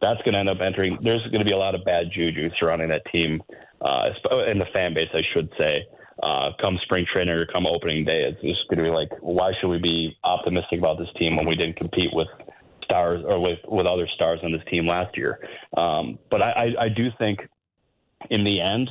that's 0.00 0.20
going 0.22 0.32
to 0.32 0.40
end 0.40 0.48
up 0.48 0.58
entering. 0.60 0.98
There's 1.02 1.22
going 1.24 1.38
to 1.38 1.44
be 1.44 1.52
a 1.52 1.58
lot 1.58 1.74
of 1.74 1.84
bad 1.84 2.06
juju 2.12 2.50
surrounding 2.58 2.88
that 2.88 3.02
team, 3.12 3.40
uh, 3.80 4.10
in 4.50 4.58
the 4.58 4.66
fan 4.72 4.94
base, 4.94 5.10
I 5.14 5.22
should 5.32 5.52
say 5.56 5.86
uh, 6.22 6.50
come 6.60 6.78
spring 6.82 7.04
training 7.12 7.34
or 7.34 7.46
come 7.46 7.66
opening 7.66 8.04
day, 8.04 8.22
it's 8.24 8.40
just 8.40 8.68
going 8.68 8.78
to 8.78 8.84
be 8.84 8.94
like, 8.94 9.10
why 9.20 9.52
should 9.60 9.68
we 9.68 9.78
be 9.78 10.16
optimistic 10.24 10.78
about 10.78 10.98
this 10.98 11.08
team 11.18 11.36
when 11.36 11.46
we 11.46 11.54
didn't 11.54 11.76
compete 11.76 12.10
with 12.12 12.28
stars 12.84 13.22
or 13.26 13.40
with, 13.40 13.58
with 13.68 13.86
other 13.86 14.08
stars 14.14 14.40
on 14.42 14.52
this 14.52 14.62
team 14.70 14.86
last 14.86 15.16
year? 15.16 15.38
Um, 15.76 16.18
but 16.30 16.40
I, 16.40 16.50
I, 16.50 16.84
I 16.84 16.88
do 16.88 17.08
think 17.18 17.40
in 18.30 18.44
the 18.44 18.60
end, 18.60 18.88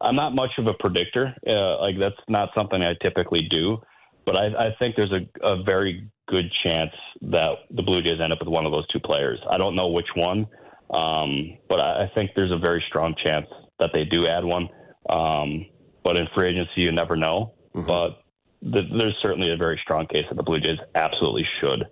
I'm 0.00 0.16
not 0.16 0.34
much 0.34 0.50
of 0.58 0.66
a 0.66 0.74
predictor. 0.74 1.34
Uh, 1.46 1.80
like 1.80 1.96
that's 1.98 2.14
not 2.28 2.50
something 2.54 2.80
I 2.80 2.94
typically 3.02 3.46
do, 3.50 3.78
but 4.24 4.36
I, 4.36 4.46
I 4.46 4.76
think 4.78 4.96
there's 4.96 5.12
a, 5.12 5.46
a 5.46 5.62
very 5.62 6.08
good 6.28 6.50
chance 6.62 6.92
that 7.22 7.54
the 7.70 7.82
Blue 7.82 8.02
Jays 8.02 8.20
end 8.22 8.32
up 8.32 8.38
with 8.38 8.48
one 8.48 8.64
of 8.64 8.72
those 8.72 8.86
two 8.88 9.00
players. 9.00 9.40
I 9.50 9.58
don't 9.58 9.74
know 9.74 9.88
which 9.88 10.06
one, 10.14 10.46
um, 10.94 11.58
but 11.68 11.80
I, 11.80 12.04
I 12.04 12.10
think 12.14 12.30
there's 12.34 12.52
a 12.52 12.58
very 12.58 12.82
strong 12.88 13.14
chance 13.22 13.46
that 13.80 13.90
they 13.92 14.04
do 14.04 14.26
add 14.26 14.44
one. 14.44 14.68
Um, 15.08 15.66
but 16.02 16.16
in 16.16 16.26
free 16.34 16.50
agency, 16.50 16.82
you 16.82 16.92
never 16.92 17.16
know. 17.16 17.52
Mm-hmm. 17.74 17.86
But 17.86 18.22
the, 18.62 18.82
there's 18.96 19.16
certainly 19.22 19.52
a 19.52 19.56
very 19.56 19.78
strong 19.82 20.06
case 20.06 20.24
that 20.28 20.36
the 20.36 20.42
Blue 20.42 20.60
Jays 20.60 20.78
absolutely 20.94 21.46
should 21.60 21.86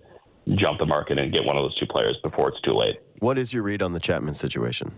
jump 0.57 0.79
the 0.79 0.87
market 0.87 1.19
and 1.19 1.33
get 1.33 1.45
one 1.45 1.57
of 1.57 1.65
those 1.65 1.79
two 1.79 1.87
players 1.87 2.17
before 2.23 2.49
it's 2.49 2.61
too 2.63 2.73
late. 2.73 2.97
What 3.21 3.39
is 3.39 3.53
your 3.53 3.63
read 3.63 3.83
on 3.83 3.93
the 3.93 4.01
Chapman 4.01 4.35
situation? 4.35 4.95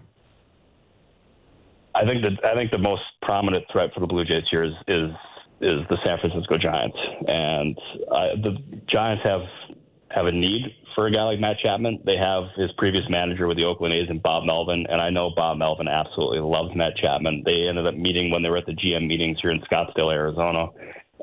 I 1.94 2.04
think 2.04 2.22
that 2.22 2.44
I 2.44 2.54
think 2.54 2.70
the 2.70 2.78
most 2.78 3.02
prominent 3.22 3.64
threat 3.72 3.90
for 3.92 4.00
the 4.00 4.06
Blue 4.06 4.24
Jays 4.24 4.44
here 4.50 4.62
is 4.62 4.72
is, 4.86 5.11
is 5.61 5.80
the 5.88 5.98
San 6.04 6.18
Francisco 6.20 6.56
Giants, 6.56 6.96
and 7.26 7.76
uh, 8.11 8.36
the 8.42 8.56
Giants 8.88 9.24
have 9.24 9.42
have 10.11 10.26
a 10.26 10.32
need 10.32 10.74
for 10.95 11.07
a 11.07 11.12
guy 11.12 11.22
like 11.24 11.41
Matt 11.41 11.59
Chapman. 11.59 12.01
They 12.05 12.16
have 12.16 12.45
his 12.57 12.70
previous 12.78 13.05
manager 13.09 13.47
with 13.47 13.57
the 13.57 13.64
Oakland 13.64 13.95
A's 13.95 14.09
and 14.09 14.22
Bob 14.22 14.45
Melvin, 14.45 14.86
and 14.88 15.01
I 15.01 15.11
know 15.11 15.30
Bob 15.34 15.59
Melvin 15.59 15.88
absolutely 15.88 16.41
loves 16.41 16.74
Matt 16.74 16.97
Chapman. 16.97 17.43
They 17.45 17.68
ended 17.68 17.86
up 17.86 17.95
meeting 17.95 18.30
when 18.30 18.43
they 18.43 18.49
were 18.49 18.59
at 18.59 18.66
the 18.66 18.72
GM 18.72 19.07
meetings 19.07 19.38
here 19.41 19.51
in 19.51 19.61
Scottsdale, 19.61 20.12
Arizona, 20.12 20.66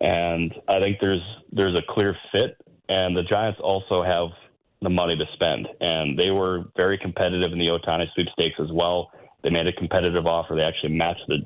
and 0.01 0.53
I 0.67 0.79
think 0.79 0.97
there's 0.99 1.21
there's 1.51 1.75
a 1.75 1.93
clear 1.93 2.15
fit. 2.31 2.57
And 2.89 3.17
the 3.17 3.23
Giants 3.23 3.59
also 3.61 4.01
have 4.01 4.29
the 4.81 4.89
money 4.89 5.17
to 5.17 5.25
spend, 5.33 5.67
and 5.81 6.17
they 6.17 6.31
were 6.31 6.65
very 6.77 6.97
competitive 6.97 7.51
in 7.51 7.59
the 7.59 7.67
Ohtani 7.67 8.05
sweepstakes 8.13 8.55
as 8.59 8.71
well. 8.71 9.11
They 9.43 9.49
made 9.49 9.67
a 9.67 9.73
competitive 9.73 10.25
offer. 10.25 10.55
They 10.55 10.61
actually 10.61 10.93
matched 10.93 11.25
the 11.27 11.39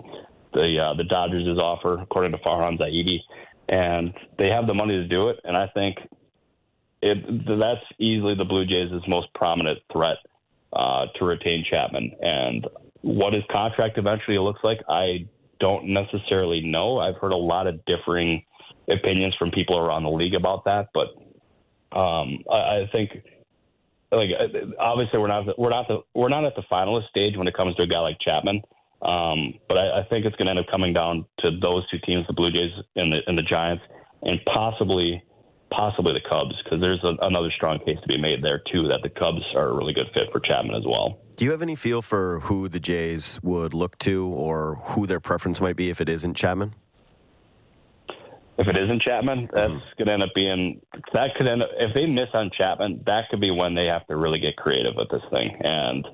the 0.53 0.77
uh, 0.79 0.93
the 0.95 1.03
Dodgers' 1.05 1.57
offer, 1.57 1.99
according 2.01 2.33
to 2.33 2.37
Farhan 2.39 2.79
Zaidi, 2.79 3.19
and 3.69 4.13
they 4.37 4.49
have 4.49 4.67
the 4.67 4.73
money 4.73 4.95
to 4.95 5.07
do 5.07 5.29
it. 5.29 5.39
And 5.43 5.55
I 5.55 5.67
think 5.73 5.97
it, 7.01 7.17
that's 7.47 7.85
easily 7.99 8.35
the 8.35 8.45
Blue 8.45 8.65
Jays' 8.65 9.01
most 9.07 9.33
prominent 9.33 9.79
threat 9.91 10.17
uh, 10.73 11.05
to 11.17 11.25
retain 11.25 11.65
Chapman. 11.69 12.11
And 12.21 12.67
what 13.01 13.33
his 13.33 13.43
contract 13.51 13.97
eventually 13.97 14.37
looks 14.37 14.61
like, 14.63 14.79
I 14.87 15.27
don't 15.59 15.87
necessarily 15.87 16.61
know. 16.61 16.99
I've 16.99 17.15
heard 17.15 17.31
a 17.31 17.37
lot 17.37 17.67
of 17.67 17.83
differing 17.85 18.43
opinions 18.89 19.35
from 19.37 19.51
people 19.51 19.77
around 19.77 20.03
the 20.03 20.09
league 20.09 20.33
about 20.33 20.65
that, 20.65 20.89
but 20.93 21.07
um, 21.97 22.43
I, 22.49 22.55
I 22.55 22.89
think 22.91 23.11
like 24.11 24.29
obviously 24.79 25.19
we're 25.19 25.27
not 25.27 25.57
we're 25.57 25.69
not 25.69 25.87
the 25.87 25.99
we're 26.13 26.29
not 26.29 26.45
at 26.45 26.55
the 26.55 26.63
finalist 26.71 27.09
stage 27.09 27.37
when 27.37 27.47
it 27.47 27.53
comes 27.53 27.75
to 27.75 27.83
a 27.83 27.87
guy 27.87 27.99
like 27.99 28.17
Chapman. 28.19 28.61
Um, 29.01 29.55
but 29.67 29.77
I, 29.77 30.01
I 30.01 30.03
think 30.09 30.25
it's 30.25 30.35
going 30.35 30.45
to 30.45 30.51
end 30.51 30.59
up 30.59 30.67
coming 30.69 30.93
down 30.93 31.25
to 31.39 31.49
those 31.59 31.89
two 31.89 31.97
teams, 32.05 32.27
the 32.27 32.33
Blue 32.33 32.51
Jays 32.51 32.71
and 32.95 33.11
the 33.11 33.19
and 33.25 33.37
the 33.37 33.43
Giants, 33.43 33.83
and 34.21 34.39
possibly 34.45 35.23
possibly 35.71 36.13
the 36.13 36.21
Cubs, 36.29 36.55
because 36.63 36.79
there's 36.79 37.03
a, 37.03 37.15
another 37.21 37.49
strong 37.55 37.79
case 37.79 37.97
to 38.01 38.07
be 38.07 38.17
made 38.17 38.43
there 38.43 38.61
too 38.71 38.87
that 38.89 38.99
the 39.01 39.09
Cubs 39.09 39.41
are 39.55 39.69
a 39.69 39.73
really 39.73 39.93
good 39.93 40.07
fit 40.13 40.31
for 40.31 40.39
Chapman 40.39 40.75
as 40.75 40.83
well. 40.85 41.19
Do 41.37 41.45
you 41.45 41.51
have 41.51 41.61
any 41.61 41.75
feel 41.75 42.01
for 42.01 42.39
who 42.41 42.67
the 42.67 42.79
Jays 42.79 43.39
would 43.41 43.73
look 43.73 43.97
to, 43.99 44.27
or 44.27 44.75
who 44.83 45.07
their 45.07 45.19
preference 45.19 45.59
might 45.59 45.75
be 45.75 45.89
if 45.89 46.01
it 46.01 46.09
isn't 46.09 46.35
Chapman? 46.35 46.75
If 48.57 48.67
it 48.67 48.77
isn't 48.77 49.01
Chapman, 49.01 49.49
that's 49.51 49.71
mm. 49.71 49.81
going 49.97 50.07
to 50.07 50.13
end 50.13 50.23
up 50.23 50.29
being 50.35 50.81
that 51.13 51.33
could 51.35 51.47
end 51.47 51.63
up 51.63 51.69
if 51.77 51.95
they 51.95 52.05
miss 52.05 52.27
on 52.33 52.51
Chapman, 52.55 53.01
that 53.07 53.29
could 53.31 53.41
be 53.41 53.49
when 53.49 53.73
they 53.73 53.85
have 53.85 54.05
to 54.07 54.15
really 54.15 54.39
get 54.39 54.55
creative 54.55 54.93
with 54.95 55.09
this 55.09 55.23
thing. 55.31 55.57
And 55.61 56.05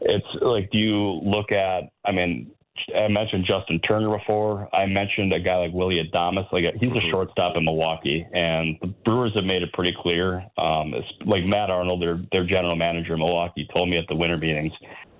it's 0.00 0.26
like, 0.40 0.70
do 0.70 0.78
you 0.78 1.20
look 1.24 1.50
at? 1.50 1.90
I 2.04 2.12
mean, 2.12 2.52
I 2.96 3.08
mentioned 3.08 3.44
Justin 3.46 3.80
Turner 3.80 4.16
before. 4.16 4.68
I 4.74 4.86
mentioned 4.86 5.32
a 5.32 5.40
guy 5.40 5.56
like 5.56 5.72
Willie 5.72 6.02
Adames. 6.02 6.50
Like 6.52 6.64
he's 6.78 6.90
a 6.90 6.94
mm-hmm. 6.94 7.10
shortstop 7.10 7.56
in 7.56 7.64
Milwaukee, 7.64 8.26
and 8.32 8.76
the 8.80 8.88
Brewers 9.04 9.34
have 9.34 9.44
made 9.44 9.62
it 9.62 9.72
pretty 9.72 9.94
clear. 10.00 10.44
Um, 10.56 10.94
like 11.26 11.44
Matt 11.44 11.70
Arnold, 11.70 12.02
their 12.02 12.20
their 12.32 12.44
general 12.44 12.76
manager 12.76 13.14
in 13.14 13.20
Milwaukee, 13.20 13.68
told 13.72 13.88
me 13.88 13.98
at 13.98 14.06
the 14.08 14.14
winter 14.14 14.36
meetings 14.36 14.72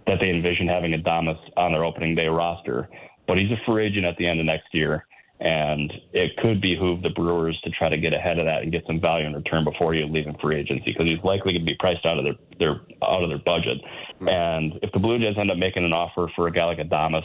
that 0.07 0.19
they 0.21 0.31
envision 0.31 0.69
having 0.69 0.93
Adames 0.93 1.39
on 1.57 1.73
their 1.73 1.85
opening 1.85 2.15
day 2.15 2.29
roster. 2.29 2.89
But 3.27 3.39
he's 3.39 3.51
a 3.51 3.61
free 3.67 3.87
agent 3.87 4.07
at 4.07 4.17
the 4.17 4.27
end 4.27 4.41
of 4.41 4.47
next 4.47 4.73
year, 4.73 5.07
and 5.41 5.93
it 6.13 6.37
could 6.37 6.61
behoove 6.61 7.03
the 7.03 7.11
Brewers 7.11 7.59
to 7.65 7.71
try 7.71 7.89
to 7.89 7.97
get 7.97 8.13
ahead 8.13 8.39
of 8.39 8.45
that 8.45 8.63
and 8.63 8.71
get 8.71 8.85
some 8.87 9.01
value 9.01 9.27
in 9.27 9.33
return 9.33 9.65
before 9.65 9.95
you 9.95 10.07
leave 10.07 10.27
in 10.27 10.37
free 10.37 10.61
agency 10.61 10.93
because 10.93 11.07
he's 11.07 11.23
likely 11.25 11.55
to 11.55 11.65
be 11.65 11.75
priced 11.79 12.05
out 12.05 12.19
of 12.19 12.25
their 12.25 12.37
their 12.59 12.81
out 13.03 13.23
of 13.23 13.31
their 13.31 13.39
budget. 13.39 13.79
And 14.21 14.75
if 14.83 14.93
the 14.93 14.99
Blue 14.99 15.19
Jays 15.19 15.37
end 15.39 15.51
up 15.51 15.57
making 15.57 15.85
an 15.85 15.93
offer 15.93 16.31
for 16.37 16.47
a 16.47 16.53
guy 16.53 16.67
like 16.67 16.79
Adames 16.79 17.25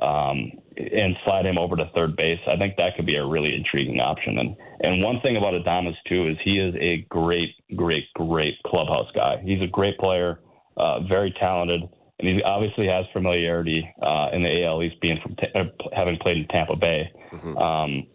um, 0.00 0.50
and 0.76 1.16
slide 1.24 1.46
him 1.46 1.58
over 1.58 1.76
to 1.76 1.88
third 1.94 2.16
base. 2.16 2.40
I 2.48 2.56
think 2.56 2.76
that 2.76 2.96
could 2.96 3.06
be 3.06 3.16
a 3.16 3.24
really 3.24 3.54
intriguing 3.54 4.00
option. 4.00 4.38
And 4.38 4.56
and 4.80 5.02
one 5.02 5.20
thing 5.20 5.36
about 5.36 5.54
Adames 5.54 5.94
too 6.08 6.28
is 6.28 6.36
he 6.42 6.58
is 6.58 6.74
a 6.80 7.06
great, 7.08 7.54
great, 7.76 8.12
great 8.14 8.54
clubhouse 8.66 9.08
guy. 9.14 9.40
He's 9.44 9.62
a 9.62 9.66
great 9.66 9.98
player, 9.98 10.40
uh, 10.76 11.00
very 11.00 11.32
talented, 11.38 11.82
and 12.18 12.28
he 12.28 12.42
obviously 12.42 12.86
has 12.86 13.04
familiarity 13.12 13.88
uh, 14.02 14.28
in 14.32 14.42
the 14.42 14.64
AL 14.64 14.82
East, 14.82 15.00
being 15.00 15.18
from 15.22 15.36
uh, 15.54 15.64
having 15.94 16.18
played 16.18 16.38
in 16.38 16.46
Tampa 16.48 16.76
Bay. 16.76 17.10
Mm-hmm. 17.32 17.58
Um, 17.58 18.06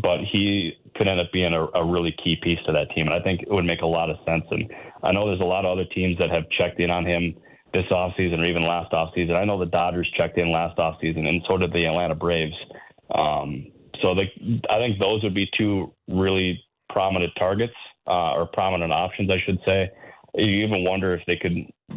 but 0.00 0.20
he 0.20 0.72
could 0.94 1.08
end 1.08 1.20
up 1.20 1.32
being 1.32 1.52
a, 1.52 1.66
a 1.74 1.84
really 1.84 2.14
key 2.22 2.36
piece 2.42 2.58
to 2.66 2.72
that 2.72 2.90
team, 2.94 3.06
and 3.06 3.14
I 3.14 3.20
think 3.20 3.42
it 3.42 3.50
would 3.50 3.64
make 3.64 3.82
a 3.82 3.86
lot 3.86 4.10
of 4.10 4.16
sense. 4.24 4.44
And 4.50 4.70
I 5.02 5.12
know 5.12 5.26
there's 5.26 5.40
a 5.40 5.44
lot 5.44 5.64
of 5.64 5.72
other 5.72 5.84
teams 5.84 6.18
that 6.18 6.30
have 6.30 6.44
checked 6.56 6.80
in 6.80 6.90
on 6.90 7.04
him 7.04 7.34
this 7.72 7.84
offseason 7.90 8.38
or 8.38 8.46
even 8.46 8.64
last 8.64 8.92
offseason. 8.92 9.34
I 9.34 9.44
know 9.44 9.58
the 9.58 9.66
Dodgers 9.66 10.10
checked 10.16 10.38
in 10.38 10.52
last 10.52 10.78
offseason, 10.78 11.26
and 11.26 11.42
so 11.48 11.58
did 11.58 11.72
the 11.72 11.84
Atlanta 11.84 12.14
Braves. 12.14 12.54
Um, 13.14 13.66
so 14.00 14.14
the, 14.14 14.24
I 14.70 14.78
think 14.78 14.98
those 14.98 15.22
would 15.22 15.34
be 15.34 15.48
two 15.58 15.92
really 16.08 16.62
prominent 16.88 17.32
targets 17.36 17.74
uh, 18.06 18.32
or 18.32 18.46
prominent 18.46 18.92
options, 18.92 19.30
I 19.30 19.42
should 19.44 19.58
say. 19.66 19.90
You 20.34 20.64
even 20.64 20.84
wonder 20.84 21.14
if 21.14 21.22
they 21.26 21.36
could 21.36 21.52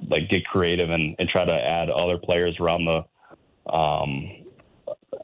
like 0.10 0.30
get 0.30 0.46
creative 0.46 0.90
and, 0.90 1.16
and 1.20 1.30
try 1.30 1.46
to 1.46 1.52
add 1.52 1.90
other 1.90 2.18
players 2.18 2.56
around 2.60 2.86
the 2.86 2.98
um, 3.72 4.46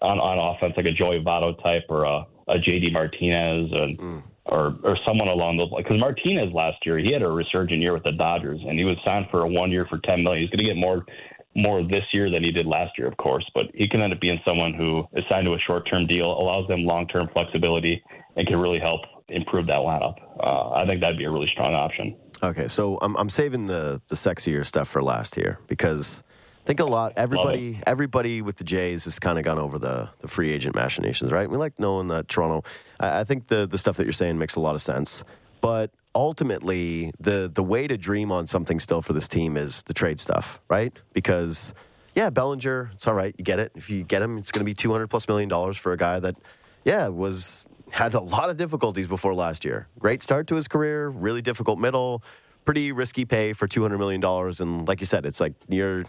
on, 0.01 0.19
on 0.19 0.55
offense, 0.55 0.73
like 0.75 0.85
a 0.85 0.91
Joey 0.91 1.23
Votto 1.23 1.61
type 1.61 1.83
or 1.89 2.03
a, 2.03 2.25
a 2.47 2.57
JD 2.57 2.91
Martinez 2.91 3.71
and. 3.71 3.97
Mm 3.97 4.23
or 4.45 4.75
or 4.83 4.97
someone 5.05 5.27
along 5.27 5.57
those 5.57 5.71
lines. 5.71 5.85
Because 5.85 5.99
Martinez 5.99 6.53
last 6.53 6.77
year, 6.85 6.97
he 6.97 7.11
had 7.11 7.21
a 7.21 7.27
resurgent 7.27 7.81
year 7.81 7.93
with 7.93 8.03
the 8.03 8.11
Dodgers, 8.11 8.59
and 8.67 8.77
he 8.77 8.85
was 8.85 8.97
signed 9.05 9.27
for 9.31 9.41
a 9.43 9.47
one 9.47 9.71
year 9.71 9.85
for 9.89 9.99
ten 9.99 10.23
million. 10.23 10.41
He's 10.41 10.49
going 10.49 10.65
to 10.65 10.73
get 10.73 10.79
more 10.79 11.05
more 11.55 11.83
this 11.83 12.03
year 12.11 12.29
than 12.31 12.43
he 12.43 12.51
did 12.51 12.65
last 12.65 12.97
year, 12.97 13.07
of 13.07 13.15
course. 13.17 13.49
But 13.53 13.67
he 13.73 13.87
can 13.87 14.01
end 14.01 14.13
up 14.13 14.19
being 14.19 14.39
someone 14.43 14.73
who 14.73 15.05
is 15.13 15.23
signed 15.29 15.45
to 15.45 15.53
a 15.53 15.59
short 15.59 15.87
term 15.89 16.07
deal, 16.07 16.25
allows 16.25 16.67
them 16.67 16.83
long 16.83 17.07
term 17.07 17.29
flexibility, 17.33 18.03
and 18.35 18.47
can 18.47 18.57
really 18.57 18.79
help 18.79 19.01
improve 19.35 19.67
that 19.67 19.79
lineup. 19.79 20.15
Uh, 20.39 20.71
I 20.71 20.85
think 20.85 21.01
that'd 21.01 21.17
be 21.17 21.25
a 21.25 21.31
really 21.31 21.49
strong 21.51 21.73
option. 21.73 22.15
Okay, 22.41 22.67
so 22.67 22.97
I'm 23.01 23.15
I'm 23.15 23.29
saving 23.29 23.67
the 23.67 24.01
the 24.07 24.15
sexier 24.15 24.65
stuff 24.65 24.87
for 24.87 25.01
last 25.01 25.35
here 25.35 25.59
because 25.67 26.23
I 26.63 26.65
think 26.65 26.79
a 26.79 26.85
lot. 26.85 27.13
Everybody, 27.17 27.79
everybody 27.85 28.41
with 28.41 28.57
the 28.57 28.63
Jays 28.63 29.05
has 29.05 29.19
kind 29.19 29.37
of 29.37 29.43
gone 29.43 29.59
over 29.59 29.77
the, 29.77 30.09
the 30.19 30.27
free 30.27 30.51
agent 30.51 30.75
machinations, 30.75 31.31
right? 31.31 31.49
We 31.49 31.57
like 31.57 31.77
knowing 31.79 32.07
that 32.09 32.27
Toronto. 32.29 32.63
I, 32.99 33.21
I 33.21 33.23
think 33.23 33.47
the 33.47 33.67
the 33.67 33.77
stuff 33.77 33.97
that 33.97 34.03
you're 34.03 34.13
saying 34.13 34.37
makes 34.37 34.55
a 34.55 34.59
lot 34.59 34.75
of 34.75 34.81
sense, 34.81 35.23
but 35.61 35.91
ultimately, 36.15 37.11
the 37.19 37.51
the 37.53 37.63
way 37.63 37.87
to 37.87 37.97
dream 37.97 38.31
on 38.31 38.47
something 38.47 38.79
still 38.79 39.01
for 39.01 39.13
this 39.13 39.27
team 39.27 39.57
is 39.57 39.83
the 39.83 39.93
trade 39.93 40.19
stuff, 40.19 40.59
right? 40.69 40.93
Because 41.13 41.73
yeah, 42.15 42.29
Bellinger, 42.29 42.91
it's 42.93 43.07
all 43.07 43.15
right. 43.15 43.33
You 43.37 43.43
get 43.43 43.59
it. 43.59 43.71
If 43.75 43.89
you 43.89 44.03
get 44.03 44.21
him, 44.21 44.37
it's 44.37 44.51
going 44.51 44.61
to 44.61 44.65
be 44.65 44.73
200 44.73 45.07
plus 45.07 45.27
million 45.27 45.49
dollars 45.49 45.77
for 45.77 45.93
a 45.93 45.97
guy 45.97 46.19
that, 46.19 46.35
yeah, 46.85 47.07
was 47.07 47.65
had 47.93 48.15
a 48.15 48.19
lot 48.19 48.49
of 48.49 48.57
difficulties 48.57 49.07
before 49.07 49.35
last 49.35 49.63
year. 49.63 49.87
Great 49.99 50.23
start 50.23 50.47
to 50.47 50.55
his 50.55 50.67
career, 50.67 51.09
really 51.09 51.43
difficult 51.43 51.77
middle, 51.77 52.23
pretty 52.65 52.91
risky 52.91 53.23
pay 53.23 53.53
for 53.53 53.67
200 53.67 53.99
million 53.99 54.19
dollars, 54.19 54.61
and 54.61 54.87
like 54.87 54.99
you 54.99 55.05
said, 55.05 55.27
it's 55.27 55.39
like 55.39 55.53
you're 55.69 56.03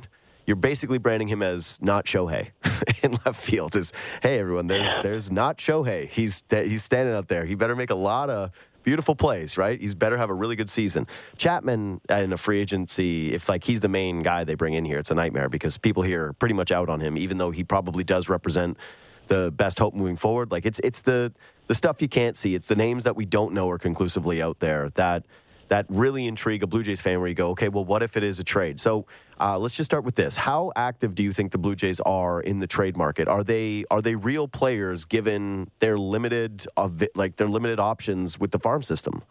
you're 0.47 0.56
basically 0.56 0.97
branding 0.97 1.28
him 1.28 1.43
as 1.43 1.78
not 1.82 2.06
Shohei 2.06 2.52
in 3.02 3.12
left 3.27 3.39
field. 3.39 3.77
Is 3.77 3.93
hey 4.23 4.39
everyone, 4.39 4.66
there's 4.66 4.98
there's 5.02 5.31
not 5.31 5.59
Shohei. 5.59 6.09
He's 6.09 6.43
he's 6.48 6.82
standing 6.82 7.15
out 7.15 7.28
there. 7.28 7.44
He 7.44 7.55
better 7.55 7.77
make 7.77 7.90
a 7.90 7.94
lot 7.94 8.31
of 8.31 8.51
beautiful 8.82 9.15
plays, 9.15 9.59
right? 9.59 9.78
He's 9.78 9.94
better 9.94 10.16
have 10.16 10.31
a 10.31 10.35
really 10.35 10.56
good 10.56 10.70
season. 10.70 11.06
Chapman 11.36 12.01
in 12.09 12.32
a 12.32 12.39
free 12.39 12.61
agency, 12.61 13.35
if 13.35 13.47
like 13.47 13.62
he's 13.62 13.81
the 13.81 13.89
main 13.90 14.23
guy 14.23 14.44
they 14.44 14.55
bring 14.55 14.73
in 14.73 14.86
here, 14.86 14.98
it's 14.98 15.11
a 15.11 15.15
nightmare 15.15 15.51
because 15.51 15.77
people 15.77 16.02
here 16.02 16.28
are 16.28 16.32
pretty 16.32 16.55
much 16.55 16.73
out 16.73 16.89
on 16.89 17.01
him, 17.01 17.19
even 17.19 17.36
though 17.36 17.51
he 17.51 17.62
probably 17.62 18.05
does 18.05 18.31
represent 18.31 18.78
the 19.27 19.51
best 19.51 19.78
hope 19.78 19.94
moving 19.94 20.16
forward. 20.16 20.51
Like 20.51 20.65
it's 20.65 20.81
it's 20.81 21.02
the 21.02 21.32
the 21.66 21.74
stuff 21.74 22.02
you 22.02 22.08
can't 22.08 22.36
see. 22.36 22.54
It's 22.54 22.68
the 22.68 22.76
names 22.76 23.04
that 23.04 23.16
we 23.16 23.24
don't 23.24 23.52
know 23.52 23.70
are 23.70 23.78
conclusively 23.78 24.42
out 24.42 24.58
there 24.60 24.90
that 24.90 25.24
that 25.68 25.86
really 25.88 26.26
intrigue 26.26 26.62
a 26.62 26.66
Blue 26.66 26.82
Jays 26.82 27.00
fan 27.00 27.18
where 27.20 27.28
you 27.28 27.34
go, 27.34 27.50
okay, 27.50 27.68
well, 27.68 27.84
what 27.84 28.02
if 28.02 28.16
it 28.16 28.22
is 28.22 28.38
a 28.38 28.44
trade? 28.44 28.78
So 28.78 29.06
uh, 29.40 29.58
let's 29.58 29.74
just 29.74 29.90
start 29.90 30.04
with 30.04 30.14
this. 30.14 30.36
How 30.36 30.72
active 30.76 31.14
do 31.14 31.22
you 31.22 31.32
think 31.32 31.52
the 31.52 31.58
Blue 31.58 31.74
Jays 31.74 32.00
are 32.00 32.42
in 32.42 32.60
the 32.60 32.66
trade 32.66 32.96
market? 32.96 33.28
Are 33.28 33.42
they 33.42 33.84
are 33.90 34.02
they 34.02 34.14
real 34.14 34.46
players 34.46 35.04
given 35.04 35.70
their 35.78 35.98
limited 35.98 36.66
of 36.76 37.02
like 37.14 37.36
their 37.36 37.48
limited 37.48 37.80
options 37.80 38.38
with 38.38 38.50
the 38.50 38.58
farm 38.58 38.82
system? 38.82 39.22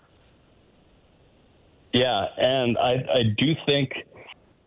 Yeah, 1.93 2.25
and 2.37 2.77
I 2.77 2.93
I 2.93 3.23
do 3.37 3.53
think 3.65 3.93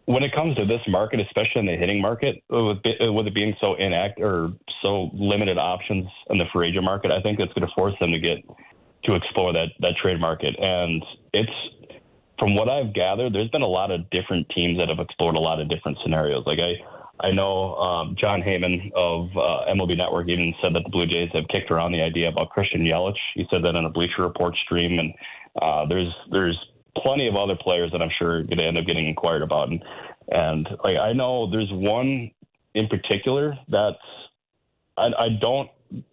when 0.06 0.22
it 0.22 0.32
comes 0.32 0.56
to 0.56 0.64
this 0.64 0.80
market, 0.88 1.20
especially 1.20 1.60
in 1.60 1.66
the 1.66 1.76
hitting 1.76 2.00
market, 2.00 2.42
with, 2.48 2.78
with 2.84 3.26
it 3.26 3.34
being 3.34 3.54
so 3.60 3.74
inact 3.74 4.20
or 4.20 4.52
so 4.80 5.10
limited 5.12 5.58
options 5.58 6.06
in 6.30 6.38
the 6.38 6.44
free 6.52 6.68
agent 6.68 6.84
market, 6.84 7.10
I 7.10 7.20
think 7.20 7.40
it's 7.40 7.52
going 7.52 7.66
to 7.66 7.74
force 7.74 7.94
them 8.00 8.12
to 8.12 8.18
get 8.18 8.38
to 9.04 9.14
explore 9.14 9.52
that 9.52 9.68
that 9.80 9.94
trade 10.00 10.20
market. 10.20 10.54
And 10.58 11.04
it's 11.32 11.50
from 12.38 12.54
what 12.54 12.68
I've 12.68 12.94
gathered, 12.94 13.34
there's 13.34 13.50
been 13.50 13.62
a 13.62 13.68
lot 13.68 13.90
of 13.90 14.08
different 14.10 14.48
teams 14.54 14.78
that 14.78 14.88
have 14.88 15.00
explored 15.00 15.34
a 15.34 15.40
lot 15.40 15.60
of 15.60 15.68
different 15.68 15.98
scenarios. 16.02 16.44
Like 16.46 16.58
I. 16.58 16.74
I 17.18 17.30
know 17.30 17.74
um, 17.76 18.14
Jon 18.20 18.42
Heyman 18.42 18.92
of 18.94 19.30
uh, 19.38 19.72
MLB 19.72 19.96
Network 19.96 20.28
even 20.28 20.52
said 20.60 20.74
that 20.74 20.82
the 20.84 20.90
Blue 20.90 21.06
Jays 21.06 21.30
have 21.32 21.48
kicked 21.48 21.70
around 21.70 21.92
the 21.92 22.02
idea 22.02 22.28
about 22.28 22.50
Christian 22.50 22.82
Yelich. 22.82 23.16
He 23.34 23.46
said 23.50 23.64
that 23.64 23.74
in 23.74 23.86
a 23.86 23.88
Bleacher 23.88 24.20
Report 24.20 24.54
stream, 24.66 24.98
and 24.98 25.14
uh, 25.62 25.86
there's 25.88 26.12
there's 26.30 26.58
plenty 27.02 27.28
of 27.28 27.36
other 27.36 27.56
players 27.60 27.90
that 27.92 28.02
I'm 28.02 28.10
sure 28.18 28.38
are 28.38 28.42
going 28.42 28.58
to 28.58 28.64
end 28.64 28.78
up 28.78 28.86
getting 28.86 29.08
inquired 29.08 29.42
about. 29.42 29.68
And 29.68 29.82
and 30.28 30.68
like 30.82 30.96
I 30.96 31.12
know 31.12 31.50
there's 31.50 31.70
one 31.72 32.30
in 32.74 32.88
particular 32.88 33.56
that's 33.68 33.96
I, 34.96 35.06
I 35.18 35.28
don't 35.40 35.70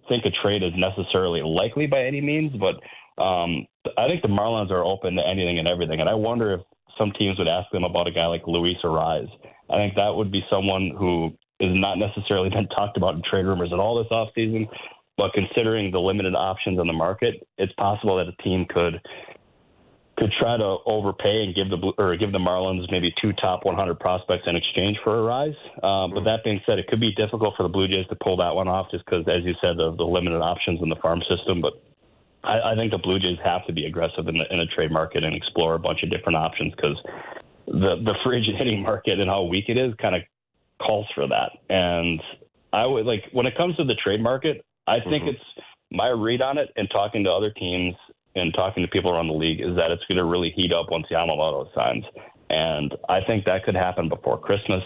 think 0.08 0.26
a 0.26 0.32
trade 0.42 0.64
is 0.64 0.74
necessarily 0.76 1.42
likely 1.42 1.88
by 1.88 2.06
any 2.06 2.22
means, 2.22 2.52
but 2.54 2.76
um, 3.22 3.66
I 3.98 4.08
think 4.08 4.22
the 4.22 4.28
Marlins 4.28 4.72
are 4.72 4.84
open 4.84 5.16
to 5.16 5.28
anything 5.28 5.60
and 5.60 5.68
everything. 5.68 6.00
And 6.00 6.10
I 6.10 6.14
wonder 6.14 6.54
if 6.54 6.62
some 6.98 7.12
teams 7.18 7.38
would 7.38 7.48
ask 7.48 7.70
them 7.72 7.84
about 7.84 8.08
a 8.08 8.12
guy 8.12 8.26
like 8.28 8.44
Luis 8.48 8.78
Arraez. 8.84 9.28
I 9.70 9.78
think 9.78 9.96
that 9.96 10.14
would 10.14 10.32
be 10.32 10.42
someone 10.50 10.92
who 10.98 11.28
is 11.60 11.72
not 11.74 11.98
necessarily 11.98 12.50
been 12.54 12.68
talked 12.70 12.98
about 12.98 13.16
in 13.16 13.22
trade 13.30 13.46
rumors 13.46 13.72
at 13.74 13.80
all 13.80 13.98
this 13.98 14.12
offseason. 14.12 14.68
But 15.18 15.32
considering 15.34 15.92
the 15.92 16.00
limited 16.00 16.34
options 16.34 16.80
on 16.80 16.88
the 16.88 16.94
market, 16.94 17.48
it's 17.58 17.74
possible 17.74 18.18
that 18.18 18.28
a 18.28 18.44
team 18.44 18.66
could 18.68 19.00
could 20.18 20.32
try 20.40 20.58
to 20.58 20.78
overpay 20.86 21.44
and 21.44 21.56
give 21.56 21.70
the 21.70 21.92
or 21.98 22.16
give 22.16 22.32
the 22.32 22.38
Marlins 22.38 22.86
maybe 22.92 23.14
two 23.22 23.34
top 23.34 23.66
100 23.66 24.00
prospects 24.00 24.44
in 24.46 24.56
exchange 24.56 24.98
for 25.04 25.14
Arraez. 25.14 25.56
Um, 25.84 26.14
but 26.14 26.24
that 26.26 26.44
being 26.44 26.62
said, 26.66 26.78
it 26.78 26.88
could 26.88 27.00
be 27.00 27.12
difficult 27.14 27.56
for 27.58 27.64
the 27.64 27.70
Blue 27.70 27.88
Jays 27.88 28.06
to 28.10 28.16
pull 28.22 28.38
that 28.38 28.54
one 28.54 28.68
off 28.68 28.92
just 28.92 29.06
because, 29.06 29.26
as 29.28 29.44
you 29.44 29.54
said, 29.60 29.78
the, 29.78 29.96
the 29.96 30.04
limited 30.04 30.40
options 30.40 30.82
in 30.84 30.90
the 30.90 30.98
farm 30.98 31.22
system. 31.28 31.62
But 31.62 31.74
I, 32.44 32.74
I 32.74 32.76
think 32.76 32.92
the 32.92 33.00
Blue 33.00 33.18
Jays 33.20 33.40
have 33.44 33.66
to 33.66 33.74
be 33.74 33.86
aggressive 33.86 34.28
in 34.28 34.38
the 34.38 34.46
in 34.52 34.60
the 34.60 34.68
trade 34.76 34.92
market 34.92 35.24
and 35.24 35.36
explore 35.36 35.74
a 35.74 35.80
bunch 35.80 36.04
of 36.04 36.12
different 36.12 36.38
options 36.38 36.74
because 36.76 36.98
the 37.66 37.96
the 38.06 38.14
free 38.24 38.42
agent 38.42 38.58
hitting 38.58 38.84
market 38.90 39.20
and 39.20 39.30
how 39.30 39.44
weak 39.44 39.66
it 39.68 39.78
is 39.78 39.94
kind 40.00 40.16
of 40.16 40.22
calls 40.80 41.08
for 41.16 41.28
that. 41.28 41.52
And 41.70 42.22
I 42.72 42.86
would 42.86 43.08
like 43.08 43.24
when 43.32 43.48
it 43.48 43.58
comes 43.58 43.76
to 43.78 43.84
the 43.84 43.96
trade 43.96 44.22
market, 44.22 44.64
I 44.86 45.00
think 45.00 45.24
mm-hmm. 45.24 45.30
it's 45.30 45.66
my 45.92 46.10
read 46.10 46.42
on 46.42 46.58
it 46.58 46.70
and 46.76 46.90
talking 46.92 47.24
to 47.24 47.32
other 47.32 47.52
teams 47.52 47.96
and 48.36 48.54
talking 48.54 48.84
to 48.84 48.90
people 48.90 49.12
around 49.12 49.28
the 49.28 49.34
league 49.34 49.62
is 49.62 49.76
that 49.76 49.92
it's 49.92 50.04
going 50.08 50.18
to 50.18 50.26
really 50.26 50.52
heat 50.56 50.74
up 50.74 50.88
once 50.90 51.06
Yamamoto 51.12 51.74
signs. 51.74 52.04
And 52.50 52.94
I 53.10 53.20
think 53.26 53.46
that 53.46 53.64
could 53.64 53.76
happen 53.76 54.10
before 54.10 54.40
Christmas. 54.40 54.84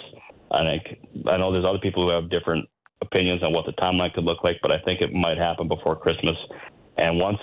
I 0.51 0.63
think 0.63 0.99
I 1.27 1.37
know 1.37 1.51
there's 1.51 1.65
other 1.65 1.79
people 1.79 2.03
who 2.03 2.09
have 2.09 2.29
different 2.29 2.67
opinions 3.01 3.43
on 3.43 3.53
what 3.53 3.65
the 3.65 3.73
timeline 3.73 4.13
could 4.13 4.23
look 4.23 4.43
like, 4.43 4.57
but 4.61 4.71
I 4.71 4.79
think 4.79 5.01
it 5.01 5.13
might 5.13 5.37
happen 5.37 5.67
before 5.67 5.95
Christmas. 5.95 6.35
And 6.97 7.19
once 7.19 7.39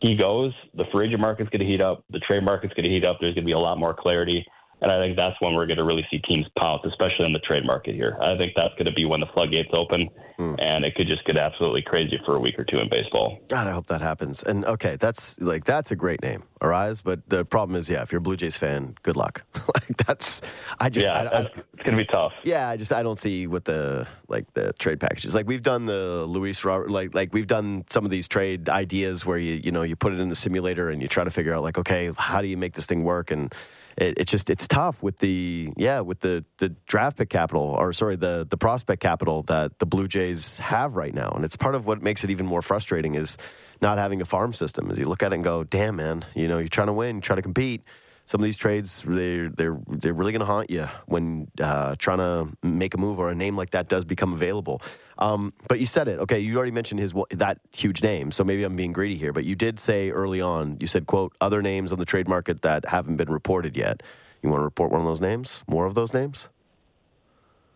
he 0.00 0.16
goes, 0.16 0.52
the 0.74 0.84
free 0.92 1.06
agent 1.06 1.20
market's 1.20 1.50
going 1.50 1.60
to 1.60 1.66
heat 1.66 1.80
up, 1.80 2.04
the 2.10 2.20
trade 2.20 2.42
market's 2.42 2.74
going 2.74 2.84
to 2.84 2.90
heat 2.90 3.04
up. 3.04 3.18
There's 3.20 3.34
going 3.34 3.44
to 3.44 3.48
be 3.48 3.52
a 3.52 3.58
lot 3.58 3.78
more 3.78 3.94
clarity. 3.94 4.44
And 4.82 4.90
I 4.90 4.98
think 4.98 5.16
that's 5.16 5.36
when 5.40 5.54
we're 5.54 5.66
going 5.66 5.76
to 5.76 5.84
really 5.84 6.06
see 6.10 6.18
teams 6.18 6.46
pounce, 6.58 6.82
especially 6.86 7.26
in 7.26 7.32
the 7.32 7.38
trade 7.40 7.64
market 7.66 7.94
here. 7.94 8.16
I 8.20 8.36
think 8.36 8.52
that's 8.56 8.72
going 8.74 8.86
to 8.86 8.92
be 8.92 9.04
when 9.04 9.20
the 9.20 9.26
floodgates 9.34 9.70
open, 9.72 10.08
mm. 10.38 10.56
and 10.58 10.84
it 10.84 10.94
could 10.94 11.06
just 11.06 11.24
get 11.26 11.36
absolutely 11.36 11.82
crazy 11.82 12.18
for 12.24 12.36
a 12.36 12.40
week 12.40 12.58
or 12.58 12.64
two 12.64 12.78
in 12.78 12.88
baseball. 12.88 13.38
God, 13.48 13.66
I 13.66 13.72
hope 13.72 13.86
that 13.86 14.00
happens. 14.00 14.42
And 14.42 14.64
okay, 14.64 14.96
that's 14.96 15.38
like 15.40 15.64
that's 15.64 15.90
a 15.90 15.96
great 15.96 16.22
name, 16.22 16.44
Arraez. 16.62 17.02
But 17.04 17.28
the 17.28 17.44
problem 17.44 17.78
is, 17.78 17.90
yeah, 17.90 18.02
if 18.02 18.10
you're 18.10 18.20
a 18.20 18.22
Blue 18.22 18.36
Jays 18.36 18.56
fan, 18.56 18.94
good 19.02 19.16
luck. 19.16 19.42
like 19.54 19.96
that's, 20.06 20.40
I 20.78 20.88
just, 20.88 21.04
yeah, 21.04 21.12
I, 21.12 21.24
I, 21.24 21.40
it's 21.40 21.82
going 21.84 21.96
to 21.96 22.02
be 22.02 22.06
tough. 22.06 22.32
Yeah, 22.42 22.68
I 22.68 22.78
just 22.78 22.92
I 22.92 23.02
don't 23.02 23.18
see 23.18 23.46
what 23.46 23.66
the 23.66 24.06
like 24.28 24.50
the 24.54 24.72
trade 24.78 24.98
packages. 24.98 25.34
Like 25.34 25.46
we've 25.46 25.62
done 25.62 25.84
the 25.84 26.24
Luis 26.26 26.64
Robert, 26.64 26.90
like 26.90 27.14
like 27.14 27.34
we've 27.34 27.46
done 27.46 27.84
some 27.90 28.06
of 28.06 28.10
these 28.10 28.28
trade 28.28 28.70
ideas 28.70 29.26
where 29.26 29.38
you 29.38 29.54
you 29.62 29.72
know 29.72 29.82
you 29.82 29.94
put 29.94 30.14
it 30.14 30.20
in 30.20 30.30
the 30.30 30.34
simulator 30.34 30.88
and 30.88 31.02
you 31.02 31.08
try 31.08 31.24
to 31.24 31.30
figure 31.30 31.52
out 31.52 31.62
like 31.62 31.76
okay, 31.76 32.10
how 32.16 32.40
do 32.40 32.48
you 32.48 32.56
make 32.56 32.72
this 32.72 32.86
thing 32.86 33.04
work 33.04 33.30
and 33.30 33.54
it, 33.96 34.18
it's 34.18 34.30
just 34.30 34.50
it's 34.50 34.66
tough 34.68 35.02
with 35.02 35.18
the 35.18 35.72
yeah 35.76 36.00
with 36.00 36.20
the 36.20 36.44
the 36.58 36.70
draft 36.86 37.18
pick 37.18 37.30
capital 37.30 37.62
or 37.62 37.92
sorry 37.92 38.16
the 38.16 38.46
the 38.48 38.56
prospect 38.56 39.02
capital 39.02 39.42
that 39.44 39.78
the 39.78 39.86
Blue 39.86 40.08
Jays 40.08 40.58
have 40.58 40.96
right 40.96 41.14
now, 41.14 41.30
and 41.34 41.44
it's 41.44 41.56
part 41.56 41.74
of 41.74 41.86
what 41.86 42.02
makes 42.02 42.24
it 42.24 42.30
even 42.30 42.46
more 42.46 42.62
frustrating 42.62 43.14
is 43.14 43.36
not 43.80 43.98
having 43.98 44.20
a 44.20 44.24
farm 44.24 44.52
system. 44.52 44.90
As 44.90 44.98
you 44.98 45.04
look 45.06 45.22
at 45.22 45.32
it 45.32 45.36
and 45.36 45.44
go, 45.44 45.64
damn 45.64 45.96
man, 45.96 46.24
you 46.34 46.48
know 46.48 46.58
you're 46.58 46.68
trying 46.68 46.88
to 46.88 46.92
win, 46.92 47.16
you're 47.16 47.22
trying 47.22 47.38
to 47.38 47.42
compete. 47.42 47.82
some 48.26 48.40
of 48.40 48.44
these 48.44 48.56
trades 48.56 49.02
they're 49.06 49.48
they're 49.48 49.78
they're 49.88 50.12
really 50.14 50.32
going 50.32 50.40
to 50.40 50.46
haunt 50.46 50.70
you 50.70 50.86
when 51.06 51.48
uh, 51.60 51.96
trying 51.98 52.18
to 52.18 52.48
make 52.62 52.94
a 52.94 52.98
move 52.98 53.18
or 53.18 53.28
a 53.30 53.34
name 53.34 53.56
like 53.56 53.70
that 53.70 53.88
does 53.88 54.04
become 54.04 54.32
available. 54.32 54.80
Um, 55.20 55.52
but 55.68 55.78
you 55.80 55.86
said 55.86 56.08
it. 56.08 56.18
Okay, 56.20 56.40
you 56.40 56.56
already 56.56 56.72
mentioned 56.72 57.00
his 57.00 57.12
that 57.30 57.60
huge 57.72 58.02
name, 58.02 58.32
so 58.32 58.42
maybe 58.42 58.64
I'm 58.64 58.76
being 58.76 58.92
greedy 58.92 59.16
here. 59.16 59.32
But 59.32 59.44
you 59.44 59.54
did 59.54 59.78
say 59.78 60.10
early 60.10 60.40
on, 60.40 60.78
you 60.80 60.86
said, 60.86 61.06
"quote 61.06 61.34
other 61.40 61.60
names 61.62 61.92
on 61.92 61.98
the 61.98 62.06
trade 62.06 62.28
market 62.28 62.62
that 62.62 62.86
haven't 62.86 63.16
been 63.16 63.30
reported 63.30 63.76
yet." 63.76 64.02
You 64.42 64.48
want 64.48 64.60
to 64.60 64.64
report 64.64 64.90
one 64.90 65.00
of 65.00 65.06
those 65.06 65.20
names? 65.20 65.62
More 65.68 65.84
of 65.84 65.94
those 65.94 66.14
names? 66.14 66.48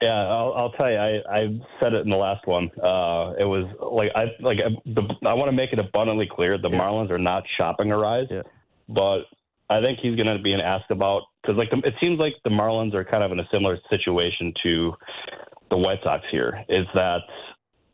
Yeah, 0.00 0.26
I'll, 0.26 0.52
I'll 0.54 0.72
tell 0.72 0.90
you. 0.90 0.96
I, 0.96 1.22
I 1.30 1.60
said 1.80 1.94
it 1.94 2.04
in 2.04 2.10
the 2.10 2.16
last 2.16 2.46
one. 2.46 2.70
Uh, 2.76 3.32
it 3.38 3.44
was 3.44 3.64
like 3.80 4.10
I 4.14 4.24
like 4.40 4.58
the, 4.84 5.02
I 5.26 5.34
want 5.34 5.48
to 5.48 5.56
make 5.56 5.72
it 5.72 5.78
abundantly 5.78 6.28
clear 6.30 6.58
the 6.58 6.68
yeah. 6.68 6.78
Marlins 6.78 7.10
are 7.10 7.18
not 7.18 7.44
shopping 7.56 7.88
Arraez, 7.88 8.30
yeah. 8.30 8.42
but 8.88 9.20
I 9.70 9.80
think 9.80 10.00
he's 10.02 10.16
going 10.16 10.34
to 10.34 10.42
be 10.42 10.52
an 10.52 10.60
asked 10.60 10.90
about 10.90 11.22
because 11.42 11.56
like 11.56 11.70
the, 11.70 11.78
it 11.86 11.94
seems 12.00 12.18
like 12.18 12.34
the 12.44 12.50
Marlins 12.50 12.94
are 12.94 13.04
kind 13.04 13.22
of 13.22 13.32
in 13.32 13.40
a 13.40 13.48
similar 13.52 13.78
situation 13.88 14.52
to 14.62 14.92
the 15.74 15.78
White 15.78 15.98
Sox 16.04 16.24
here. 16.30 16.64
Is 16.68 16.86
that 16.94 17.22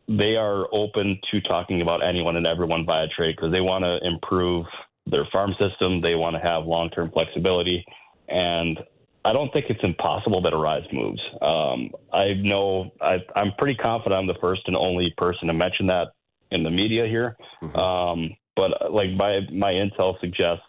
they 0.06 0.36
are 0.36 0.66
open 0.72 1.18
to 1.30 1.40
talking 1.42 1.80
about 1.80 2.04
anyone 2.06 2.36
and 2.36 2.46
everyone 2.46 2.84
via 2.84 3.06
trade 3.16 3.36
because 3.36 3.52
they 3.52 3.60
want 3.60 3.84
to 3.84 3.98
improve 4.06 4.66
their 5.06 5.26
farm 5.32 5.54
system. 5.58 6.00
They 6.00 6.14
want 6.14 6.36
to 6.36 6.42
have 6.42 6.64
long 6.64 6.90
term 6.90 7.10
flexibility, 7.10 7.84
and 8.28 8.78
I 9.24 9.32
don't 9.32 9.52
think 9.52 9.66
it's 9.68 9.80
impossible 9.82 10.42
that 10.42 10.52
Arraez 10.52 10.92
moves. 10.92 11.20
Um, 11.40 11.90
I 12.12 12.34
know 12.34 12.90
I, 13.00 13.18
am 13.36 13.52
pretty 13.56 13.76
confident 13.76 14.18
I'm 14.18 14.26
the 14.26 14.40
first 14.40 14.62
and 14.66 14.76
only 14.76 15.12
person 15.16 15.48
to 15.48 15.54
mention 15.54 15.86
that 15.86 16.08
in 16.50 16.62
the 16.62 16.70
media 16.70 17.06
here. 17.06 17.36
Mm-hmm. 17.62 17.78
Um, 17.78 18.30
but 18.56 18.82
uh, 18.82 18.90
like 18.90 19.10
my 19.12 19.40
my 19.52 19.72
intel 19.72 20.20
suggests 20.20 20.64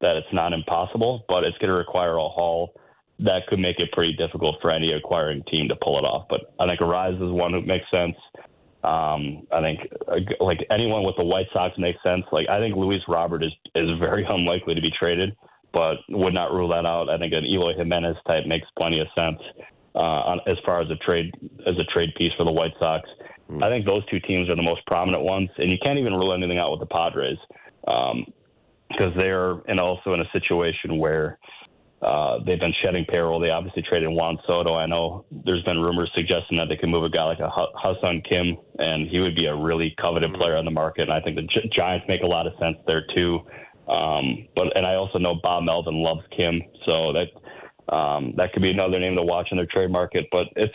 that 0.00 0.16
it's 0.16 0.32
not 0.32 0.52
impossible, 0.52 1.24
but 1.28 1.44
it's 1.44 1.58
going 1.58 1.68
to 1.68 1.76
require 1.76 2.16
a 2.16 2.28
haul 2.28 2.74
that 3.24 3.46
could 3.48 3.58
make 3.58 3.78
it 3.78 3.92
pretty 3.92 4.14
difficult 4.14 4.56
for 4.60 4.70
any 4.70 4.92
acquiring 4.92 5.42
team 5.50 5.68
to 5.68 5.76
pull 5.76 5.98
it 5.98 6.02
off. 6.02 6.26
But 6.28 6.52
I 6.58 6.66
think 6.66 6.80
Arraez 6.80 7.16
is 7.16 7.32
one 7.32 7.52
who 7.52 7.62
makes 7.62 7.84
sense. 7.90 8.16
Um, 8.82 9.46
I 9.52 9.60
think 9.60 9.80
uh, 10.08 10.44
like 10.44 10.66
anyone 10.70 11.04
with 11.04 11.16
the 11.16 11.24
White 11.24 11.46
Sox 11.52 11.76
makes 11.78 12.02
sense. 12.02 12.24
Like 12.32 12.48
I 12.48 12.58
think 12.58 12.76
Luis 12.76 13.02
Robert 13.08 13.42
is 13.42 13.52
is 13.74 13.98
very 13.98 14.24
unlikely 14.28 14.74
to 14.74 14.80
be 14.80 14.90
traded 14.90 15.36
but 15.72 15.98
would 16.08 16.34
not 16.34 16.52
rule 16.52 16.68
that 16.68 16.86
out. 16.86 17.08
I 17.08 17.18
think 17.18 17.32
an 17.32 17.44
Eloy 17.44 17.76
Jimenez 17.76 18.16
type 18.26 18.46
makes 18.46 18.66
plenty 18.76 19.00
of 19.00 19.06
sense 19.14 19.38
uh, 19.94 19.98
on, 19.98 20.40
as 20.46 20.56
far 20.64 20.80
as 20.80 20.90
a 20.90 20.96
trade 20.96 21.32
as 21.66 21.78
a 21.78 21.84
trade 21.92 22.10
piece 22.16 22.32
for 22.36 22.44
the 22.44 22.50
White 22.50 22.72
Sox. 22.78 23.08
Mm. 23.50 23.62
I 23.62 23.68
think 23.68 23.86
those 23.86 24.04
two 24.06 24.20
teams 24.20 24.48
are 24.48 24.56
the 24.56 24.62
most 24.62 24.84
prominent 24.86 25.22
ones, 25.22 25.50
and 25.58 25.70
you 25.70 25.78
can't 25.82 25.98
even 25.98 26.14
rule 26.14 26.32
anything 26.32 26.58
out 26.58 26.70
with 26.70 26.80
the 26.80 26.86
Padres 26.86 27.38
because 27.84 29.12
um, 29.12 29.14
they're 29.16 29.60
and 29.68 29.80
also 29.80 30.14
in 30.14 30.20
a 30.20 30.30
situation 30.32 30.98
where. 30.98 31.38
Uh, 32.02 32.38
they've 32.46 32.58
been 32.58 32.72
shedding 32.82 33.04
payroll. 33.04 33.38
They 33.38 33.50
obviously 33.50 33.82
traded 33.82 34.08
Juan 34.08 34.38
Soto. 34.46 34.74
I 34.74 34.86
know 34.86 35.26
there's 35.44 35.62
been 35.64 35.78
rumors 35.78 36.10
suggesting 36.14 36.56
that 36.56 36.68
they 36.68 36.76
could 36.76 36.88
move 36.88 37.04
a 37.04 37.10
guy 37.10 37.24
like 37.24 37.40
a 37.40 37.48
Ha-Seong 37.48 38.26
Kim, 38.26 38.56
and 38.78 39.06
he 39.08 39.20
would 39.20 39.36
be 39.36 39.46
a 39.46 39.54
really 39.54 39.94
coveted 40.00 40.30
mm. 40.30 40.38
player 40.38 40.56
on 40.56 40.64
the 40.64 40.70
market. 40.70 41.02
And 41.02 41.12
I 41.12 41.20
think 41.20 41.36
the 41.36 41.42
Gi- 41.42 41.70
Giants 41.74 42.06
make 42.08 42.22
a 42.22 42.26
lot 42.26 42.46
of 42.46 42.54
sense 42.58 42.78
there 42.86 43.04
too. 43.14 43.40
Um, 43.86 44.48
but 44.54 44.74
and 44.76 44.86
I 44.86 44.94
also 44.94 45.18
know 45.18 45.34
Bob 45.42 45.64
Melvin 45.64 46.02
loves 46.02 46.22
Kim, 46.34 46.62
so 46.86 47.12
that 47.12 47.94
um, 47.94 48.34
that 48.36 48.52
could 48.52 48.62
be 48.62 48.70
another 48.70 48.98
name 48.98 49.16
to 49.16 49.22
watch 49.22 49.48
in 49.50 49.56
their 49.56 49.66
trade 49.66 49.90
market. 49.90 50.26
But 50.30 50.46
it's 50.56 50.72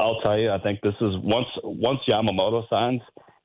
I'll 0.00 0.20
tell 0.22 0.38
you, 0.38 0.50
I 0.50 0.58
think 0.58 0.80
this 0.80 0.94
is 1.00 1.14
once 1.22 1.46
once 1.62 2.00
Yamamoto 2.08 2.68
signs, 2.68 3.02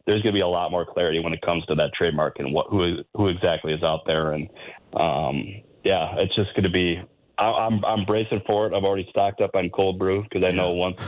there's 0.08 0.22
going 0.24 0.34
to 0.34 0.38
be 0.38 0.42
a 0.42 0.48
lot 0.48 0.72
more 0.72 0.86
clarity 0.86 1.20
when 1.20 1.34
it 1.34 1.42
comes 1.42 1.66
to 1.66 1.76
that 1.76 1.94
trade 1.94 2.16
market 2.16 2.46
and 2.46 2.56
what 2.56 2.68
who 2.70 3.04
who 3.16 3.28
exactly 3.28 3.74
is 3.74 3.84
out 3.84 4.02
there. 4.08 4.32
And 4.32 4.50
um, 4.94 5.44
yeah, 5.84 6.16
it's 6.18 6.36
just 6.36 6.54
going 6.56 6.64
to 6.64 6.72
be. 6.72 7.02
I, 7.40 7.68
I'm 7.68 7.84
I'm 7.86 8.06
bracing 8.06 8.42
for 8.46 8.68
it. 8.68 8.74
I've 8.74 8.84
already 8.84 9.08
stocked 9.10 9.42
up 9.42 9.56
on 9.56 9.70
cold 9.70 9.98
brew 9.98 10.24
because 10.24 10.44
I 10.44 10.52
know 10.52 10.72
once 10.72 11.00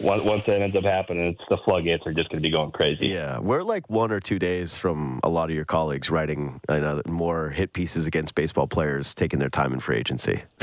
once 0.00 0.44
that 0.46 0.60
ends 0.62 0.76
up 0.76 0.84
happening, 0.84 1.28
it's 1.28 1.40
the 1.48 1.58
floodgates 1.64 2.06
are 2.06 2.12
just 2.12 2.28
going 2.30 2.42
to 2.42 2.46
be 2.46 2.50
going 2.50 2.70
crazy. 2.70 3.08
Yeah, 3.08 3.38
we're 3.40 3.62
like 3.62 3.88
one 3.90 4.12
or 4.12 4.20
two 4.20 4.38
days 4.38 4.76
from 4.76 5.20
a 5.22 5.28
lot 5.28 5.50
of 5.50 5.56
your 5.56 5.64
colleagues 5.64 6.10
writing 6.10 6.60
uh, 6.68 6.78
know, 6.78 7.02
more 7.06 7.50
hit 7.50 7.72
pieces 7.72 8.06
against 8.06 8.34
baseball 8.34 8.66
players 8.66 9.14
taking 9.14 9.38
their 9.38 9.48
time 9.48 9.72
in 9.72 9.80
free 9.80 9.96
agency. 9.96 10.42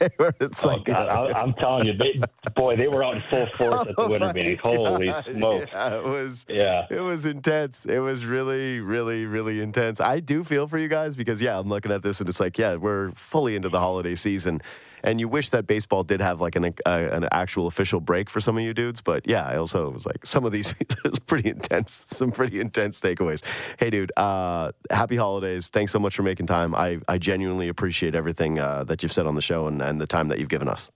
it's 0.00 0.64
oh, 0.64 0.68
like, 0.68 0.84
God, 0.84 1.08
I, 1.08 1.42
am 1.42 1.54
telling 1.54 1.86
you, 1.86 1.92
they, 1.96 2.20
boy, 2.54 2.76
they 2.76 2.88
were 2.88 3.04
out 3.04 3.14
in 3.14 3.20
full 3.20 3.46
force 3.46 3.88
at 3.88 3.88
the 3.88 3.94
oh 3.98 4.08
winter 4.08 4.32
meeting. 4.32 4.58
Holy 4.58 5.12
smoke! 5.24 5.68
Yeah, 5.72 5.96
it 5.96 6.04
was. 6.04 6.46
Yeah, 6.48 6.86
it 6.90 7.00
was 7.00 7.24
intense. 7.24 7.86
It 7.86 8.00
was 8.00 8.24
really, 8.24 8.80
really, 8.80 9.26
really 9.26 9.60
intense. 9.60 10.00
I 10.00 10.20
do 10.20 10.44
feel 10.44 10.66
for 10.66 10.78
you 10.78 10.88
guys 10.88 11.14
because 11.14 11.40
yeah, 11.40 11.58
I'm 11.58 11.68
looking 11.68 11.92
at 11.92 12.02
this 12.02 12.20
and 12.20 12.28
it's 12.28 12.40
like 12.40 12.58
yeah, 12.58 12.76
we're 12.76 13.12
fully 13.12 13.56
into 13.56 13.68
the 13.68 13.78
holiday 13.78 14.14
season 14.14 14.60
and 15.02 15.20
you 15.20 15.28
wish 15.28 15.50
that 15.50 15.66
baseball 15.66 16.02
did 16.02 16.20
have 16.20 16.40
like 16.40 16.56
an, 16.56 16.66
uh, 16.86 17.08
an 17.10 17.28
actual 17.32 17.66
official 17.66 18.00
break 18.00 18.30
for 18.30 18.40
some 18.40 18.56
of 18.56 18.62
you 18.62 18.74
dudes. 18.74 19.00
But 19.00 19.26
yeah, 19.26 19.44
I 19.44 19.56
also 19.56 19.90
was 19.90 20.06
like, 20.06 20.24
some 20.24 20.44
of 20.44 20.52
these 20.52 20.74
was 21.04 21.18
pretty 21.18 21.50
intense, 21.50 22.06
some 22.08 22.32
pretty 22.32 22.60
intense 22.60 23.00
takeaways. 23.00 23.42
Hey, 23.78 23.90
dude, 23.90 24.12
uh, 24.16 24.72
happy 24.90 25.16
holidays. 25.16 25.68
Thanks 25.68 25.92
so 25.92 25.98
much 25.98 26.14
for 26.14 26.22
making 26.22 26.46
time. 26.46 26.74
I, 26.74 26.98
I 27.08 27.18
genuinely 27.18 27.68
appreciate 27.68 28.14
everything 28.14 28.58
uh, 28.58 28.84
that 28.84 29.02
you've 29.02 29.12
said 29.12 29.26
on 29.26 29.34
the 29.34 29.42
show 29.42 29.66
and, 29.66 29.82
and 29.82 30.00
the 30.00 30.06
time 30.06 30.28
that 30.28 30.38
you've 30.38 30.48
given 30.48 30.68
us. 30.68 30.90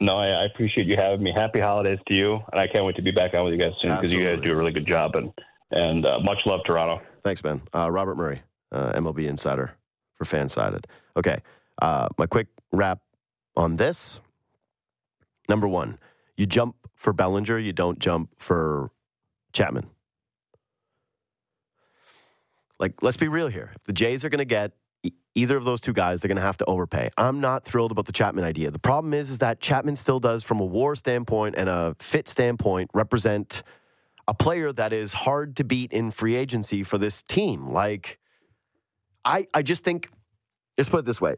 No, 0.00 0.16
I, 0.16 0.26
I, 0.26 0.44
appreciate 0.46 0.88
you 0.88 0.96
having 0.96 1.22
me. 1.22 1.32
Happy 1.32 1.60
holidays 1.60 2.00
to 2.08 2.14
you, 2.14 2.40
and 2.50 2.60
I 2.60 2.66
can't 2.66 2.84
wait 2.84 2.96
to 2.96 3.02
be 3.02 3.12
back 3.12 3.34
on 3.34 3.44
with 3.44 3.54
you 3.54 3.60
guys 3.60 3.70
soon 3.80 3.94
because 3.94 4.12
you 4.12 4.24
guys 4.24 4.42
do 4.42 4.50
a 4.50 4.56
really 4.56 4.72
good 4.72 4.86
job. 4.86 5.14
And 5.14 5.32
and 5.70 6.04
uh, 6.04 6.18
much 6.18 6.38
love, 6.44 6.60
Toronto. 6.66 7.00
Thanks, 7.22 7.44
man. 7.44 7.62
Uh, 7.72 7.88
Robert 7.88 8.16
Murray, 8.16 8.42
uh, 8.72 8.92
MLB 8.94 9.28
insider 9.28 9.76
for 10.14 10.24
FanSided. 10.24 10.86
Okay, 11.16 11.38
uh, 11.80 12.08
my 12.18 12.26
quick 12.26 12.48
wrap 12.72 13.00
on 13.56 13.76
this. 13.76 14.20
Number 15.48 15.68
one, 15.68 15.98
you 16.36 16.46
jump 16.46 16.76
for 16.94 17.12
Bellinger, 17.12 17.58
you 17.58 17.72
don't 17.72 17.98
jump 17.98 18.30
for 18.38 18.90
Chapman. 19.52 19.90
Like, 22.78 23.02
let's 23.02 23.16
be 23.16 23.28
real 23.28 23.48
here. 23.48 23.70
If 23.76 23.84
the 23.84 23.92
Jays 23.92 24.24
are 24.24 24.28
going 24.28 24.38
to 24.38 24.44
get 24.44 24.72
either 25.34 25.56
of 25.56 25.64
those 25.64 25.80
two 25.80 25.92
guys, 25.92 26.20
they're 26.20 26.28
going 26.28 26.36
to 26.36 26.42
have 26.42 26.56
to 26.58 26.64
overpay. 26.64 27.10
I'm 27.16 27.40
not 27.40 27.64
thrilled 27.64 27.90
about 27.90 28.06
the 28.06 28.12
Chapman 28.12 28.44
idea. 28.44 28.70
The 28.70 28.78
problem 28.78 29.14
is, 29.14 29.30
is 29.30 29.38
that 29.38 29.60
Chapman 29.60 29.96
still 29.96 30.20
does, 30.20 30.42
from 30.42 30.60
a 30.60 30.64
WAR 30.64 30.94
standpoint 30.96 31.54
and 31.56 31.68
a 31.68 31.96
fit 31.98 32.28
standpoint, 32.28 32.90
represent 32.92 33.62
a 34.28 34.34
player 34.34 34.72
that 34.72 34.92
is 34.92 35.12
hard 35.12 35.56
to 35.56 35.64
beat 35.64 35.92
in 35.92 36.10
free 36.10 36.36
agency 36.36 36.82
for 36.82 36.98
this 36.98 37.22
team. 37.22 37.70
Like, 37.70 38.18
I, 39.24 39.46
I 39.54 39.62
just 39.62 39.84
think, 39.84 40.10
let's 40.76 40.88
put 40.88 40.98
it 40.98 41.04
this 41.04 41.20
way: 41.20 41.36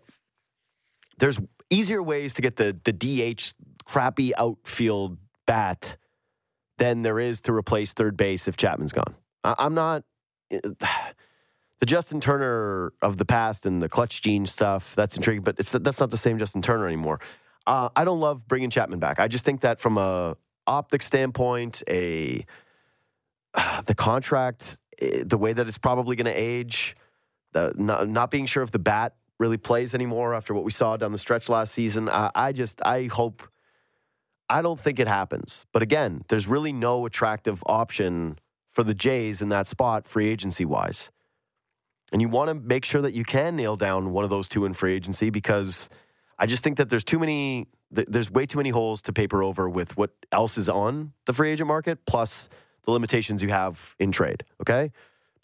there's 1.18 1.38
easier 1.70 2.02
ways 2.02 2.34
to 2.34 2.42
get 2.42 2.56
the 2.56 2.76
the 2.84 2.92
DH 2.92 3.54
crappy 3.84 4.34
outfield 4.36 5.18
bat 5.46 5.96
than 6.78 7.02
there 7.02 7.20
is 7.20 7.40
to 7.42 7.52
replace 7.52 7.92
third 7.92 8.16
base 8.16 8.48
if 8.48 8.56
Chapman's 8.56 8.92
gone. 8.92 9.14
I, 9.42 9.54
I'm 9.58 9.74
not 9.74 10.04
eh, 10.50 10.60
the 11.80 11.86
Justin 11.86 12.20
Turner 12.20 12.92
of 13.02 13.16
the 13.16 13.24
past 13.24 13.66
and 13.66 13.82
the 13.82 13.88
clutch 13.88 14.22
gene 14.22 14.46
stuff. 14.46 14.94
That's 14.94 15.16
intriguing, 15.16 15.42
but 15.42 15.56
it's 15.58 15.72
that's 15.72 16.00
not 16.00 16.10
the 16.10 16.16
same 16.16 16.38
Justin 16.38 16.62
Turner 16.62 16.86
anymore. 16.86 17.20
Uh, 17.66 17.88
I 17.96 18.04
don't 18.04 18.20
love 18.20 18.46
bringing 18.46 18.70
Chapman 18.70 18.98
back. 18.98 19.18
I 19.18 19.28
just 19.28 19.44
think 19.44 19.62
that 19.62 19.80
from 19.80 19.96
a 19.96 20.36
optic 20.66 21.02
standpoint, 21.02 21.82
a 21.88 22.44
uh, 23.54 23.82
the 23.86 23.94
contract, 23.94 24.78
eh, 25.00 25.22
the 25.24 25.38
way 25.38 25.52
that 25.52 25.66
it's 25.66 25.78
probably 25.78 26.16
going 26.16 26.26
to 26.26 26.32
age, 26.32 26.94
the 27.52 27.72
not, 27.76 28.08
not 28.08 28.30
being 28.30 28.46
sure 28.46 28.62
if 28.62 28.70
the 28.70 28.78
bat 28.78 29.14
really 29.38 29.56
plays 29.56 29.94
anymore 29.94 30.34
after 30.34 30.54
what 30.54 30.64
we 30.64 30.70
saw 30.70 30.96
down 30.96 31.12
the 31.12 31.18
stretch 31.18 31.48
last 31.48 31.74
season. 31.74 32.08
I, 32.08 32.30
I 32.34 32.52
just, 32.52 32.80
I 32.84 33.06
hope, 33.06 33.42
I 34.48 34.62
don't 34.62 34.78
think 34.78 35.00
it 35.00 35.08
happens. 35.08 35.66
But 35.72 35.82
again, 35.82 36.24
there's 36.28 36.46
really 36.46 36.72
no 36.72 37.06
attractive 37.06 37.62
option 37.66 38.38
for 38.70 38.84
the 38.84 38.94
Jays 38.94 39.42
in 39.42 39.48
that 39.48 39.66
spot, 39.66 40.06
free 40.06 40.28
agency 40.28 40.64
wise. 40.64 41.10
And 42.12 42.20
you 42.20 42.28
want 42.28 42.48
to 42.48 42.54
make 42.54 42.84
sure 42.84 43.02
that 43.02 43.14
you 43.14 43.24
can 43.24 43.56
nail 43.56 43.76
down 43.76 44.12
one 44.12 44.24
of 44.24 44.30
those 44.30 44.48
two 44.48 44.64
in 44.64 44.74
free 44.74 44.94
agency 44.94 45.30
because 45.30 45.88
I 46.38 46.46
just 46.46 46.62
think 46.62 46.76
that 46.76 46.88
there's 46.88 47.04
too 47.04 47.18
many, 47.18 47.68
there's 47.90 48.30
way 48.30 48.46
too 48.46 48.58
many 48.58 48.70
holes 48.70 49.02
to 49.02 49.12
paper 49.12 49.42
over 49.42 49.68
with 49.68 49.96
what 49.96 50.10
else 50.30 50.58
is 50.58 50.68
on 50.68 51.12
the 51.26 51.32
free 51.32 51.50
agent 51.50 51.68
market, 51.68 52.04
plus 52.06 52.48
the 52.84 52.92
limitations 52.92 53.42
you 53.42 53.48
have 53.48 53.94
in 53.98 54.12
trade. 54.12 54.44
Okay. 54.60 54.92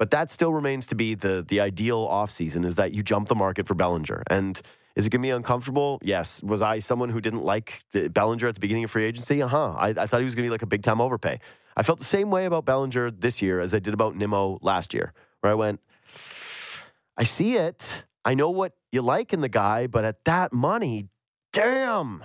But 0.01 0.12
that 0.12 0.31
still 0.31 0.55
remains 0.55 0.86
to 0.86 0.94
be 0.94 1.14
the 1.14 1.44
the 1.47 1.60
ideal 1.60 2.09
offseason 2.09 2.64
is 2.64 2.77
that 2.77 2.94
you 2.94 3.02
jump 3.02 3.28
the 3.28 3.35
market 3.35 3.68
for 3.68 3.74
Bellinger. 3.74 4.22
And 4.31 4.59
is 4.97 5.06
it 5.06 5.10
going 5.10 5.20
to 5.20 5.27
be 5.27 5.31
uncomfortable? 5.31 5.98
Yes. 6.02 6.43
Was 6.43 6.62
I 6.62 6.78
someone 6.78 7.10
who 7.10 7.20
didn't 7.20 7.44
like 7.44 7.82
Bellinger 7.93 8.48
at 8.48 8.55
the 8.55 8.60
beginning 8.60 8.85
of 8.85 8.90
free 8.90 9.05
agency? 9.05 9.43
Uh 9.43 9.48
huh. 9.48 9.74
I, 9.77 9.89
I, 9.90 10.06
thought 10.06 10.20
he 10.20 10.24
was 10.24 10.35
going 10.35 10.44
to 10.44 10.48
be 10.48 10.51
like 10.51 10.62
a 10.62 10.66
big 10.66 10.82
time 10.82 11.02
overpay. 11.02 11.39
I 11.77 11.82
felt 11.82 11.98
the 11.98 12.06
same 12.06 12.31
way 12.31 12.47
about 12.47 12.64
Bellinger 12.64 13.10
this 13.10 13.43
year 13.43 13.60
as 13.60 13.74
I 13.74 13.78
did 13.78 13.93
about 13.93 14.16
Nimmo 14.16 14.59
last 14.62 14.94
year, 14.94 15.12
where 15.43 15.52
I 15.52 15.55
went, 15.55 15.81
I 17.18 17.24
see 17.24 17.56
it. 17.56 18.05
I 18.24 18.32
know 18.32 18.48
what 18.48 18.72
you 18.93 19.02
like 19.02 19.35
in 19.35 19.43
the 19.43 19.51
guy, 19.51 19.86
but 19.86 20.06
at 20.06 20.24
that 20.24 20.55
money, 20.55 21.09
damn. 21.52 22.24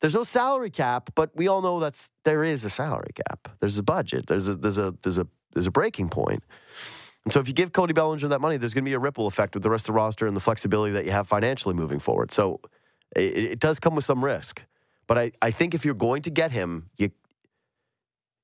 There's 0.00 0.14
no 0.14 0.24
salary 0.24 0.70
cap, 0.70 1.10
but 1.14 1.30
we 1.36 1.46
all 1.46 1.62
know 1.62 1.78
that's 1.78 2.10
there 2.24 2.42
is 2.42 2.64
a 2.64 2.70
salary 2.70 3.12
cap. 3.14 3.46
There's 3.60 3.78
a 3.78 3.84
budget. 3.84 4.26
There's 4.26 4.48
a 4.48 4.56
there's 4.56 4.78
a 4.78 4.92
there's 5.02 5.18
a 5.18 5.28
there's 5.52 5.66
a 5.66 5.70
breaking 5.70 6.08
point. 6.08 6.42
And 7.24 7.32
so 7.32 7.40
if 7.40 7.48
you 7.48 7.54
give 7.54 7.72
Cody 7.72 7.92
Bellinger 7.92 8.28
that 8.28 8.40
money, 8.40 8.56
there's 8.56 8.74
going 8.74 8.84
to 8.84 8.88
be 8.88 8.94
a 8.94 8.98
ripple 8.98 9.26
effect 9.26 9.54
with 9.54 9.62
the 9.62 9.70
rest 9.70 9.82
of 9.82 9.86
the 9.88 9.92
roster 9.94 10.26
and 10.26 10.34
the 10.34 10.40
flexibility 10.40 10.92
that 10.94 11.04
you 11.04 11.10
have 11.10 11.28
financially 11.28 11.74
moving 11.74 11.98
forward. 11.98 12.32
So 12.32 12.60
it, 13.14 13.36
it 13.36 13.58
does 13.60 13.78
come 13.78 13.94
with 13.94 14.04
some 14.04 14.24
risk. 14.24 14.62
But 15.06 15.18
I, 15.18 15.32
I 15.42 15.50
think 15.50 15.74
if 15.74 15.84
you're 15.84 15.94
going 15.94 16.22
to 16.22 16.30
get 16.30 16.52
him, 16.52 16.88
you 16.96 17.10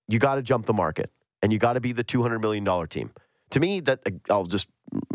you 0.09 0.19
got 0.19 0.37
to 0.37 0.43
jump 0.43 0.67
the 0.67 0.73
market 0.73 1.11
and 1.43 1.53
you 1.53 1.59
got 1.59 1.73
to 1.73 1.81
be 1.81 1.93
the 1.93 2.05
$200 2.05 2.41
million 2.41 2.89
team. 2.89 3.11
To 3.51 3.61
me, 3.61 3.81
that 3.81 4.01
uh, 4.07 4.11
I'll 4.33 4.47
just 4.47 4.69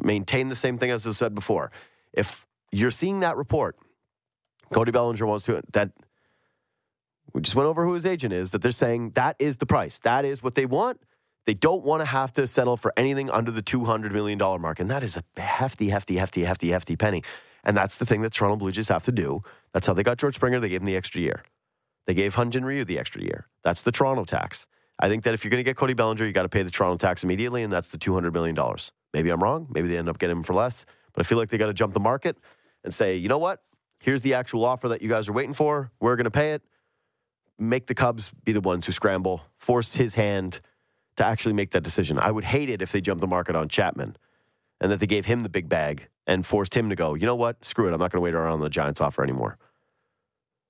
maintain 0.03 0.49
the 0.49 0.55
same 0.55 0.77
thing 0.77 0.91
as 0.91 1.07
I 1.07 1.11
said 1.11 1.34
before. 1.34 1.72
If 2.13 2.45
you're 2.72 2.91
seeing 2.91 3.22
that 3.22 3.38
report, 3.38 3.77
Cody 4.73 4.91
Bellinger 4.91 5.26
wants 5.26 5.45
to, 5.45 5.61
that 5.73 5.91
we 7.34 7.41
just 7.41 7.55
went 7.55 7.68
over 7.68 7.85
who 7.85 7.93
his 7.93 8.05
agent 8.05 8.34
is, 8.34 8.51
that 8.51 8.61
they're 8.61 8.72
saying 8.72 9.11
that 9.11 9.35
is 9.39 9.57
the 9.57 9.65
price. 9.65 9.99
That 9.99 10.26
is 10.26 10.43
what 10.43 10.55
they 10.55 10.65
want. 10.65 10.99
They 11.45 11.53
don't 11.53 11.84
want 11.84 12.01
to 12.01 12.05
have 12.05 12.34
to 12.34 12.45
settle 12.45 12.77
for 12.77 12.93
anything 12.95 13.30
under 13.30 13.51
the 13.51 13.63
$200 13.63 14.11
million 14.11 14.38
mark. 14.38 14.80
And 14.80 14.89
that 14.91 15.03
is 15.03 15.18
a 15.18 15.41
hefty, 15.41 15.89
hefty, 15.89 16.18
hefty, 16.18 16.43
hefty, 16.43 16.69
hefty 16.69 16.95
penny. 16.95 17.23
And 17.63 17.76
that's 17.76 17.97
the 17.97 18.05
thing 18.05 18.22
that 18.22 18.34
Toronto 18.34 18.57
Blue 18.57 18.72
Jays 18.72 18.89
have 18.89 19.03
to 19.05 19.11
do. 19.11 19.41
That's 19.73 19.88
how 19.88 19.93
they 19.93 20.03
got 20.03 20.18
George 20.18 20.35
Springer. 20.35 20.59
They 20.59 20.69
gave 20.69 20.81
him 20.81 20.85
the 20.85 20.95
extra 20.95 21.22
year. 21.22 21.43
They 22.07 22.13
gave 22.13 22.35
Hyun 22.35 22.49
Jin 22.49 22.65
Ryu 22.65 22.85
the 22.85 22.99
extra 22.99 23.22
year. 23.22 23.47
That's 23.63 23.81
the 23.84 23.91
Toronto 23.91 24.23
tax. 24.23 24.68
I 24.99 25.07
think 25.07 25.23
that 25.23 25.34
if 25.34 25.43
you're 25.43 25.49
going 25.49 25.59
to 25.59 25.63
get 25.63 25.77
Cody 25.77 25.93
Bellinger, 25.93 26.26
you 26.26 26.31
got 26.31 26.43
to 26.43 26.49
pay 26.49 26.63
the 26.63 26.69
Toronto 26.69 26.97
tax 26.97 27.23
immediately, 27.23 27.63
and 27.63 27.73
that's 27.73 27.88
the 27.88 27.97
$200 27.97 28.34
million. 28.34 28.57
Maybe 29.13 29.30
I'm 29.30 29.41
wrong. 29.41 29.68
Maybe 29.72 29.88
they 29.88 29.97
end 29.97 30.09
up 30.09 30.19
getting 30.19 30.38
him 30.38 30.43
for 30.43 30.53
less. 30.53 30.85
But 31.13 31.26
I 31.26 31.27
feel 31.27 31.38
like 31.38 31.49
they 31.49 31.57
got 31.57 31.68
to 31.68 31.73
jump 31.73 31.93
the 31.93 31.99
market 31.99 32.38
and 32.84 32.93
say, 32.93 33.18
you 33.18 33.30
know 33.30 33.38
what? 33.38 33.63
Here's 33.99 34.22
the 34.22 34.34
actual 34.35 34.65
offer 34.65 34.89
that 34.89 35.01
you 35.01 35.09
guys 35.09 35.27
are 35.30 35.34
waiting 35.34 35.53
for. 35.53 35.91
We're 35.99 36.15
going 36.15 36.26
to 36.26 36.31
pay 36.31 36.53
it. 36.53 36.63
Make 37.59 37.88
the 37.88 37.93
Cubs 37.93 38.31
be 38.43 38.51
the 38.51 38.61
ones 38.61 38.85
who 38.85 38.91
scramble, 38.91 39.41
force 39.57 39.93
his 39.93 40.15
hand 40.15 40.61
to 41.17 41.25
actually 41.25 41.53
make 41.53 41.71
that 41.71 41.83
decision. 41.83 42.17
I 42.19 42.31
would 42.31 42.43
hate 42.43 42.69
it 42.69 42.81
if 42.81 42.91
they 42.91 43.01
jumped 43.01 43.21
the 43.21 43.27
market 43.27 43.55
on 43.55 43.69
Chapman 43.69 44.15
and 44.79 44.91
that 44.91 44.99
they 44.99 45.05
gave 45.05 45.25
him 45.25 45.43
the 45.43 45.49
big 45.49 45.69
bag 45.69 46.07
and 46.27 46.45
forced 46.45 46.75
him 46.75 46.89
to 46.89 46.95
go, 46.95 47.13
you 47.13 47.25
know 47.25 47.35
what? 47.35 47.63
Screw 47.63 47.88
it. 47.88 47.93
I'm 47.93 47.99
not 47.99 48.11
going 48.11 48.21
to 48.21 48.23
wait 48.23 48.33
around 48.33 48.53
on 48.53 48.61
the 48.61 48.69
Giants 48.69 49.01
offer 49.01 49.23
anymore. 49.23 49.57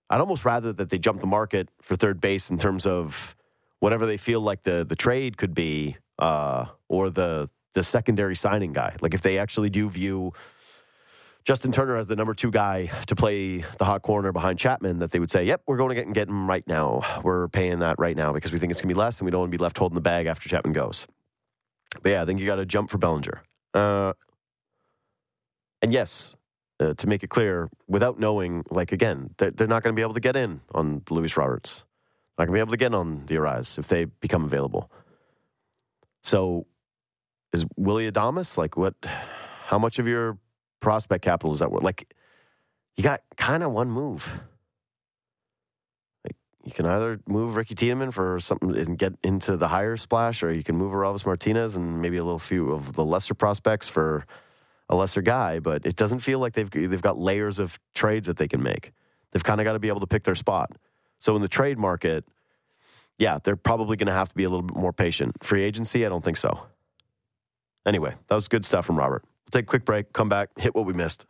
I'd 0.09 0.19
almost 0.19 0.43
rather 0.43 0.73
that 0.73 0.89
they 0.89 0.97
jump 0.97 1.21
the 1.21 1.27
market 1.27 1.69
for 1.81 1.95
third 1.95 2.19
base 2.19 2.49
in 2.49 2.57
terms 2.57 2.85
of 2.85 3.35
whatever 3.79 4.05
they 4.05 4.17
feel 4.17 4.41
like 4.41 4.63
the 4.63 4.85
the 4.85 4.95
trade 4.95 5.37
could 5.37 5.55
be, 5.55 5.95
uh, 6.19 6.65
or 6.89 7.09
the 7.09 7.49
the 7.73 7.83
secondary 7.83 8.35
signing 8.35 8.73
guy. 8.73 8.97
Like 8.99 9.13
if 9.13 9.21
they 9.21 9.37
actually 9.37 9.69
do 9.69 9.89
view 9.89 10.33
Justin 11.43 11.71
Turner 11.71 11.97
as 11.97 12.07
the 12.07 12.15
number 12.15 12.33
two 12.33 12.51
guy 12.51 12.87
to 13.07 13.15
play 13.15 13.63
the 13.77 13.85
hot 13.85 14.03
corner 14.03 14.31
behind 14.31 14.59
Chapman, 14.59 14.99
that 14.99 15.11
they 15.11 15.19
would 15.19 15.31
say, 15.31 15.43
"Yep, 15.43 15.63
we're 15.65 15.77
going 15.77 15.89
to 15.89 15.95
get 15.95 16.05
and 16.05 16.13
get 16.13 16.27
him 16.27 16.47
right 16.47 16.65
now. 16.67 17.01
We're 17.23 17.47
paying 17.47 17.79
that 17.79 17.97
right 17.97 18.15
now 18.15 18.31
because 18.31 18.51
we 18.51 18.59
think 18.59 18.71
it's 18.71 18.81
going 18.81 18.89
to 18.89 18.93
be 18.93 18.99
less, 18.99 19.19
and 19.19 19.25
we 19.25 19.31
don't 19.31 19.41
want 19.41 19.51
to 19.51 19.57
be 19.57 19.61
left 19.61 19.77
holding 19.77 19.95
the 19.95 20.01
bag 20.01 20.27
after 20.27 20.47
Chapman 20.47 20.73
goes." 20.73 21.07
But 22.01 22.11
yeah, 22.11 22.21
I 22.21 22.25
think 22.25 22.39
you 22.39 22.45
got 22.45 22.55
to 22.55 22.65
jump 22.65 22.89
for 22.89 22.97
Bellinger. 22.97 23.41
Uh, 23.73 24.13
and 25.81 25.91
yes, 25.91 26.35
uh, 26.79 26.93
to 26.93 27.07
make 27.07 27.23
it 27.23 27.29
clear, 27.29 27.69
without 27.87 28.19
knowing, 28.19 28.63
like 28.69 28.91
again, 28.91 29.33
they're, 29.37 29.51
they're 29.51 29.67
not 29.67 29.83
going 29.83 29.93
to 29.93 29.99
be 29.99 30.03
able 30.03 30.13
to 30.13 30.19
get 30.19 30.35
in 30.35 30.61
on 30.73 31.01
Luis 31.09 31.35
Roberts. 31.37 31.83
Not 32.37 32.45
going 32.45 32.53
to 32.53 32.57
be 32.57 32.59
able 32.59 32.71
to 32.71 32.77
get 32.77 32.93
on 32.93 33.25
the 33.25 33.35
Arraez 33.35 33.77
if 33.77 33.87
they 33.87 34.05
become 34.05 34.45
available. 34.45 34.91
So, 36.23 36.65
is 37.51 37.65
Willie 37.75 38.09
Adames 38.09 38.57
like 38.57 38.77
what? 38.77 38.95
How 39.65 39.79
much 39.79 39.99
of 39.99 40.07
your 40.07 40.37
prospect 40.81 41.23
capital 41.23 41.53
is 41.53 41.59
that 41.59 41.71
worth? 41.71 41.83
Like, 41.83 42.13
you 42.97 43.03
got 43.03 43.21
kind 43.37 43.63
of 43.63 43.71
one 43.71 43.89
move. 43.89 44.29
Like, 46.25 46.35
you 46.65 46.71
can 46.73 46.85
either 46.85 47.19
move 47.25 47.55
Ricky 47.55 47.75
Tiedemann 47.75 48.11
for 48.11 48.39
something 48.39 48.75
and 48.75 48.97
get 48.97 49.13
into 49.23 49.55
the 49.55 49.69
higher 49.69 49.95
splash, 49.95 50.43
or 50.43 50.51
you 50.51 50.63
can 50.63 50.75
move 50.75 50.93
Orelvis 50.93 51.25
Martinez 51.25 51.77
and 51.77 52.01
maybe 52.01 52.17
a 52.17 52.23
little 52.23 52.39
few 52.39 52.71
of 52.71 52.93
the 52.93 53.05
lesser 53.05 53.33
prospects 53.33 53.87
for 53.87 54.25
a 54.89 54.95
lesser 54.95 55.21
guy. 55.21 55.59
But 55.59 55.85
it 55.85 55.95
doesn't 55.95 56.19
feel 56.19 56.39
like 56.39 56.53
they've 56.53 56.69
they've 56.69 57.01
got 57.01 57.17
layers 57.17 57.59
of 57.59 57.79
trades 57.95 58.27
that 58.27 58.37
they 58.37 58.49
can 58.49 58.61
make. 58.61 58.91
They've 59.31 59.43
kind 59.43 59.61
of 59.61 59.65
got 59.65 59.73
to 59.73 59.79
be 59.79 59.87
able 59.87 60.01
to 60.01 60.07
pick 60.07 60.23
their 60.23 60.35
spot. 60.35 60.71
So 61.19 61.35
in 61.35 61.41
the 61.41 61.47
trade 61.47 61.77
market, 61.77 62.25
yeah, 63.17 63.39
they're 63.43 63.55
probably 63.55 63.95
going 63.95 64.07
to 64.07 64.13
have 64.13 64.29
to 64.29 64.35
be 64.35 64.43
a 64.43 64.49
little 64.49 64.63
bit 64.63 64.75
more 64.75 64.91
patient. 64.91 65.43
Free 65.43 65.63
agency, 65.63 66.05
I 66.05 66.09
don't 66.09 66.23
think 66.23 66.37
so. 66.37 66.65
Anyway, 67.85 68.15
that 68.27 68.35
was 68.35 68.47
good 68.47 68.65
stuff 68.65 68.85
from 68.85 68.97
Robert. 68.97 69.23
We'll 69.51 69.59
take 69.59 69.67
a 69.67 69.71
quick 69.71 69.83
break, 69.83 70.13
come 70.13 70.29
back, 70.29 70.49
hit 70.57 70.73
what 70.73 70.85
we 70.85 70.93
missed. 70.93 71.25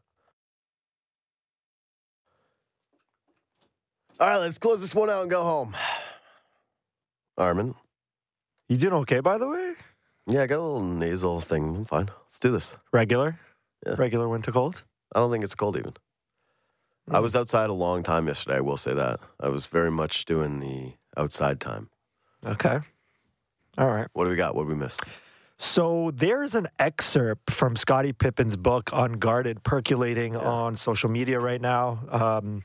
All 4.20 4.30
right, 4.30 4.38
let's 4.38 4.60
close 4.60 4.80
this 4.80 4.94
one 4.94 5.10
out 5.10 5.24
and 5.24 5.32
go 5.32 5.42
home. 5.42 5.76
Armin. 7.40 7.74
You 8.70 8.78
doing 8.78 8.94
okay, 8.94 9.22
by 9.22 9.40
the 9.40 9.48
way? 9.48 9.74
Yeah, 10.28 10.44
I 10.44 10.46
got 10.46 10.60
a 10.60 10.62
little 10.62 10.84
nasal 10.84 11.42
thing. 11.42 11.78
I'm 11.78 11.86
fine. 11.86 12.12
Let's 12.26 12.38
do 12.38 12.52
this. 12.52 12.78
Regular? 12.94 13.40
Yeah. 13.88 13.96
Regular 13.98 14.30
winter 14.30 14.52
cold? 14.52 14.84
I 15.16 15.20
don't 15.20 15.32
think 15.32 15.44
it's 15.44 15.56
cold 15.56 15.76
even. 15.76 15.94
I 17.10 17.18
hmm. 17.18 17.24
was 17.24 17.36
outside 17.36 17.72
a 17.72 17.74
long 17.74 18.04
time 18.04 18.28
yesterday. 18.28 18.58
I 18.58 18.62
will 18.62 18.78
say 18.78 18.94
that. 18.94 19.20
I 19.40 19.50
was 19.50 19.66
very 19.66 19.90
much 19.90 20.26
doing 20.26 20.60
the 20.60 20.94
outside 21.18 21.60
time. 21.60 21.90
Okay. 22.46 22.78
All 23.80 23.90
right. 23.90 24.08
What 24.14 24.26
do 24.26 24.30
we 24.30 24.36
got? 24.36 24.54
What 24.54 24.66
do 24.66 24.70
we 24.70 24.76
miss? 24.76 25.00
So 25.62 26.10
there's 26.16 26.56
an 26.56 26.70
excerpt 26.80 27.52
from 27.52 27.76
Scottie 27.76 28.14
Pippen's 28.14 28.58
book 28.58 28.90
Unguarded 28.92 29.62
percolating 29.62 30.34
yeah. 30.34 30.40
on 30.40 30.76
social 30.76 31.08
media 31.08 31.40
right 31.40 31.62
now. 31.62 32.00
Um, 32.10 32.64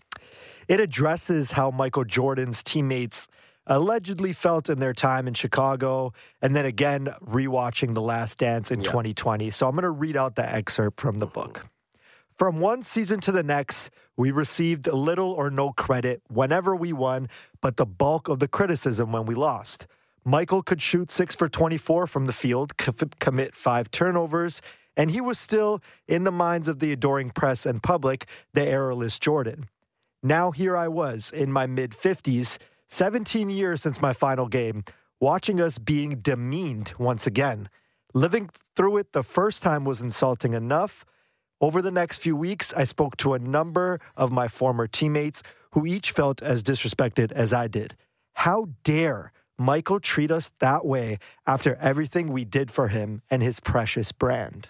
it 0.66 0.81
addresses 0.81 1.52
how 1.52 1.70
Michael 1.70 2.05
Jordan's 2.05 2.62
teammates 2.62 3.28
allegedly 3.66 4.32
felt 4.32 4.70
in 4.70 4.78
their 4.78 4.94
time 4.94 5.28
in 5.28 5.35
Chicago, 5.35 6.14
and 6.40 6.56
then 6.56 6.64
again 6.64 7.10
rewatching 7.23 7.93
The 7.93 8.01
Last 8.01 8.39
Dance 8.39 8.70
in 8.70 8.81
yeah. 8.81 8.86
2020. 8.86 9.51
So 9.51 9.68
I'm 9.68 9.74
going 9.74 9.82
to 9.82 9.90
read 9.90 10.16
out 10.16 10.36
the 10.36 10.51
excerpt 10.51 10.98
from 10.98 11.18
the 11.18 11.27
book. 11.27 11.66
From 12.39 12.60
one 12.60 12.82
season 12.82 13.20
to 13.20 13.32
the 13.32 13.43
next, 13.43 13.90
we 14.16 14.31
received 14.31 14.86
little 14.86 15.32
or 15.32 15.51
no 15.51 15.70
credit 15.70 16.23
whenever 16.28 16.74
we 16.74 16.94
won, 16.94 17.28
but 17.60 17.77
the 17.77 17.86
bulk 17.86 18.28
of 18.28 18.39
the 18.39 18.48
criticism 18.48 19.12
when 19.12 19.27
we 19.27 19.35
lost. 19.35 19.86
Michael 20.28 20.61
could 20.61 20.82
shoot 20.82 21.12
6 21.12 21.36
for 21.36 21.48
24 21.48 22.09
from 22.09 22.27
the 22.27 22.32
field, 22.32 22.77
commit 22.77 23.55
5 23.55 23.90
turnovers, 23.93 24.61
and 24.97 25.09
he 25.09 25.20
was 25.20 25.39
still, 25.39 25.81
in 26.09 26.24
the 26.24 26.32
minds 26.32 26.66
of 26.66 26.81
the 26.81 26.90
adoring 26.90 27.31
press 27.31 27.65
and 27.65 27.81
public, 27.81 28.27
the 28.53 28.66
errorless 28.66 29.20
Jordan. 29.20 29.69
Now 30.24 30.51
here 30.51 30.77
I 30.77 30.89
was, 30.89 31.31
in 31.31 31.53
my 31.53 31.69
mid 31.69 31.93
50s, 31.93 32.59
17 32.89 33.51
years 33.51 33.82
since 33.82 34.01
my 34.01 34.12
final 34.12 34.48
game, 34.48 34.82
watching 35.20 35.61
us 35.61 35.78
being 35.78 36.16
demeaned 36.16 36.93
once 36.98 37.28
again. 37.28 37.69
Living 38.12 38.51
through 38.74 38.97
it 38.97 39.12
the 39.12 39.23
first 39.23 39.62
time 39.62 39.85
was 39.85 40.03
insulting 40.03 40.55
enough 40.55 41.07
over 41.61 41.81
the 41.81 41.93
next 41.93 42.19
few 42.19 42.35
weeks, 42.36 42.74
I 42.74 42.82
spoke 42.82 43.16
to 43.19 43.35
a 43.35 43.39
number 43.39 43.98
of 44.16 44.32
my 44.32 44.48
former 44.48 44.86
teammates 44.86 45.43
who 45.70 45.86
each 45.86 46.11
felt 46.11 46.43
as 46.43 46.62
disrespected 46.62 47.32
as 47.32 47.53
I 47.53 47.69
did. 47.69 47.97
How 48.35 48.70
dare 48.82 49.32
Michael 49.59 50.01
treat 50.01 50.31
us 50.31 50.53
that 50.59 50.85
way 50.85 51.19
after 51.47 51.77
everything 51.77 52.33
we 52.33 52.45
did 52.45 52.70
for 52.70 52.89
him 52.89 53.23
and 53.31 53.43
his 53.43 53.61
precious 53.61 54.12
brand? 54.12 54.69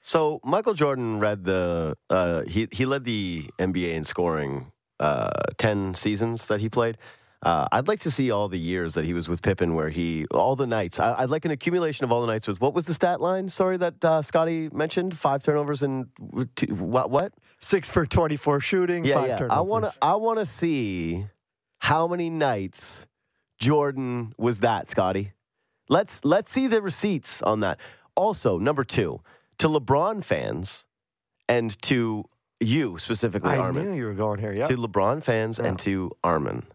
So 0.00 0.40
Michael 0.44 0.74
Jordan 0.74 1.20
read 1.20 1.44
the 1.44 1.96
uh, 2.10 2.42
he 2.42 2.68
he 2.72 2.84
led 2.86 3.04
the 3.04 3.48
NBA 3.58 3.92
in 3.92 4.04
scoring 4.04 4.72
uh, 4.98 5.30
ten 5.58 5.94
seasons 5.94 6.48
that 6.48 6.60
he 6.60 6.68
played. 6.68 6.98
Uh, 7.42 7.66
I'd 7.72 7.88
like 7.88 8.00
to 8.00 8.10
see 8.10 8.30
all 8.30 8.48
the 8.48 8.58
years 8.58 8.94
that 8.94 9.04
he 9.04 9.14
was 9.14 9.28
with 9.28 9.42
Pippen, 9.42 9.74
where 9.74 9.88
he 9.88 10.26
all 10.30 10.54
the 10.54 10.66
nights. 10.66 11.00
I, 11.00 11.22
would 11.22 11.30
like 11.30 11.44
an 11.44 11.50
accumulation 11.50 12.04
of 12.04 12.12
all 12.12 12.20
the 12.20 12.26
nights 12.26 12.46
with 12.46 12.60
what 12.60 12.74
was 12.74 12.84
the 12.84 12.94
stat 12.94 13.20
line? 13.20 13.48
Sorry, 13.48 13.76
that 13.78 14.04
uh, 14.04 14.22
Scottie 14.22 14.68
mentioned 14.70 15.16
five 15.16 15.42
turnovers 15.44 15.82
and 15.82 16.06
two, 16.54 16.66
what? 16.74 17.10
What? 17.10 17.32
Six 17.60 17.88
for 17.88 18.04
twenty-four 18.06 18.60
shooting. 18.60 19.04
Yeah, 19.04 19.24
yeah. 19.24 19.38
Turnovers. 19.38 19.56
I 19.56 19.60
want 19.60 19.84
to. 19.84 19.92
I 20.02 20.14
want 20.16 20.38
to 20.40 20.46
see 20.46 21.26
how 21.78 22.06
many 22.06 22.30
nights 22.30 23.06
Jordan 23.62 24.32
was 24.38 24.60
that, 24.60 24.90
Scottie. 24.90 25.32
Let's 25.88 26.24
let's 26.24 26.50
see 26.50 26.66
the 26.66 26.82
receipts 26.82 27.42
on 27.42 27.60
that. 27.60 27.78
Also, 28.16 28.58
number 28.58 28.82
two, 28.82 29.20
to 29.58 29.68
LeBron 29.68 30.24
fans 30.24 30.84
and 31.48 31.80
to 31.82 32.24
you 32.60 32.98
specifically, 32.98 33.52
I 33.52 33.58
Armin. 33.58 33.84
knew 33.84 33.96
you 33.96 34.06
were 34.06 34.14
going 34.14 34.40
here. 34.40 34.52
Yeah. 34.52 34.66
To 34.66 34.76
LeBron 34.76 35.22
fans 35.22 35.58
yeah. 35.58 35.68
and 35.68 35.78
to 35.80 36.10
Armin. 36.24 36.66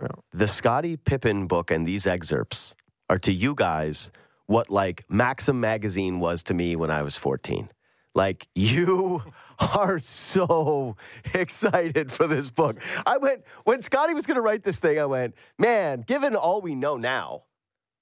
Yeah. 0.00 0.08
The 0.32 0.46
Scottie 0.46 0.96
Pippen 0.96 1.46
book 1.46 1.70
and 1.70 1.86
these 1.86 2.06
excerpts 2.06 2.76
are 3.10 3.18
to 3.20 3.32
you 3.32 3.54
guys 3.54 4.12
what 4.46 4.70
like 4.70 5.04
Maxim 5.08 5.58
magazine 5.58 6.20
was 6.20 6.44
to 6.44 6.54
me 6.54 6.76
when 6.76 6.90
I 6.90 7.02
was 7.02 7.16
14. 7.16 7.68
Like 8.14 8.46
you 8.54 9.22
are 9.58 9.98
so 9.98 10.96
excited 11.34 12.12
for 12.12 12.26
this 12.26 12.50
book. 12.50 12.80
I 13.04 13.18
went 13.18 13.44
when 13.64 13.82
Scottie 13.82 14.14
was 14.14 14.26
going 14.26 14.36
to 14.36 14.42
write 14.42 14.62
this 14.62 14.78
thing. 14.78 14.98
I 14.98 15.06
went, 15.06 15.34
man. 15.58 16.02
Given 16.02 16.34
all 16.34 16.60
we 16.60 16.74
know 16.74 16.96
now, 16.96 17.44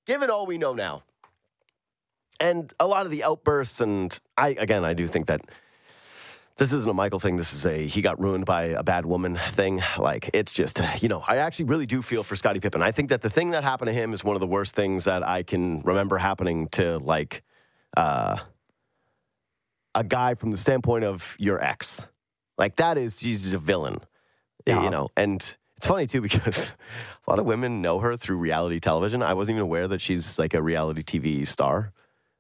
given 0.06 0.30
all 0.30 0.46
we 0.46 0.58
know 0.58 0.74
now, 0.74 1.02
and 2.40 2.72
a 2.80 2.86
lot 2.86 3.06
of 3.06 3.12
the 3.12 3.24
outbursts, 3.24 3.80
and 3.80 4.18
I 4.36 4.48
again, 4.48 4.84
I 4.84 4.94
do 4.94 5.06
think 5.06 5.26
that 5.26 5.42
this 6.56 6.72
isn't 6.72 6.88
a 6.88 6.94
Michael 6.94 7.18
thing. 7.18 7.36
This 7.36 7.52
is 7.52 7.66
a 7.66 7.86
he 7.86 8.00
got 8.00 8.20
ruined 8.20 8.46
by 8.46 8.64
a 8.66 8.82
bad 8.82 9.06
woman 9.06 9.34
thing. 9.36 9.82
Like 9.98 10.30
it's 10.32 10.52
just 10.52 10.80
you 11.00 11.08
know 11.08 11.22
I 11.26 11.38
actually 11.38 11.66
really 11.66 11.86
do 11.86 12.02
feel 12.02 12.22
for 12.22 12.36
Scottie 12.36 12.60
Pippen. 12.60 12.82
I 12.82 12.92
think 12.92 13.08
that 13.08 13.22
the 13.22 13.30
thing 13.30 13.50
that 13.50 13.64
happened 13.64 13.88
to 13.88 13.92
him 13.92 14.12
is 14.12 14.22
one 14.22 14.36
of 14.36 14.40
the 14.40 14.46
worst 14.46 14.74
things 14.74 15.04
that 15.04 15.26
I 15.26 15.42
can 15.42 15.80
remember 15.82 16.16
happening 16.16 16.68
to 16.68 16.98
like 16.98 17.42
uh, 17.96 18.38
a 19.94 20.04
guy 20.04 20.34
from 20.34 20.50
the 20.50 20.56
standpoint 20.56 21.04
of 21.04 21.36
your 21.38 21.62
ex. 21.62 22.06
Like 22.58 22.76
that 22.76 22.98
is 22.98 23.18
she's 23.20 23.54
a 23.54 23.58
villain, 23.58 23.98
Yeah. 24.66 24.82
you 24.82 24.90
know. 24.90 25.08
And 25.16 25.40
it's 25.76 25.86
funny 25.86 26.06
too 26.06 26.20
because 26.28 26.66
a 27.26 27.30
lot 27.30 27.38
of 27.38 27.46
women 27.46 27.82
know 27.82 27.98
her 28.00 28.16
through 28.16 28.36
reality 28.36 28.80
television. 28.80 29.22
I 29.22 29.34
wasn't 29.34 29.56
even 29.56 29.62
aware 29.62 29.88
that 29.88 30.00
she's 30.00 30.38
like 30.38 30.54
a 30.54 30.62
reality 30.62 31.02
TV 31.02 31.46
star, 31.46 31.92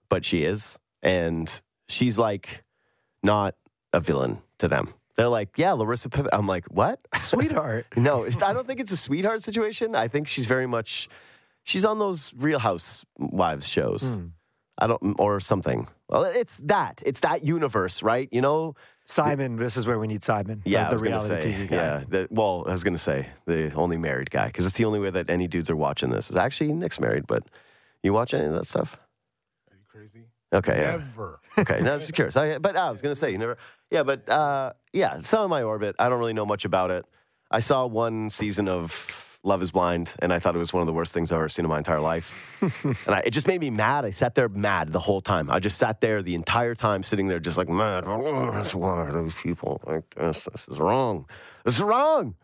but 0.08 0.24
she 0.24 0.44
is, 0.44 0.78
and 1.02 1.60
she's 1.88 2.18
like 2.18 2.64
not 3.22 3.54
a 3.92 4.00
villain 4.00 4.42
to 4.58 4.68
them. 4.68 4.92
They're 5.16 5.28
like, 5.28 5.56
yeah, 5.56 5.72
Larissa. 5.72 6.08
I'm 6.32 6.48
like, 6.48 6.64
what? 6.66 6.98
Sweetheart. 7.20 7.86
No, 7.96 8.24
it's, 8.24 8.42
I 8.42 8.52
don't 8.52 8.66
think 8.66 8.80
it's 8.80 8.90
a 8.90 8.96
sweetheart 8.96 9.44
situation. 9.44 9.94
I 9.94 10.08
think 10.08 10.26
she's 10.26 10.46
very 10.46 10.66
much, 10.66 11.08
she's 11.62 11.84
on 11.84 12.00
those 12.00 12.32
Real 12.36 12.58
Housewives 12.58 13.68
shows. 13.68 14.14
Hmm. 14.14 14.26
I 14.76 14.88
don't, 14.88 15.14
or 15.20 15.38
something. 15.38 15.86
Well, 16.08 16.24
it's 16.24 16.58
that. 16.58 17.02
It's 17.04 17.20
that 17.20 17.44
universe, 17.44 18.02
right? 18.02 18.28
You 18.30 18.40
know? 18.40 18.74
Simon, 19.06 19.56
this 19.56 19.76
is 19.76 19.86
where 19.86 19.98
we 19.98 20.06
need 20.06 20.24
Simon. 20.24 20.62
Yeah, 20.64 20.84
the 20.84 20.88
I 20.88 20.92
was 20.92 21.02
reality 21.02 21.40
say. 21.42 21.52
TV 21.52 21.68
guy. 21.68 21.76
Yeah. 21.76 22.04
The, 22.08 22.28
well, 22.30 22.64
I 22.66 22.72
was 22.72 22.82
going 22.82 22.94
to 22.94 23.02
say 23.02 23.28
the 23.46 23.70
only 23.74 23.98
married 23.98 24.30
guy 24.30 24.46
because 24.46 24.64
it's 24.64 24.76
the 24.78 24.86
only 24.86 24.98
way 24.98 25.10
that 25.10 25.28
any 25.28 25.46
dudes 25.46 25.68
are 25.68 25.76
watching 25.76 26.08
this. 26.10 26.30
Is 26.30 26.36
actually 26.36 26.72
Nick's 26.72 26.98
married, 26.98 27.26
but 27.26 27.42
you 28.02 28.14
watch 28.14 28.32
any 28.32 28.46
of 28.46 28.54
that 28.54 28.66
stuff? 28.66 28.98
Are 29.70 29.76
you 29.76 29.84
crazy? 29.86 30.24
Okay. 30.52 30.80
Yeah. 30.80 31.02
Okay, 31.56 31.80
no, 31.82 31.92
I 31.92 31.94
was 31.94 32.02
just 32.02 32.14
curious. 32.14 32.36
I, 32.36 32.58
but 32.58 32.74
I 32.76 32.90
was 32.90 33.00
going 33.00 33.14
to 33.14 33.18
say, 33.18 33.30
you 33.30 33.38
never. 33.38 33.56
Yeah, 33.88 34.02
but 34.02 34.28
uh, 34.28 34.72
yeah, 34.92 35.18
it's 35.18 35.32
not 35.32 35.44
in 35.44 35.50
my 35.50 35.62
orbit. 35.62 35.94
I 36.00 36.08
don't 36.08 36.18
really 36.18 36.32
know 36.32 36.44
much 36.44 36.64
about 36.64 36.90
it. 36.90 37.04
I 37.48 37.60
saw 37.60 37.86
one 37.86 38.28
season 38.28 38.66
of 38.66 39.23
Love 39.44 39.62
Is 39.62 39.70
Blind, 39.70 40.10
and 40.20 40.32
I 40.32 40.38
thought 40.38 40.56
it 40.56 40.58
was 40.58 40.72
one 40.72 40.80
of 40.80 40.86
the 40.86 40.92
worst 40.92 41.12
things 41.12 41.30
I've 41.30 41.36
ever 41.36 41.50
seen 41.50 41.66
in 41.66 41.68
my 41.68 41.76
entire 41.76 42.00
life. 42.00 42.32
and 42.82 43.14
I, 43.14 43.22
it 43.26 43.30
just 43.30 43.46
made 43.46 43.60
me 43.60 43.68
mad. 43.68 44.06
I 44.06 44.10
sat 44.10 44.34
there 44.34 44.48
mad 44.48 44.90
the 44.90 44.98
whole 44.98 45.20
time. 45.20 45.50
I 45.50 45.60
just 45.60 45.76
sat 45.76 46.00
there 46.00 46.22
the 46.22 46.34
entire 46.34 46.74
time, 46.74 47.02
sitting 47.02 47.28
there 47.28 47.38
just 47.38 47.58
like 47.58 47.68
mad. 47.68 48.04
Oh, 48.06 48.64
why 48.72 49.10
those 49.10 49.34
people 49.34 49.82
like 49.86 50.14
this. 50.14 50.48
This 50.50 50.66
is 50.66 50.78
wrong. 50.78 51.26
This 51.64 51.74
is 51.74 51.82
wrong. 51.82 52.36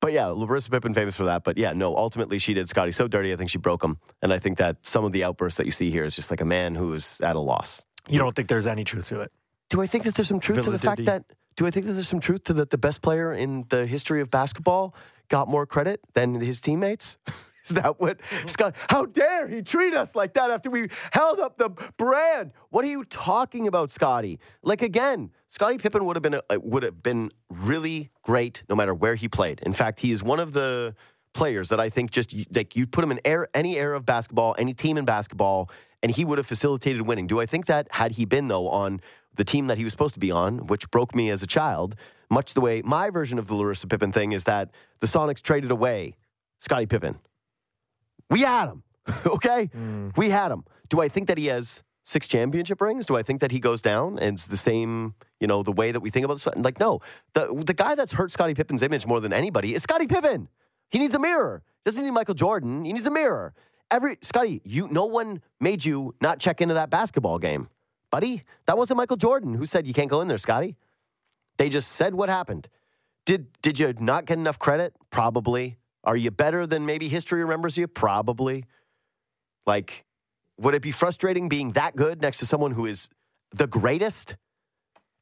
But 0.00 0.12
yeah, 0.12 0.26
Larissa 0.26 0.70
Pippen 0.70 0.94
famous 0.94 1.16
for 1.16 1.24
that. 1.24 1.44
But 1.44 1.58
yeah, 1.58 1.72
no, 1.74 1.94
ultimately 1.94 2.38
she 2.38 2.54
did 2.54 2.68
Scottie 2.68 2.92
so 2.92 3.08
dirty. 3.08 3.32
I 3.32 3.36
think 3.36 3.50
she 3.50 3.58
broke 3.58 3.82
him. 3.84 3.98
And 4.22 4.32
I 4.32 4.38
think 4.38 4.56
that 4.58 4.86
some 4.86 5.04
of 5.04 5.12
the 5.12 5.24
outbursts 5.24 5.58
that 5.58 5.66
you 5.66 5.72
see 5.72 5.90
here 5.90 6.04
is 6.04 6.16
just 6.16 6.30
like 6.30 6.40
a 6.40 6.46
man 6.46 6.74
who 6.74 6.94
is 6.94 7.20
at 7.20 7.36
a 7.36 7.40
loss. 7.40 7.84
You 8.08 8.18
don't 8.18 8.34
think 8.34 8.48
there's 8.48 8.66
any 8.66 8.84
truth 8.84 9.08
to 9.08 9.20
it? 9.20 9.32
Do 9.68 9.82
I 9.82 9.86
think 9.86 10.04
that 10.04 10.14
there's 10.14 10.28
some 10.28 10.40
truth 10.40 10.64
to 10.64 10.70
the 10.70 10.78
fact 10.78 11.04
that? 11.04 11.24
Do 11.56 11.66
I 11.66 11.70
think 11.70 11.86
that 11.86 11.92
there's 11.92 12.08
some 12.08 12.20
truth 12.20 12.44
to 12.44 12.52
that 12.54 12.70
the 12.70 12.78
best 12.78 13.02
player 13.02 13.32
in 13.32 13.66
the 13.68 13.84
history 13.84 14.20
of 14.20 14.30
basketball 14.30 14.94
got 15.28 15.48
more 15.48 15.66
credit 15.66 16.00
than 16.14 16.34
his 16.34 16.60
teammates? 16.60 17.16
Is 17.68 17.74
that 17.74 18.00
what 18.00 18.20
mm-hmm. 18.20 18.46
Scott? 18.46 18.74
How 18.88 19.04
dare 19.04 19.46
he 19.46 19.62
treat 19.62 19.94
us 19.94 20.16
like 20.16 20.34
that 20.34 20.50
after 20.50 20.70
we 20.70 20.88
held 21.12 21.38
up 21.38 21.58
the 21.58 21.68
brand? 21.96 22.52
What 22.70 22.84
are 22.84 22.88
you 22.88 23.04
talking 23.04 23.66
about, 23.66 23.90
Scottie? 23.90 24.38
Like 24.62 24.80
again, 24.80 25.30
Scottie 25.48 25.78
Pippen 25.78 26.04
would 26.06 26.16
have 26.16 26.22
been 26.22 26.34
a, 26.34 26.42
uh, 26.50 26.58
would 26.62 26.82
have 26.82 27.02
been 27.02 27.30
really 27.50 28.10
great 28.22 28.62
no 28.68 28.74
matter 28.74 28.94
where 28.94 29.14
he 29.14 29.28
played. 29.28 29.60
In 29.60 29.72
fact, 29.72 30.00
he 30.00 30.12
is 30.12 30.22
one 30.22 30.40
of 30.40 30.52
the 30.52 30.94
players 31.34 31.68
that 31.68 31.78
I 31.78 31.90
think 31.90 32.10
just 32.10 32.34
like 32.54 32.74
you 32.74 32.86
put 32.86 33.04
him 33.04 33.10
in 33.10 33.20
air, 33.24 33.48
any 33.54 33.76
era 33.76 33.96
of 33.96 34.06
basketball, 34.06 34.54
any 34.58 34.72
team 34.72 34.96
in 34.96 35.04
basketball, 35.04 35.70
and 36.02 36.10
he 36.10 36.24
would 36.24 36.38
have 36.38 36.46
facilitated 36.46 37.02
winning. 37.02 37.26
Do 37.26 37.40
I 37.40 37.46
think 37.46 37.66
that 37.66 37.88
had 37.92 38.12
he 38.12 38.24
been 38.24 38.48
though 38.48 38.68
on 38.68 39.00
the 39.38 39.44
team 39.44 39.68
that 39.68 39.78
he 39.78 39.84
was 39.84 39.92
supposed 39.92 40.14
to 40.14 40.20
be 40.20 40.30
on, 40.30 40.66
which 40.66 40.90
broke 40.90 41.14
me 41.14 41.30
as 41.30 41.42
a 41.42 41.46
child, 41.46 41.94
much 42.28 42.52
the 42.52 42.60
way 42.60 42.82
my 42.82 43.08
version 43.08 43.38
of 43.38 43.46
the 43.46 43.54
Larissa 43.54 43.86
Pippen 43.86 44.12
thing 44.12 44.32
is 44.32 44.44
that 44.44 44.70
the 45.00 45.06
Sonics 45.06 45.40
traded 45.40 45.70
away 45.70 46.16
Scottie 46.58 46.86
Pippen. 46.86 47.18
We 48.28 48.40
had 48.40 48.66
him, 48.66 48.82
okay? 49.26 49.70
Mm. 49.74 50.14
We 50.16 50.28
had 50.28 50.50
him. 50.50 50.64
Do 50.88 51.00
I 51.00 51.08
think 51.08 51.28
that 51.28 51.38
he 51.38 51.46
has 51.46 51.82
six 52.04 52.26
championship 52.26 52.80
rings? 52.80 53.06
Do 53.06 53.16
I 53.16 53.22
think 53.22 53.40
that 53.40 53.52
he 53.52 53.60
goes 53.60 53.80
down 53.80 54.18
and 54.18 54.34
it's 54.34 54.48
the 54.48 54.56
same, 54.56 55.14
you 55.40 55.46
know, 55.46 55.62
the 55.62 55.72
way 55.72 55.92
that 55.92 56.00
we 56.00 56.10
think 56.10 56.24
about 56.24 56.34
this? 56.34 56.48
Like, 56.56 56.80
no. 56.80 57.00
The, 57.34 57.62
the 57.64 57.74
guy 57.74 57.94
that's 57.94 58.12
hurt 58.12 58.32
Scottie 58.32 58.54
Pippen's 58.54 58.82
image 58.82 59.06
more 59.06 59.20
than 59.20 59.32
anybody 59.32 59.74
is 59.74 59.82
Scottie 59.84 60.08
Pippen. 60.08 60.48
He 60.90 60.98
needs 60.98 61.14
a 61.14 61.18
mirror. 61.18 61.62
Doesn't 61.84 62.04
need 62.04 62.10
Michael 62.10 62.34
Jordan. 62.34 62.84
He 62.84 62.92
needs 62.92 63.06
a 63.06 63.10
mirror. 63.10 63.54
Every 63.90 64.18
Scottie, 64.20 64.60
you 64.64 64.88
no 64.90 65.06
one 65.06 65.40
made 65.60 65.84
you 65.84 66.14
not 66.20 66.40
check 66.40 66.60
into 66.60 66.74
that 66.74 66.90
basketball 66.90 67.38
game. 67.38 67.68
Buddy, 68.10 68.42
that 68.66 68.78
wasn't 68.78 68.96
Michael 68.96 69.16
Jordan 69.16 69.54
who 69.54 69.66
said 69.66 69.86
you 69.86 69.94
can't 69.94 70.10
go 70.10 70.20
in 70.20 70.28
there, 70.28 70.38
Scottie. 70.38 70.76
They 71.58 71.68
just 71.68 71.92
said 71.92 72.14
what 72.14 72.28
happened. 72.28 72.68
Did 73.26 73.48
did 73.60 73.78
you 73.78 73.92
not 73.98 74.24
get 74.24 74.38
enough 74.38 74.58
credit? 74.58 74.94
Probably. 75.10 75.76
Are 76.04 76.16
you 76.16 76.30
better 76.30 76.66
than 76.66 76.86
maybe 76.86 77.08
history 77.08 77.42
remembers 77.42 77.76
you? 77.76 77.86
Probably. 77.86 78.64
Like, 79.66 80.04
would 80.58 80.74
it 80.74 80.80
be 80.80 80.92
frustrating 80.92 81.48
being 81.48 81.72
that 81.72 81.94
good 81.96 82.22
next 82.22 82.38
to 82.38 82.46
someone 82.46 82.70
who 82.70 82.86
is 82.86 83.10
the 83.52 83.66
greatest 83.66 84.36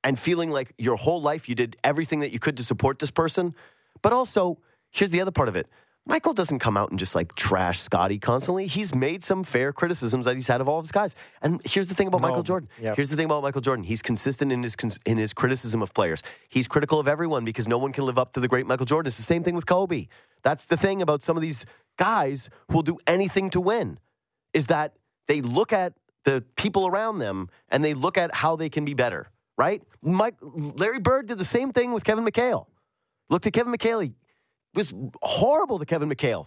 and 0.04 0.18
feeling 0.18 0.50
like 0.50 0.72
your 0.78 0.96
whole 0.96 1.20
life 1.20 1.48
you 1.48 1.56
did 1.56 1.76
everything 1.82 2.20
that 2.20 2.30
you 2.30 2.38
could 2.38 2.56
to 2.58 2.62
support 2.62 3.00
this 3.00 3.10
person? 3.10 3.54
But 4.02 4.12
also, 4.12 4.58
here's 4.92 5.10
the 5.10 5.20
other 5.20 5.32
part 5.32 5.48
of 5.48 5.56
it. 5.56 5.66
Michael 6.08 6.32
doesn't 6.34 6.60
come 6.60 6.76
out 6.76 6.90
and 6.90 6.98
just 7.00 7.16
like 7.16 7.34
trash 7.34 7.80
Scottie 7.80 8.18
constantly. 8.20 8.68
He's 8.68 8.94
made 8.94 9.24
some 9.24 9.42
fair 9.42 9.72
criticisms 9.72 10.24
that 10.26 10.36
he's 10.36 10.46
had 10.46 10.60
of 10.60 10.68
all 10.68 10.78
of 10.78 10.84
his 10.84 10.92
guys. 10.92 11.16
And 11.42 11.60
here's 11.64 11.88
the 11.88 11.94
thing 11.96 12.06
about 12.06 12.20
No, 12.20 12.28
Michael 12.28 12.44
Jordan. 12.44 12.68
yep. 12.80 12.94
Here's 12.94 13.10
the 13.10 13.16
thing 13.16 13.24
about 13.24 13.42
Michael 13.42 13.60
Jordan. 13.60 13.84
He's 13.84 14.02
consistent 14.02 14.52
in 14.52 14.62
his 14.62 14.76
in 15.04 15.18
his 15.18 15.32
criticism 15.32 15.82
of 15.82 15.92
players. 15.92 16.22
He's 16.48 16.68
critical 16.68 17.00
of 17.00 17.08
everyone 17.08 17.44
because 17.44 17.66
no 17.66 17.76
one 17.78 17.92
can 17.92 18.04
live 18.06 18.18
up 18.18 18.32
to 18.34 18.40
the 18.40 18.46
great 18.46 18.66
Michael 18.66 18.86
Jordan. 18.86 19.08
It's 19.08 19.16
the 19.16 19.24
same 19.24 19.42
thing 19.42 19.56
with 19.56 19.66
Kobe. 19.66 20.06
That's 20.42 20.66
the 20.66 20.76
thing 20.76 21.02
about 21.02 21.24
some 21.24 21.36
of 21.36 21.42
these 21.42 21.66
guys 21.98 22.50
who 22.68 22.74
will 22.76 22.82
do 22.82 22.98
anything 23.08 23.50
to 23.50 23.60
win 23.60 23.98
is 24.54 24.66
that 24.68 24.94
they 25.26 25.40
look 25.40 25.72
at 25.72 25.94
the 26.24 26.44
people 26.54 26.86
around 26.86 27.18
them 27.18 27.48
and 27.68 27.84
they 27.84 27.94
look 27.94 28.16
at 28.16 28.32
how 28.32 28.54
they 28.54 28.68
can 28.68 28.84
be 28.84 28.94
better, 28.94 29.28
right? 29.58 29.82
Mike, 30.02 30.36
Larry 30.40 31.00
Bird 31.00 31.26
did 31.26 31.38
the 31.38 31.44
same 31.44 31.72
thing 31.72 31.92
with 31.92 32.04
Kevin 32.04 32.24
McHale. 32.24 32.66
Looked 33.28 33.46
at 33.48 33.52
Kevin 33.52 33.72
McHale. 33.72 34.12
Was 34.74 34.92
horrible 35.22 35.78
to 35.78 35.86
Kevin 35.86 36.08
McHale. 36.08 36.46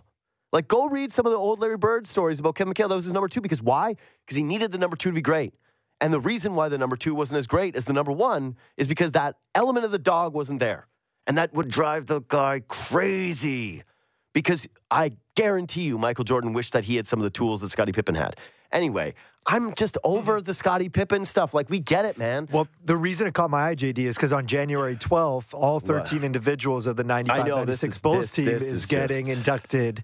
Like, 0.52 0.68
go 0.68 0.88
read 0.88 1.12
some 1.12 1.26
of 1.26 1.32
the 1.32 1.38
old 1.38 1.60
Larry 1.60 1.78
Bird 1.78 2.08
stories 2.08 2.40
about 2.40 2.56
Kevin 2.56 2.74
McHale. 2.74 2.90
That 2.90 2.96
was 2.96 3.06
his 3.06 3.14
number 3.14 3.28
two. 3.28 3.42
Because 3.42 3.62
why? 3.62 3.96
Because 4.26 4.38
he 4.38 4.44
needed 4.44 4.72
the 4.72 4.78
number 4.78 4.96
two 4.96 5.10
to 5.10 5.16
be 5.16 5.22
great. 5.22 5.54
And 6.02 6.14
the 6.14 6.20
reason 6.20 6.56
why 6.56 6.70
the 6.70 6.78
number 6.78 6.96
two 6.96 7.14
wasn't 7.14 7.40
as 7.40 7.48
great 7.48 7.76
as 7.76 7.86
the 7.86 7.94
number 7.94 8.12
one 8.12 8.56
is 8.78 8.88
because 8.88 9.12
that 9.14 9.36
element 9.54 9.86
of 9.86 9.92
the 9.92 10.00
dog 10.00 10.34
wasn't 10.34 10.60
there. 10.60 10.88
And 11.28 11.38
that 11.38 11.54
would 11.54 11.68
drive 11.68 12.08
the 12.08 12.22
guy 12.22 12.62
crazy. 12.68 13.84
Because 14.34 14.68
I 14.90 15.12
guarantee 15.36 15.84
you, 15.84 15.98
Michael 15.98 16.24
Jordan 16.24 16.54
wished 16.54 16.74
that 16.74 16.86
he 16.86 16.96
had 16.96 17.06
some 17.06 17.20
of 17.20 17.24
the 17.24 17.30
tools 17.30 17.62
that 17.62 17.70
Scottie 17.70 17.92
Pippen 17.92 18.16
had. 18.16 18.36
Anyway, 18.72 19.14
I'm 19.46 19.74
just 19.74 19.98
over 20.04 20.38
mm-hmm. 20.38 20.46
the 20.46 20.54
Scottie 20.54 20.90
Pippen 20.90 21.26
stuff. 21.26 21.54
Like, 21.54 21.70
we 21.70 21.80
get 21.80 22.06
it, 22.06 22.18
man. 22.18 22.48
Well, 22.52 22.68
the 22.84 22.96
reason 22.96 23.28
it 23.28 23.34
caught 23.34 23.50
my 23.50 23.70
eye, 23.70 23.76
JD, 23.76 24.00
is 24.00 24.16
because 24.16 24.34
on 24.34 24.46
January 24.46 24.96
12th, 24.96 25.54
all 25.54 25.80
13 25.80 26.24
individuals 26.24 26.86
of 26.86 26.96
the 26.96 27.04
95 27.04 27.48
know, 27.48 27.66
this 27.66 27.82
96 27.84 27.96
is- 27.96 28.02
Bulls 28.02 28.18
this- 28.20 28.32
team 28.32 28.46
this 28.46 28.64
is, 28.64 28.72
is 28.72 28.86
getting 28.86 29.26
just- 29.28 29.38
inducted 29.38 30.04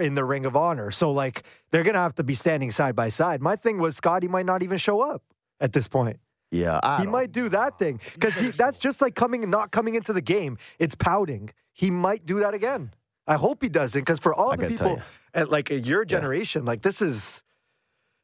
in 0.00 0.14
the 0.14 0.24
Ring 0.24 0.46
of 0.46 0.56
Honor. 0.56 0.90
So, 0.90 1.10
like, 1.10 1.42
they're 1.70 1.82
going 1.82 1.94
to 1.94 2.00
have 2.00 2.14
to 2.16 2.22
be 2.22 2.34
standing 2.34 2.70
side 2.70 2.94
by 2.94 3.08
side. 3.08 3.40
My 3.40 3.56
thing 3.56 3.78
was 3.78 3.96
Scottie 3.96 4.28
might 4.28 4.46
not 4.46 4.62
even 4.62 4.78
show 4.78 5.00
up 5.00 5.22
at 5.60 5.72
this 5.72 5.88
point. 5.88 6.18
Yeah, 6.52 6.78
I 6.82 7.00
He 7.00 7.06
might 7.06 7.32
do 7.32 7.48
that 7.48 7.78
thing 7.78 7.98
because 8.12 8.54
that's 8.56 8.78
just 8.78 9.00
like 9.00 9.14
coming 9.14 9.48
not 9.48 9.70
coming 9.70 9.94
into 9.94 10.12
the 10.12 10.20
game. 10.20 10.58
It's 10.78 10.94
pouting. 10.94 11.50
He 11.72 11.90
might 11.90 12.26
do 12.26 12.40
that 12.40 12.52
again. 12.52 12.92
I 13.26 13.36
hope 13.36 13.62
he 13.62 13.70
doesn't 13.70 14.02
because 14.02 14.20
for 14.20 14.34
all 14.34 14.52
I 14.52 14.56
the 14.56 14.66
people 14.66 15.00
at 15.32 15.50
like 15.50 15.70
your 15.70 16.04
generation, 16.04 16.66
like 16.66 16.82
this 16.82 17.00
is 17.00 17.42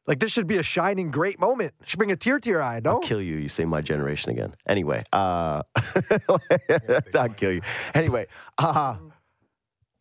like 0.09 0.19
this 0.19 0.31
should 0.31 0.47
be 0.47 0.57
a 0.57 0.63
shining 0.63 1.11
great 1.11 1.39
moment. 1.39 1.75
Should 1.85 1.99
bring 1.99 2.11
a 2.11 2.15
tear 2.15 2.39
to 2.39 2.49
your 2.49 2.63
eye. 2.63 2.81
No, 2.83 2.93
I'll 2.93 2.99
kill 2.99 3.21
you. 3.21 3.37
You 3.37 3.47
say 3.47 3.63
my 3.63 3.79
generation 3.79 4.31
again. 4.31 4.55
Anyway, 4.67 5.03
uh, 5.13 5.61
I'll 7.13 7.29
kill 7.29 7.53
you. 7.53 7.61
Anyway, 7.93 8.25
uh, 8.57 8.97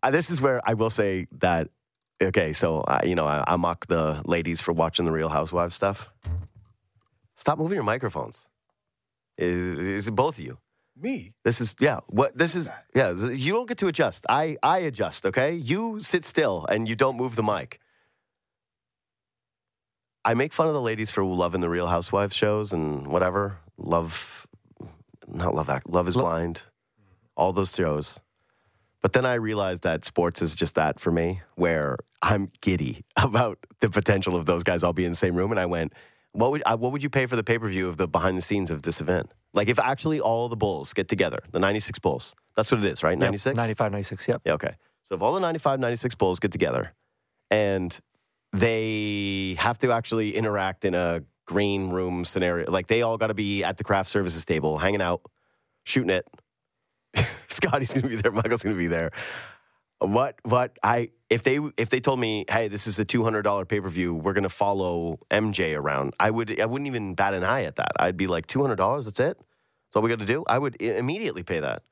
uh, 0.03 0.11
this 0.11 0.31
is 0.31 0.41
where 0.41 0.63
I 0.67 0.73
will 0.75 0.91
say 0.91 1.27
that. 1.41 1.69
Okay, 2.21 2.55
so 2.55 2.81
uh, 2.81 3.01
you 3.05 3.15
know 3.15 3.27
I, 3.27 3.45
I 3.47 3.57
mock 3.57 3.87
the 3.87 4.23
ladies 4.25 4.63
for 4.63 4.73
watching 4.73 5.05
the 5.05 5.13
Real 5.13 5.29
Housewives 5.29 5.75
stuff. 5.75 6.11
Stop 7.37 7.59
moving 7.59 7.77
your 7.77 7.85
microphones. 7.85 8.47
Is, 9.37 9.79
is 9.79 10.09
it 10.09 10.13
both 10.13 10.39
of 10.39 10.45
you? 10.45 10.59
Me? 10.97 11.35
This 11.45 11.61
is 11.61 11.77
yeah. 11.81 12.01
What 12.09 12.37
this 12.37 12.57
is 12.57 12.71
yeah. 12.95 13.13
You 13.13 13.53
don't 13.53 13.69
get 13.69 13.77
to 13.79 13.89
adjust. 13.89 14.25
I 14.29 14.57
I 14.63 14.79
adjust. 14.79 15.27
Okay. 15.27 15.53
You 15.53 16.01
sit 16.01 16.25
still 16.25 16.65
and 16.71 16.89
you 16.89 16.97
don't 16.97 17.19
move 17.19 17.37
the 17.37 17.43
mic. 17.43 17.79
I 20.25 20.35
make 20.35 20.53
fun 20.53 20.67
of 20.67 20.75
the 20.75 20.81
ladies 20.81 21.11
for 21.11 21.25
loving 21.25 21.61
the 21.61 21.69
Real 21.69 21.87
Housewives 21.87 22.35
shows 22.35 22.73
and 22.73 23.07
whatever. 23.07 23.59
Love, 23.77 24.47
not 25.27 25.55
love 25.55 25.71
act. 25.71 25.89
Love 25.89 26.09
is 26.09 26.17
Lo- 26.17 26.25
blind. 26.25 26.63
All 27.37 27.53
those 27.53 27.75
shows. 27.75 28.21
But 29.01 29.13
then 29.13 29.25
I 29.25 29.35
realized 29.35 29.85
that 29.85 30.05
sports 30.05 30.43
is 30.43 30.57
just 30.57 30.75
that 30.75 30.99
for 30.99 31.13
me, 31.13 31.43
where 31.55 31.99
I'm 32.21 32.51
giddy 32.61 33.05
about 33.17 33.59
the 33.81 33.89
potential 33.89 34.35
of 34.35 34.47
those 34.47 34.63
guys 34.63 34.83
all 34.83 34.93
being 34.93 35.07
in 35.07 35.13
the 35.13 35.19
same 35.19 35.37
room. 35.37 35.51
And 35.51 35.61
I 35.61 35.67
went, 35.67 35.93
what 36.33 36.51
would 36.51 36.63
I, 36.67 36.75
what 36.75 36.93
would 36.93 37.03
you 37.03 37.11
pay 37.11 37.27
for 37.27 37.37
the 37.37 37.45
pay 37.45 37.59
per 37.59 37.69
view 37.69 37.89
of 37.89 37.97
the 37.97 38.09
behind 38.09 38.37
the 38.37 38.43
scenes 38.43 38.71
of 38.71 38.83
this 38.83 39.01
event? 39.01 39.33
Like 39.55 39.69
if 39.69 39.79
actually 39.79 40.21
all 40.21 40.49
the 40.49 40.57
Bulls 40.57 40.93
get 40.93 41.09
together, 41.09 41.39
the 41.53 41.59
96 41.59 41.99
Bulls, 42.01 42.35
that's 42.55 42.71
what 42.71 42.81
it 42.81 42.87
is, 42.87 43.03
right? 43.03 43.19
Yep, 43.19 43.57
95, 43.57 43.93
96. 43.93 44.29
Yep. 44.29 44.43
Yeah, 44.45 44.53
okay. 44.55 44.75
So 45.05 45.15
if 45.15 45.23
all 45.23 45.33
the 45.33 45.41
95, 45.41 45.81
96 45.81 46.15
Bulls 46.17 46.39
get 46.39 46.53
together 46.53 46.93
and 47.51 47.99
they 48.53 49.57
have 49.59 49.79
to 49.81 49.93
actually 49.93 50.35
interact 50.37 50.85
in 50.85 50.95
a 50.95 51.23
green 51.47 51.91
room 51.91 52.25
scenario. 52.25 52.71
Like 52.71 52.87
they 52.87 53.03
all 53.03 53.17
got 53.17 53.29
to 53.29 53.35
be 53.35 53.65
at 53.65 53.77
the 53.77 53.85
craft 53.85 54.11
services 54.11 54.45
table, 54.45 54.79
hanging 54.79 55.03
out, 55.03 55.23
shooting 55.85 56.11
it. 56.11 56.27
Scotty's 57.49 57.93
going 57.93 58.03
to 58.03 58.09
be 58.09 58.17
there. 58.17 58.33
Michael's 58.33 58.63
going 58.63 58.75
to 58.75 58.79
be 58.79 58.87
there. 58.87 59.11
What? 60.01 60.37
What? 60.45 60.79
I 60.83 61.11
if 61.29 61.43
they 61.43 61.59
if 61.77 61.91
they 61.91 62.01
told 62.01 62.21
me, 62.21 62.45
hey, 62.49 62.69
this 62.69 62.87
is 62.87 62.99
a 62.99 63.05
two 63.05 63.25
hundred 63.25 63.43
dollar 63.43 63.65
pay 63.65 63.81
per 63.81 63.89
view, 63.89 64.15
we're 64.15 64.33
going 64.33 64.45
to 64.45 64.49
follow 64.49 65.19
MJ 65.31 65.77
around. 65.77 66.15
I 66.21 66.31
would 66.31 66.61
I 66.61 66.67
wouldn't 66.67 66.87
even 66.87 67.15
bat 67.15 67.35
an 67.35 67.45
eye 67.45 67.65
at 67.65 67.77
that. 67.77 67.93
I'd 67.99 68.17
be 68.17 68.27
like 68.27 68.47
two 68.47 68.61
hundred 68.61 68.77
dollars. 68.77 69.07
That's 69.07 69.21
it. 69.21 69.37
That's 69.37 69.97
all 69.97 70.03
we 70.03 70.09
got 70.11 70.21
to 70.21 70.27
do. 70.27 70.45
I 70.47 70.59
would 70.59 70.81
immediately 70.81 71.43
pay 71.43 71.61
that. 71.61 71.83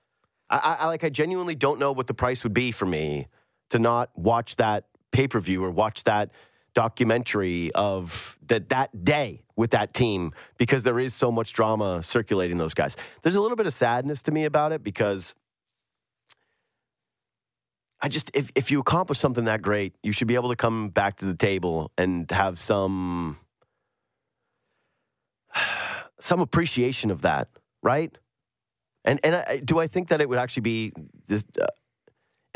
I, 0.48 0.76
I 0.80 0.86
like. 0.86 1.02
I 1.02 1.08
genuinely 1.08 1.56
don't 1.56 1.80
know 1.80 1.92
what 1.92 2.06
the 2.06 2.14
price 2.14 2.44
would 2.44 2.54
be 2.54 2.70
for 2.70 2.86
me 2.86 3.26
to 3.70 3.78
not 3.80 4.10
watch 4.16 4.56
that 4.56 4.84
pay 5.16 5.26
per 5.26 5.40
view 5.40 5.64
or 5.64 5.70
watch 5.70 6.04
that 6.04 6.30
documentary 6.74 7.72
of 7.74 8.38
that 8.48 8.68
that 8.68 9.02
day 9.02 9.42
with 9.56 9.70
that 9.70 9.94
team 9.94 10.32
because 10.58 10.82
there 10.82 10.98
is 10.98 11.14
so 11.14 11.32
much 11.32 11.54
drama 11.54 12.02
circulating 12.02 12.58
those 12.58 12.74
guys. 12.74 12.96
There's 13.22 13.36
a 13.36 13.40
little 13.40 13.56
bit 13.56 13.66
of 13.66 13.72
sadness 13.72 14.20
to 14.22 14.30
me 14.30 14.44
about 14.44 14.72
it 14.72 14.84
because 14.84 15.34
I 18.02 18.08
just 18.08 18.30
if 18.34 18.50
if 18.54 18.70
you 18.70 18.78
accomplish 18.78 19.18
something 19.18 19.46
that 19.46 19.62
great, 19.62 19.94
you 20.02 20.12
should 20.12 20.28
be 20.28 20.34
able 20.34 20.50
to 20.50 20.56
come 20.56 20.90
back 20.90 21.16
to 21.16 21.24
the 21.24 21.34
table 21.34 21.90
and 21.96 22.30
have 22.30 22.58
some 22.58 23.38
some 26.20 26.40
appreciation 26.40 27.10
of 27.10 27.22
that, 27.22 27.48
right? 27.82 28.14
And 29.02 29.18
and 29.24 29.34
I, 29.34 29.60
do 29.64 29.78
I 29.78 29.86
think 29.86 30.08
that 30.08 30.20
it 30.20 30.28
would 30.28 30.38
actually 30.38 30.60
be 30.74 30.92
this? 31.26 31.46
Uh, 31.58 31.64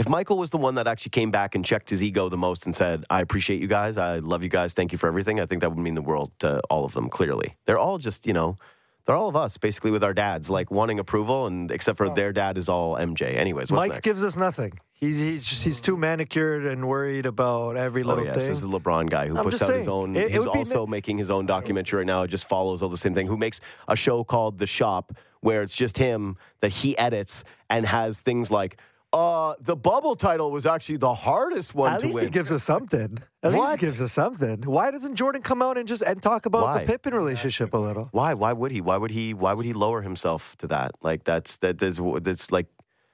if 0.00 0.08
Michael 0.08 0.38
was 0.38 0.48
the 0.50 0.56
one 0.56 0.74
that 0.76 0.86
actually 0.86 1.10
came 1.10 1.30
back 1.30 1.54
and 1.54 1.64
checked 1.64 1.90
his 1.90 2.02
ego 2.02 2.28
the 2.28 2.36
most 2.36 2.64
and 2.64 2.74
said, 2.74 3.04
"I 3.10 3.20
appreciate 3.20 3.60
you 3.60 3.68
guys, 3.68 3.98
I 3.98 4.18
love 4.18 4.42
you 4.42 4.48
guys, 4.48 4.72
thank 4.72 4.92
you 4.92 4.98
for 4.98 5.06
everything," 5.06 5.38
I 5.38 5.46
think 5.46 5.60
that 5.60 5.68
would 5.70 5.78
mean 5.78 5.94
the 5.94 6.02
world 6.02 6.32
to 6.40 6.60
all 6.70 6.84
of 6.84 6.94
them. 6.94 7.10
Clearly, 7.10 7.56
they're 7.66 7.78
all 7.78 7.98
just 7.98 8.26
you 8.26 8.32
know, 8.32 8.56
they're 9.04 9.16
all 9.16 9.28
of 9.28 9.36
us 9.36 9.58
basically 9.58 9.90
with 9.90 10.02
our 10.02 10.14
dads, 10.14 10.48
like 10.48 10.70
wanting 10.70 10.98
approval, 10.98 11.46
and 11.46 11.70
except 11.70 11.98
for 11.98 12.06
oh. 12.06 12.14
their 12.14 12.32
dad 12.32 12.56
is 12.56 12.68
all 12.68 12.96
MJ. 12.96 13.36
Anyways, 13.36 13.70
what's 13.70 13.78
Mike 13.78 13.92
next? 13.92 14.04
gives 14.04 14.24
us 14.24 14.36
nothing. 14.36 14.72
He's 14.94 15.18
he's 15.18 15.46
just, 15.46 15.64
he's 15.64 15.80
too 15.80 15.96
manicured 15.96 16.64
and 16.64 16.88
worried 16.88 17.26
about 17.26 17.76
every 17.76 18.02
little 18.02 18.20
Oh 18.20 18.22
little 18.22 18.34
yes, 18.34 18.44
thing. 18.44 18.52
this 18.52 18.62
is 18.62 18.70
the 18.70 18.80
LeBron 18.80 19.10
guy 19.10 19.28
who 19.28 19.36
I'm 19.36 19.44
puts 19.44 19.60
out 19.62 19.74
his 19.74 19.88
own. 19.88 20.16
it- 20.16 20.26
it 20.26 20.30
he's 20.32 20.44
be 20.44 20.50
also 20.50 20.86
making 20.86 21.18
his 21.18 21.30
own 21.30 21.46
documentary 21.46 21.98
right 21.98 22.06
now. 22.06 22.22
It 22.22 22.28
just 22.28 22.48
follows 22.48 22.82
all 22.82 22.88
the 22.88 22.96
same 22.98 23.14
thing. 23.14 23.26
Who 23.26 23.36
makes 23.36 23.60
a 23.88 23.96
show 23.96 24.24
called 24.24 24.58
The 24.58 24.66
Shop, 24.66 25.12
where 25.40 25.62
it's 25.62 25.76
just 25.76 25.96
him 25.96 26.36
that 26.60 26.70
he 26.70 26.96
edits 26.98 27.44
and 27.70 27.86
has 27.86 28.20
things 28.20 28.50
like, 28.50 28.78
"Uh, 29.12 29.54
the 29.60 29.74
bubble 29.76 30.14
title 30.14 30.50
was 30.52 30.66
actually 30.66 30.96
the 30.98 31.12
hardest 31.14 31.74
one 31.74 31.92
At 31.92 32.00
to 32.00 32.06
least 32.06 32.14
win." 32.16 32.24
he 32.24 32.30
gives 32.30 32.52
us 32.52 32.62
something. 32.64 33.18
At 33.42 33.52
least 33.52 33.58
What? 33.62 33.80
he 33.80 33.86
gives 33.86 34.00
us 34.00 34.12
something. 34.12 34.62
Why 34.62 34.90
doesn't 34.90 35.16
Jordan 35.16 35.42
come 35.42 35.62
out 35.62 35.76
and 35.78 35.88
just 35.88 36.02
and 36.02 36.22
talk 36.22 36.46
about 36.46 36.62
Why? 36.62 36.80
the 36.84 36.86
Pippen 36.86 37.14
relationship 37.14 37.74
a 37.74 37.78
little? 37.78 38.08
Why? 38.12 38.34
Why 38.34 38.52
would 38.52 38.70
he? 38.70 38.80
Why 38.80 38.96
would 38.96 39.10
he? 39.10 39.34
Why 39.34 39.52
would 39.54 39.66
he 39.66 39.72
lower 39.72 40.02
himself 40.02 40.56
to 40.58 40.66
that? 40.68 40.92
Like 41.02 41.24
that's 41.24 41.56
that 41.58 41.82
is 41.82 42.00
that's 42.22 42.52
like 42.52 42.66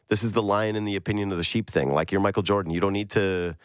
this 0.09 0.23
is 0.23 0.33
the 0.33 0.43
lion 0.43 0.77
in 0.77 0.85
the 0.85 0.97
opinion 0.97 1.33
of 1.33 1.39
the 1.39 1.45
sheep 1.45 1.71
thing. 1.71 1.93
Like 1.93 2.13
you're 2.13 2.21
Michael 2.21 2.43
Jordan. 2.43 2.73
You 2.73 2.81
don't 2.81 2.93
need 2.93 3.11
to 3.11 3.57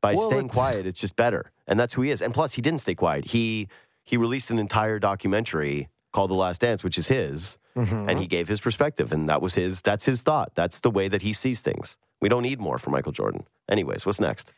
by 0.00 0.14
Well, 0.14 0.26
staying 0.28 0.46
it's- 0.46 0.54
quiet. 0.54 0.86
It's 0.86 1.00
just 1.00 1.16
better, 1.16 1.50
and 1.66 1.78
that's 1.78 1.94
who 1.94 2.02
he 2.02 2.10
is. 2.10 2.22
And 2.22 2.32
plus, 2.32 2.52
he 2.54 2.62
didn't 2.62 2.80
stay 2.80 2.94
quiet. 2.94 3.24
He 3.26 3.68
he 4.04 4.16
released 4.16 4.50
an 4.50 4.58
entire 4.58 4.98
documentary 4.98 5.88
called 6.12 6.30
The 6.30 6.34
Last 6.34 6.60
Dance, 6.62 6.82
which 6.82 6.98
is 6.98 7.06
his, 7.08 7.58
Mm-hmm. 7.76 8.08
and 8.08 8.18
he 8.18 8.26
gave 8.26 8.48
his 8.48 8.60
perspective, 8.60 9.12
and 9.12 9.28
that 9.28 9.40
was 9.40 9.54
his. 9.54 9.80
That's 9.80 10.04
his 10.04 10.22
thought. 10.22 10.52
That's 10.54 10.80
the 10.80 10.90
way 10.90 11.08
that 11.08 11.22
he 11.22 11.32
sees 11.32 11.60
things. 11.60 11.98
We 12.20 12.28
don't 12.28 12.42
need 12.42 12.58
more 12.58 12.78
from 12.78 12.92
Michael 12.92 13.12
Jordan. 13.12 13.46
Anyways, 13.68 14.04
what's 14.04 14.20
next? 14.20 14.52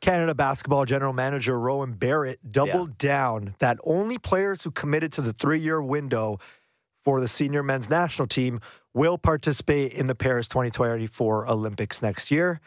Canada 0.00 0.34
basketball 0.34 0.84
general 0.84 1.12
manager 1.12 1.58
Rowan 1.58 1.92
Barrett 1.92 2.40
doubled 2.50 2.98
down 2.98 3.54
that 3.60 3.78
only 3.84 4.18
players 4.18 4.64
who 4.64 4.72
committed 4.72 5.12
to 5.12 5.22
the 5.22 5.32
three 5.32 5.60
year 5.60 5.80
window 5.80 6.38
for 7.04 7.20
the 7.20 7.28
senior 7.28 7.62
men's 7.62 7.88
national 7.88 8.26
team 8.26 8.60
will 8.94 9.16
participate 9.16 9.92
in 9.92 10.08
the 10.08 10.14
Paris 10.14 10.48
2024 10.48 11.48
Olympics 11.48 12.02
next 12.02 12.30
year. 12.30 12.60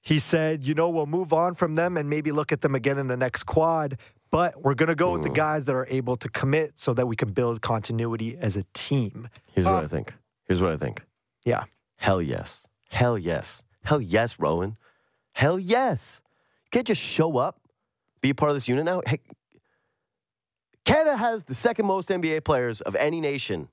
He 0.00 0.18
said, 0.18 0.66
you 0.66 0.74
know, 0.74 0.88
we'll 0.88 1.06
move 1.06 1.32
on 1.32 1.54
from 1.54 1.74
them 1.74 1.96
and 1.96 2.08
maybe 2.08 2.32
look 2.32 2.52
at 2.52 2.60
them 2.60 2.74
again 2.74 2.98
in 2.98 3.08
the 3.08 3.16
next 3.16 3.44
quad, 3.44 3.98
but 4.30 4.62
we're 4.62 4.74
going 4.74 4.88
to 4.88 4.94
go 4.94 5.12
with 5.12 5.22
the 5.22 5.30
mm. 5.30 5.34
guys 5.34 5.64
that 5.64 5.74
are 5.74 5.86
able 5.88 6.16
to 6.16 6.28
commit 6.28 6.72
so 6.76 6.92
that 6.94 7.06
we 7.06 7.16
can 7.16 7.32
build 7.32 7.62
continuity 7.62 8.36
as 8.36 8.56
a 8.56 8.64
team. 8.74 9.28
Here's 9.52 9.66
what 9.66 9.84
I 9.84 9.86
think. 9.86 10.14
Here's 10.46 10.60
what 10.60 10.72
I 10.72 10.76
think. 10.76 11.02
Yeah. 11.44 11.64
Hell 11.96 12.20
yes. 12.20 12.66
Hell 12.90 13.18
yes. 13.18 13.62
Hell 13.84 14.00
yes, 14.00 14.38
Rowan. 14.38 14.76
Hell 15.32 15.58
yes. 15.58 16.20
You 16.64 16.70
can't 16.70 16.86
just 16.86 17.00
show 17.00 17.38
up, 17.38 17.60
be 18.20 18.30
a 18.30 18.34
part 18.34 18.50
of 18.50 18.56
this 18.56 18.68
unit 18.68 18.84
now. 18.84 19.00
Hey, 19.06 19.20
Canada 20.84 21.16
has 21.16 21.44
the 21.44 21.54
second 21.54 21.86
most 21.86 22.08
NBA 22.08 22.44
players 22.44 22.80
of 22.80 22.96
any 22.96 23.20
nation. 23.20 23.68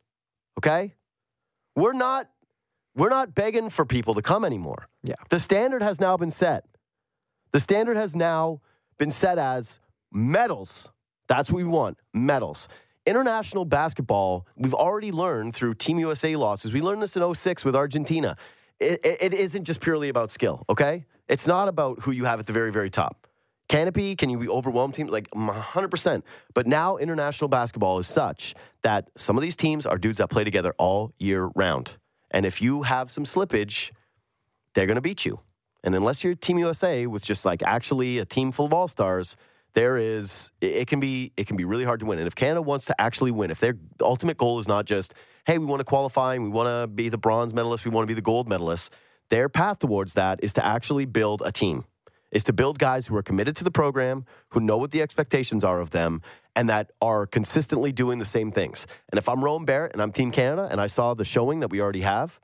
Okay? 0.57 0.93
We're 1.75 1.93
not 1.93 2.29
we're 2.95 3.09
not 3.09 3.35
begging 3.35 3.69
for 3.69 3.85
people 3.85 4.13
to 4.13 4.21
come 4.21 4.45
anymore. 4.45 4.87
Yeah. 5.03 5.15
The 5.29 5.39
standard 5.39 5.81
has 5.81 5.99
now 5.99 6.15
been 6.15 6.31
set. 6.31 6.65
The 7.51 7.59
standard 7.59 7.97
has 7.97 8.15
now 8.15 8.61
been 8.97 9.11
set 9.11 9.37
as 9.37 9.79
medals. 10.11 10.89
That's 11.27 11.51
what 11.51 11.57
we 11.57 11.63
want 11.63 11.97
medals. 12.13 12.67
International 13.05 13.65
basketball, 13.65 14.47
we've 14.55 14.73
already 14.73 15.11
learned 15.11 15.55
through 15.55 15.75
Team 15.75 15.99
USA 15.99 16.35
losses. 16.35 16.73
We 16.73 16.81
learned 16.81 17.01
this 17.01 17.15
in 17.15 17.33
06 17.33 17.63
with 17.63 17.75
Argentina. 17.75 18.35
It, 18.79 18.99
it, 19.03 19.17
it 19.21 19.33
isn't 19.33 19.63
just 19.63 19.79
purely 19.79 20.09
about 20.09 20.31
skill, 20.31 20.65
okay? 20.69 21.05
It's 21.27 21.47
not 21.47 21.67
about 21.67 22.01
who 22.01 22.11
you 22.11 22.25
have 22.25 22.39
at 22.39 22.47
the 22.47 22.53
very, 22.53 22.71
very 22.71 22.89
top. 22.89 23.27
Canopy, 23.67 24.15
can 24.15 24.29
you 24.29 24.37
be 24.37 24.47
overwhelmed 24.47 24.93
team? 24.93 25.07
Like 25.07 25.29
100%. 25.31 26.23
But 26.53 26.67
now 26.67 26.97
international 26.97 27.47
basketball 27.47 27.97
is 27.99 28.07
such 28.07 28.53
that 28.83 29.09
some 29.17 29.37
of 29.37 29.41
these 29.41 29.55
teams 29.55 29.85
are 29.85 29.97
dudes 29.97 30.19
that 30.19 30.29
play 30.29 30.43
together 30.43 30.73
all 30.77 31.13
year 31.17 31.49
round. 31.55 31.97
And 32.31 32.45
if 32.45 32.61
you 32.61 32.83
have 32.83 33.09
some 33.09 33.23
slippage, 33.23 33.91
they're 34.73 34.85
going 34.85 34.95
to 34.95 35.01
beat 35.01 35.25
you. 35.25 35.39
And 35.83 35.95
unless 35.95 36.23
you're 36.23 36.35
Team 36.35 36.59
USA 36.59 37.07
with 37.07 37.23
just 37.23 37.45
like 37.45 37.63
actually 37.63 38.19
a 38.19 38.25
team 38.25 38.51
full 38.51 38.65
of 38.65 38.73
all 38.73 38.87
stars, 38.87 39.35
there 39.75 39.97
is 39.97 40.49
it, 40.61 40.87
can 40.87 40.99
be 40.99 41.31
it 41.37 41.45
can 41.45 41.57
be 41.57 41.65
really 41.65 41.83
hard 41.83 41.99
to 41.99 42.05
win. 42.07 42.17
And 42.17 42.27
if 42.27 42.33
Canada 42.33 42.61
wants 42.61 42.87
to 42.87 42.99
actually 42.99 43.31
win, 43.31 43.51
if 43.51 43.59
their 43.59 43.75
ultimate 44.01 44.37
goal 44.37 44.57
is 44.59 44.67
not 44.67 44.85
just 44.85 45.13
hey 45.45 45.57
we 45.59 45.65
want 45.65 45.81
to 45.81 45.85
qualify 45.85 46.33
and 46.33 46.43
we 46.43 46.49
want 46.49 46.67
to 46.67 46.87
be 46.87 47.09
the 47.09 47.17
bronze 47.17 47.53
medalist, 47.53 47.85
we 47.85 47.91
want 47.91 48.03
to 48.03 48.07
be 48.07 48.15
the 48.15 48.21
gold 48.21 48.49
medalist, 48.49 48.91
their 49.29 49.47
path 49.49 49.79
towards 49.79 50.15
that 50.15 50.39
is 50.43 50.53
to 50.53 50.65
actually 50.65 51.05
build 51.05 51.43
a 51.45 51.51
team. 51.51 51.85
Is 52.31 52.43
to 52.45 52.53
build 52.53 52.79
guys 52.79 53.07
who 53.07 53.15
are 53.15 53.23
committed 53.23 53.55
to 53.57 53.63
the 53.63 53.71
program, 53.71 54.25
who 54.49 54.59
know 54.59 54.77
what 54.77 54.91
the 54.91 55.01
expectations 55.01 55.63
are 55.63 55.79
of 55.79 55.91
them, 55.91 56.21
and 56.53 56.67
that 56.69 56.91
are 57.01 57.25
consistently 57.25 57.93
doing 57.93 58.19
the 58.19 58.25
same 58.25 58.51
things. 58.51 58.87
And 59.09 59.17
if 59.17 59.29
I'm 59.29 59.41
Rowan 59.41 59.63
Barrett 59.63 59.93
and 59.93 60.01
I'm 60.01 60.11
Team 60.11 60.31
Canada 60.31 60.67
and 60.69 60.81
I 60.81 60.87
saw 60.87 61.13
the 61.13 61.23
showing 61.23 61.61
that 61.61 61.69
we 61.69 61.79
already 61.79 62.01
have, 62.01 62.41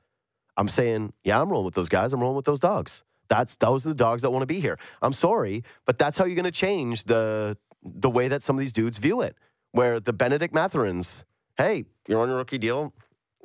I'm 0.56 0.68
saying, 0.68 1.12
yeah, 1.24 1.40
I'm 1.40 1.50
rolling 1.50 1.66
with 1.66 1.74
those 1.74 1.90
guys. 1.90 2.12
I'm 2.12 2.20
rolling 2.20 2.36
with 2.36 2.46
those 2.46 2.60
dogs. 2.60 3.02
That's 3.32 3.56
those 3.56 3.86
are 3.86 3.88
the 3.88 3.94
dogs 3.94 4.20
that 4.20 4.30
want 4.30 4.42
to 4.42 4.46
be 4.46 4.60
here. 4.60 4.78
I'm 5.00 5.14
sorry, 5.14 5.64
but 5.86 5.98
that's 5.98 6.18
how 6.18 6.26
you're 6.26 6.34
going 6.34 6.44
to 6.44 6.50
change 6.50 7.04
the 7.04 7.56
the 7.82 8.10
way 8.10 8.28
that 8.28 8.42
some 8.42 8.56
of 8.56 8.60
these 8.60 8.74
dudes 8.74 8.98
view 8.98 9.22
it. 9.22 9.36
Where 9.70 10.00
the 10.00 10.12
Bennedict 10.12 10.52
Mathurins, 10.52 11.24
hey, 11.56 11.86
you're 12.06 12.20
on 12.20 12.28
your 12.28 12.36
rookie 12.36 12.58
deal. 12.58 12.92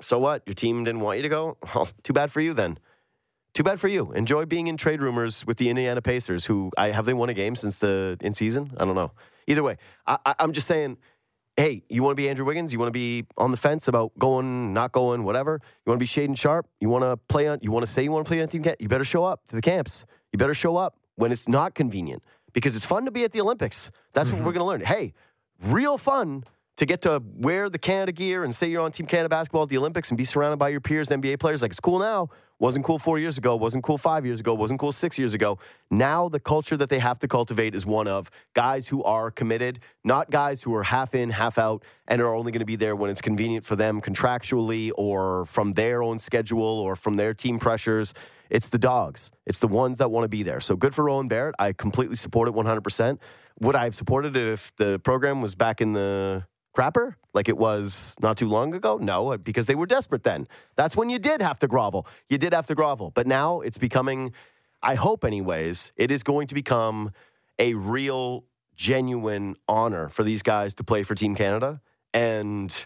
So 0.01 0.19
what? 0.19 0.43
Your 0.45 0.55
team 0.55 0.84
didn't 0.84 0.99
want 0.99 1.19
you 1.19 1.23
to 1.23 1.30
go. 1.30 1.57
Well, 1.73 1.88
too 2.03 2.11
bad 2.11 2.34
for 2.34 2.41
you 2.41 2.53
then. 2.53 2.80
Too 3.53 3.64
bad 3.64 3.80
for 3.80 3.88
you. 3.88 4.11
Enjoy 4.11 4.43
being 4.43 4.68
in 4.68 4.76
trade 4.76 5.01
rumors 5.01 5.47
with 5.47 5.55
the 5.55 5.69
Indiana 5.69 6.01
Pacers, 6.01 6.43
who 6.43 6.69
I 6.77 6.91
have 6.91 7.05
they 7.05 7.14
won 7.14 7.30
a 7.30 7.34
game 7.34 7.55
since 7.55 7.77
the 7.77 8.18
in 8.19 8.34
season. 8.34 8.73
I 8.77 8.84
don't 8.84 8.95
know. 8.95 9.14
Either 9.47 9.64
way, 9.64 9.77
I, 10.05 10.18
I, 10.26 10.35
I'm 10.39 10.51
just 10.51 10.68
saying 10.68 10.97
hey, 11.57 11.81
you 11.89 12.03
want 12.03 12.11
to 12.11 12.15
be 12.15 12.29
Andrew 12.29 12.45
Wiggins? 12.45 12.71
You 12.71 12.79
want 12.79 12.89
to 12.89 12.93
be 12.93 13.25
on 13.35 13.51
the 13.51 13.57
fence 13.57 13.88
about 13.88 14.17
going, 14.17 14.73
not 14.73 14.91
going, 14.91 15.23
whatever? 15.23 15.59
You 15.85 15.89
want 15.89 15.99
to 15.99 16.03
be 16.03 16.07
Shaedon 16.07 16.38
Sharpe? 16.38 16.67
You 16.79 16.88
want 16.88 17.03
to 17.03 17.17
play 17.27 17.47
on? 17.47 17.57
You 17.61 17.71
want 17.71 17.85
to 17.85 17.91
say 17.91 18.03
you 18.03 18.11
want 18.11 18.25
to 18.25 18.29
play 18.29 18.41
on 18.41 18.47
team? 18.47 18.63
Camp? 18.63 18.77
You 18.79 18.88
better 18.88 19.03
show 19.03 19.25
up 19.25 19.45
to 19.47 19.55
the 19.55 19.61
camps. 19.61 20.05
You 20.31 20.38
better 20.38 20.53
show 20.53 20.77
up 20.77 20.97
when 21.15 21.31
it's 21.31 21.47
not 21.47 21.73
convenient 21.73 22.23
because 22.53 22.75
it's 22.75 22.85
fun 22.85 23.05
to 23.05 23.11
be 23.11 23.23
at 23.23 23.31
the 23.31 23.41
Olympics. 23.41 23.91
That's 24.13 24.29
what 24.29 24.38
mm-hmm. 24.38 24.45
we're 24.45 24.53
going 24.53 24.61
to 24.61 24.65
learn. 24.65 24.81
Hey, 24.81 25.13
real 25.61 25.97
fun 25.97 26.43
to 26.77 26.85
get 26.85 27.01
to 27.01 27.21
wear 27.35 27.69
the 27.69 27.79
Canada 27.79 28.11
gear 28.11 28.43
and 28.43 28.53
say 28.53 28.69
you're 28.69 28.81
on 28.81 28.91
Team 28.91 29.07
Canada 29.07 29.29
basketball 29.29 29.63
at 29.63 29.69
the 29.69 29.77
Olympics 29.77 30.09
and 30.09 30.17
be 30.17 30.25
surrounded 30.25 30.57
by 30.57 30.69
your 30.69 30.79
peers, 30.79 31.09
NBA 31.09 31.39
players. 31.39 31.63
Like 31.63 31.71
it's 31.71 31.79
cool 31.79 31.99
now. 31.99 32.29
Wasn't 32.59 32.84
cool 32.84 32.97
four 32.97 33.19
years 33.19 33.38
ago. 33.38 33.55
Wasn't 33.55 33.84
cool 33.84 33.99
five 33.99 34.25
years 34.25 34.39
ago. 34.39 34.55
Wasn't 34.55 34.79
cool 34.79 34.91
six 34.91 35.19
years 35.19 35.35
ago. 35.35 35.59
Now 35.91 36.27
the 36.27 36.39
culture 36.39 36.75
that 36.77 36.89
they 36.89 36.97
have 36.97 37.19
to 37.19 37.27
cultivate 37.27 37.75
is 37.75 37.85
one 37.85 38.07
of 38.07 38.31
guys 38.55 38.88
who 38.88 39.03
are 39.03 39.29
committed, 39.29 39.79
not 40.03 40.31
guys 40.31 40.63
who 40.63 40.73
are 40.73 40.81
half 40.81 41.13
in, 41.13 41.29
half 41.29 41.59
out, 41.59 41.84
and 42.07 42.19
are 42.19 42.34
only 42.34 42.51
going 42.51 42.61
to 42.61 42.65
be 42.65 42.75
there 42.75 42.95
when 42.95 43.11
it's 43.11 43.21
convenient 43.21 43.63
for 43.63 43.75
them 43.75 44.01
contractually 44.01 44.91
or 44.97 45.45
from 45.45 45.73
their 45.73 46.01
own 46.01 46.17
schedule 46.17 46.61
or 46.61 46.95
from 46.95 47.15
their 47.15 47.35
team 47.35 47.59
pressures. 47.59 48.15
It's 48.49 48.69
the 48.69 48.79
dogs. 48.79 49.31
It's 49.45 49.59
the 49.59 49.67
ones 49.67 49.99
that 49.99 50.09
want 50.09 50.23
to 50.23 50.29
be 50.29 50.41
there. 50.41 50.59
So 50.59 50.75
good 50.75 50.95
for 50.95 51.05
Rowan 51.05 51.27
Barrett. 51.27 51.53
I 51.59 51.73
completely 51.73 52.15
support 52.15 52.47
it 52.47 52.55
100%. 52.55 53.19
Would 53.59 53.75
I 53.75 53.84
have 53.84 53.95
supported 53.95 54.35
it 54.35 54.47
if 54.47 54.75
the 54.77 54.99
program 54.99 55.41
was 55.41 55.53
back 55.53 55.79
in 55.79 55.93
the 55.93 56.45
crapper 56.78 57.16
like 57.34 57.49
it 57.49 57.58
was 57.58 58.16
not 58.22 58.38
too 58.38 58.48
long 58.48 58.74
ago? 58.76 58.98
No, 59.02 59.32
uh, 59.32 59.38
because 59.38 59.66
they 59.66 59.76
were 59.76 59.88
desperate 59.88 60.24
then. 60.24 60.48
That's 60.76 60.95
when 60.95 61.10
you 61.10 61.20
did 61.20 61.41
have 61.41 61.60
to 61.60 61.68
grovel. 61.68 62.08
You 62.30 62.38
did 62.38 62.54
have 62.54 62.68
to 62.68 62.76
grovel. 62.76 63.12
But 63.12 63.26
now 63.26 63.62
it's 63.62 63.78
becoming, 63.78 64.34
I 64.84 64.95
hope, 64.95 65.26
anyways, 65.26 65.91
it 65.95 66.12
is 66.12 66.24
going 66.24 66.48
to 66.48 66.56
become 66.56 67.12
a 67.58 67.74
real 67.74 68.45
genuine 68.76 69.56
honor 69.68 70.10
for 70.10 70.24
these 70.24 70.44
guys 70.44 70.76
to 70.76 70.84
play 70.84 71.04
for 71.04 71.16
Team 71.16 71.34
Canada. 71.36 71.82
And 72.14 72.86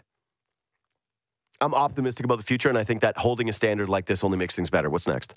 I'm 1.60 1.74
optimistic 1.74 2.24
about 2.26 2.38
the 2.38 2.44
future. 2.44 2.70
And 2.70 2.78
I 2.78 2.86
think 2.86 3.02
that 3.02 3.18
holding 3.18 3.50
a 3.50 3.54
standard 3.54 3.90
like 3.90 4.06
this 4.06 4.24
only 4.24 4.38
makes 4.38 4.56
things 4.56 4.70
better. 4.70 4.90
What's 4.90 5.08
next? 5.08 5.36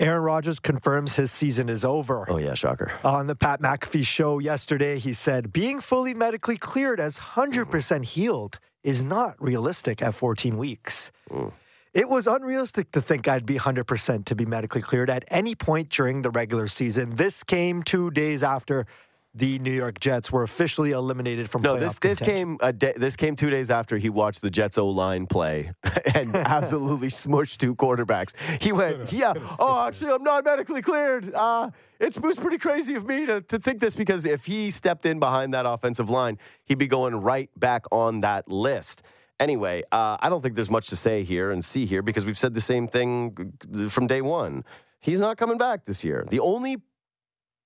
Aaron 0.00 0.22
Rodgers 0.22 0.58
confirms 0.58 1.14
his 1.14 1.30
season 1.30 1.68
is 1.68 1.84
over. 1.84 2.26
Oh, 2.28 2.38
yeah, 2.38 2.54
shocker. 2.54 2.92
On 3.04 3.28
the 3.28 3.36
Pat 3.36 3.62
McAfee 3.62 4.04
show 4.04 4.40
yesterday, 4.40 4.98
he 4.98 5.12
said, 5.12 5.52
being 5.52 5.80
fully 5.80 6.14
medically 6.14 6.56
cleared 6.56 6.98
as 6.98 7.18
100% 7.18 8.04
healed 8.04 8.58
is 8.82 9.02
not 9.02 9.40
realistic 9.40 10.02
at 10.02 10.14
14 10.14 10.58
weeks. 10.58 11.12
Mm. 11.30 11.52
It 11.92 12.08
was 12.08 12.26
unrealistic 12.26 12.90
to 12.90 13.00
think 13.00 13.28
I'd 13.28 13.46
be 13.46 13.54
100% 13.54 14.24
to 14.24 14.34
be 14.34 14.44
medically 14.44 14.82
cleared 14.82 15.08
at 15.08 15.24
any 15.28 15.54
point 15.54 15.90
during 15.90 16.22
the 16.22 16.30
regular 16.30 16.66
season. 16.66 17.14
This 17.14 17.44
came 17.44 17.84
two 17.84 18.10
days 18.10 18.42
after 18.42 18.86
the 19.34 19.58
New 19.58 19.72
York 19.72 19.98
Jets 19.98 20.30
were 20.30 20.44
officially 20.44 20.92
eliminated 20.92 21.50
from 21.50 21.62
no. 21.62 21.74
playoff 21.74 21.80
This 21.80 21.98
this 21.98 22.18
contention. 22.18 22.58
came 22.58 22.58
a 22.60 22.72
day, 22.72 22.92
this 22.96 23.16
came 23.16 23.34
two 23.34 23.50
days 23.50 23.70
after 23.70 23.98
he 23.98 24.08
watched 24.08 24.42
the 24.42 24.50
Jets 24.50 24.78
O 24.78 24.88
line 24.88 25.26
play 25.26 25.72
and 26.14 26.34
absolutely 26.36 27.08
smushed 27.08 27.58
two 27.58 27.74
quarterbacks. 27.74 28.32
He 28.62 28.72
went, 28.72 29.12
yeah. 29.12 29.34
Oh, 29.58 29.84
actually, 29.86 30.12
I'm 30.12 30.22
not 30.22 30.44
medically 30.44 30.82
cleared. 30.82 31.34
Uh, 31.34 31.70
it's, 31.98 32.16
it 32.16 32.22
was 32.22 32.38
pretty 32.38 32.58
crazy 32.58 32.94
of 32.94 33.06
me 33.06 33.26
to, 33.26 33.40
to 33.40 33.58
think 33.58 33.80
this 33.80 33.94
because 33.94 34.24
if 34.24 34.44
he 34.46 34.70
stepped 34.70 35.04
in 35.04 35.18
behind 35.18 35.52
that 35.54 35.66
offensive 35.66 36.10
line, 36.10 36.38
he'd 36.66 36.78
be 36.78 36.86
going 36.86 37.16
right 37.16 37.50
back 37.58 37.86
on 37.90 38.20
that 38.20 38.48
list. 38.48 39.02
Anyway, 39.40 39.82
uh, 39.90 40.16
I 40.20 40.28
don't 40.28 40.42
think 40.42 40.54
there's 40.54 40.70
much 40.70 40.86
to 40.88 40.96
say 40.96 41.24
here 41.24 41.50
and 41.50 41.64
see 41.64 41.86
here 41.86 42.02
because 42.02 42.24
we've 42.24 42.38
said 42.38 42.54
the 42.54 42.60
same 42.60 42.86
thing 42.86 43.52
from 43.88 44.06
day 44.06 44.22
one. 44.22 44.64
He's 45.00 45.20
not 45.20 45.36
coming 45.36 45.58
back 45.58 45.86
this 45.86 46.04
year. 46.04 46.24
The 46.30 46.38
only 46.40 46.78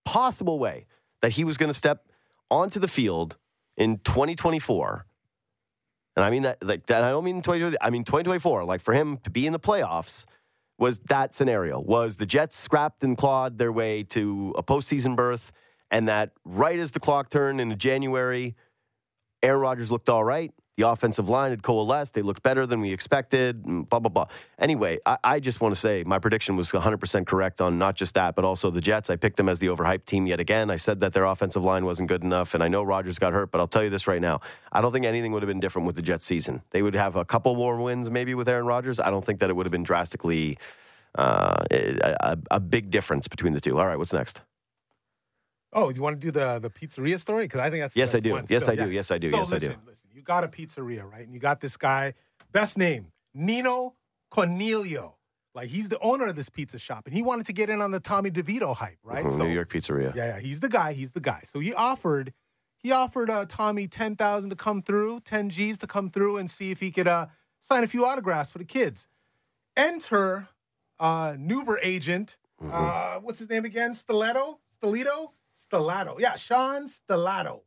possible 0.05 0.59
way 0.59 0.87
that 1.23 1.33
he 1.33 1.45
was 1.45 1.57
going 1.57 1.69
to 1.69 1.75
step 1.75 2.07
onto 2.51 2.79
the 2.79 2.89
field 2.89 3.37
in 3.77 3.99
2024, 3.99 5.07
and 6.17 6.25
I 6.25 6.31
mean 6.31 6.43
that 6.43 6.65
like 6.65 6.87
that. 6.87 7.05
I 7.05 7.11
don't 7.11 7.25
mean 7.25 7.43
20. 7.43 7.77
I 7.81 7.91
mean 7.91 8.03
2024. 8.05 8.65
Like 8.65 8.81
for 8.81 8.93
him 8.93 9.19
to 9.19 9.31
be 9.31 9.47
in 9.47 9.53
the 9.53 9.61
playoffs 9.61 10.25
was 10.77 10.99
that 11.09 11.35
scenario. 11.35 11.81
Was 11.81 12.17
the 12.17 12.27
Jets 12.27 12.59
scrapped 12.59 13.05
and 13.05 13.17
clawed 13.17 13.59
their 13.59 13.71
way 13.71 14.03
to 14.05 14.53
a 14.57 14.63
postseason 14.63 15.15
berth, 15.15 15.53
and 15.91 16.09
that 16.09 16.33
right 16.45 16.79
as 16.79 16.91
the 16.91 17.01
clock 17.01 17.31
turned 17.31 17.61
into 17.61 17.77
January, 17.77 18.57
Aaron 19.43 19.61
Rodgers 19.61 19.91
looked 19.93 20.09
all 20.09 20.25
right. 20.25 20.53
The 20.79 20.89
offensive 20.89 21.29
line 21.29 21.51
had 21.51 21.65
coalesced. 21.65 22.15
They 22.15 22.23
looked 22.23 22.45
better 22.45 22.65
than 22.65 22.81
we 22.81 22.93
expected. 22.93 23.65
Blah 23.65 23.99
blah 23.99 24.11
blah. 24.11 24.27
Anyway, 24.61 25.01
I, 25.05 25.19
I 25.25 25.41
just 25.41 25.61
want 25.61 25.75
to 25.75 25.81
say 25.81 26.05
my 26.05 26.21
prediction 26.21 26.55
was 26.55 26.71
100% 26.71 27.27
correct 27.27 27.61
on 27.61 27.79
not 27.79 27.97
just 27.97 28.15
that, 28.15 28.37
but 28.37 28.45
also 28.45 28.71
the 28.71 28.81
Jets. 28.81 29.11
I 29.11 29.17
picked 29.17 29.39
them 29.39 29.49
as 29.49 29.59
the 29.59 29.67
overhyped 29.67 30.05
team 30.05 30.29
yet 30.29 30.39
again. 30.39 30.71
I 30.71 30.77
said 30.77 31.01
that 31.01 31.15
their 31.15 31.25
offensive 31.25 31.65
line 31.65 31.85
wasn't 31.85 32.09
good 32.09 32.23
enough, 32.23 32.55
and 32.55 32.63
I 32.63 32.69
know 32.69 32.85
Rodgers 32.85 33.19
got 33.19 33.33
hurt, 33.33 33.51
but 33.51 33.59
I'll 33.59 33.67
tell 33.67 33.83
you 33.83 33.91
this 33.91 34.07
right 34.07 34.21
now: 34.21 34.41
I 34.71 34.81
don't 34.81 34.93
think 34.93 35.05
anything 35.05 35.33
would 35.33 35.43
have 35.43 35.49
been 35.49 35.59
different 35.59 35.85
with 35.85 35.97
the 35.97 36.03
Jets 36.03 36.25
season. 36.25 36.63
They 36.71 36.81
would 36.81 36.95
have 36.95 37.17
a 37.17 37.25
couple 37.25 37.57
more 37.57 37.77
wins 37.77 38.09
maybe 38.09 38.37
with 38.37 38.49
Aaron 38.49 38.67
Rodgers. 38.67 39.01
I 39.01 39.11
don't 39.11 39.25
think 39.25 39.41
that 39.41 39.51
it 39.51 39.57
would 39.57 39.67
have 39.67 39.73
been 39.73 39.83
drastically 39.83 40.59
uh, 41.17 41.65
a, 41.73 42.39
a 42.53 42.61
big 42.61 42.93
difference 42.93 43.27
between 43.27 43.53
the 43.53 43.61
two. 43.61 43.81
All 43.81 43.87
right, 43.87 43.99
what's 43.99 44.13
next? 44.13 44.43
Oh, 45.73 45.91
you 45.91 46.01
want 46.03 46.21
to 46.21 46.27
do 46.27 46.31
the 46.31 46.59
the 46.59 46.71
pizzeria 46.71 47.21
story? 47.21 47.45
Because 47.45 47.61
I 47.61 47.71
think 47.71 47.83
that's 47.83 47.95
the 47.95 48.01
Yes, 48.01 48.15
I 48.15 48.21
do. 48.21 48.31
Yes, 48.49 48.63
still. 48.63 48.71
I 48.71 48.75
do. 48.77 48.83
Yeah. 48.83 48.87
Yes, 48.89 49.11
I 49.11 49.19
do. 49.19 49.31
So 49.31 49.37
Yes, 49.39 49.53
I 49.53 49.59
do. 49.59 49.67
listen, 49.67 49.81
Listen, 49.87 50.09
you 50.13 50.23
got 50.23 50.45
a 50.45 50.49
pizzeria, 50.49 51.11
right? 51.11 51.25
And 51.25 51.35
you 51.35 51.41
got 51.41 51.61
this 51.61 51.77
guy, 51.77 52.15
best 52.53 52.79
name, 52.79 53.13
Nino 53.35 53.95
Coniglio. 54.33 55.15
Like 55.55 55.69
he's 55.69 55.89
the 55.89 55.99
owner 56.01 56.27
of 56.27 56.37
this 56.37 56.49
pizza 56.49 56.79
shop, 56.79 57.07
and 57.07 57.15
he 57.15 57.23
wanted 57.23 57.47
to 57.47 57.53
get 57.53 57.69
in 57.69 57.81
on 57.81 57.91
the 57.91 58.01
Tommy 58.01 58.31
DeVito 58.31 58.77
hype, 58.77 58.99
right? 59.03 59.25
Mhm, 59.25 59.39
New 59.39 59.49
York 59.53 59.71
Pizzeria. 59.73 60.15
Yeah, 60.15 60.35
yeah, 60.37 60.39
he's 60.41 60.61
the 60.61 60.69
guy. 60.69 60.93
He's 60.93 61.13
the 61.13 61.21
guy. 61.21 61.41
So 61.45 61.59
he 61.59 61.75
offered, 61.75 62.33
he 62.77 62.93
offered 62.93 63.29
uh, 63.29 63.45
Tommy 63.49 63.89
ten 63.89 64.15
thousand 64.15 64.51
to 64.51 64.57
come 64.57 64.81
through, 64.83 65.21
ten 65.21 65.51
G's 65.51 65.77
to 65.79 65.87
come 65.87 66.11
through 66.11 66.37
and 66.37 66.49
see 66.51 66.71
if 66.71 66.79
he 66.81 66.91
could 66.91 67.09
uh, 67.09 67.27
sign 67.61 67.83
a 67.83 67.89
few 67.89 68.07
autographs 68.07 68.51
for 68.53 68.59
the 68.59 68.65
kids. 68.65 69.09
Enter 69.77 70.49
uh, 71.01 71.33
Nuber 71.33 71.77
agent. 71.83 72.37
Mm-hmm. 72.63 72.71
Uh, 72.73 73.21
what's 73.21 73.39
his 73.39 73.49
name 73.51 73.65
again? 73.65 73.95
Stiletto, 73.95 74.59
Stilito, 74.81 75.29
Stellato. 75.71 76.19
Yeah, 76.19 76.37
Sean 76.37 76.87
Stellato. 76.87 77.63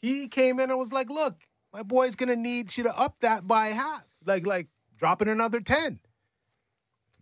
He 0.00 0.28
came 0.28 0.60
in 0.60 0.70
and 0.70 0.78
was 0.78 0.92
like, 0.92 1.10
"Look, 1.10 1.42
my 1.72 1.82
boy's 1.82 2.16
gonna 2.16 2.36
need 2.36 2.76
you 2.76 2.84
to 2.84 2.98
up 2.98 3.18
that 3.20 3.46
by 3.46 3.68
half, 3.68 4.04
like 4.24 4.46
like 4.46 4.68
dropping 4.96 5.28
another 5.28 5.60
ten. 5.60 6.00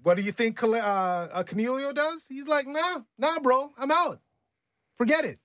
What 0.04 0.18
do 0.18 0.22
you 0.22 0.32
think 0.32 0.62
uh, 0.62 0.68
uh, 0.76 1.42
does? 1.42 2.26
He's 2.28 2.46
like, 2.46 2.66
nah, 2.66 3.00
nah, 3.16 3.40
bro, 3.40 3.72
I'm 3.78 3.90
out. 3.90 4.20
Forget 4.98 5.24
it. 5.24 5.38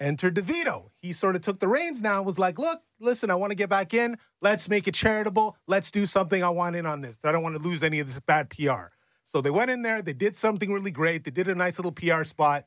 Enter 0.00 0.32
DeVito. 0.32 0.90
He 1.00 1.12
sort 1.12 1.36
of 1.36 1.42
took 1.42 1.60
the 1.60 1.68
reins 1.68 2.02
now, 2.02 2.20
was 2.22 2.40
like, 2.40 2.58
look, 2.58 2.82
listen, 2.98 3.30
I 3.30 3.36
want 3.36 3.52
to 3.52 3.54
get 3.54 3.68
back 3.68 3.94
in. 3.94 4.18
Let's 4.40 4.68
make 4.68 4.88
it 4.88 4.94
charitable. 4.94 5.56
Let's 5.68 5.92
do 5.92 6.06
something. 6.06 6.42
I 6.42 6.48
want 6.48 6.74
in 6.74 6.86
on 6.86 7.02
this. 7.02 7.24
I 7.24 7.30
don't 7.30 7.44
want 7.44 7.54
to 7.54 7.62
lose 7.62 7.84
any 7.84 8.00
of 8.00 8.08
this 8.08 8.18
bad 8.18 8.50
PR. 8.50 8.92
So 9.22 9.40
they 9.40 9.50
went 9.50 9.70
in 9.70 9.82
there. 9.82 10.02
They 10.02 10.12
did 10.12 10.34
something 10.34 10.72
really 10.72 10.90
great. 10.90 11.22
They 11.22 11.30
did 11.30 11.46
a 11.46 11.54
nice 11.54 11.78
little 11.78 11.92
PR 11.92 12.24
spot. 12.24 12.64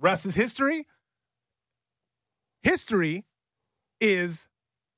Rest 0.00 0.26
is 0.26 0.34
history. 0.34 0.86
History 2.62 3.24
is 4.00 4.48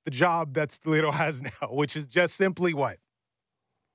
the 0.05 0.11
job 0.11 0.55
that 0.55 0.71
Stolito 0.71 1.13
has 1.13 1.43
now, 1.61 1.69
which 1.71 1.97
is 1.97 2.07
just 2.07 2.35
simply 2.37 2.73
what? 2.73 2.99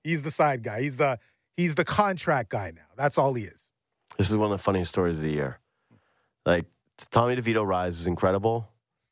He's 0.04 0.24
the 0.24 0.32
side 0.32 0.64
guy. 0.64 0.82
He's 0.82 0.98
the 0.98 1.20
he's 1.56 1.76
the 1.76 1.86
contract 1.86 2.50
guy 2.50 2.72
now. 2.76 2.84
That's 2.96 3.18
all 3.18 3.34
he 3.34 3.44
is. 3.44 3.70
This 4.18 4.30
is 4.30 4.38
one 4.38 4.52
of 4.52 4.58
the 4.58 4.64
funniest 4.64 4.92
stories 4.92 5.18
of 5.18 5.24
the 5.24 5.32
year. 5.32 5.60
Like 6.46 6.66
Tommy 7.12 7.36
DeVito 7.36 7.66
rise 7.66 7.98
was 7.98 8.08
incredible. 8.08 8.70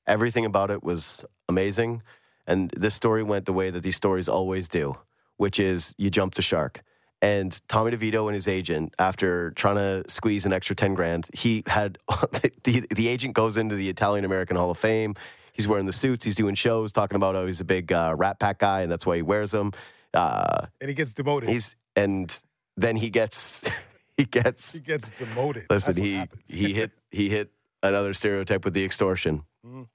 Everything 0.07 0.45
about 0.45 0.71
it 0.71 0.83
was 0.83 1.25
amazing. 1.49 2.01
And 2.47 2.71
this 2.71 2.93
story 2.93 3.23
went 3.23 3.45
the 3.45 3.53
way 3.53 3.71
that 3.71 3.83
these 3.83 3.95
stories 3.95 4.29
always 4.29 4.69
do, 4.69 4.95
which 5.37 5.59
is 5.59 5.93
you 5.97 6.09
jump 6.09 6.35
the 6.35 6.41
shark. 6.41 6.83
And 7.25 7.59
Tommy 7.67 7.91
DeVito 7.91 8.27
and 8.27 8.35
his 8.35 8.47
agent, 8.47 8.93
after 8.99 9.49
trying 9.51 9.77
to 9.77 10.03
squeeze 10.07 10.45
an 10.45 10.53
extra 10.53 10.75
10 10.75 10.93
grand, 10.93 11.27
he 11.33 11.63
had 11.65 11.97
the, 12.63 12.85
the 12.93 13.07
agent 13.07 13.33
goes 13.33 13.57
into 13.57 13.73
the 13.75 13.89
Italian 13.89 14.25
American 14.25 14.57
Hall 14.57 14.69
of 14.69 14.77
Fame. 14.77 15.15
He's 15.51 15.67
wearing 15.67 15.87
the 15.87 15.93
suits. 15.93 16.23
He's 16.23 16.35
doing 16.35 16.53
shows, 16.53 16.91
talking 16.91 17.15
about, 17.15 17.35
oh, 17.35 17.47
he's 17.47 17.61
a 17.61 17.65
big 17.65 17.91
uh, 17.91 18.13
Rat 18.15 18.39
Pack 18.39 18.59
guy, 18.59 18.81
and 18.81 18.91
that's 18.91 19.05
why 19.07 19.15
he 19.15 19.21
wears 19.23 19.49
them. 19.51 19.71
Uh, 20.13 20.67
And 20.81 20.87
he 20.89 20.93
gets 20.93 21.13
demoted. 21.15 21.49
he's 21.49 21.75
and 21.95 22.41
then 22.77 22.95
he 22.95 23.09
gets 23.09 23.67
he 24.17 24.25
gets 24.25 24.73
he 24.73 24.79
gets 24.81 25.09
demoted. 25.11 25.65
Listen, 25.69 25.95
he 26.01 26.21
he 26.47 26.73
hit 26.73 26.91
he 27.09 27.29
hit 27.29 27.49
another 27.81 28.13
stereotype 28.13 28.63
with 28.65 28.73
the 28.75 28.83
extortion. 28.85 29.43
Mhm. 29.65 29.87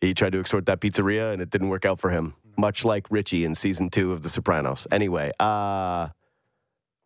He 0.00 0.12
tried 0.14 0.32
to 0.32 0.40
extort 0.40 0.66
that 0.66 0.80
pizzeria, 0.80 1.32
and 1.32 1.40
it 1.40 1.50
didn't 1.50 1.68
work 1.68 1.84
out 1.84 2.00
for 2.00 2.10
him. 2.10 2.34
Much 2.58 2.84
like 2.84 3.06
Richie 3.10 3.44
in 3.44 3.54
season 3.54 3.90
two 3.90 4.10
of 4.12 4.22
The 4.22 4.28
Sopranos. 4.28 4.86
Anyway, 4.90 5.30
uh, 5.38 6.08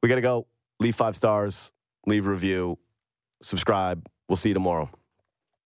we 0.02 0.08
gotta 0.08 0.20
go. 0.20 0.46
Leave 0.80 0.94
five 0.94 1.16
stars. 1.16 1.72
Leave 2.06 2.26
a 2.26 2.30
review. 2.30 2.78
Subscribe. 3.42 4.06
We'll 4.28 4.36
see 4.36 4.50
you 4.50 4.54
tomorrow. 4.54 4.90